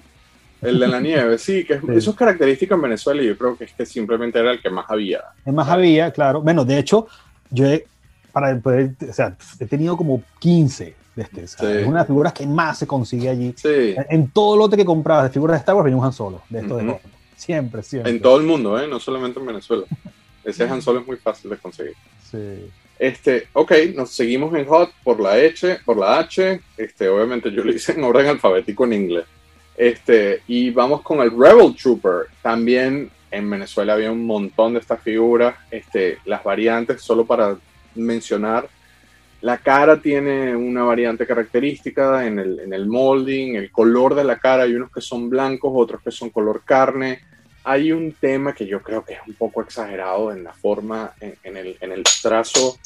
El 0.62 0.80
de 0.80 0.88
la 0.88 1.00
nieve, 1.00 1.38
sí, 1.38 1.64
que 1.66 1.80
eso 1.96 2.12
es 2.12 2.16
característico 2.16 2.76
en 2.76 2.82
Venezuela 2.82 3.22
y 3.22 3.28
yo 3.28 3.38
creo 3.38 3.58
que 3.58 3.66
es 3.66 3.74
que 3.74 3.86
simplemente 3.86 4.40
era 4.40 4.52
el 4.52 4.62
que 4.62 4.70
más 4.70 4.86
había. 4.90 5.22
El 5.46 5.54
más 5.54 5.68
había, 5.70 6.12
claro. 6.12 6.42
Bueno, 6.42 6.66
de 6.66 6.80
hecho, 6.80 7.08
yo 7.52 7.68
he, 7.68 7.86
para 8.32 8.58
poder, 8.58 8.92
o 9.08 9.14
sea, 9.14 9.36
he 9.60 9.66
tenido 9.66 9.96
como 9.96 10.24
15 10.40 10.96
de 11.16 11.22
este. 11.22 11.44
Es 11.44 11.60
una 11.60 11.78
de 11.86 11.92
las 11.92 12.08
figuras 12.08 12.34
que 12.34 12.48
más 12.48 12.80
se 12.80 12.88
consigue 12.88 13.30
allí. 13.30 13.54
Sí. 13.58 13.96
En, 14.10 14.30
todo 14.30 14.58
lote 14.58 14.76
que 14.76 14.86
comprabas 14.86 15.26
de 15.26 15.30
figuras 15.30 15.56
de 15.56 15.60
Star 15.60 15.76
Wars 15.76 15.86
venía 15.86 15.98
un 15.98 16.06
Han 16.06 16.14
Solo, 16.14 16.42
de 16.50 16.60
esto 16.60 16.78
de 16.78 17.00
Siempre, 17.36 17.84
siempre. 17.84 18.12
En 18.12 18.22
todo 18.22 18.38
el 18.38 18.46
mundo, 18.46 18.80
¿eh? 18.80 18.88
no 18.88 19.00
solamente 19.00 19.40
en 19.40 19.46
Venezuela. 19.46 19.86
Ese 20.44 20.64
Han 20.64 20.82
Solo 20.82 21.00
es 21.00 21.08
muy 21.08 21.18
fácil 21.18 21.50
de 21.50 21.58
conseguir. 21.58 21.96
Sí. 22.30 22.70
Este, 22.98 23.50
ok, 23.54 23.72
nos 23.94 24.12
seguimos 24.12 24.56
en 24.56 24.66
Hot 24.66 24.92
por 25.04 25.20
la 25.20 25.34
H, 25.34 25.80
por 25.84 25.98
la 25.98 26.20
H. 26.20 26.62
Este, 26.78 27.10
obviamente 27.10 27.52
yo 27.52 27.64
lo 27.64 27.74
hice 27.74 27.92
en 27.92 28.04
orden 28.04 28.28
alfabético 28.28 28.86
en 28.86 28.94
inglés. 28.94 29.26
Este, 29.76 30.42
y 30.48 30.70
vamos 30.70 31.02
con 31.02 31.20
el 31.20 31.32
Rebel 31.32 31.76
Trooper. 31.76 32.28
También 32.42 33.12
en 33.32 33.50
Venezuela 33.50 33.94
había 33.94 34.12
un 34.12 34.26
montón 34.26 34.74
de 34.74 34.80
estas 34.80 35.02
figuras. 35.02 35.56
Este, 35.70 36.20
las 36.26 36.44
variantes, 36.44 37.02
solo 37.02 37.26
para 37.26 37.58
mencionar, 37.96 38.70
la 39.46 39.60
cara 39.60 40.02
tiene 40.02 40.56
una 40.56 40.82
variante 40.82 41.28
característica 41.28 42.26
en 42.26 42.40
el, 42.40 42.62
en 42.62 42.74
el 42.74 42.88
molding, 42.88 43.54
el 43.54 43.72
color 43.72 44.16
de 44.16 44.24
la 44.24 44.40
cara, 44.40 44.64
hay 44.64 44.74
unos 44.74 44.92
que 44.92 45.02
son 45.02 45.30
blancos, 45.30 45.72
otros 45.76 46.02
que 46.02 46.10
son 46.10 46.32
color 46.32 46.64
carne. 46.66 47.20
Hay 47.64 47.92
un 47.92 48.14
tema 48.14 48.56
que 48.56 48.66
yo 48.66 48.82
creo 48.82 49.06
que 49.06 49.14
es 49.14 49.20
un 49.28 49.36
poco 49.36 49.62
exagerado 49.62 50.32
en 50.32 50.44
la 50.44 50.52
forma, 50.52 51.14
en, 51.22 51.58
el, 51.58 51.78
en 51.80 51.92
el, 51.92 52.02
trazo, 52.24 52.80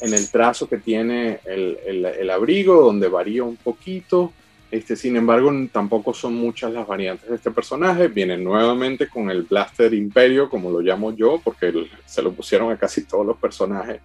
en 0.00 0.12
el 0.12 0.28
trazo 0.28 0.68
que 0.68 0.78
tiene 0.78 1.38
el, 1.44 1.78
el, 1.86 2.30
abrigo, 2.30 2.82
donde 2.82 3.06
varía 3.06 3.44
un 3.44 3.56
poquito. 3.56 4.32
Este, 4.72 4.96
sin 4.96 5.14
embargo, 5.16 5.52
tampoco 5.70 6.12
son 6.12 6.34
muchas 6.34 6.72
las 6.72 6.88
variantes 6.88 7.30
de 7.30 7.36
este 7.36 7.52
personaje. 7.52 8.08
Viene 8.08 8.36
nuevamente 8.36 9.06
con 9.06 9.30
el 9.30 9.44
Blaster 9.44 9.94
Imperio, 9.94 10.50
como 10.50 10.68
lo 10.68 10.80
llamo 10.80 11.14
yo, 11.14 11.40
porque 11.44 11.72
se 12.04 12.22
lo 12.22 12.32
pusieron 12.32 12.72
a 12.72 12.76
casi 12.76 13.04
todos 13.04 13.24
los 13.24 13.36
personajes 13.36 14.00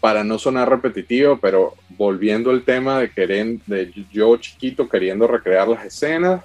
para 0.00 0.22
no 0.22 0.38
sonar 0.38 0.68
repetitivo, 0.68 1.38
pero 1.38 1.74
volviendo 1.90 2.50
al 2.50 2.62
tema 2.62 3.00
de, 3.00 3.10
querer, 3.10 3.58
de 3.66 3.92
yo 4.12 4.36
chiquito 4.36 4.88
queriendo 4.88 5.26
recrear 5.26 5.66
las 5.68 5.84
escenas, 5.84 6.42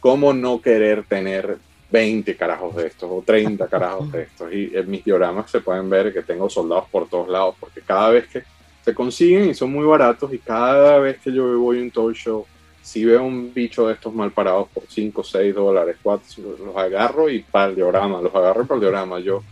¿cómo 0.00 0.32
no 0.32 0.60
querer 0.60 1.04
tener 1.04 1.58
20 1.90 2.36
carajos 2.36 2.74
de 2.76 2.88
estos 2.88 3.08
o 3.10 3.22
30 3.24 3.68
carajos 3.68 4.10
de 4.10 4.22
estos? 4.22 4.52
Y 4.52 4.72
en 4.74 4.90
mis 4.90 5.04
dioramas 5.04 5.50
se 5.50 5.60
pueden 5.60 5.88
ver 5.88 6.12
que 6.12 6.22
tengo 6.22 6.50
soldados 6.50 6.86
por 6.90 7.08
todos 7.08 7.28
lados, 7.28 7.54
porque 7.60 7.80
cada 7.80 8.10
vez 8.10 8.26
que 8.26 8.42
se 8.84 8.92
consiguen 8.92 9.48
y 9.48 9.54
son 9.54 9.72
muy 9.72 9.86
baratos, 9.86 10.32
y 10.34 10.38
cada 10.38 10.98
vez 10.98 11.18
que 11.18 11.32
yo 11.32 11.58
voy 11.58 11.78
a 11.78 11.82
un 11.82 11.90
toy 11.90 12.14
show, 12.14 12.44
si 12.82 13.02
veo 13.04 13.24
un 13.24 13.54
bicho 13.54 13.86
de 13.86 13.94
estos 13.94 14.12
mal 14.12 14.30
parados 14.30 14.68
por 14.68 14.82
5, 14.86 15.24
6 15.24 15.54
dólares, 15.54 15.96
4, 16.02 16.42
los 16.66 16.76
agarro 16.76 17.30
y 17.30 17.40
para 17.40 17.70
el 17.70 17.76
diorama, 17.76 18.20
los 18.20 18.34
agarro 18.34 18.66
para 18.66 18.76
el 18.76 18.80
diorama. 18.82 19.20
Yo 19.20 19.42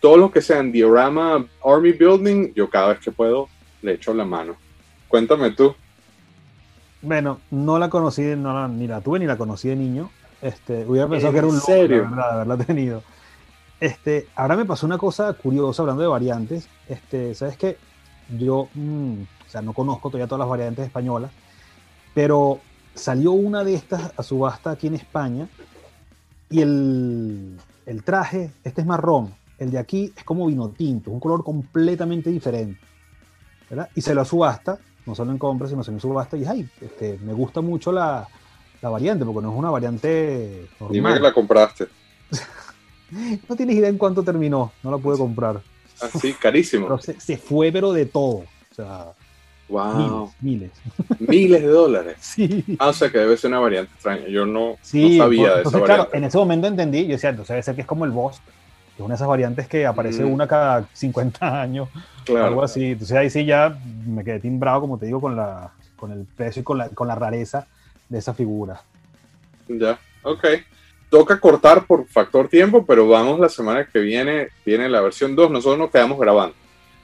todo 0.00 0.16
lo 0.16 0.30
que 0.30 0.42
sean 0.42 0.72
diorama, 0.72 1.46
army 1.64 1.92
building, 1.92 2.52
yo 2.54 2.68
cada 2.68 2.88
vez 2.88 3.00
que 3.00 3.10
puedo 3.10 3.48
le 3.82 3.94
echo 3.94 4.12
la 4.14 4.24
mano. 4.24 4.56
Cuéntame 5.08 5.50
tú. 5.52 5.74
Bueno, 7.02 7.40
no 7.50 7.78
la 7.78 7.88
conocí, 7.88 8.22
no 8.36 8.68
ni 8.68 8.86
la 8.86 9.00
tuve 9.00 9.18
ni 9.18 9.26
la 9.26 9.36
conocí 9.36 9.68
de 9.68 9.76
niño. 9.76 10.10
Este, 10.42 10.84
hubiera 10.84 11.08
pensado 11.08 11.32
que 11.32 11.38
era 11.38 11.46
un 11.46 11.60
serio? 11.60 12.02
la 12.02 12.10
verdad, 12.10 12.32
haberla 12.32 12.56
tenido. 12.66 13.02
Este, 13.80 14.28
ahora 14.34 14.56
me 14.56 14.64
pasó 14.64 14.86
una 14.86 14.98
cosa 14.98 15.32
curiosa 15.34 15.82
hablando 15.82 16.02
de 16.02 16.08
variantes. 16.08 16.68
Este, 16.88 17.34
sabes 17.34 17.56
que 17.56 17.76
yo, 18.36 18.68
mm, 18.74 19.22
o 19.22 19.48
sea, 19.48 19.62
no 19.62 19.72
conozco 19.72 20.08
todavía 20.08 20.26
todas 20.26 20.40
las 20.40 20.48
variantes 20.48 20.86
españolas, 20.86 21.30
pero 22.14 22.60
salió 22.94 23.32
una 23.32 23.62
de 23.62 23.74
estas 23.74 24.12
a 24.16 24.22
subasta 24.22 24.70
aquí 24.70 24.86
en 24.86 24.94
España 24.94 25.48
y 26.50 26.62
el, 26.62 27.58
el 27.84 28.02
traje, 28.02 28.50
este 28.64 28.80
es 28.80 28.86
marrón, 28.86 29.34
el 29.58 29.70
de 29.70 29.78
aquí 29.78 30.12
es 30.16 30.24
como 30.24 30.46
vino 30.46 30.68
tinto, 30.70 31.10
un 31.10 31.20
color 31.20 31.42
completamente 31.44 32.30
diferente. 32.30 32.80
¿verdad? 33.68 33.88
Y 33.94 34.00
se 34.00 34.14
lo 34.14 34.24
subasta, 34.24 34.78
no 35.06 35.14
solo 35.14 35.32
en 35.32 35.38
compra, 35.38 35.68
sino 35.68 35.82
se 35.82 35.90
me 35.90 36.00
subasta 36.00 36.36
y 36.36 36.44
ay, 36.44 36.68
este, 36.80 37.18
me 37.22 37.32
gusta 37.32 37.60
mucho 37.60 37.90
la, 37.92 38.26
la, 38.80 38.88
variante, 38.88 39.24
porque 39.24 39.42
no 39.42 39.52
es 39.52 39.58
una 39.58 39.70
variante 39.70 40.68
normal. 40.80 40.92
Dime 40.92 41.14
que 41.14 41.20
la 41.20 41.32
compraste. 41.32 41.88
no 43.48 43.56
tienes 43.56 43.76
idea 43.76 43.88
en 43.88 43.98
cuánto 43.98 44.22
terminó, 44.22 44.72
no 44.82 44.90
la 44.90 44.98
pude 44.98 45.18
comprar. 45.18 45.60
Ah, 46.00 46.08
sí, 46.20 46.34
carísimo. 46.34 46.98
se, 46.98 47.38
fue, 47.38 47.72
pero 47.72 47.92
de 47.92 48.06
todo. 48.06 48.44
O 48.70 48.74
sea, 48.74 49.14
Wow. 49.68 50.32
Miles. 50.40 50.70
Miles, 51.18 51.62
de 51.62 51.68
dólares. 51.68 52.16
Sí. 52.20 52.64
Ah, 52.78 52.88
o 52.88 52.92
sea 52.92 53.10
que 53.10 53.18
debe 53.18 53.36
ser 53.36 53.50
una 53.50 53.60
variante 53.60 53.92
extraña. 53.94 54.28
Yo 54.28 54.46
no, 54.46 54.76
sabía 54.82 55.56
de 55.56 55.62
esa 55.62 55.82
Claro, 55.82 56.08
en 56.12 56.24
ese 56.24 56.38
momento 56.38 56.66
entendí, 56.68 57.06
yo 57.06 57.12
decía, 57.12 57.30
entonces 57.30 57.54
debe 57.54 57.62
ser 57.62 57.74
que 57.74 57.80
es 57.80 57.86
como 57.86 58.04
el 58.04 58.12
boss, 58.12 58.40
es 58.96 59.00
una 59.00 59.10
de 59.10 59.16
esas 59.16 59.28
variantes 59.28 59.68
que 59.68 59.86
aparece 59.86 60.24
mm. 60.24 60.32
una 60.32 60.48
cada 60.48 60.88
50 60.92 61.60
años, 61.60 61.88
claro. 62.24 62.46
algo 62.46 62.62
así. 62.62 62.92
Entonces 62.92 63.16
ahí 63.16 63.28
sí 63.28 63.44
ya 63.44 63.76
me 64.06 64.24
quedé 64.24 64.40
timbrado, 64.40 64.80
como 64.80 64.98
te 64.98 65.06
digo, 65.06 65.20
con, 65.20 65.36
la, 65.36 65.70
con 65.96 66.12
el 66.12 66.24
precio 66.24 66.60
y 66.60 66.64
con 66.64 66.78
la, 66.78 66.88
con 66.88 67.06
la 67.06 67.14
rareza 67.14 67.66
de 68.08 68.18
esa 68.18 68.32
figura. 68.32 68.80
Ya, 69.68 69.98
ok. 70.22 70.44
Toca 71.10 71.38
cortar 71.38 71.86
por 71.86 72.06
factor 72.06 72.48
tiempo, 72.48 72.84
pero 72.86 73.06
vamos 73.06 73.38
la 73.38 73.48
semana 73.48 73.86
que 73.86 73.98
viene, 74.00 74.48
viene 74.64 74.88
la 74.88 75.00
versión 75.00 75.36
2, 75.36 75.50
nosotros 75.50 75.78
nos 75.78 75.90
quedamos 75.90 76.18
grabando. 76.18 76.54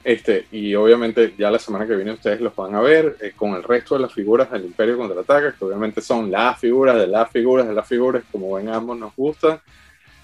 Este, 0.03 0.47
y 0.51 0.75
obviamente 0.75 1.33
ya 1.37 1.49
la 1.49 1.59
semana 1.59 1.87
que 1.87 1.95
viene 1.95 2.11
ustedes 2.11 2.41
los 2.41 2.53
van 2.55 2.75
a 2.75 2.81
ver 2.81 3.15
eh, 3.21 3.31
con 3.33 3.53
el 3.53 3.63
resto 3.63 3.95
de 3.95 4.01
las 4.01 4.13
figuras 4.13 4.51
del 4.51 4.65
Imperio 4.65 4.97
Contraataca, 4.97 5.55
que 5.57 5.63
obviamente 5.63 6.01
son 6.01 6.29
las 6.29 6.59
figuras 6.59 6.97
de 6.97 7.07
las 7.07 7.31
figuras 7.31 7.65
de 7.65 7.73
las 7.73 7.87
figuras, 7.87 8.23
como 8.29 8.55
ven 8.55 8.67
ambos 8.67 8.97
nos 8.97 9.15
gustan. 9.15 9.61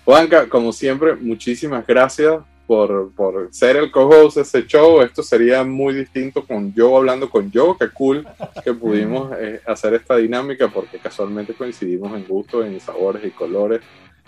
Juanca, 0.09 0.49
como 0.49 0.73
siempre, 0.73 1.15
muchísimas 1.15 1.85
gracias 1.85 2.39
por, 2.65 3.11
por 3.11 3.49
ser 3.51 3.75
el 3.77 3.91
co-host 3.91 4.37
de 4.37 4.41
este 4.41 4.65
show. 4.65 5.03
Esto 5.03 5.21
sería 5.21 5.63
muy 5.63 5.93
distinto 5.93 6.43
con 6.47 6.73
yo 6.73 6.97
hablando 6.97 7.29
con 7.29 7.51
yo. 7.51 7.77
Qué 7.77 7.89
cool 7.89 8.27
que 8.63 8.73
pudimos 8.73 9.31
eh, 9.39 9.61
hacer 9.67 9.93
esta 9.93 10.15
dinámica 10.15 10.67
porque 10.67 10.97
casualmente 10.97 11.53
coincidimos 11.53 12.11
en 12.17 12.25
gustos, 12.25 12.65
en 12.65 12.79
sabores 12.79 13.23
y 13.23 13.29
colores 13.29 13.81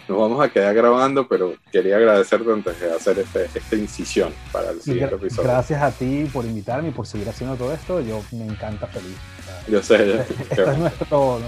nos 0.08 0.20
vamos 0.20 0.44
a 0.44 0.49
quedar 0.49 0.76
grabando, 0.76 1.28
pero 1.28 1.56
quería 1.72 1.98
agradecerte 1.98 2.52
antes 2.52 2.80
de 2.80 2.91
hacer 2.91 3.18
este, 3.20 3.45
esta 3.45 3.76
incisión 3.76 4.34
para 4.52 4.72
el 4.72 4.82
siguiente 4.82 5.16
episodio. 5.16 5.49
Gracias 5.49 5.82
a 5.82 5.91
ti 5.91 6.28
por 6.32 6.45
invitarme 6.45 6.90
y 6.90 6.91
por 6.91 7.08
seguir 7.08 7.30
haciendo 7.30 7.56
todo 7.56 7.74
esto. 7.74 8.02
Yo 8.02 8.22
me 8.32 8.45
encanta 8.45 8.88
feliz. 8.88 9.16
Yo 9.68 9.82
sé. 9.82 10.22
Esto 10.49 10.72
es 10.72 10.78
nuestro, 10.78 11.40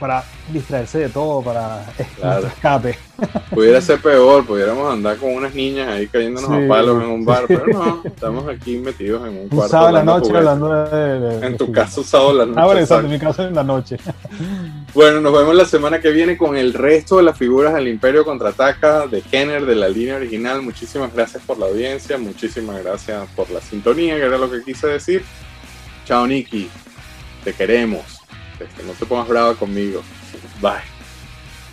para 0.00 0.24
distraerse 0.50 0.98
de 0.98 1.08
todo, 1.10 1.42
para 1.42 1.84
claro. 2.16 2.46
escape. 2.46 2.98
Pudiera 3.50 3.80
ser 3.82 4.00
peor, 4.00 4.46
pudiéramos 4.46 4.90
andar 4.90 5.18
con 5.18 5.34
unas 5.34 5.54
niñas 5.54 5.88
ahí 5.88 6.06
cayéndonos 6.08 6.50
a 6.50 6.66
palos 6.66 7.02
en 7.02 7.10
un 7.10 7.24
bar, 7.24 7.44
pero 7.46 7.66
no, 7.66 8.00
estamos 8.02 8.48
aquí 8.48 8.78
metidos 8.78 9.28
en 9.28 9.36
un 9.36 9.48
cuarto. 9.48 9.64
Un 9.64 9.68
sábado 9.68 9.92
la 9.92 10.04
noche 10.04 10.34
hablando 10.34 10.84
de, 10.86 11.46
En 11.46 11.56
tu 11.58 11.70
caso, 11.70 12.02
sábado 12.02 12.32
la 12.32 12.46
noche. 12.46 12.60
Ah, 12.60 12.64
bueno, 12.64 12.80
exacto, 12.80 13.04
en 13.04 13.12
mi 13.12 13.18
caso 13.18 13.46
en 13.46 13.54
la 13.54 13.64
noche. 13.64 13.98
Bueno, 14.92 15.20
nos 15.20 15.32
vemos 15.32 15.54
la 15.54 15.66
semana 15.66 16.00
que 16.00 16.10
viene 16.10 16.36
con 16.36 16.56
el 16.56 16.74
resto 16.74 17.18
de 17.18 17.22
las 17.22 17.38
figuras 17.38 17.72
del 17.74 17.86
Imperio 17.86 18.24
Contraataca, 18.24 19.06
de 19.06 19.22
Kenner, 19.22 19.64
de 19.64 19.76
la 19.76 19.88
línea 19.88 20.16
original. 20.16 20.62
Muchísimas 20.62 21.14
gracias 21.14 21.44
por 21.46 21.58
la 21.58 21.66
audiencia, 21.66 22.18
muchísimas 22.18 22.82
gracias 22.82 23.28
por 23.36 23.48
la 23.50 23.60
sintonía, 23.60 24.16
que 24.16 24.22
era 24.22 24.36
lo 24.36 24.50
que 24.50 24.64
quise 24.64 24.88
decir. 24.88 25.22
Chao, 26.06 26.26
Nikki. 26.26 26.68
Te 27.44 27.52
queremos. 27.52 28.19
Este, 28.60 28.82
no 28.82 28.92
te 28.92 29.06
pongas 29.06 29.28
brava 29.28 29.54
conmigo. 29.54 30.02
Bye. 30.60 30.82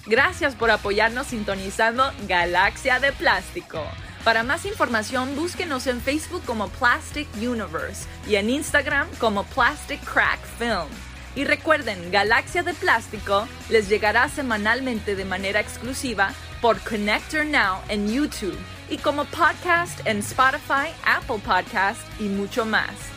Gracias 0.05 0.55
por 0.55 0.71
apoyarnos 0.71 1.27
sintonizando 1.27 2.11
Galaxia 2.27 2.99
de 2.99 3.11
Plástico. 3.11 3.83
Para 4.23 4.43
más 4.43 4.65
información, 4.65 5.35
búsquenos 5.35 5.87
en 5.87 6.01
Facebook 6.01 6.43
como 6.45 6.69
Plastic 6.69 7.27
Universe 7.35 8.07
y 8.27 8.35
en 8.35 8.49
Instagram 8.49 9.07
como 9.19 9.43
Plastic 9.45 10.01
Crack 10.03 10.39
Film. 10.57 10.89
Y 11.35 11.43
recuerden, 11.43 12.11
Galaxia 12.11 12.63
de 12.63 12.73
Plástico 12.73 13.47
les 13.69 13.89
llegará 13.89 14.27
semanalmente 14.27 15.15
de 15.15 15.23
manera 15.23 15.59
exclusiva 15.59 16.33
por 16.61 16.79
Connector 16.79 17.45
Now 17.45 17.79
en 17.89 18.11
YouTube 18.11 18.57
y 18.89 18.97
como 18.97 19.25
podcast 19.25 20.05
en 20.05 20.19
Spotify, 20.19 20.89
Apple 21.05 21.39
Podcast 21.45 22.01
y 22.19 22.23
mucho 22.23 22.65
más. 22.65 23.16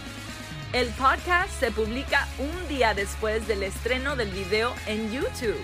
El 0.72 0.86
podcast 0.90 1.51
se 1.59 1.72
publica 1.72 2.28
un 2.38 2.68
día 2.68 2.94
después 2.94 3.48
del 3.48 3.64
estreno 3.64 4.14
del 4.14 4.30
video 4.30 4.72
en 4.86 5.10
YouTube. 5.10 5.59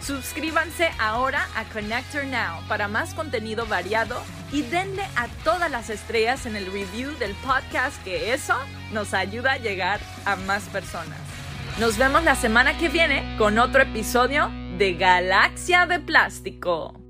Suscríbanse 0.00 0.88
ahora 1.00 1.48
a 1.56 1.64
Connector 1.64 2.24
Now 2.26 2.60
para 2.68 2.86
más 2.86 3.12
contenido 3.12 3.66
variado 3.66 4.22
y 4.52 4.62
denle 4.62 5.02
a 5.16 5.26
todas 5.42 5.68
las 5.68 5.90
estrellas 5.90 6.46
en 6.46 6.54
el 6.54 6.66
review 6.66 7.10
del 7.18 7.34
podcast 7.36 8.00
que 8.04 8.32
eso 8.32 8.54
nos 8.92 9.14
ayuda 9.14 9.54
a 9.54 9.58
llegar 9.58 9.98
a 10.24 10.36
más 10.36 10.62
personas. 10.68 11.18
Nos 11.80 11.98
vemos 11.98 12.22
la 12.22 12.36
semana 12.36 12.78
que 12.78 12.88
viene 12.88 13.34
con 13.38 13.58
otro 13.58 13.82
episodio 13.82 14.48
de 14.78 14.94
Galaxia 14.94 15.86
de 15.86 15.98
Plástico. 15.98 17.01